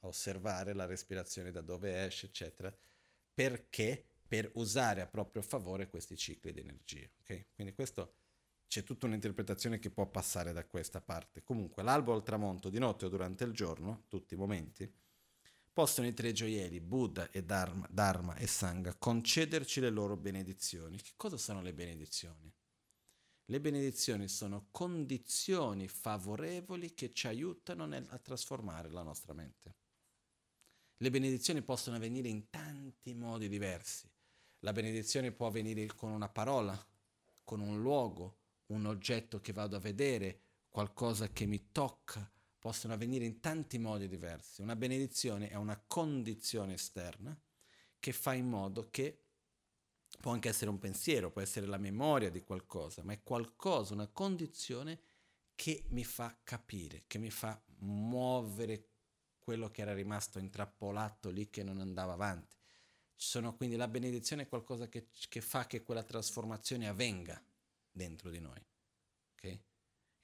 a 0.00 0.08
osservare 0.08 0.72
la 0.72 0.86
respirazione 0.86 1.50
da 1.50 1.60
dove 1.60 2.04
esce, 2.04 2.26
eccetera, 2.26 2.74
perché 3.32 4.04
per 4.26 4.50
usare 4.54 5.00
a 5.00 5.06
proprio 5.06 5.42
favore 5.42 5.88
questi 5.88 6.16
cicli 6.16 6.52
di 6.52 6.60
energia. 6.60 7.08
Okay? 7.20 7.46
Quindi 7.54 7.74
questo 7.74 8.14
c'è 8.66 8.82
tutta 8.82 9.06
un'interpretazione 9.06 9.78
che 9.78 9.90
può 9.90 10.06
passare 10.06 10.52
da 10.52 10.64
questa 10.64 11.02
parte. 11.02 11.42
Comunque, 11.42 11.82
l'albo 11.82 12.14
al 12.14 12.22
tramonto, 12.22 12.70
di 12.70 12.78
notte 12.78 13.04
o 13.04 13.08
durante 13.10 13.44
il 13.44 13.52
giorno, 13.52 14.04
tutti 14.08 14.32
i 14.32 14.38
momenti, 14.38 14.90
possono 15.72 16.06
i 16.06 16.12
tre 16.12 16.32
gioielli, 16.32 16.80
Buddha 16.80 17.30
e 17.30 17.42
Dharma, 17.42 17.86
Dharma 17.90 18.36
e 18.36 18.46
Sangha, 18.46 18.94
concederci 18.94 19.80
le 19.80 19.90
loro 19.90 20.16
benedizioni. 20.16 20.98
Che 20.98 21.12
cosa 21.16 21.36
sono 21.36 21.62
le 21.62 21.72
benedizioni? 21.72 22.52
Le 23.46 23.60
benedizioni 23.60 24.28
sono 24.28 24.68
condizioni 24.70 25.88
favorevoli 25.88 26.94
che 26.94 27.12
ci 27.12 27.26
aiutano 27.26 27.86
nel, 27.86 28.06
a 28.10 28.18
trasformare 28.18 28.90
la 28.90 29.02
nostra 29.02 29.32
mente. 29.32 29.76
Le 30.96 31.10
benedizioni 31.10 31.62
possono 31.62 31.96
avvenire 31.96 32.28
in 32.28 32.48
tanti 32.48 33.14
modi 33.14 33.48
diversi. 33.48 34.08
La 34.60 34.72
benedizione 34.72 35.32
può 35.32 35.48
avvenire 35.48 35.86
con 35.86 36.12
una 36.12 36.28
parola, 36.28 36.78
con 37.42 37.60
un 37.60 37.80
luogo, 37.80 38.38
un 38.66 38.86
oggetto 38.86 39.40
che 39.40 39.52
vado 39.52 39.76
a 39.76 39.80
vedere, 39.80 40.40
qualcosa 40.68 41.28
che 41.28 41.44
mi 41.44 41.70
tocca, 41.72 42.30
possono 42.62 42.94
avvenire 42.94 43.24
in 43.24 43.40
tanti 43.40 43.76
modi 43.76 44.06
diversi. 44.06 44.62
Una 44.62 44.76
benedizione 44.76 45.48
è 45.48 45.56
una 45.56 45.82
condizione 45.84 46.74
esterna 46.74 47.36
che 47.98 48.12
fa 48.12 48.34
in 48.34 48.46
modo 48.46 48.88
che 48.88 49.24
può 50.20 50.30
anche 50.30 50.48
essere 50.48 50.70
un 50.70 50.78
pensiero, 50.78 51.32
può 51.32 51.40
essere 51.40 51.66
la 51.66 51.76
memoria 51.76 52.30
di 52.30 52.40
qualcosa, 52.40 53.02
ma 53.02 53.14
è 53.14 53.22
qualcosa, 53.24 53.94
una 53.94 54.06
condizione 54.06 55.00
che 55.56 55.86
mi 55.88 56.04
fa 56.04 56.38
capire, 56.44 57.02
che 57.08 57.18
mi 57.18 57.30
fa 57.30 57.60
muovere 57.78 58.90
quello 59.40 59.68
che 59.72 59.82
era 59.82 59.92
rimasto 59.92 60.38
intrappolato 60.38 61.30
lì 61.30 61.50
che 61.50 61.64
non 61.64 61.80
andava 61.80 62.12
avanti. 62.12 62.54
Sono, 63.12 63.56
quindi 63.56 63.74
la 63.74 63.88
benedizione 63.88 64.42
è 64.42 64.48
qualcosa 64.48 64.88
che, 64.88 65.08
che 65.28 65.40
fa 65.40 65.66
che 65.66 65.82
quella 65.82 66.04
trasformazione 66.04 66.86
avvenga 66.86 67.44
dentro 67.90 68.30
di 68.30 68.38
noi. 68.38 68.64
Okay? 69.32 69.60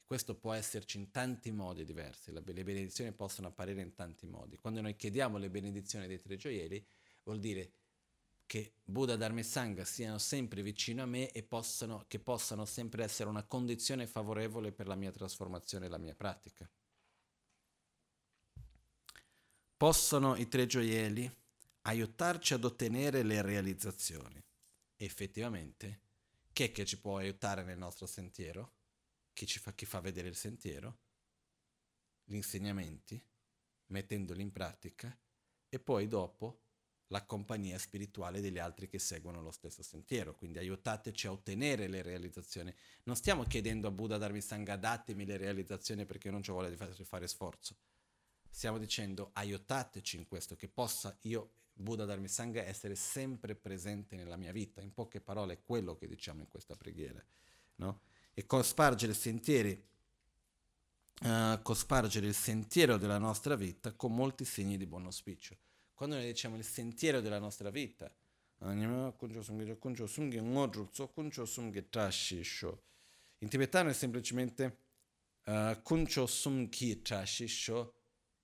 Questo 0.09 0.37
può 0.37 0.55
esserci 0.55 0.97
in 0.97 1.11
tanti 1.11 1.51
modi 1.51 1.85
diversi, 1.85 2.33
le 2.33 2.41
benedizioni 2.41 3.13
possono 3.13 3.49
apparire 3.49 3.83
in 3.83 3.93
tanti 3.93 4.27
modi. 4.27 4.57
Quando 4.57 4.81
noi 4.81 4.97
chiediamo 4.97 5.37
le 5.37 5.51
benedizioni 5.51 6.07
dei 6.07 6.19
tre 6.19 6.37
gioielli, 6.37 6.83
vuol 7.25 7.39
dire 7.39 7.73
che 8.47 8.77
Buddha, 8.83 9.17
Dharma 9.17 9.41
e 9.41 9.43
Sangha 9.43 9.85
siano 9.85 10.17
sempre 10.17 10.63
vicino 10.63 11.03
a 11.03 11.05
me 11.05 11.31
e 11.31 11.43
possano, 11.43 12.07
che 12.09 12.21
possano 12.21 12.65
sempre 12.65 13.05
essere 13.05 13.29
una 13.29 13.43
condizione 13.43 14.07
favorevole 14.07 14.73
per 14.73 14.87
la 14.87 14.95
mia 14.95 15.11
trasformazione 15.11 15.85
e 15.85 15.89
la 15.91 15.99
mia 15.99 16.15
pratica. 16.15 16.67
Possono 19.77 20.37
i 20.37 20.49
tre 20.49 20.65
gioielli 20.65 21.31
aiutarci 21.83 22.55
ad 22.55 22.65
ottenere 22.65 23.23
le 23.23 23.43
realizzazioni. 23.43 24.43
Effettivamente, 24.97 26.01
chi 26.55 26.63
è 26.63 26.73
che 26.73 26.87
ci 26.87 26.99
può 26.99 27.19
aiutare 27.19 27.63
nel 27.63 27.77
nostro 27.77 28.07
sentiero? 28.07 28.77
Chi, 29.39 29.47
ci 29.47 29.61
fa, 29.61 29.73
chi 29.73 29.85
fa 29.85 30.01
vedere 30.01 30.27
il 30.27 30.35
sentiero? 30.35 30.99
Gli 32.25 32.35
insegnamenti, 32.35 33.25
mettendoli 33.87 34.43
in 34.43 34.51
pratica, 34.51 35.17
e 35.69 35.79
poi 35.79 36.09
dopo 36.09 36.63
la 37.07 37.25
compagnia 37.25 37.79
spirituale 37.79 38.41
degli 38.41 38.59
altri 38.59 38.89
che 38.89 38.99
seguono 38.99 39.41
lo 39.41 39.53
stesso 39.53 39.85
sentiero. 39.85 40.35
Quindi 40.35 40.59
aiutateci 40.59 41.29
a 41.29 41.31
ottenere 41.31 41.87
le 41.87 42.03
realizzazioni. 42.03 42.75
Non 43.05 43.15
stiamo 43.15 43.45
chiedendo 43.45 43.87
a 43.87 43.93
Buddha 43.93 44.19
darmi 44.19 44.41
sangha, 44.41 44.75
datemi 44.75 45.25
le 45.25 45.37
realizzazioni 45.37 46.05
perché 46.05 46.33
non 46.33 46.43
ci 46.43 46.51
vuole 46.51 46.77
fare 46.77 47.29
sforzo. 47.29 47.77
Stiamo 48.51 48.77
dicendo 48.77 49.31
aiutateci 49.35 50.17
in 50.17 50.27
questo, 50.27 50.57
che 50.57 50.67
possa 50.67 51.17
io 51.23 51.53
Buddha 51.73 52.05
Dharma 52.05 52.27
Sangha 52.27 52.65
essere 52.65 52.97
sempre 52.97 53.55
presente 53.55 54.17
nella 54.17 54.37
mia 54.37 54.51
vita. 54.51 54.81
In 54.81 54.93
poche 54.93 55.21
parole 55.21 55.53
è 55.53 55.63
quello 55.63 55.95
che 55.95 56.09
diciamo 56.09 56.41
in 56.41 56.49
questa 56.49 56.75
preghiera. 56.75 57.25
No? 57.77 58.01
E 58.39 58.47
cospargere 58.47 59.15
sentieri, 59.15 59.85
uh, 61.23 61.61
cospargere 61.61 62.29
il 62.29 62.37
sentiero 62.37 62.97
della 62.97 63.19
nostra 63.19 63.57
vita 63.57 63.93
con 63.95 64.15
molti 64.15 64.45
segni 64.45 64.77
di 64.77 64.87
buon 64.87 65.07
auspicio. 65.07 65.59
Quando 65.93 66.15
noi 66.15 66.27
diciamo 66.27 66.55
il 66.55 66.63
sentiero 66.63 67.21
della 67.21 67.41
nostra 67.41 67.71
vita, 67.71 68.09
in 73.39 73.49
tibetano 73.49 73.89
è 73.89 73.93
semplicemente 73.93 74.79
uh, 75.47 75.83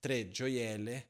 tre 0.01 0.27
gioielle 0.27 1.09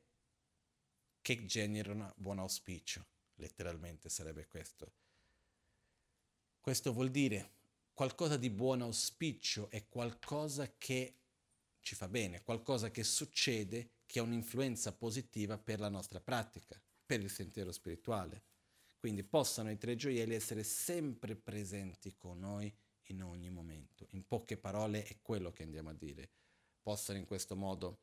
che 1.21 1.43
generano 1.47 2.13
buon 2.17 2.37
auspicio, 2.37 3.03
letteralmente 3.37 4.09
sarebbe 4.09 4.45
questo. 4.45 4.91
Questo 6.61 6.93
vuol 6.93 7.09
dire 7.09 7.63
qualcosa 7.95 8.35
di 8.35 8.49
buon 8.49 8.81
auspicio 8.81 9.69
è 9.69 9.87
qualcosa 9.87 10.75
che 10.77 11.15
ci 11.79 11.95
fa 11.95 12.09
bene, 12.09 12.43
qualcosa 12.43 12.91
che 12.91 13.05
succede 13.05 13.91
che 14.05 14.19
ha 14.19 14.23
un'influenza 14.23 14.91
positiva 14.91 15.57
per 15.57 15.79
la 15.79 15.87
nostra 15.87 16.19
pratica, 16.19 16.79
per 17.05 17.21
il 17.21 17.31
sentiero 17.31 17.71
spirituale. 17.71 18.43
Quindi 18.99 19.23
possano 19.23 19.71
i 19.71 19.77
tre 19.77 19.95
gioielli 19.95 20.35
essere 20.35 20.63
sempre 20.63 21.37
presenti 21.37 22.15
con 22.17 22.39
noi 22.39 22.71
in 23.03 23.23
ogni 23.23 23.49
momento. 23.49 24.07
In 24.09 24.27
poche 24.27 24.57
parole 24.57 25.05
è 25.05 25.19
quello 25.21 25.51
che 25.51 25.63
andiamo 25.63 25.91
a 25.91 25.93
dire. 25.93 26.29
Possano 26.81 27.17
in 27.17 27.25
questo 27.25 27.55
modo 27.55 27.99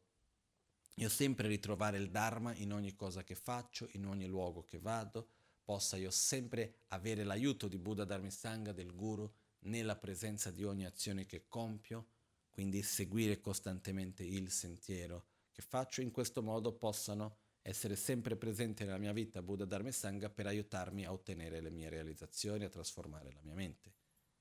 io 0.97 1.09
sempre 1.10 1.48
ritrovare 1.48 1.98
il 1.98 2.10
Dharma 2.10 2.55
in 2.55 2.73
ogni 2.73 2.94
cosa 2.94 3.23
che 3.24 3.35
faccio, 3.35 3.89
in 3.93 4.06
ogni 4.06 4.27
luogo 4.27 4.64
che 4.64 4.78
vado, 4.78 5.28
possa 5.62 5.98
io 5.98 6.10
sempre 6.10 6.77
avere 6.89 7.24
l'aiuto 7.24 7.69
di 7.69 7.77
Buddha 7.77 8.05
Dharma 8.05 8.31
Sangha, 8.31 8.73
del 8.73 8.94
Guru, 8.94 9.31
nella 9.62 9.97
presenza 9.97 10.51
di 10.51 10.64
ogni 10.64 10.84
azione 10.84 11.26
che 11.26 11.47
compio, 11.48 12.09
quindi 12.51 12.82
seguire 12.82 13.40
costantemente 13.40 14.22
il 14.24 14.51
sentiero 14.51 15.26
che 15.52 15.62
faccio, 15.62 16.01
in 16.01 16.10
questo 16.10 16.43
modo 16.43 16.72
possano 16.72 17.39
essere 17.62 17.94
sempre 17.94 18.36
presente 18.36 18.84
nella 18.84 18.98
mia 18.98 19.12
vita 19.12 19.43
Buddha 19.43 19.64
Dharma 19.64 19.89
e 19.89 19.93
Sangha 19.93 20.30
per 20.30 20.47
aiutarmi 20.47 21.05
a 21.05 21.12
ottenere 21.12 21.60
le 21.60 21.70
mie 21.70 21.89
realizzazioni, 21.89 22.64
a 22.64 22.68
trasformare 22.68 23.30
la 23.32 23.40
mia 23.43 23.55
mente. 23.55 23.94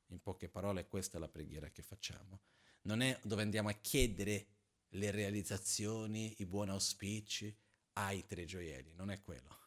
In 0.08 0.22
poche 0.22 0.50
parole 0.50 0.88
questa 0.88 1.18
è 1.18 1.20
la 1.20 1.30
preghiera 1.30 1.70
che 1.70 1.84
facciamo. 1.84 2.42
Non 2.84 3.02
è 3.02 3.18
dove 3.24 3.44
andiamo 3.44 3.70
a 3.70 3.74
chiedere 3.74 4.48
le 4.90 5.12
realizzazioni, 5.12 6.36
i 6.40 6.46
buoni 6.46 6.72
auspici 6.72 7.56
ai 7.94 8.26
tre 8.26 8.46
gioielli, 8.46 8.94
non 8.94 9.12
è 9.12 9.22
quello. 9.22 9.61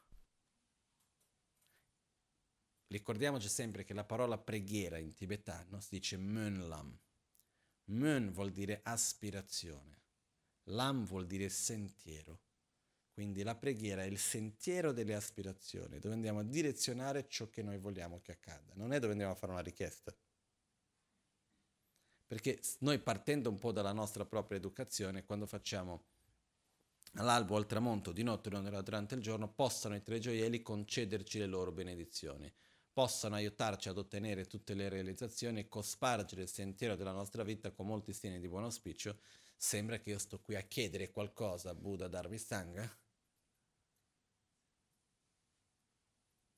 Ricordiamoci 2.94 3.48
sempre 3.48 3.82
che 3.82 3.92
la 3.92 4.04
parola 4.04 4.38
preghiera 4.38 4.98
in 4.98 5.14
tibetano 5.14 5.80
si 5.80 5.88
dice 5.90 6.16
Mönlam. 6.16 6.96
Mön 7.86 8.30
vuol 8.30 8.52
dire 8.52 8.82
aspirazione, 8.84 10.02
Lam 10.68 11.04
vuol 11.04 11.26
dire 11.26 11.48
sentiero. 11.48 12.38
Quindi 13.12 13.42
la 13.42 13.56
preghiera 13.56 14.04
è 14.04 14.06
il 14.06 14.20
sentiero 14.20 14.92
delle 14.92 15.14
aspirazioni, 15.14 15.98
dove 15.98 16.14
andiamo 16.14 16.38
a 16.38 16.44
direzionare 16.44 17.26
ciò 17.26 17.50
che 17.50 17.64
noi 17.64 17.78
vogliamo 17.78 18.20
che 18.20 18.30
accada, 18.30 18.70
non 18.76 18.92
è 18.92 19.00
dove 19.00 19.10
andiamo 19.10 19.32
a 19.32 19.36
fare 19.36 19.50
una 19.50 19.60
richiesta. 19.60 20.14
Perché 22.28 22.60
noi 22.78 23.00
partendo 23.00 23.50
un 23.50 23.58
po' 23.58 23.72
dalla 23.72 23.92
nostra 23.92 24.24
propria 24.24 24.58
educazione, 24.58 25.24
quando 25.24 25.46
facciamo 25.46 26.04
all'albo 27.14 27.56
al 27.56 27.66
tramonto, 27.66 28.12
di 28.12 28.22
notte 28.22 28.54
o 28.54 28.82
durante 28.82 29.16
il 29.16 29.20
giorno, 29.20 29.52
possano 29.52 29.96
i 29.96 30.02
tre 30.04 30.20
gioielli 30.20 30.62
concederci 30.62 31.38
le 31.40 31.46
loro 31.46 31.72
benedizioni, 31.72 32.52
possano 32.94 33.34
aiutarci 33.34 33.88
ad 33.88 33.98
ottenere 33.98 34.46
tutte 34.46 34.72
le 34.72 34.88
realizzazioni 34.88 35.60
e 35.60 35.68
cospargere 35.68 36.42
il 36.42 36.48
sentiero 36.48 36.94
della 36.94 37.12
nostra 37.12 37.42
vita 37.42 37.72
con 37.72 37.86
molti 37.86 38.12
segni 38.12 38.38
di 38.38 38.48
buon 38.48 38.62
auspicio, 38.62 39.18
sembra 39.56 39.98
che 39.98 40.10
io 40.10 40.18
sto 40.18 40.40
qui 40.40 40.54
a 40.54 40.62
chiedere 40.62 41.10
qualcosa 41.10 41.70
a 41.70 41.74
Buddha 41.74 42.06
Dharmistanga 42.06 42.98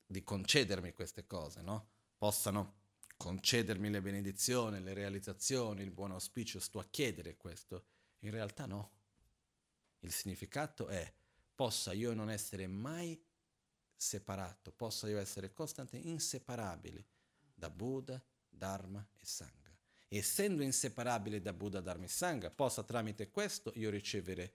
di 0.07 0.23
concedermi 0.23 0.93
queste 0.93 1.27
cose, 1.27 1.63
no? 1.63 1.89
Possano 2.19 2.85
concedermi 3.17 3.91
le 3.91 4.03
benedizioni, 4.03 4.81
le 4.81 4.93
realizzazioni, 4.93 5.83
il 5.83 5.91
buon 5.91 6.13
auspicio, 6.13 6.61
sto 6.61 6.79
a 6.79 6.87
chiedere 6.89 7.37
questo. 7.37 7.87
In 8.21 8.31
realtà 8.31 8.67
no. 8.67 8.93
Il 10.01 10.13
significato 10.13 10.89
è 10.89 11.13
possa 11.55 11.93
io 11.93 12.13
non 12.13 12.31
essere 12.31 12.67
mai 12.67 13.21
separato, 13.97 14.73
possa 14.73 15.09
io 15.09 15.19
essere 15.19 15.53
costantemente 15.53 16.09
inseparabile 16.09 17.07
da 17.55 17.71
Buddha, 17.71 18.23
Dharma 18.49 19.07
e 19.17 19.25
Sangha. 19.25 19.75
Essendo 20.09 20.63
inseparabile 20.63 21.41
da 21.41 21.53
Buddha, 21.53 21.81
Dharma 21.81 22.05
e 22.05 22.09
Sangha, 22.09 22.51
possa 22.51 22.83
tramite 22.85 23.31
questo 23.31 23.73
io 23.75 23.91
ricevere, 23.91 24.55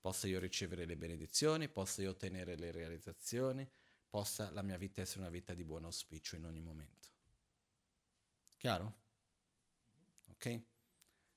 possa 0.00 0.26
io 0.26 0.40
ricevere 0.40 0.84
le 0.84 0.96
benedizioni, 0.96 1.68
possa 1.68 2.02
io 2.02 2.10
ottenere 2.10 2.56
le 2.56 2.70
realizzazioni, 2.70 3.68
possa 4.08 4.50
la 4.50 4.62
mia 4.62 4.76
vita 4.76 5.00
essere 5.00 5.20
una 5.20 5.30
vita 5.30 5.54
di 5.54 5.64
buon 5.64 5.84
auspicio 5.84 6.36
in 6.36 6.44
ogni 6.44 6.60
momento. 6.60 7.08
Chiaro? 8.56 8.94
Ok? 10.30 10.62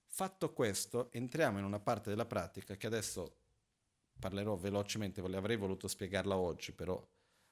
Fatto 0.06 0.54
questo, 0.54 1.12
entriamo 1.12 1.60
in 1.60 1.64
una 1.64 1.80
parte 1.80 2.10
della 2.10 2.26
pratica 2.26 2.76
che 2.76 2.88
adesso 2.88 3.42
parlerò 4.20 4.56
velocemente, 4.56 5.22
avrei 5.22 5.58
voluto 5.58 5.88
spiegarla 5.88 6.38
oggi, 6.38 6.72
però 6.72 7.06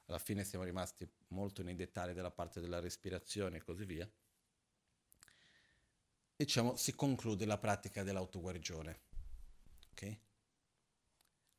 alla 0.06 0.18
fine 0.18 0.44
siamo 0.44 0.64
rimasti 0.64 1.08
molto 1.28 1.62
nei 1.62 1.74
dettagli 1.74 2.12
della 2.12 2.30
parte 2.30 2.60
della 2.60 2.80
respirazione 2.80 3.58
e 3.58 3.62
così 3.62 3.84
via. 3.84 4.10
Diciamo, 6.36 6.76
si 6.76 6.94
conclude 6.94 7.44
la 7.46 7.58
pratica 7.58 8.02
dell'autoguarigione. 8.02 9.00
Ok? 9.90 10.18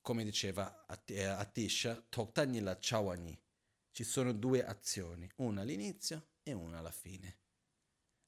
Come 0.02 0.24
diceva 0.26 0.86
Atisha, 0.86 2.06
Toktani 2.10 2.60
la 2.60 2.78
Chawani. 2.80 3.40
Ci 3.92 4.04
sono 4.04 4.34
due 4.34 4.66
azioni, 4.66 5.30
una 5.38 5.62
all'inizio 5.62 6.32
e 6.44 6.52
una 6.52 6.80
alla 6.80 6.92
fine. 6.92 7.38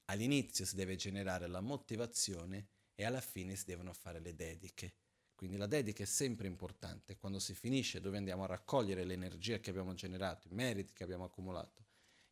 All'inizio 0.06 0.66
si 0.66 0.76
deve 0.76 0.96
generare 0.96 1.48
la 1.48 1.60
motivazione 1.60 2.70
e 2.96 3.04
alla 3.04 3.20
fine 3.20 3.56
si 3.56 3.66
devono 3.66 3.92
fare 3.94 4.20
le 4.20 4.36
dediche. 4.36 4.94
Quindi 5.36 5.57
la 5.57 5.68
dedica 5.68 6.03
è 6.03 6.06
sempre 6.06 6.48
importante. 6.48 7.18
Quando 7.18 7.40
si 7.40 7.53
finisce 7.53 7.99
dove 7.99 8.18
andiamo 8.18 8.44
a 8.44 8.48
raccogliere 8.48 9.03
l'energia 9.03 9.60
che 9.60 9.70
abbiamo 9.70 9.94
generato, 9.94 10.48
i 10.48 10.53
meriti 10.53 10.94
che 10.94 11.03
abbiamo 11.03 11.26
accumulato 11.26 11.84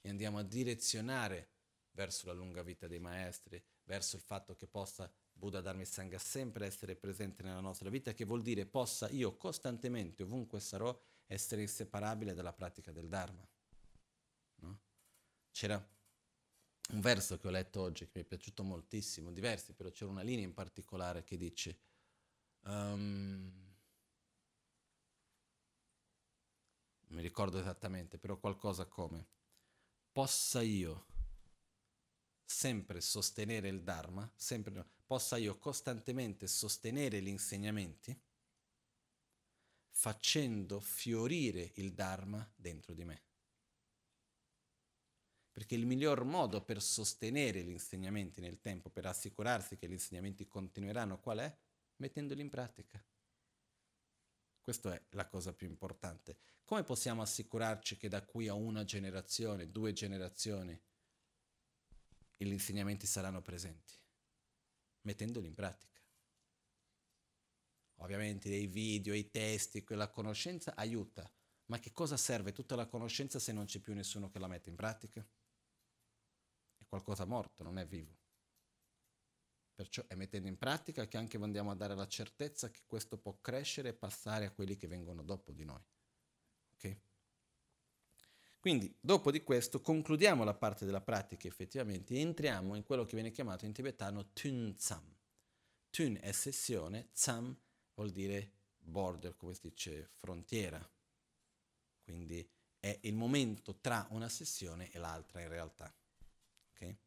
e 0.01 0.09
andiamo 0.09 0.37
a 0.37 0.43
direzionare 0.43 1.49
verso 1.91 2.27
la 2.27 2.33
lunga 2.33 2.63
vita 2.63 2.87
dei 2.87 2.99
maestri, 2.99 3.61
verso 3.83 4.15
il 4.15 4.21
fatto 4.21 4.55
che 4.55 4.67
possa 4.67 5.11
Buddha 5.31 5.61
Dharma 5.61 5.83
Sangha 5.83 6.17
sempre 6.17 6.65
essere 6.65 6.95
presente 6.95 7.43
nella 7.43 7.59
nostra 7.59 7.89
vita, 7.89 8.13
che 8.13 8.25
vuol 8.25 8.41
dire 8.41 8.65
possa 8.65 9.09
io 9.09 9.35
costantemente, 9.35 10.23
ovunque 10.23 10.59
sarò, 10.59 10.97
essere 11.27 11.61
inseparabile 11.61 12.33
dalla 12.33 12.53
pratica 12.53 12.91
del 12.91 13.07
Dharma. 13.07 13.47
No? 14.55 14.79
C'era 15.51 15.75
un 16.91 16.99
verso 16.99 17.37
che 17.37 17.47
ho 17.47 17.51
letto 17.51 17.81
oggi 17.81 18.05
che 18.05 18.11
mi 18.15 18.21
è 18.21 18.25
piaciuto 18.25 18.63
moltissimo, 18.63 19.31
diversi, 19.31 19.73
però 19.73 19.89
c'era 19.89 20.11
una 20.11 20.21
linea 20.21 20.45
in 20.45 20.53
particolare 20.53 21.23
che 21.23 21.37
dice 21.37 21.77
um, 22.63 23.51
non 27.07 27.17
mi 27.17 27.21
ricordo 27.21 27.59
esattamente, 27.59 28.17
però 28.17 28.37
qualcosa 28.37 28.85
come 28.85 29.27
possa 30.11 30.61
io 30.61 31.05
sempre 32.43 33.01
sostenere 33.01 33.67
il 33.69 33.81
Dharma, 33.83 34.31
sempre, 34.35 34.85
possa 35.05 35.37
io 35.37 35.57
costantemente 35.57 36.47
sostenere 36.47 37.21
gli 37.21 37.27
insegnamenti 37.27 38.19
facendo 39.89 40.79
fiorire 40.79 41.71
il 41.75 41.93
Dharma 41.93 42.51
dentro 42.55 42.93
di 42.93 43.05
me. 43.05 43.23
Perché 45.51 45.75
il 45.75 45.85
miglior 45.85 46.23
modo 46.23 46.63
per 46.63 46.81
sostenere 46.81 47.63
gli 47.63 47.69
insegnamenti 47.69 48.41
nel 48.41 48.59
tempo, 48.59 48.89
per 48.89 49.05
assicurarsi 49.05 49.77
che 49.77 49.87
gli 49.87 49.93
insegnamenti 49.93 50.47
continueranno, 50.47 51.19
qual 51.19 51.39
è? 51.39 51.57
Mettendoli 52.03 52.41
in 52.41 52.49
pratica. 52.49 53.01
Questa 54.59 54.93
è 54.93 55.01
la 55.11 55.25
cosa 55.25 55.53
più 55.53 55.67
importante. 55.67 56.37
Come 56.65 56.83
possiamo 56.83 57.21
assicurarci 57.21 57.95
che 57.95 58.09
da 58.09 58.25
qui 58.25 58.49
a 58.49 58.53
una 58.53 58.83
generazione, 58.83 59.71
due 59.71 59.93
generazioni, 59.93 60.77
gli 62.35 62.51
insegnamenti 62.51 63.07
saranno 63.07 63.41
presenti? 63.41 63.93
Mettendoli 65.03 65.47
in 65.47 65.53
pratica. 65.53 66.01
Ovviamente 67.99 68.53
i 68.53 68.67
video, 68.67 69.13
i 69.13 69.29
testi, 69.29 69.85
quella 69.85 70.09
conoscenza 70.09 70.75
aiuta, 70.75 71.31
ma 71.67 71.79
che 71.79 71.93
cosa 71.93 72.17
serve 72.17 72.51
tutta 72.51 72.75
la 72.75 72.85
conoscenza 72.85 73.39
se 73.39 73.53
non 73.53 73.63
c'è 73.63 73.79
più 73.79 73.93
nessuno 73.93 74.29
che 74.29 74.39
la 74.39 74.47
mette 74.47 74.69
in 74.69 74.75
pratica? 74.75 75.25
È 76.75 76.83
qualcosa 76.85 77.23
morto, 77.23 77.63
non 77.63 77.77
è 77.77 77.87
vivo. 77.87 78.22
Perciò 79.75 80.05
è 80.07 80.15
mettendo 80.15 80.47
in 80.47 80.57
pratica 80.57 81.07
che 81.07 81.17
anche 81.17 81.37
andiamo 81.37 81.71
a 81.71 81.75
dare 81.75 81.95
la 81.95 82.07
certezza 82.07 82.69
che 82.69 82.81
questo 82.85 83.17
può 83.17 83.39
crescere 83.41 83.89
e 83.89 83.93
passare 83.93 84.45
a 84.45 84.51
quelli 84.51 84.77
che 84.77 84.87
vengono 84.87 85.23
dopo 85.23 85.51
di 85.51 85.65
noi. 85.65 85.81
Ok? 86.75 86.97
Quindi, 88.59 88.95
dopo 88.99 89.31
di 89.31 89.43
questo, 89.43 89.81
concludiamo 89.81 90.43
la 90.43 90.53
parte 90.53 90.85
della 90.85 91.01
pratica 91.01 91.47
effettivamente 91.47 92.13
e 92.13 92.19
entriamo 92.19 92.75
in 92.75 92.83
quello 92.83 93.03
che 93.03 93.15
viene 93.15 93.31
chiamato 93.31 93.65
in 93.65 93.73
tibetano 93.73 94.31
Tun 94.31 94.75
Tsam. 94.77 95.03
Tun 95.89 96.17
è 96.21 96.31
sessione, 96.31 97.09
Tsam 97.11 97.53
vuol 97.95 98.11
dire 98.11 98.51
border, 98.77 99.35
come 99.35 99.53
si 99.53 99.61
dice, 99.63 100.09
frontiera. 100.15 100.87
Quindi 102.03 102.47
è 102.79 102.99
il 103.03 103.15
momento 103.15 103.79
tra 103.79 104.07
una 104.11 104.29
sessione 104.29 104.91
e 104.91 104.97
l'altra 104.97 105.41
in 105.41 105.49
realtà. 105.49 105.93
Okay? 106.71 106.97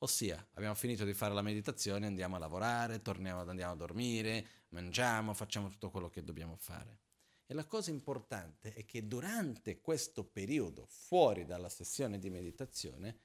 Ossia, 0.00 0.48
abbiamo 0.52 0.76
finito 0.76 1.04
di 1.04 1.12
fare 1.12 1.34
la 1.34 1.42
meditazione, 1.42 2.06
andiamo 2.06 2.36
a 2.36 2.38
lavorare, 2.38 3.02
torniamo, 3.02 3.40
andiamo 3.40 3.72
a 3.72 3.76
dormire, 3.76 4.46
mangiamo, 4.68 5.34
facciamo 5.34 5.68
tutto 5.68 5.90
quello 5.90 6.08
che 6.08 6.22
dobbiamo 6.22 6.54
fare. 6.56 7.00
E 7.46 7.54
la 7.54 7.64
cosa 7.64 7.90
importante 7.90 8.74
è 8.74 8.84
che 8.84 9.08
durante 9.08 9.80
questo 9.80 10.22
periodo, 10.22 10.86
fuori 10.86 11.46
dalla 11.46 11.68
sessione 11.68 12.18
di 12.18 12.30
meditazione, 12.30 13.18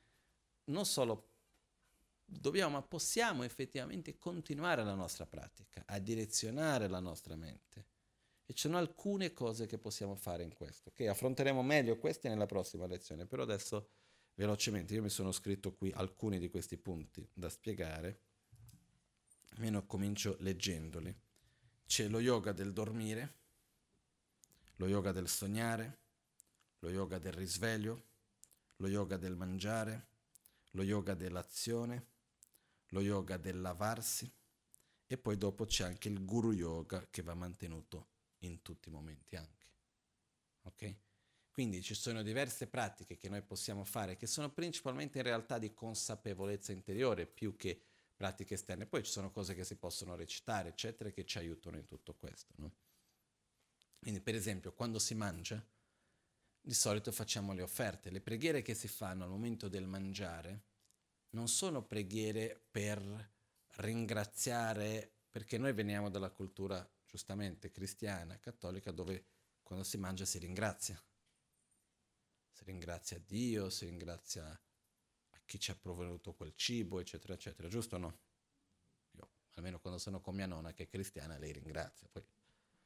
non 0.66 0.86
solo 0.86 1.30
dobbiamo, 2.26 2.78
ma 2.78 2.82
possiamo 2.82 3.44
effettivamente 3.44 4.18
continuare 4.18 4.84
la 4.84 4.96
nostra 4.96 5.28
pratica, 5.28 5.84
a 5.86 6.00
direzionare 6.00 6.88
la 6.88 7.00
nostra 7.00 7.36
mente. 7.36 7.86
E 8.46 8.54
ci 8.54 8.62
sono 8.62 8.78
alcune 8.78 9.32
cose 9.32 9.68
che 9.68 9.78
possiamo 9.78 10.16
fare 10.16 10.44
in 10.44 10.54
questo, 10.54 10.92
che 10.92 11.08
affronteremo 11.08 11.62
meglio 11.62 12.00
queste 12.00 12.30
nella 12.30 12.48
prossima 12.48 12.88
lezione, 12.88 13.28
però 13.28 13.44
adesso 13.44 13.90
velocemente 14.36 14.94
io 14.94 15.02
mi 15.02 15.10
sono 15.10 15.32
scritto 15.32 15.74
qui 15.74 15.92
alcuni 15.92 16.40
di 16.40 16.50
questi 16.50 16.78
punti 16.78 17.28
da 17.34 17.50
spiegare, 17.50 18.22
almeno 19.52 19.86
comincio 19.86 20.38
leggendoli. 20.40 21.16
C'è 21.86 22.08
lo 22.08 22.20
yoga 22.20 22.52
del 22.52 22.74
dormire, 22.74 23.36
lo 24.78 24.88
yoga 24.88 25.12
del 25.12 25.28
sognare, 25.28 26.00
lo 26.80 26.90
yoga 26.90 27.20
del 27.20 27.34
risveglio, 27.34 28.06
lo 28.78 28.88
yoga 28.88 29.18
del 29.18 29.36
mangiare, 29.36 30.08
lo 30.72 30.84
yoga 30.84 31.14
dell'azione, 31.14 32.08
lo 32.88 33.02
yoga 33.02 33.38
del 33.38 33.62
lavarsi 33.62 34.32
e 35.06 35.18
poi 35.18 35.38
dopo 35.38 35.66
c'è 35.66 35.84
anche 35.84 36.10
il 36.10 36.26
guru 36.26 36.52
yoga 36.52 37.08
che 37.10 37.22
va 37.22 37.34
mantenuto 37.34 38.08
in 38.40 38.62
tutti 38.62 38.90
i 38.90 38.92
momenti 38.92 39.36
anche. 39.36 39.68
Ok? 40.64 40.96
Quindi 41.54 41.84
ci 41.84 41.94
sono 41.94 42.24
diverse 42.24 42.66
pratiche 42.66 43.16
che 43.16 43.30
noi 43.30 43.44
possiamo 43.44 43.84
fare 43.84 44.16
che 44.16 44.26
sono 44.26 44.52
principalmente 44.52 45.20
in 45.20 45.24
realtà 45.24 45.60
di 45.60 45.72
consapevolezza 45.72 46.72
interiore 46.72 47.28
più 47.28 47.56
che 47.56 47.80
pratiche 48.16 48.56
esterne. 48.56 48.88
Poi 48.88 49.04
ci 49.04 49.12
sono 49.12 49.30
cose 49.30 49.54
che 49.54 49.64
si 49.64 49.76
possono 49.76 50.16
recitare, 50.16 50.70
eccetera, 50.70 51.12
che 51.12 51.26
ci 51.26 51.38
aiutano 51.38 51.78
in 51.78 51.86
tutto 51.86 52.16
questo. 52.16 52.56
No? 52.58 52.74
Quindi, 54.00 54.20
per 54.20 54.34
esempio, 54.34 54.74
quando 54.74 54.98
si 54.98 55.14
mangia, 55.14 55.64
di 56.60 56.74
solito 56.74 57.12
facciamo 57.12 57.54
le 57.54 57.62
offerte. 57.62 58.10
Le 58.10 58.22
preghiere 58.22 58.64
che 58.64 58.74
si 58.74 58.88
fanno 58.88 59.24
al 59.24 59.30
momento 59.30 59.68
del 59.68 59.86
mangiare 59.86 60.64
non 61.36 61.48
sono 61.48 61.84
preghiere 61.84 62.66
per 62.72 63.32
ringraziare, 63.76 65.18
perché 65.30 65.60
noi 65.60 65.74
veniamo 65.74 66.10
dalla 66.10 66.32
cultura 66.32 66.84
giustamente 67.06 67.70
cristiana, 67.70 68.40
cattolica, 68.40 68.90
dove 68.90 69.26
quando 69.62 69.86
si 69.86 69.98
mangia 69.98 70.26
si 70.26 70.40
ringrazia 70.40 71.00
si 72.54 72.64
ringrazia 72.66 73.20
Dio, 73.20 73.70
si 73.70 73.86
ringrazia 73.86 74.46
a 74.46 75.42
chi 75.44 75.60
ci 75.60 75.72
ha 75.72 75.76
provveduto 75.76 76.34
quel 76.34 76.54
cibo, 76.56 77.00
eccetera, 77.00 77.34
eccetera, 77.34 77.68
giusto 77.68 77.96
o 77.96 78.00
no? 78.00 78.20
Io, 79.14 79.30
almeno 79.56 79.80
quando 79.80 80.00
sono 80.00 80.22
con 80.22 80.36
mia 80.36 80.46
nonna 80.46 80.72
che 80.72 80.84
è 80.84 80.88
cristiana, 80.88 81.38
lei 81.38 81.52
ringrazia, 81.52 82.08
poi 82.12 82.24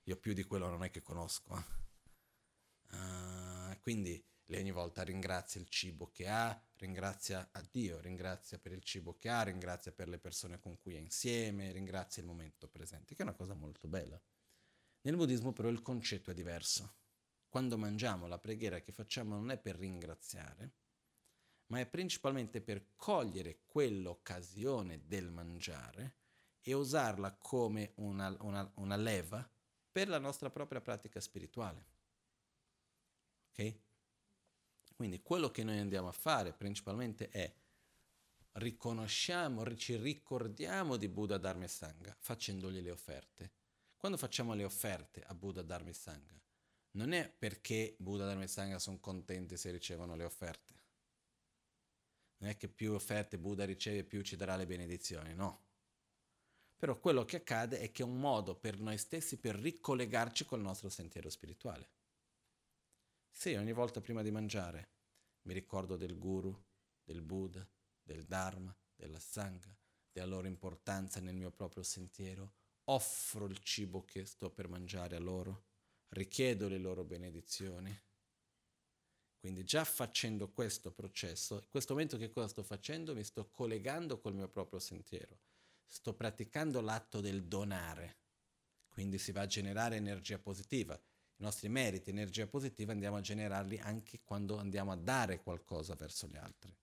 io 0.04 0.18
più 0.18 0.34
di 0.34 0.44
quello 0.44 0.70
non 0.70 0.86
è 0.86 0.90
che 0.90 1.02
conosco. 1.02 1.86
Uh, 2.90 3.78
quindi 3.82 4.26
lei 4.46 4.62
ogni 4.62 4.72
volta 4.72 5.04
ringrazia 5.04 5.60
il 5.60 5.68
cibo 5.68 6.10
che 6.10 6.30
ha, 6.30 6.58
ringrazia 6.78 7.50
a 7.52 7.62
Dio, 7.70 8.00
ringrazia 8.00 8.58
per 8.58 8.72
il 8.72 8.82
cibo 8.82 9.18
che 9.18 9.28
ha, 9.28 9.44
ringrazia 9.44 9.92
per 9.92 10.08
le 10.08 10.18
persone 10.18 10.62
con 10.62 10.78
cui 10.78 10.96
è 10.96 11.00
insieme, 11.00 11.74
ringrazia 11.74 12.22
il 12.22 12.30
momento 12.30 12.70
presente, 12.70 13.14
che 13.14 13.24
è 13.24 13.26
una 13.26 13.36
cosa 13.36 13.54
molto 13.54 13.90
bella. 13.90 14.20
Nel 15.02 15.18
buddismo 15.18 15.52
però 15.52 15.68
il 15.68 15.82
concetto 15.82 16.32
è 16.32 16.34
diverso 16.34 16.96
quando 17.58 17.76
mangiamo, 17.76 18.28
la 18.28 18.38
preghiera 18.38 18.82
che 18.82 18.92
facciamo 18.92 19.34
non 19.34 19.50
è 19.50 19.58
per 19.58 19.78
ringraziare, 19.78 20.74
ma 21.70 21.80
è 21.80 21.88
principalmente 21.88 22.62
per 22.62 22.96
cogliere 22.96 23.62
quell'occasione 23.66 25.08
del 25.08 25.32
mangiare 25.32 26.18
e 26.62 26.74
usarla 26.74 27.32
come 27.34 27.94
una, 27.96 28.36
una, 28.42 28.72
una 28.76 28.96
leva 28.96 29.50
per 29.92 30.08
la 30.08 30.20
nostra 30.20 30.52
propria 30.52 30.82
pratica 30.82 31.20
spirituale. 31.20 31.86
Ok? 33.50 33.80
Quindi 34.96 35.24
quello 35.24 35.50
che 35.50 35.64
noi 35.64 35.80
andiamo 35.80 36.10
a 36.10 36.14
fare 36.14 36.54
principalmente 36.54 37.28
è 37.30 37.52
riconosciamo, 38.52 39.76
ci 39.76 39.96
ricordiamo 39.96 40.96
di 40.96 41.08
Buddha 41.10 41.40
Dharma 41.40 41.64
e 41.64 41.70
Sangha 41.70 42.16
facendogli 42.20 42.82
le 42.82 42.92
offerte. 42.92 43.52
Quando 43.98 44.20
facciamo 44.20 44.54
le 44.54 44.64
offerte 44.64 45.24
a 45.24 45.34
Buddha 45.34 45.64
Dharma 45.64 45.90
e 45.90 45.94
Sangha, 45.94 46.40
non 46.98 47.14
è 47.14 47.30
perché 47.30 47.96
Buddha 48.00 48.26
Dharma 48.26 48.44
e 48.44 48.48
Sangha 48.48 48.80
sono 48.80 49.00
contenti 49.00 49.56
se 49.56 49.70
ricevono 49.70 50.16
le 50.16 50.24
offerte. 50.24 50.74
Non 52.38 52.50
è 52.50 52.58
che 52.58 52.68
più 52.68 52.94
offerte 52.94 53.38
Buddha 53.38 53.66
riceve 53.66 54.04
più 54.04 54.24
ci 54.24 54.36
darà 54.36 54.56
le 54.56 54.66
benedizioni, 54.66 55.34
no. 55.36 55.66
Però 56.76 57.00
quello 57.00 57.24
che 57.24 57.38
accade 57.38 57.80
è 57.80 57.92
che 57.92 58.02
è 58.02 58.06
un 58.06 58.20
modo 58.20 58.56
per 58.56 58.80
noi 58.80 58.98
stessi 58.98 59.38
per 59.38 59.56
ricollegarci 59.56 60.46
col 60.46 60.62
nostro 60.62 60.90
sentiero 60.90 61.30
spirituale. 61.30 61.92
Se 63.32 63.56
ogni 63.58 63.74
volta 63.74 64.02
prima 64.02 64.24
di 64.24 64.32
mangiare 64.32 64.90
mi 65.44 65.54
ricordo 65.54 65.98
del 65.98 66.18
guru, 66.18 66.66
del 67.04 67.22
Buddha, 67.22 67.68
del 68.02 68.26
Dharma, 68.26 68.76
della 68.96 69.20
Sangha, 69.20 69.76
della 70.12 70.26
loro 70.26 70.48
importanza 70.48 71.20
nel 71.20 71.36
mio 71.36 71.52
proprio 71.52 71.84
sentiero, 71.84 72.56
offro 72.86 73.46
il 73.46 73.60
cibo 73.60 74.04
che 74.04 74.26
sto 74.26 74.50
per 74.50 74.68
mangiare 74.68 75.16
a 75.16 75.20
loro 75.20 75.66
richiedo 76.10 76.68
le 76.68 76.78
loro 76.78 77.04
benedizioni. 77.04 77.96
Quindi 79.40 79.64
già 79.64 79.84
facendo 79.84 80.50
questo 80.50 80.92
processo, 80.92 81.56
in 81.56 81.70
questo 81.70 81.94
momento 81.94 82.18
che 82.18 82.32
cosa 82.32 82.48
sto 82.48 82.64
facendo? 82.64 83.14
Mi 83.14 83.24
sto 83.24 83.50
collegando 83.50 84.20
col 84.20 84.34
mio 84.34 84.50
proprio 84.50 84.80
sentiero, 84.80 85.40
sto 85.86 86.14
praticando 86.14 86.82
l'atto 86.82 87.22
del 87.22 87.46
donare, 87.46 88.18
quindi 88.90 89.18
si 89.18 89.32
va 89.32 89.42
a 89.42 89.46
generare 89.46 89.96
energia 89.96 90.40
positiva. 90.40 90.96
I 90.96 91.44
nostri 91.44 91.70
meriti, 91.70 92.10
energia 92.10 92.48
positiva, 92.48 92.92
andiamo 92.92 93.18
a 93.18 93.22
generarli 93.22 93.78
anche 93.78 94.22
quando 94.24 94.58
andiamo 94.58 94.92
a 94.92 94.96
dare 94.96 95.42
qualcosa 95.44 95.94
verso 95.94 96.28
gli 96.28 96.36
altri. 96.36 96.76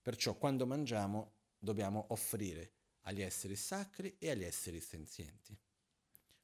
Perciò 0.00 0.36
quando 0.36 0.66
mangiamo 0.66 1.32
dobbiamo 1.58 2.06
offrire 2.10 2.72
agli 3.02 3.22
esseri 3.22 3.56
sacri 3.56 4.14
e 4.18 4.30
agli 4.30 4.44
esseri 4.44 4.80
senzienti. 4.80 5.58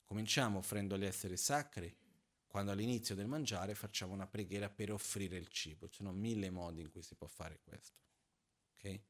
Cominciamo 0.02 0.58
offrendo 0.58 0.96
agli 0.96 1.04
esseri 1.04 1.36
sacri 1.36 1.94
quando 2.54 2.70
all'inizio 2.70 3.16
del 3.16 3.26
mangiare 3.26 3.74
facciamo 3.74 4.12
una 4.12 4.28
preghiera 4.28 4.70
per 4.70 4.92
offrire 4.92 5.36
il 5.36 5.48
cibo. 5.48 5.88
Ci 5.88 5.96
sono 5.96 6.12
mille 6.12 6.50
modi 6.50 6.82
in 6.82 6.88
cui 6.88 7.02
si 7.02 7.16
può 7.16 7.26
fare 7.26 7.58
questo. 7.64 7.98
Okay? 8.76 9.04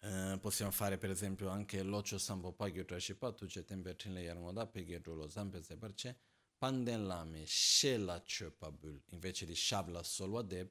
Uh, 0.00 0.38
possiamo 0.40 0.70
fare 0.70 0.98
per 0.98 1.08
esempio 1.08 1.48
anche 1.48 1.82
l'ocio 1.82 2.18
sambo 2.18 2.52
pagyo 2.52 2.84
trashipa 2.84 3.32
tu 3.32 3.46
c'è 3.46 3.64
tempe 3.64 3.96
le 4.04 4.20
yarmoda 4.20 4.66
peghe 4.66 5.00
lo 5.02 5.28
zampe 5.28 5.62
se 5.62 5.76
perce 5.76 6.20
panden 6.56 7.06
lame 7.06 7.44
shela 7.46 8.22
chöpabul 8.22 9.02
invece 9.06 9.44
di 9.44 9.56
shabla 9.56 10.04
solo 10.04 10.38
adeb 10.38 10.70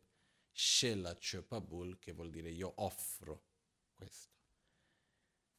shela 0.52 1.14
chöpabul 1.16 1.98
che 2.00 2.14
vuol 2.14 2.30
dire 2.30 2.52
io 2.52 2.72
offro 2.78 3.48
questo 3.94 4.37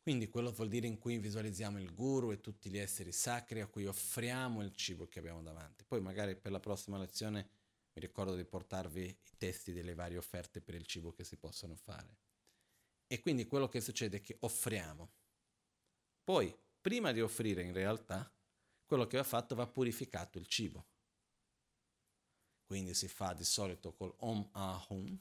quindi 0.09 0.31
quello 0.31 0.53
vuol 0.53 0.69
dire 0.69 0.87
in 0.87 0.97
cui 0.97 1.19
visualizziamo 1.19 1.79
il 1.79 1.93
guru 1.93 2.33
e 2.33 2.41
tutti 2.41 2.71
gli 2.71 2.79
esseri 2.79 3.13
sacri 3.13 3.61
a 3.61 3.67
cui 3.67 3.85
offriamo 3.85 4.63
il 4.63 4.75
cibo 4.75 5.07
che 5.07 5.19
abbiamo 5.19 5.43
davanti. 5.43 5.85
Poi 5.85 6.01
magari 6.01 6.35
per 6.35 6.51
la 6.51 6.61
prossima 6.61 6.97
lezione 6.97 7.51
mi 7.93 8.01
ricordo 8.01 8.35
di 8.35 8.47
portarvi 8.47 9.05
i 9.05 9.37
testi 9.37 9.71
delle 9.71 9.93
varie 9.93 10.17
offerte 10.17 10.63
per 10.63 10.77
il 10.77 10.87
cibo 10.87 11.13
che 11.13 11.25
si 11.25 11.37
possono 11.37 11.77
fare. 11.77 12.21
E 13.07 13.21
quindi 13.21 13.47
quello 13.47 13.69
che 13.69 13.83
succede 13.83 14.17
è 14.17 14.21
che 14.23 14.39
offriamo. 14.41 15.13
Poi, 16.25 16.59
prima 16.81 17.13
di 17.13 17.21
offrire 17.21 17.63
in 17.63 17.75
realtà, 17.75 18.35
quello 18.87 19.07
che 19.07 19.19
va 19.19 19.25
fatto 19.25 19.55
va 19.55 19.67
purificato 19.67 20.39
il 20.39 20.47
cibo. 20.47 20.87
Quindi 22.65 22.95
si 22.95 23.09
fa 23.09 23.35
di 23.35 23.45
solito 23.45 23.93
col 23.93 24.15
Om 24.21 24.49
Ahum, 24.53 25.21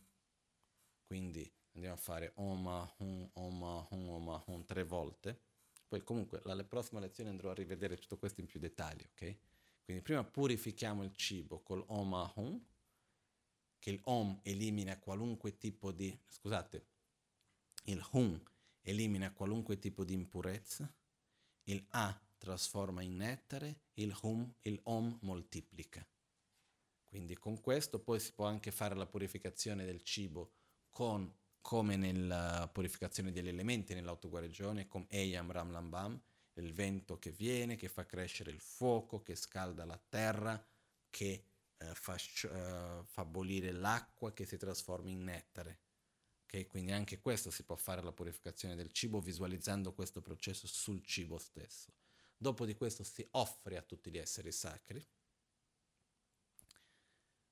quindi 1.06 1.57
andiamo 1.78 1.96
a 1.96 2.00
fare 2.00 2.32
Oma, 2.36 2.92
Hum, 2.98 3.30
Oma, 3.34 3.88
Hum, 3.92 4.10
Oma, 4.10 4.44
Hum 4.48 4.66
tre 4.66 4.84
volte. 4.84 5.40
Poi 5.88 6.04
comunque 6.04 6.42
alla 6.44 6.64
prossima 6.66 7.00
lezione 7.00 7.30
andrò 7.30 7.52
a 7.52 7.54
rivedere 7.54 7.96
tutto 7.98 8.18
questo 8.18 8.42
in 8.42 8.48
più 8.48 8.60
dettagli, 8.60 9.04
ok? 9.12 9.38
Quindi 9.84 10.04
prima 10.04 10.24
purifichiamo 10.24 11.04
il 11.04 11.16
cibo 11.16 11.62
col 11.62 11.84
Oma, 11.88 12.32
Hum, 12.36 12.62
che 13.80 13.92
il 13.92 14.00
Om 14.04 14.40
elimina 14.44 14.98
qualunque 15.00 15.58
tipo 15.58 15.92
di, 15.92 16.20
scusate, 16.28 16.86
il 17.86 18.06
Hum 18.12 18.42
elimina 18.82 19.32
qualunque 19.32 19.78
tipo 19.78 20.04
di 20.04 20.14
impurezza, 20.14 20.92
il 21.66 21.86
A 21.92 22.20
trasforma 22.38 23.02
in 23.02 23.16
nettare, 23.18 23.84
il 23.94 24.18
Hum, 24.24 24.52
il 24.64 24.80
Om 24.84 25.20
moltiplica. 25.22 26.06
Quindi 27.04 27.38
con 27.38 27.62
questo 27.62 28.00
poi 28.00 28.20
si 28.20 28.34
può 28.34 28.46
anche 28.46 28.72
fare 28.72 28.96
la 28.96 29.06
purificazione 29.06 29.86
del 29.86 30.02
cibo 30.02 30.54
con 30.90 31.34
come 31.68 31.98
nella 31.98 32.70
purificazione 32.72 33.34
degli 33.34 33.50
elementi, 33.50 33.94
nell'autoguarigione, 33.94 34.88
con 34.88 35.06
Eyam 35.10 35.52
Ram 35.52 35.70
Lambam, 35.70 36.18
il 36.54 36.72
vento 36.72 37.20
che 37.20 37.32
viene, 37.32 37.76
che 37.76 37.90
fa 37.90 38.06
crescere 38.06 38.52
il 38.52 38.62
fuoco, 38.62 39.22
che 39.22 39.36
scalda 39.36 39.84
la 39.84 40.02
terra, 40.08 40.66
che 41.10 41.44
eh, 41.76 41.94
fa, 41.94 42.16
eh, 42.16 43.04
fa 43.04 43.26
bollire 43.26 43.74
l'acqua, 43.74 44.32
che 44.32 44.46
si 44.46 44.56
trasforma 44.56 45.10
in 45.10 45.26
nettare. 45.26 45.82
Okay? 46.46 46.68
Quindi 46.68 46.94
anche 46.94 47.20
questo 47.20 47.52
si 47.52 47.64
può 47.64 47.76
fare 47.76 48.02
la 48.02 48.14
purificazione 48.14 48.78
del 48.78 48.94
cibo 48.94 49.20
visualizzando 49.20 49.92
questo 49.92 50.22
processo 50.22 50.68
sul 50.68 51.04
cibo 51.04 51.38
stesso. 51.38 51.92
Dopo 52.38 52.66
di 52.66 52.76
questo 52.76 53.04
si 53.04 53.28
offre 53.32 53.76
a 53.76 53.82
tutti 53.82 54.10
gli 54.10 54.18
esseri 54.18 54.54
sacri. 54.54 55.06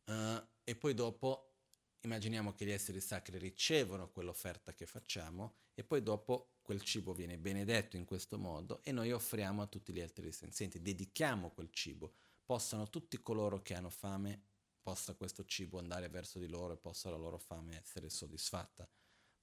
Uh, 0.06 0.42
e 0.64 0.74
poi 0.78 0.94
dopo 0.94 1.55
immaginiamo 2.02 2.54
che 2.54 2.66
gli 2.66 2.72
esseri 2.72 3.02
sacri 3.02 3.38
ricevono 3.38 4.10
quell'offerta 4.10 4.74
che 4.74 4.86
facciamo 4.86 5.56
e 5.74 5.84
poi 5.84 6.02
dopo 6.02 6.56
quel 6.62 6.82
cibo 6.82 7.14
viene 7.14 7.38
benedetto 7.38 7.96
in 7.96 8.06
questo 8.06 8.38
modo 8.38 8.82
e 8.84 8.92
noi 8.92 9.12
offriamo 9.12 9.62
a 9.62 9.68
tutti 9.68 9.94
gli 9.94 10.02
altri 10.02 10.32
senzienti, 10.32 10.82
dedichiamo 10.82 11.52
quel 11.52 11.70
cibo, 11.72 12.16
possano 12.44 12.90
tutti 12.90 13.22
coloro 13.22 13.62
che 13.62 13.74
hanno 13.74 13.90
fame, 13.90 14.42
possa 14.82 15.16
questo 15.16 15.46
cibo 15.46 15.80
andare 15.80 16.10
verso 16.10 16.40
di 16.40 16.48
loro 16.48 16.74
e 16.74 16.78
possa 16.78 17.10
la 17.10 17.18
loro 17.18 17.38
fame 17.38 17.78
essere 17.78 18.10
soddisfatta, 18.10 18.88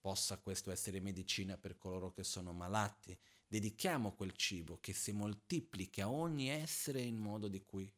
possa 0.00 0.38
questo 0.38 0.70
essere 0.70 1.00
medicina 1.00 1.56
per 1.56 1.78
coloro 1.78 2.12
che 2.12 2.24
sono 2.24 2.52
malati, 2.52 3.16
dedichiamo 3.46 4.14
quel 4.14 4.32
cibo 4.32 4.78
che 4.80 4.92
si 4.92 5.12
moltiplica 5.12 6.04
a 6.04 6.10
ogni 6.10 6.48
essere 6.48 7.00
in 7.02 7.16
modo 7.16 7.48
di, 7.48 7.64
cui, 7.64 7.92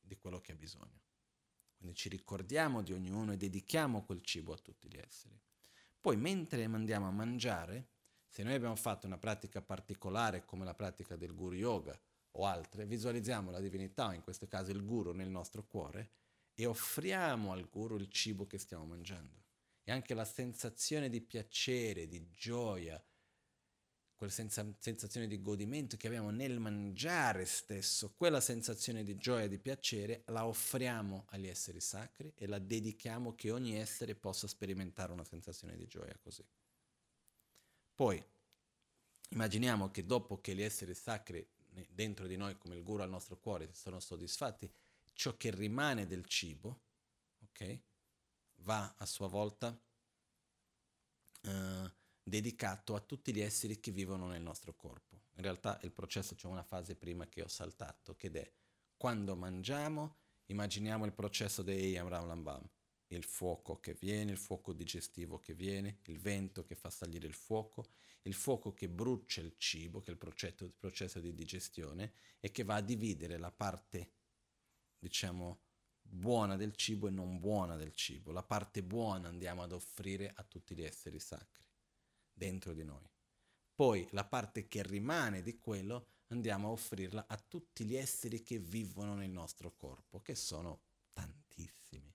di 0.00 0.16
quello 0.16 0.40
che 0.40 0.52
ha 0.52 0.56
bisogno. 0.56 1.01
Quindi 1.82 1.98
ci 1.98 2.08
ricordiamo 2.08 2.80
di 2.80 2.92
ognuno 2.92 3.32
e 3.32 3.36
dedichiamo 3.36 4.04
quel 4.04 4.22
cibo 4.22 4.52
a 4.52 4.56
tutti 4.56 4.88
gli 4.88 4.96
esseri. 5.04 5.36
Poi 6.00 6.16
mentre 6.16 6.62
andiamo 6.62 7.08
a 7.08 7.10
mangiare, 7.10 7.88
se 8.24 8.44
noi 8.44 8.54
abbiamo 8.54 8.76
fatto 8.76 9.08
una 9.08 9.18
pratica 9.18 9.60
particolare 9.62 10.44
come 10.44 10.64
la 10.64 10.74
pratica 10.74 11.16
del 11.16 11.34
Guru 11.34 11.56
Yoga, 11.56 12.00
o 12.34 12.46
altre, 12.46 12.86
visualizziamo 12.86 13.50
la 13.50 13.58
divinità, 13.58 14.14
in 14.14 14.22
questo 14.22 14.46
caso 14.46 14.70
il 14.70 14.84
guru, 14.84 15.10
nel 15.10 15.28
nostro 15.28 15.66
cuore 15.66 16.12
e 16.54 16.66
offriamo 16.66 17.50
al 17.50 17.68
guru 17.68 17.96
il 17.96 18.08
cibo 18.08 18.46
che 18.46 18.58
stiamo 18.58 18.84
mangiando. 18.84 19.42
E 19.82 19.90
anche 19.90 20.14
la 20.14 20.24
sensazione 20.24 21.08
di 21.08 21.20
piacere, 21.20 22.06
di 22.06 22.30
gioia, 22.30 23.02
quella 24.22 24.32
senza, 24.32 24.64
sensazione 24.78 25.26
di 25.26 25.40
godimento 25.40 25.96
che 25.96 26.06
abbiamo 26.06 26.30
nel 26.30 26.60
mangiare 26.60 27.44
stesso, 27.44 28.12
quella 28.14 28.40
sensazione 28.40 29.02
di 29.02 29.16
gioia 29.16 29.46
e 29.46 29.48
di 29.48 29.58
piacere 29.58 30.22
la 30.26 30.46
offriamo 30.46 31.24
agli 31.30 31.48
esseri 31.48 31.80
sacri 31.80 32.32
e 32.36 32.46
la 32.46 32.60
dedichiamo 32.60 33.34
che 33.34 33.50
ogni 33.50 33.76
essere 33.76 34.14
possa 34.14 34.46
sperimentare 34.46 35.12
una 35.12 35.24
sensazione 35.24 35.76
di 35.76 35.88
gioia 35.88 36.16
così. 36.22 36.46
Poi 37.96 38.24
immaginiamo 39.30 39.90
che 39.90 40.06
dopo 40.06 40.40
che 40.40 40.54
gli 40.54 40.62
esseri 40.62 40.94
sacri 40.94 41.44
dentro 41.88 42.28
di 42.28 42.36
noi, 42.36 42.56
come 42.58 42.76
il 42.76 42.84
guru 42.84 43.02
al 43.02 43.10
nostro 43.10 43.38
cuore, 43.38 43.70
sono 43.72 43.98
soddisfatti, 43.98 44.70
ciò 45.14 45.36
che 45.36 45.50
rimane 45.50 46.06
del 46.06 46.26
cibo, 46.26 46.82
ok, 47.42 47.80
va 48.58 48.94
a 48.98 49.04
sua 49.04 49.26
volta 49.26 49.76
uh, 51.42 51.90
dedicato 52.22 52.94
a 52.94 53.00
tutti 53.00 53.34
gli 53.34 53.40
esseri 53.40 53.80
che 53.80 53.90
vivono 53.90 54.28
nel 54.28 54.42
nostro 54.42 54.74
corpo. 54.74 55.22
In 55.34 55.42
realtà 55.42 55.78
il 55.82 55.92
processo 55.92 56.34
c'è 56.34 56.46
una 56.46 56.62
fase 56.62 56.94
prima 56.94 57.26
che 57.26 57.42
ho 57.42 57.48
saltato, 57.48 58.14
che 58.14 58.30
è 58.30 58.52
quando 58.96 59.34
mangiamo, 59.34 60.16
immaginiamo 60.46 61.04
il 61.04 61.12
processo 61.12 61.62
di 61.62 61.72
Yam 61.72 62.08
Lambam, 62.08 62.62
il 63.08 63.24
fuoco 63.24 63.80
che 63.80 63.94
viene, 63.94 64.32
il 64.32 64.38
fuoco 64.38 64.72
digestivo 64.72 65.38
che 65.38 65.54
viene, 65.54 65.98
il 66.04 66.18
vento 66.18 66.64
che 66.64 66.76
fa 66.76 66.90
salire 66.90 67.26
il 67.26 67.34
fuoco, 67.34 67.90
il 68.22 68.34
fuoco 68.34 68.72
che 68.72 68.88
brucia 68.88 69.40
il 69.40 69.54
cibo, 69.58 70.00
che 70.00 70.10
è 70.10 70.12
il 70.12 70.18
processo, 70.18 70.64
il 70.64 70.72
processo 70.72 71.18
di 71.18 71.34
digestione, 71.34 72.12
e 72.38 72.50
che 72.52 72.62
va 72.62 72.76
a 72.76 72.80
dividere 72.80 73.38
la 73.38 73.50
parte, 73.50 74.12
diciamo, 74.98 75.60
buona 76.00 76.56
del 76.56 76.76
cibo 76.76 77.08
e 77.08 77.10
non 77.10 77.40
buona 77.40 77.74
del 77.76 77.92
cibo. 77.92 78.30
La 78.30 78.44
parte 78.44 78.82
buona 78.82 79.28
andiamo 79.28 79.62
ad 79.62 79.72
offrire 79.72 80.32
a 80.34 80.44
tutti 80.44 80.74
gli 80.74 80.82
esseri 80.82 81.18
sacri 81.18 81.62
dentro 82.32 82.72
di 82.72 82.84
noi. 82.84 83.08
Poi 83.74 84.06
la 84.12 84.24
parte 84.24 84.68
che 84.68 84.82
rimane 84.82 85.42
di 85.42 85.58
quello 85.58 86.08
andiamo 86.28 86.68
a 86.68 86.70
offrirla 86.72 87.26
a 87.26 87.36
tutti 87.36 87.84
gli 87.84 87.96
esseri 87.96 88.42
che 88.42 88.58
vivono 88.58 89.14
nel 89.14 89.30
nostro 89.30 89.74
corpo, 89.74 90.20
che 90.22 90.34
sono 90.34 90.82
tantissimi. 91.12 92.14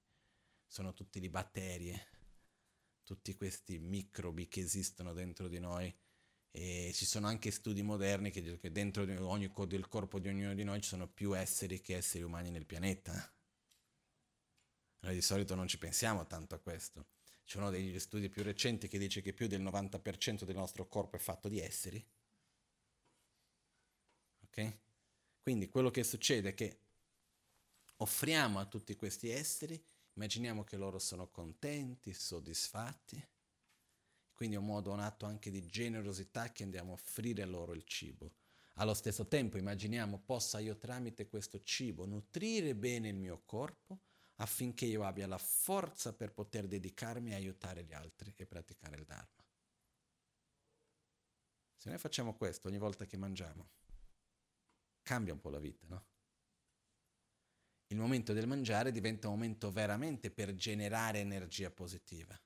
Sono 0.65 0.93
tutti 0.93 1.19
le 1.19 1.29
batterie, 1.29 2.07
tutti 3.03 3.35
questi 3.35 3.79
microbi 3.79 4.47
che 4.47 4.61
esistono 4.61 5.13
dentro 5.13 5.47
di 5.47 5.59
noi. 5.59 5.93
E 6.51 6.91
ci 6.93 7.05
sono 7.05 7.27
anche 7.27 7.51
studi 7.51 7.83
moderni 7.83 8.31
che 8.31 8.41
dicono 8.41 8.59
che 8.59 8.71
dentro 8.71 9.05
di 9.05 9.15
ogni, 9.15 9.51
del 9.67 9.87
corpo 9.87 10.19
di 10.19 10.27
ognuno 10.27 10.55
di 10.55 10.63
noi 10.63 10.81
ci 10.81 10.89
sono 10.89 11.07
più 11.07 11.37
esseri 11.37 11.81
che 11.81 11.95
esseri 11.95 12.23
umani 12.23 12.49
nel 12.49 12.65
pianeta. 12.65 13.31
Noi 14.99 15.13
di 15.13 15.21
solito 15.21 15.53
non 15.53 15.67
ci 15.67 15.77
pensiamo 15.77 16.25
tanto 16.25 16.55
a 16.55 16.59
questo. 16.59 17.05
C'è 17.47 17.59
uno 17.59 17.69
degli 17.69 17.97
studi 17.97 18.27
più 18.27 18.43
recenti 18.43 18.89
che 18.89 18.97
dice 18.97 19.21
che 19.21 19.31
più 19.31 19.47
del 19.47 19.61
90% 19.61 20.43
del 20.43 20.57
nostro 20.57 20.85
corpo 20.85 21.15
è 21.15 21.19
fatto 21.19 21.47
di 21.47 21.61
esseri. 21.61 22.05
Ok? 24.43 24.79
Quindi 25.39 25.69
quello 25.69 25.89
che 25.89 26.03
succede 26.03 26.49
è 26.49 26.53
che 26.53 26.79
offriamo 27.95 28.59
a 28.59 28.65
tutti 28.65 28.97
questi 28.97 29.29
esseri, 29.29 29.81
immaginiamo 30.15 30.65
che 30.65 30.75
loro 30.75 30.99
sono 30.99 31.29
contenti, 31.29 32.11
soddisfatti, 32.11 33.25
quindi 34.33 34.57
è 34.57 34.59
un 34.59 34.65
modo, 34.65 34.91
un 34.91 34.99
atto 34.99 35.25
anche 35.25 35.49
di 35.49 35.65
generosità 35.65 36.51
che 36.51 36.63
andiamo 36.63 36.91
a 36.91 36.95
offrire 36.95 37.45
loro 37.45 37.73
il 37.73 37.85
cibo. 37.85 38.33
Allo 38.73 38.93
stesso 38.93 39.25
tempo 39.25 39.57
immaginiamo 39.57 40.19
possa 40.19 40.59
io 40.59 40.75
tramite 40.75 41.29
questo 41.29 41.63
cibo 41.63 42.05
nutrire 42.05 42.75
bene 42.75 43.07
il 43.07 43.15
mio 43.15 43.41
corpo 43.45 44.01
affinché 44.37 44.85
io 44.85 45.03
abbia 45.03 45.27
la 45.27 45.37
forza 45.37 46.13
per 46.13 46.31
poter 46.33 46.67
dedicarmi 46.67 47.33
a 47.33 47.37
aiutare 47.37 47.83
gli 47.83 47.93
altri 47.93 48.33
e 48.35 48.45
praticare 48.45 48.95
il 48.97 49.05
Dharma. 49.05 49.45
Se 51.75 51.89
noi 51.89 51.97
facciamo 51.97 52.35
questo 52.35 52.67
ogni 52.67 52.77
volta 52.77 53.05
che 53.05 53.17
mangiamo, 53.17 53.69
cambia 55.01 55.33
un 55.33 55.39
po' 55.39 55.49
la 55.49 55.59
vita, 55.59 55.85
no? 55.87 56.05
Il 57.89 57.97
momento 57.97 58.33
del 58.33 58.47
mangiare 58.47 58.91
diventa 58.91 59.27
un 59.27 59.35
momento 59.35 59.71
veramente 59.71 60.29
per 60.29 60.53
generare 60.55 61.19
energia 61.19 61.71
positiva, 61.71 62.37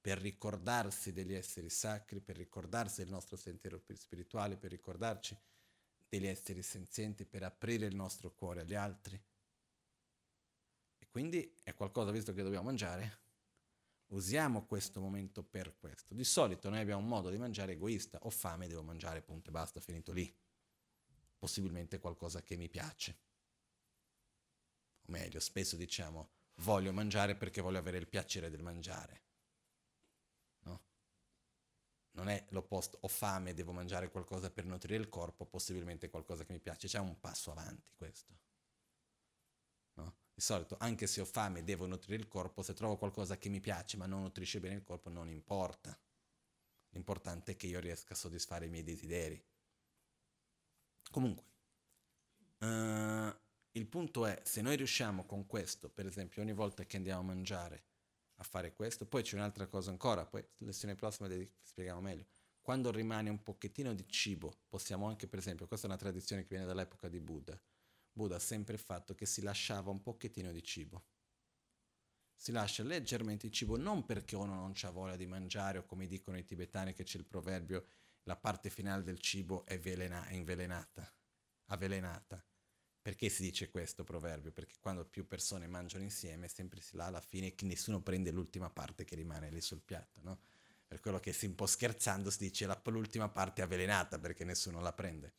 per 0.00 0.18
ricordarsi 0.18 1.12
degli 1.12 1.34
esseri 1.34 1.70
sacri, 1.70 2.20
per 2.20 2.36
ricordarsi 2.36 3.02
del 3.02 3.10
nostro 3.10 3.36
sentiero 3.36 3.80
spirituale, 3.94 4.56
per 4.56 4.70
ricordarci 4.70 5.38
degli 6.08 6.26
esseri 6.26 6.62
senzienti, 6.62 7.24
per 7.26 7.44
aprire 7.44 7.86
il 7.86 7.94
nostro 7.94 8.32
cuore 8.34 8.62
agli 8.62 8.74
altri, 8.74 9.22
quindi 11.10 11.54
è 11.62 11.74
qualcosa, 11.74 12.10
visto 12.10 12.32
che 12.32 12.42
dobbiamo 12.42 12.64
mangiare, 12.64 13.26
usiamo 14.08 14.64
questo 14.66 15.00
momento 15.00 15.42
per 15.42 15.76
questo. 15.76 16.14
Di 16.14 16.24
solito 16.24 16.68
noi 16.68 16.80
abbiamo 16.80 17.02
un 17.02 17.08
modo 17.08 17.30
di 17.30 17.38
mangiare 17.38 17.72
egoista, 17.72 18.18
ho 18.22 18.30
fame, 18.30 18.68
devo 18.68 18.82
mangiare, 18.82 19.22
punto 19.22 19.48
e 19.48 19.52
basta, 19.52 19.80
finito 19.80 20.12
lì. 20.12 20.32
Possibilmente 21.38 21.98
qualcosa 21.98 22.42
che 22.42 22.56
mi 22.56 22.68
piace. 22.68 23.18
O 25.02 25.12
meglio, 25.12 25.40
spesso 25.40 25.76
diciamo 25.76 26.30
voglio 26.58 26.92
mangiare 26.92 27.36
perché 27.36 27.60
voglio 27.60 27.78
avere 27.78 27.98
il 27.98 28.08
piacere 28.08 28.50
del 28.50 28.62
mangiare. 28.62 29.22
No? 30.60 30.82
Non 32.12 32.28
è 32.28 32.44
l'opposto, 32.50 32.98
ho 33.00 33.08
fame, 33.08 33.54
devo 33.54 33.72
mangiare 33.72 34.10
qualcosa 34.10 34.50
per 34.50 34.64
nutrire 34.64 35.00
il 35.00 35.08
corpo, 35.08 35.46
possibilmente 35.46 36.08
qualcosa 36.10 36.44
che 36.44 36.52
mi 36.52 36.60
piace. 36.60 36.88
C'è 36.88 36.98
un 36.98 37.18
passo 37.20 37.50
avanti 37.50 37.92
questo. 37.94 38.46
Di 40.38 40.44
solito, 40.44 40.76
anche 40.78 41.08
se 41.08 41.20
ho 41.20 41.24
fame 41.24 41.58
e 41.58 41.64
devo 41.64 41.88
nutrire 41.88 42.22
il 42.22 42.28
corpo, 42.28 42.62
se 42.62 42.72
trovo 42.72 42.96
qualcosa 42.96 43.36
che 43.36 43.48
mi 43.48 43.58
piace 43.58 43.96
ma 43.96 44.06
non 44.06 44.22
nutrisce 44.22 44.60
bene 44.60 44.76
il 44.76 44.84
corpo, 44.84 45.08
non 45.08 45.28
importa. 45.28 45.98
L'importante 46.90 47.50
è 47.50 47.56
che 47.56 47.66
io 47.66 47.80
riesca 47.80 48.14
a 48.14 48.16
soddisfare 48.16 48.66
i 48.66 48.68
miei 48.68 48.84
desideri. 48.84 49.44
Comunque, 51.10 51.44
uh, 52.60 53.36
il 53.72 53.86
punto 53.88 54.26
è, 54.26 54.40
se 54.44 54.60
noi 54.60 54.76
riusciamo 54.76 55.26
con 55.26 55.44
questo, 55.44 55.90
per 55.90 56.06
esempio, 56.06 56.40
ogni 56.40 56.52
volta 56.52 56.84
che 56.84 56.98
andiamo 56.98 57.18
a 57.18 57.24
mangiare, 57.24 57.82
a 58.36 58.44
fare 58.44 58.72
questo, 58.74 59.06
poi 59.06 59.24
c'è 59.24 59.34
un'altra 59.34 59.66
cosa 59.66 59.90
ancora, 59.90 60.24
poi 60.24 60.46
lezione 60.58 60.94
prossima 60.94 61.28
spieghiamo 61.62 62.00
meglio. 62.00 62.26
Quando 62.60 62.92
rimane 62.92 63.28
un 63.28 63.42
pochettino 63.42 63.92
di 63.92 64.06
cibo, 64.06 64.60
possiamo 64.68 65.08
anche, 65.08 65.26
per 65.26 65.40
esempio, 65.40 65.66
questa 65.66 65.88
è 65.88 65.90
una 65.90 65.98
tradizione 65.98 66.42
che 66.42 66.48
viene 66.50 66.64
dall'epoca 66.64 67.08
di 67.08 67.18
Buddha, 67.18 67.60
Buddha 68.18 68.34
ha 68.34 68.40
sempre 68.40 68.76
fatto 68.78 69.14
che 69.14 69.26
si 69.26 69.42
lasciava 69.42 69.92
un 69.92 70.02
pochettino 70.02 70.50
di 70.50 70.64
cibo. 70.64 71.04
Si 72.34 72.50
lascia 72.50 72.82
leggermente 72.82 73.46
il 73.46 73.52
cibo 73.52 73.76
non 73.76 74.04
perché 74.04 74.34
uno 74.34 74.54
non 74.54 74.72
ha 74.82 74.90
voglia 74.90 75.14
di 75.14 75.26
mangiare 75.26 75.78
o 75.78 75.86
come 75.86 76.08
dicono 76.08 76.36
i 76.36 76.44
tibetani 76.44 76.92
che 76.94 77.04
c'è 77.04 77.18
il 77.18 77.26
proverbio 77.26 77.86
la 78.24 78.36
parte 78.36 78.70
finale 78.70 79.04
del 79.04 79.20
cibo 79.20 79.64
è, 79.64 79.78
velena, 79.78 80.26
è 80.26 80.34
invelenata, 80.34 81.10
avvelenata. 81.66 82.44
Perché 83.00 83.28
si 83.28 83.42
dice 83.42 83.70
questo 83.70 84.02
proverbio? 84.02 84.50
Perché 84.50 84.74
quando 84.80 85.04
più 85.06 85.26
persone 85.26 85.68
mangiano 85.68 86.02
insieme 86.02 86.48
sempre 86.48 86.80
si 86.80 86.96
là 86.96 87.06
alla 87.06 87.20
fine 87.20 87.54
che 87.54 87.64
nessuno 87.66 88.02
prende 88.02 88.32
l'ultima 88.32 88.68
parte 88.68 89.04
che 89.04 89.14
rimane 89.14 89.48
lì 89.50 89.60
sul 89.60 89.80
piatto, 89.80 90.20
no? 90.24 90.40
Per 90.86 91.00
quello 91.00 91.20
che 91.20 91.32
si 91.32 91.46
un 91.46 91.54
po' 91.54 91.66
scherzando 91.66 92.30
si 92.30 92.38
dice 92.38 92.66
la, 92.66 92.78
l'ultima 92.86 93.28
parte 93.28 93.62
è 93.62 93.64
avvelenata 93.64 94.18
perché 94.18 94.44
nessuno 94.44 94.80
la 94.80 94.92
prende. 94.92 95.34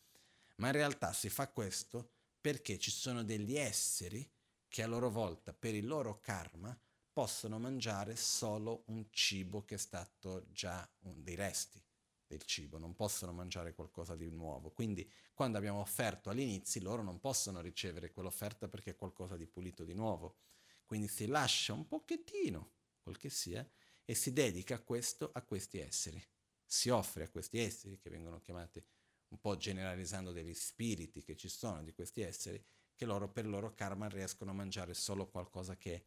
Ma 0.56 0.68
in 0.68 0.74
realtà 0.74 1.14
si 1.14 1.30
fa 1.30 1.48
questo 1.50 2.14
perché 2.40 2.78
ci 2.78 2.92
sono 2.92 3.24
degli 3.24 3.56
esseri 3.56 4.30
che 4.68 4.84
a 4.84 4.88
loro 4.88 5.10
volta, 5.10 5.54
per 5.54 5.74
il 5.76 5.86
loro 5.86 6.20
karma, 6.20 6.78
possono 7.12 7.60
mangiare 7.60 8.16
solo 8.16 8.84
un 8.88 9.08
cibo 9.10 9.66
che 9.66 9.76
è 9.76 9.78
stato 9.78 10.46
già 10.52 10.90
un, 11.00 11.24
dei 11.24 11.36
resti 11.36 11.84
del 12.26 12.44
cibo, 12.44 12.78
non 12.78 12.96
possono 12.96 13.34
mangiare 13.34 13.74
qualcosa 13.74 14.16
di 14.16 14.30
nuovo. 14.30 14.70
Quindi 14.70 15.12
quando 15.34 15.58
abbiamo 15.58 15.80
offerto 15.80 16.30
all'inizio, 16.30 16.82
loro 16.82 17.02
non 17.02 17.20
possono 17.20 17.60
ricevere 17.60 18.12
quell'offerta 18.12 18.68
perché 18.68 18.92
è 18.92 18.96
qualcosa 18.96 19.36
di 19.36 19.48
pulito 19.48 19.84
di 19.84 19.96
nuovo. 19.96 20.38
Quindi 20.86 21.08
si 21.08 21.26
lascia 21.26 21.74
un 21.74 21.88
pochettino, 21.88 22.74
quel 23.02 23.18
che 23.18 23.30
sia, 23.30 23.68
e 24.06 24.16
si 24.16 24.32
dedica 24.32 24.76
a 24.76 24.80
questo 24.80 25.32
a 25.34 25.42
questi 25.42 25.80
esseri. 25.80 26.24
Si 26.64 26.90
offre 26.90 27.24
a 27.24 27.30
questi 27.30 27.58
esseri 27.58 27.98
che 27.98 28.10
vengono 28.10 28.40
chiamati 28.40 28.84
un 29.30 29.40
po' 29.40 29.58
generalizzando 29.58 30.32
degli 30.32 30.54
spiriti 30.54 31.24
che 31.24 31.36
ci 31.36 31.50
sono 31.50 31.84
di 31.84 31.94
questi 31.94 32.22
esseri, 32.22 32.64
che 32.96 33.06
loro 33.06 33.32
per 33.32 33.46
il 33.46 33.52
loro 33.52 33.74
karma 33.74 34.08
riescono 34.08 34.52
a 34.52 34.56
mangiare 34.56 34.94
solo 34.94 35.30
qualcosa 35.30 35.78
che 35.78 35.94
è 35.94 36.06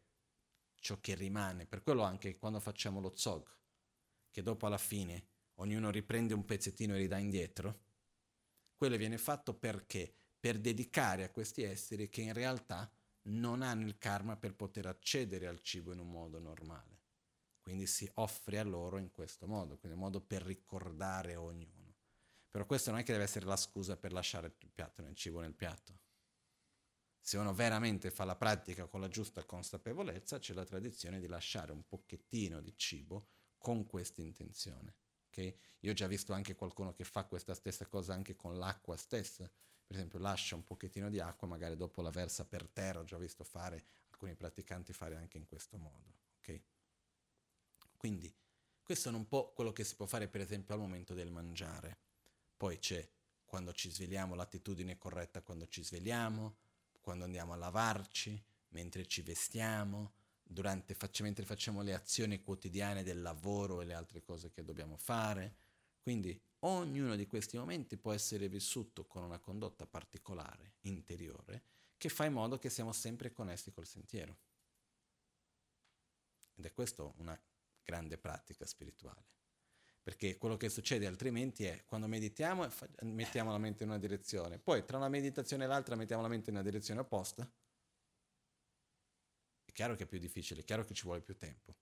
ciò 0.75 0.99
che 0.99 1.15
rimane. 1.15 1.65
Per 1.65 1.81
quello 1.81 2.03
anche 2.03 2.37
quando 2.37 2.59
facciamo 2.59 2.99
lo 2.99 3.13
zog, 3.15 3.49
che 4.29 4.41
dopo 4.43 4.65
alla 4.65 4.77
fine 4.77 5.27
ognuno 5.55 5.89
riprende 5.89 6.33
un 6.33 6.45
pezzettino 6.45 6.93
e 6.93 6.97
ridà 6.97 7.17
indietro, 7.17 7.81
quello 8.75 8.97
viene 8.97 9.17
fatto 9.17 9.53
perché? 9.53 10.13
Per 10.39 10.59
dedicare 10.59 11.23
a 11.23 11.29
questi 11.29 11.63
esseri 11.63 12.09
che 12.09 12.21
in 12.21 12.33
realtà 12.33 12.91
non 13.27 13.61
hanno 13.61 13.87
il 13.87 13.97
karma 13.97 14.35
per 14.35 14.55
poter 14.55 14.87
accedere 14.87 15.47
al 15.47 15.61
cibo 15.61 15.93
in 15.93 15.99
un 15.99 16.11
modo 16.11 16.39
normale. 16.39 17.01
Quindi 17.61 17.87
si 17.87 18.09
offre 18.15 18.59
a 18.59 18.63
loro 18.63 18.97
in 18.97 19.09
questo 19.09 19.47
modo, 19.47 19.77
quindi 19.77 19.97
un 19.97 20.03
modo 20.03 20.19
per 20.19 20.41
ricordare 20.41 21.37
ognuno. 21.37 21.82
Però 22.53 22.67
questo 22.67 22.91
non 22.91 22.99
è 22.99 23.03
che 23.03 23.13
deve 23.13 23.23
essere 23.23 23.47
la 23.47 23.55
scusa 23.55 23.97
per 23.97 24.13
lasciare 24.13 24.53
il 24.59 24.69
piatto 24.71 25.01
nel 25.01 25.15
cibo 25.15 25.39
nel 25.41 25.55
piatto. 25.55 25.97
Se 27.19 27.35
uno 27.35 27.51
veramente 27.51 28.11
fa 28.11 28.25
la 28.25 28.35
pratica 28.35 28.85
con 28.85 29.01
la 29.01 29.07
giusta 29.07 29.43
consapevolezza, 29.43 30.37
c'è 30.37 30.53
la 30.53 30.63
tradizione 30.63 31.19
di 31.19 31.25
lasciare 31.25 31.71
un 31.71 31.83
pochettino 31.87 32.61
di 32.61 32.77
cibo 32.77 33.29
con 33.57 33.87
questa 33.87 34.21
intenzione. 34.21 34.93
Okay? 35.29 35.57
Io 35.79 35.89
ho 35.89 35.93
già 35.95 36.05
visto 36.05 36.31
anche 36.31 36.53
qualcuno 36.53 36.93
che 36.93 37.05
fa 37.05 37.23
questa 37.23 37.55
stessa 37.55 37.87
cosa 37.87 38.13
anche 38.13 38.35
con 38.35 38.55
l'acqua 38.59 38.97
stessa. 38.97 39.49
Per 39.87 39.95
esempio 39.95 40.19
lascia 40.19 40.53
un 40.53 40.63
pochettino 40.63 41.09
di 41.09 41.19
acqua, 41.19 41.47
magari 41.47 41.75
dopo 41.75 42.03
la 42.03 42.11
versa 42.11 42.45
per 42.45 42.67
terra, 42.67 42.99
ho 42.99 43.03
già 43.03 43.17
visto 43.17 43.43
fare 43.43 43.83
alcuni 44.11 44.35
praticanti 44.35 44.93
fare 44.93 45.15
anche 45.15 45.39
in 45.39 45.47
questo 45.47 45.79
modo. 45.79 46.17
Okay? 46.37 46.63
Quindi 47.97 48.31
questo 48.83 49.09
è 49.09 49.11
un 49.11 49.27
po' 49.27 49.53
quello 49.53 49.71
che 49.71 49.83
si 49.83 49.95
può 49.95 50.05
fare 50.05 50.27
per 50.27 50.41
esempio 50.41 50.75
al 50.75 50.81
momento 50.81 51.15
del 51.15 51.31
mangiare. 51.31 52.11
Poi 52.63 52.79
c'è 52.79 53.05
quando 53.43 53.73
ci 53.73 53.91
svegliamo 53.91 54.35
l'attitudine 54.35 54.97
corretta 54.97 55.41
quando 55.41 55.67
ci 55.67 55.83
svegliamo, 55.83 56.55
quando 57.01 57.25
andiamo 57.25 57.51
a 57.51 57.57
lavarci, 57.57 58.41
mentre 58.69 59.05
ci 59.05 59.21
vestiamo, 59.21 60.13
durante, 60.41 60.95
mentre 61.19 61.43
facciamo 61.43 61.81
le 61.81 61.93
azioni 61.93 62.41
quotidiane 62.41 63.03
del 63.03 63.21
lavoro 63.21 63.81
e 63.81 63.85
le 63.85 63.93
altre 63.93 64.23
cose 64.23 64.49
che 64.49 64.63
dobbiamo 64.63 64.95
fare. 64.95 65.57
Quindi 65.99 66.41
ognuno 66.59 67.17
di 67.17 67.27
questi 67.27 67.57
momenti 67.57 67.97
può 67.97 68.13
essere 68.13 68.47
vissuto 68.47 69.07
con 69.07 69.23
una 69.23 69.39
condotta 69.39 69.85
particolare, 69.85 70.75
interiore, 70.83 71.63
che 71.97 72.07
fa 72.07 72.23
in 72.23 72.31
modo 72.31 72.59
che 72.59 72.69
siamo 72.69 72.93
sempre 72.93 73.33
connessi 73.33 73.73
col 73.73 73.85
sentiero. 73.85 74.37
Ed 76.55 76.63
è 76.63 76.71
questa 76.71 77.03
una 77.17 77.37
grande 77.83 78.17
pratica 78.17 78.65
spirituale. 78.65 79.42
Perché 80.03 80.37
quello 80.37 80.57
che 80.57 80.67
succede 80.67 81.07
altrimenti 81.07 81.63
è 81.63 81.85
quando 81.85 82.07
meditiamo 82.07 82.67
mettiamo 83.03 83.51
la 83.51 83.57
mente 83.57 83.83
in 83.83 83.89
una 83.89 83.97
direzione, 83.97 84.59
poi 84.59 84.83
tra 84.83 84.97
una 84.97 85.07
meditazione 85.07 85.63
e 85.63 85.67
l'altra 85.67 85.95
mettiamo 85.95 86.21
la 86.21 86.27
mente 86.27 86.49
in 86.49 86.57
una 86.57 86.65
direzione 86.65 86.99
opposta. 86.99 87.49
È 89.63 89.71
chiaro 89.71 89.95
che 89.95 90.03
è 90.03 90.05
più 90.05 90.19
difficile, 90.19 90.59
è 90.59 90.63
chiaro 90.65 90.83
che 90.83 90.93
ci 90.93 91.03
vuole 91.03 91.21
più 91.21 91.37
tempo. 91.37 91.77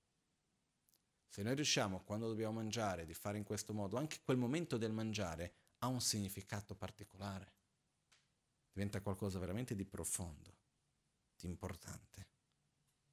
Se 1.27 1.41
noi 1.41 1.55
riusciamo, 1.55 2.03
quando 2.03 2.27
dobbiamo 2.27 2.53
mangiare, 2.53 3.05
di 3.05 3.13
fare 3.15 3.37
in 3.37 3.43
questo 3.43 3.73
modo, 3.73 3.97
anche 3.97 4.19
quel 4.23 4.37
momento 4.37 4.77
del 4.77 4.91
mangiare 4.91 5.53
ha 5.79 5.87
un 5.87 6.01
significato 6.01 6.75
particolare. 6.75 7.55
Diventa 8.71 9.01
qualcosa 9.01 9.39
veramente 9.39 9.73
di 9.73 9.85
profondo, 9.85 10.59
di 11.35 11.47
importante. 11.47 12.27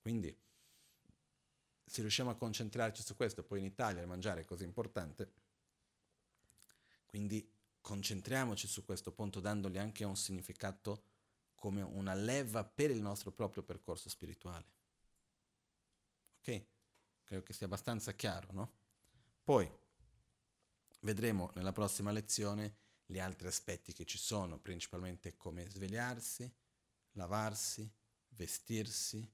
Quindi, 0.00 0.36
se 1.88 2.00
riusciamo 2.02 2.30
a 2.30 2.36
concentrarci 2.36 3.02
su 3.02 3.16
questo, 3.16 3.42
poi 3.42 3.60
in 3.60 3.64
Italia 3.64 4.02
il 4.02 4.06
mangiare 4.06 4.42
è 4.42 4.44
così 4.44 4.64
importante, 4.64 5.32
quindi 7.06 7.50
concentriamoci 7.80 8.66
su 8.66 8.84
questo 8.84 9.12
punto 9.12 9.40
dandogli 9.40 9.78
anche 9.78 10.04
un 10.04 10.16
significato 10.16 11.04
come 11.54 11.82
una 11.82 12.14
leva 12.14 12.64
per 12.64 12.90
il 12.90 13.00
nostro 13.00 13.32
proprio 13.32 13.62
percorso 13.62 14.08
spirituale. 14.08 14.66
Ok? 16.38 16.66
Credo 17.24 17.42
che 17.42 17.52
sia 17.52 17.66
abbastanza 17.66 18.12
chiaro, 18.12 18.52
no? 18.52 18.72
Poi 19.42 19.68
vedremo 21.00 21.50
nella 21.54 21.72
prossima 21.72 22.12
lezione 22.12 22.76
gli 23.06 23.18
altri 23.18 23.48
aspetti 23.48 23.92
che 23.92 24.04
ci 24.04 24.18
sono, 24.18 24.58
principalmente 24.58 25.36
come 25.36 25.68
svegliarsi, 25.68 26.50
lavarsi, 27.12 27.90
vestirsi, 28.28 29.26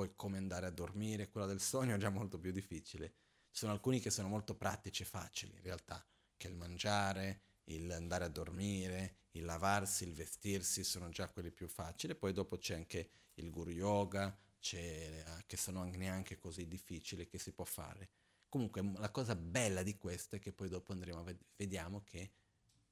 poi 0.00 0.12
come 0.16 0.38
andare 0.38 0.64
a 0.64 0.70
dormire. 0.70 1.28
Quella 1.28 1.46
del 1.46 1.60
sogno 1.60 1.94
è 1.94 1.98
già 1.98 2.08
molto 2.08 2.38
più 2.38 2.52
difficile. 2.52 3.12
Ci 3.50 3.58
sono 3.58 3.72
alcuni 3.72 4.00
che 4.00 4.08
sono 4.08 4.28
molto 4.28 4.54
pratici 4.54 5.02
e 5.02 5.06
facili, 5.06 5.52
in 5.56 5.62
realtà, 5.62 6.02
che 6.38 6.46
il 6.48 6.54
mangiare, 6.54 7.42
il 7.64 7.90
andare 7.92 8.24
a 8.24 8.28
dormire, 8.28 9.16
il 9.32 9.44
lavarsi, 9.44 10.04
il 10.04 10.14
vestirsi 10.14 10.84
sono 10.84 11.10
già 11.10 11.28
quelli 11.28 11.50
più 11.50 11.68
facili. 11.68 12.14
Poi 12.14 12.32
dopo 12.32 12.56
c'è 12.56 12.76
anche 12.76 13.10
il 13.34 13.50
guru 13.50 13.68
yoga, 13.70 14.34
eh, 14.70 15.24
che 15.46 15.56
sono 15.58 15.84
neanche 15.84 16.38
così 16.38 16.66
difficili 16.66 17.26
che 17.26 17.38
si 17.38 17.52
può 17.52 17.64
fare. 17.64 18.08
Comunque 18.48 18.82
la 18.96 19.10
cosa 19.10 19.36
bella 19.36 19.82
di 19.82 19.98
questo 19.98 20.36
è 20.36 20.38
che 20.38 20.52
poi 20.52 20.70
dopo 20.70 20.92
andremo 20.92 21.20
a 21.20 21.24
ved- 21.24 21.44
vediamo 21.56 22.02
che 22.04 22.30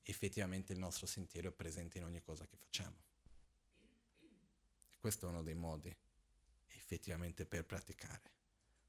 effettivamente 0.03 0.75
il 0.75 0.79
nostro 0.79 1.07
sentiero 1.07 1.49
è 1.49 1.53
presente 1.53 1.97
in 1.97 2.05
ogni 2.05 2.21
cosa 2.21 2.47
che 2.47 2.57
facciamo. 2.57 2.97
questo 5.01 5.27
è 5.27 5.29
uno 5.31 5.43
dei 5.43 5.55
modi 5.55 5.95
effettivamente 6.89 7.45
per 7.45 7.67
praticare. 7.67 8.33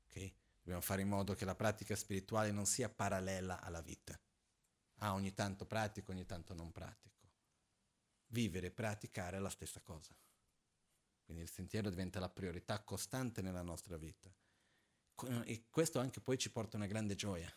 Okay? 0.07 0.33
Dobbiamo 0.61 0.81
fare 0.81 1.01
in 1.01 1.09
modo 1.09 1.33
che 1.33 1.43
la 1.43 1.55
pratica 1.55 1.95
spirituale 1.95 2.51
non 2.51 2.65
sia 2.65 2.87
parallela 2.89 3.59
alla 3.59 3.81
vita. 3.81 4.17
Ah, 4.99 5.13
ogni 5.13 5.33
tanto 5.33 5.65
pratico, 5.65 6.11
ogni 6.11 6.25
tanto 6.25 6.53
non 6.53 6.71
pratico. 6.71 7.17
Vivere 8.27 8.67
e 8.67 8.71
praticare 8.71 9.37
è 9.37 9.39
la 9.39 9.49
stessa 9.49 9.81
cosa. 9.81 10.15
Quindi 11.25 11.43
il 11.43 11.49
sentiero 11.49 11.89
diventa 11.89 12.19
la 12.19 12.29
priorità 12.29 12.81
costante 12.81 13.41
nella 13.41 13.61
nostra 13.61 13.97
vita. 13.97 14.33
E 15.43 15.65
questo 15.69 15.99
anche 15.99 16.21
poi 16.21 16.37
ci 16.37 16.49
porta 16.49 16.77
una 16.77 16.87
grande 16.87 17.15
gioia, 17.15 17.53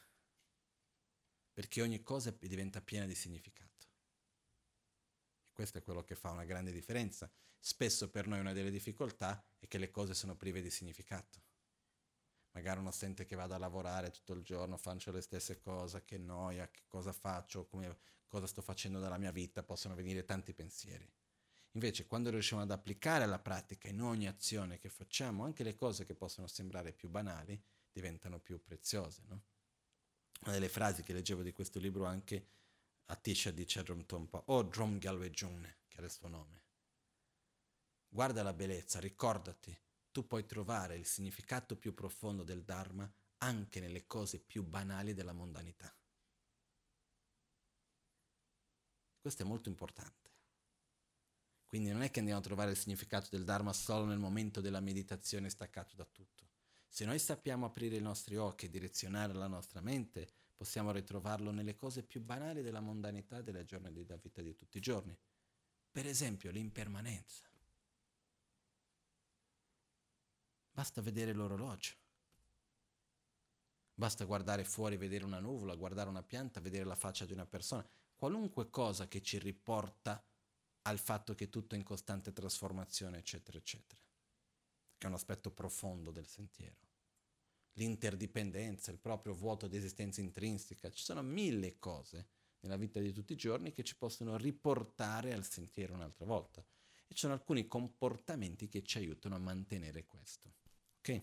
perché 1.53 1.81
ogni 1.81 2.03
cosa 2.03 2.31
diventa 2.31 2.81
piena 2.81 3.07
di 3.07 3.15
significato. 3.15 3.72
Questo 5.53 5.79
è 5.79 5.83
quello 5.83 6.03
che 6.03 6.15
fa 6.15 6.31
una 6.31 6.45
grande 6.45 6.73
differenza. 6.73 7.31
Spesso 7.59 8.11
per 8.11 8.27
noi 8.27 8.41
una 8.41 8.53
delle 8.53 8.71
difficoltà 8.71 9.45
è 9.59 9.69
che 9.69 9.79
le 9.79 9.91
cose 9.91 10.15
sono 10.15 10.35
prive 10.35 10.63
di 10.63 10.71
significato. 10.71 11.41
Magari 12.53 12.81
uno 12.81 12.91
sente 12.91 13.25
che 13.25 13.37
vado 13.37 13.55
a 13.55 13.59
lavorare 13.59 14.11
tutto 14.11 14.33
il 14.33 14.43
giorno, 14.43 14.77
faccio 14.77 15.11
le 15.11 15.21
stesse 15.21 15.61
cose, 15.61 16.05
che 16.05 16.19
noia, 16.19 16.71
che 16.71 16.83
cosa 16.87 17.13
faccio, 17.13 17.67
come, 17.67 17.99
cosa 18.27 18.47
sto 18.47 18.63
facendo 18.63 18.99
della 18.99 19.17
mia 19.17 19.31
vita, 19.31 19.63
possono 19.63 19.95
venire 19.95 20.25
tanti 20.25 20.53
pensieri. 20.53 21.09
Invece 21.73 22.07
quando 22.07 22.29
riusciamo 22.31 22.63
ad 22.63 22.71
applicare 22.71 23.25
la 23.27 23.39
pratica 23.39 23.89
in 23.89 24.03
ogni 24.03 24.27
azione 24.27 24.79
che 24.79 24.91
facciamo, 24.91 25.45
anche 25.45 25.63
le 25.63 25.75
cose 25.75 26.05
che 26.05 26.15
possono 26.15 26.47
sembrare 26.47 26.93
più 26.93 27.09
banali 27.09 27.59
diventano 27.91 28.39
più 28.39 28.63
preziose. 28.63 29.23
No? 29.29 29.43
Una 30.43 30.53
delle 30.53 30.69
frasi 30.69 31.03
che 31.03 31.15
leggevo 31.15 31.43
di 31.43 31.53
questo 31.53 31.79
libro 31.79 32.05
anche 32.05 32.47
Atisha 33.13 33.51
dice 33.51 33.81
a 33.81 33.83
Drom 33.83 34.07
Tompa, 34.07 34.39
o 34.39 34.55
oh, 34.55 34.63
Drom 34.63 34.99
Galwe 34.99 35.31
June, 35.31 35.81
che 35.87 35.99
era 35.99 36.07
il 36.07 36.13
suo 36.13 36.29
nome. 36.29 36.63
Guarda 38.09 38.43
la 38.43 38.55
bellezza, 38.55 39.01
ricordati, 39.01 39.79
tu 40.11 40.27
puoi 40.27 40.47
trovare 40.47 40.97
il 40.97 41.05
significato 41.05 41.77
più 41.77 41.93
profondo 41.93 42.43
del 42.43 42.65
Dharma 42.65 43.11
anche 43.39 43.81
nelle 43.81 44.07
cose 44.07 44.41
più 44.41 44.63
banali 44.65 45.13
della 45.13 45.35
mondanità. 45.35 45.95
Questo 49.21 49.43
è 49.43 49.47
molto 49.47 49.69
importante. 49.69 50.31
Quindi 51.67 51.91
non 51.91 52.03
è 52.03 52.11
che 52.11 52.19
andiamo 52.21 52.41
a 52.41 52.45
trovare 52.45 52.71
il 52.71 52.79
significato 52.79 53.29
del 53.31 53.45
Dharma 53.45 53.75
solo 53.75 54.07
nel 54.07 54.19
momento 54.19 54.63
della 54.63 54.81
meditazione 54.81 55.51
staccato 55.51 55.97
da 55.97 56.07
tutto. 56.07 56.49
Se 56.89 57.05
noi 57.05 57.19
sappiamo 57.19 57.67
aprire 57.67 57.97
i 57.97 58.03
nostri 58.03 58.37
occhi 58.37 58.67
e 58.67 58.71
direzionare 58.71 59.35
la 59.35 59.47
nostra 59.49 59.81
mente, 59.81 60.42
possiamo 60.63 60.93
ritrovarlo 60.93 61.51
nelle 61.51 61.75
cose 61.75 62.05
più 62.05 62.21
banali 62.21 62.63
della 62.63 62.79
mondanità 62.79 63.43
della, 63.43 63.65
della 63.65 63.91
vita 63.91 64.17
di 64.43 64.55
tutti 64.55 64.79
i 64.79 64.81
giorni. 64.81 65.19
Per 65.91 66.07
esempio 66.07 66.53
l'impermanenza. 66.53 67.43
Basta 70.71 71.03
vedere 71.03 71.33
l'orologio. 71.33 71.95
Basta 73.93 74.25
guardare 74.25 74.63
fuori, 74.63 74.97
vedere 74.97 75.25
una 75.25 75.41
nuvola, 75.41 75.75
guardare 75.75 76.09
una 76.09 76.23
pianta, 76.23 76.61
vedere 76.61 76.85
la 76.85 76.95
faccia 76.95 77.25
di 77.25 77.33
una 77.33 77.45
persona. 77.45 77.85
Qualunque 78.15 78.71
cosa 78.71 79.09
che 79.09 79.21
ci 79.21 79.39
riporta 79.39 80.25
al 80.83 80.99
fatto 81.01 81.35
che 81.35 81.49
tutto 81.49 81.75
è 81.75 81.79
in 81.79 81.83
costante 81.83 82.33
trasformazione, 82.33 83.19
eccetera, 83.19 83.59
eccetera, 83.59 84.01
che 84.97 85.07
è 85.07 85.09
un 85.09 85.15
aspetto 85.15 85.51
profondo 85.51 86.13
del 86.13 86.29
sentiero. 86.29 86.92
L'interdipendenza, 87.75 88.91
il 88.91 88.99
proprio 88.99 89.35
vuoto 89.35 89.67
di 89.67 89.77
esistenza 89.77 90.21
intrinseca, 90.21 90.91
ci 90.91 91.03
sono 91.03 91.23
mille 91.23 91.79
cose 91.79 92.29
nella 92.61 92.77
vita 92.77 93.01
di 93.01 93.13
tutti 93.13 93.33
i 93.33 93.37
giorni 93.37 93.73
che 93.73 93.83
ci 93.83 93.97
possono 93.97 94.37
riportare 94.37 95.33
al 95.33 95.45
sentiero 95.45 95.95
un'altra 95.95 96.27
volta. 96.27 96.61
E 97.07 97.15
ci 97.15 97.21
sono 97.21 97.33
alcuni 97.33 97.67
comportamenti 97.67 98.69
che 98.69 98.83
ci 98.83 98.99
aiutano 98.99 99.35
a 99.35 99.39
mantenere 99.39 100.05
questo. 100.05 100.53
Ok? 100.99 101.23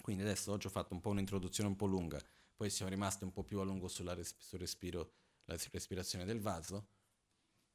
Quindi 0.00 0.22
adesso 0.22 0.52
oggi 0.52 0.66
ho 0.66 0.70
fatto 0.70 0.94
un 0.94 1.00
po' 1.00 1.10
un'introduzione 1.10 1.68
un 1.68 1.76
po' 1.76 1.86
lunga, 1.86 2.22
poi 2.54 2.70
siamo 2.70 2.90
rimasti 2.90 3.24
un 3.24 3.32
po' 3.32 3.42
più 3.42 3.58
a 3.60 3.64
lungo 3.64 3.90
res- 4.14 4.36
sul 4.38 4.58
respiro, 4.58 5.12
la 5.44 5.56
respirazione 5.70 6.24
del 6.24 6.40
vaso 6.40 6.88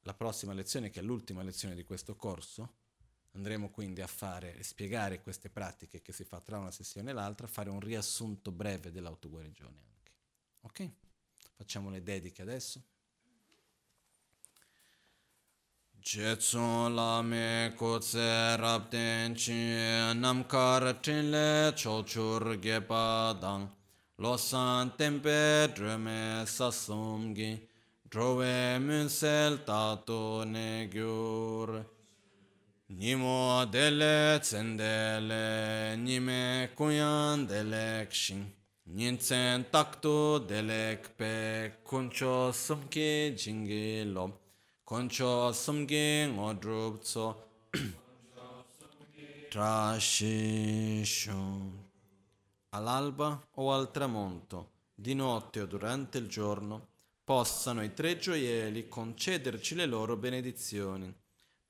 la 0.03 0.13
prossima 0.13 0.53
lezione, 0.53 0.89
che 0.89 0.99
è 0.99 1.03
l'ultima 1.03 1.43
lezione 1.43 1.75
di 1.75 1.83
questo 1.83 2.15
corso, 2.15 2.77
andremo 3.33 3.69
quindi 3.69 4.01
a 4.01 4.07
fare 4.07 4.57
e 4.57 4.63
spiegare 4.63 5.21
queste 5.21 5.49
pratiche 5.49 6.01
che 6.01 6.11
si 6.11 6.23
fa 6.23 6.39
tra 6.41 6.57
una 6.57 6.71
sessione 6.71 7.11
e 7.11 7.13
l'altra, 7.13 7.47
fare 7.47 7.69
un 7.69 7.79
riassunto 7.79 8.51
breve 8.51 8.91
dell'autoguarigione 8.91 9.79
anche. 9.87 10.11
Ok? 10.61 10.91
Facciamo 11.55 11.89
le 11.89 12.03
dediche 12.03 12.41
adesso. 12.41 12.83
Jetsun 16.03 16.95
la 16.95 17.21
me 17.21 17.73
kutse 17.77 18.55
rabden 18.55 19.35
chi 19.35 19.53
namkar 20.15 20.95
tinle 20.95 21.73
chochur 21.75 22.57
gepa 22.57 23.37
dang 23.39 23.69
lo 24.15 24.35
san 24.35 24.95
tempe 24.95 25.71
drume 25.75 26.43
sasum 26.47 27.33
gi 27.33 27.69
drove 28.01 28.79
munsel 28.79 29.63
tato 29.63 30.43
ne 30.43 30.87
gyur 30.87 31.69
nimo 32.97 33.65
dele 33.65 34.39
tsendele 34.39 35.95
nime 35.97 36.69
kuyan 36.75 37.47
delek 37.47 38.11
shin 38.11 38.45
Nyinsen 38.93 39.69
takto 39.71 40.39
delek 40.39 41.15
pe 41.15 41.71
kuncho 41.83 42.51
sumke 42.51 43.33
jingi 43.35 44.03
lom 44.11 44.33
concio 44.83 45.53
sumge 45.53 46.27
ngodrup 46.27 47.01
tso 47.01 47.47
trasciscion. 49.49 51.87
All'alba 52.71 53.41
o 53.55 53.71
al 53.71 53.91
tramonto, 53.91 54.71
di 54.93 55.13
notte 55.13 55.61
o 55.61 55.65
durante 55.65 56.17
il 56.17 56.27
giorno, 56.27 56.89
possano 57.23 57.81
i 57.83 57.93
tre 57.93 58.17
gioielli 58.17 58.89
concederci 58.89 59.75
le 59.75 59.85
loro 59.85 60.17
benedizioni, 60.17 61.13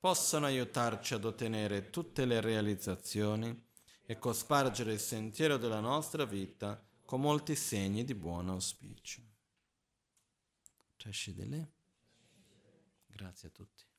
possano 0.02 0.46
aiutarci 0.46 1.14
ad 1.14 1.24
ottenere 1.24 1.88
tutte 1.88 2.24
le 2.24 2.40
realizzazioni 2.40 3.56
e 4.04 4.18
cospargere 4.18 4.94
il 4.94 4.98
sentiero 4.98 5.58
della 5.58 5.78
nostra 5.78 6.24
vita 6.24 6.84
con 7.04 7.20
molti 7.20 7.54
segni 7.54 8.02
di 8.02 8.16
buon 8.16 8.48
auspicio. 8.48 9.22
Grazie 13.06 13.46
a 13.46 13.50
tutti. 13.52 13.91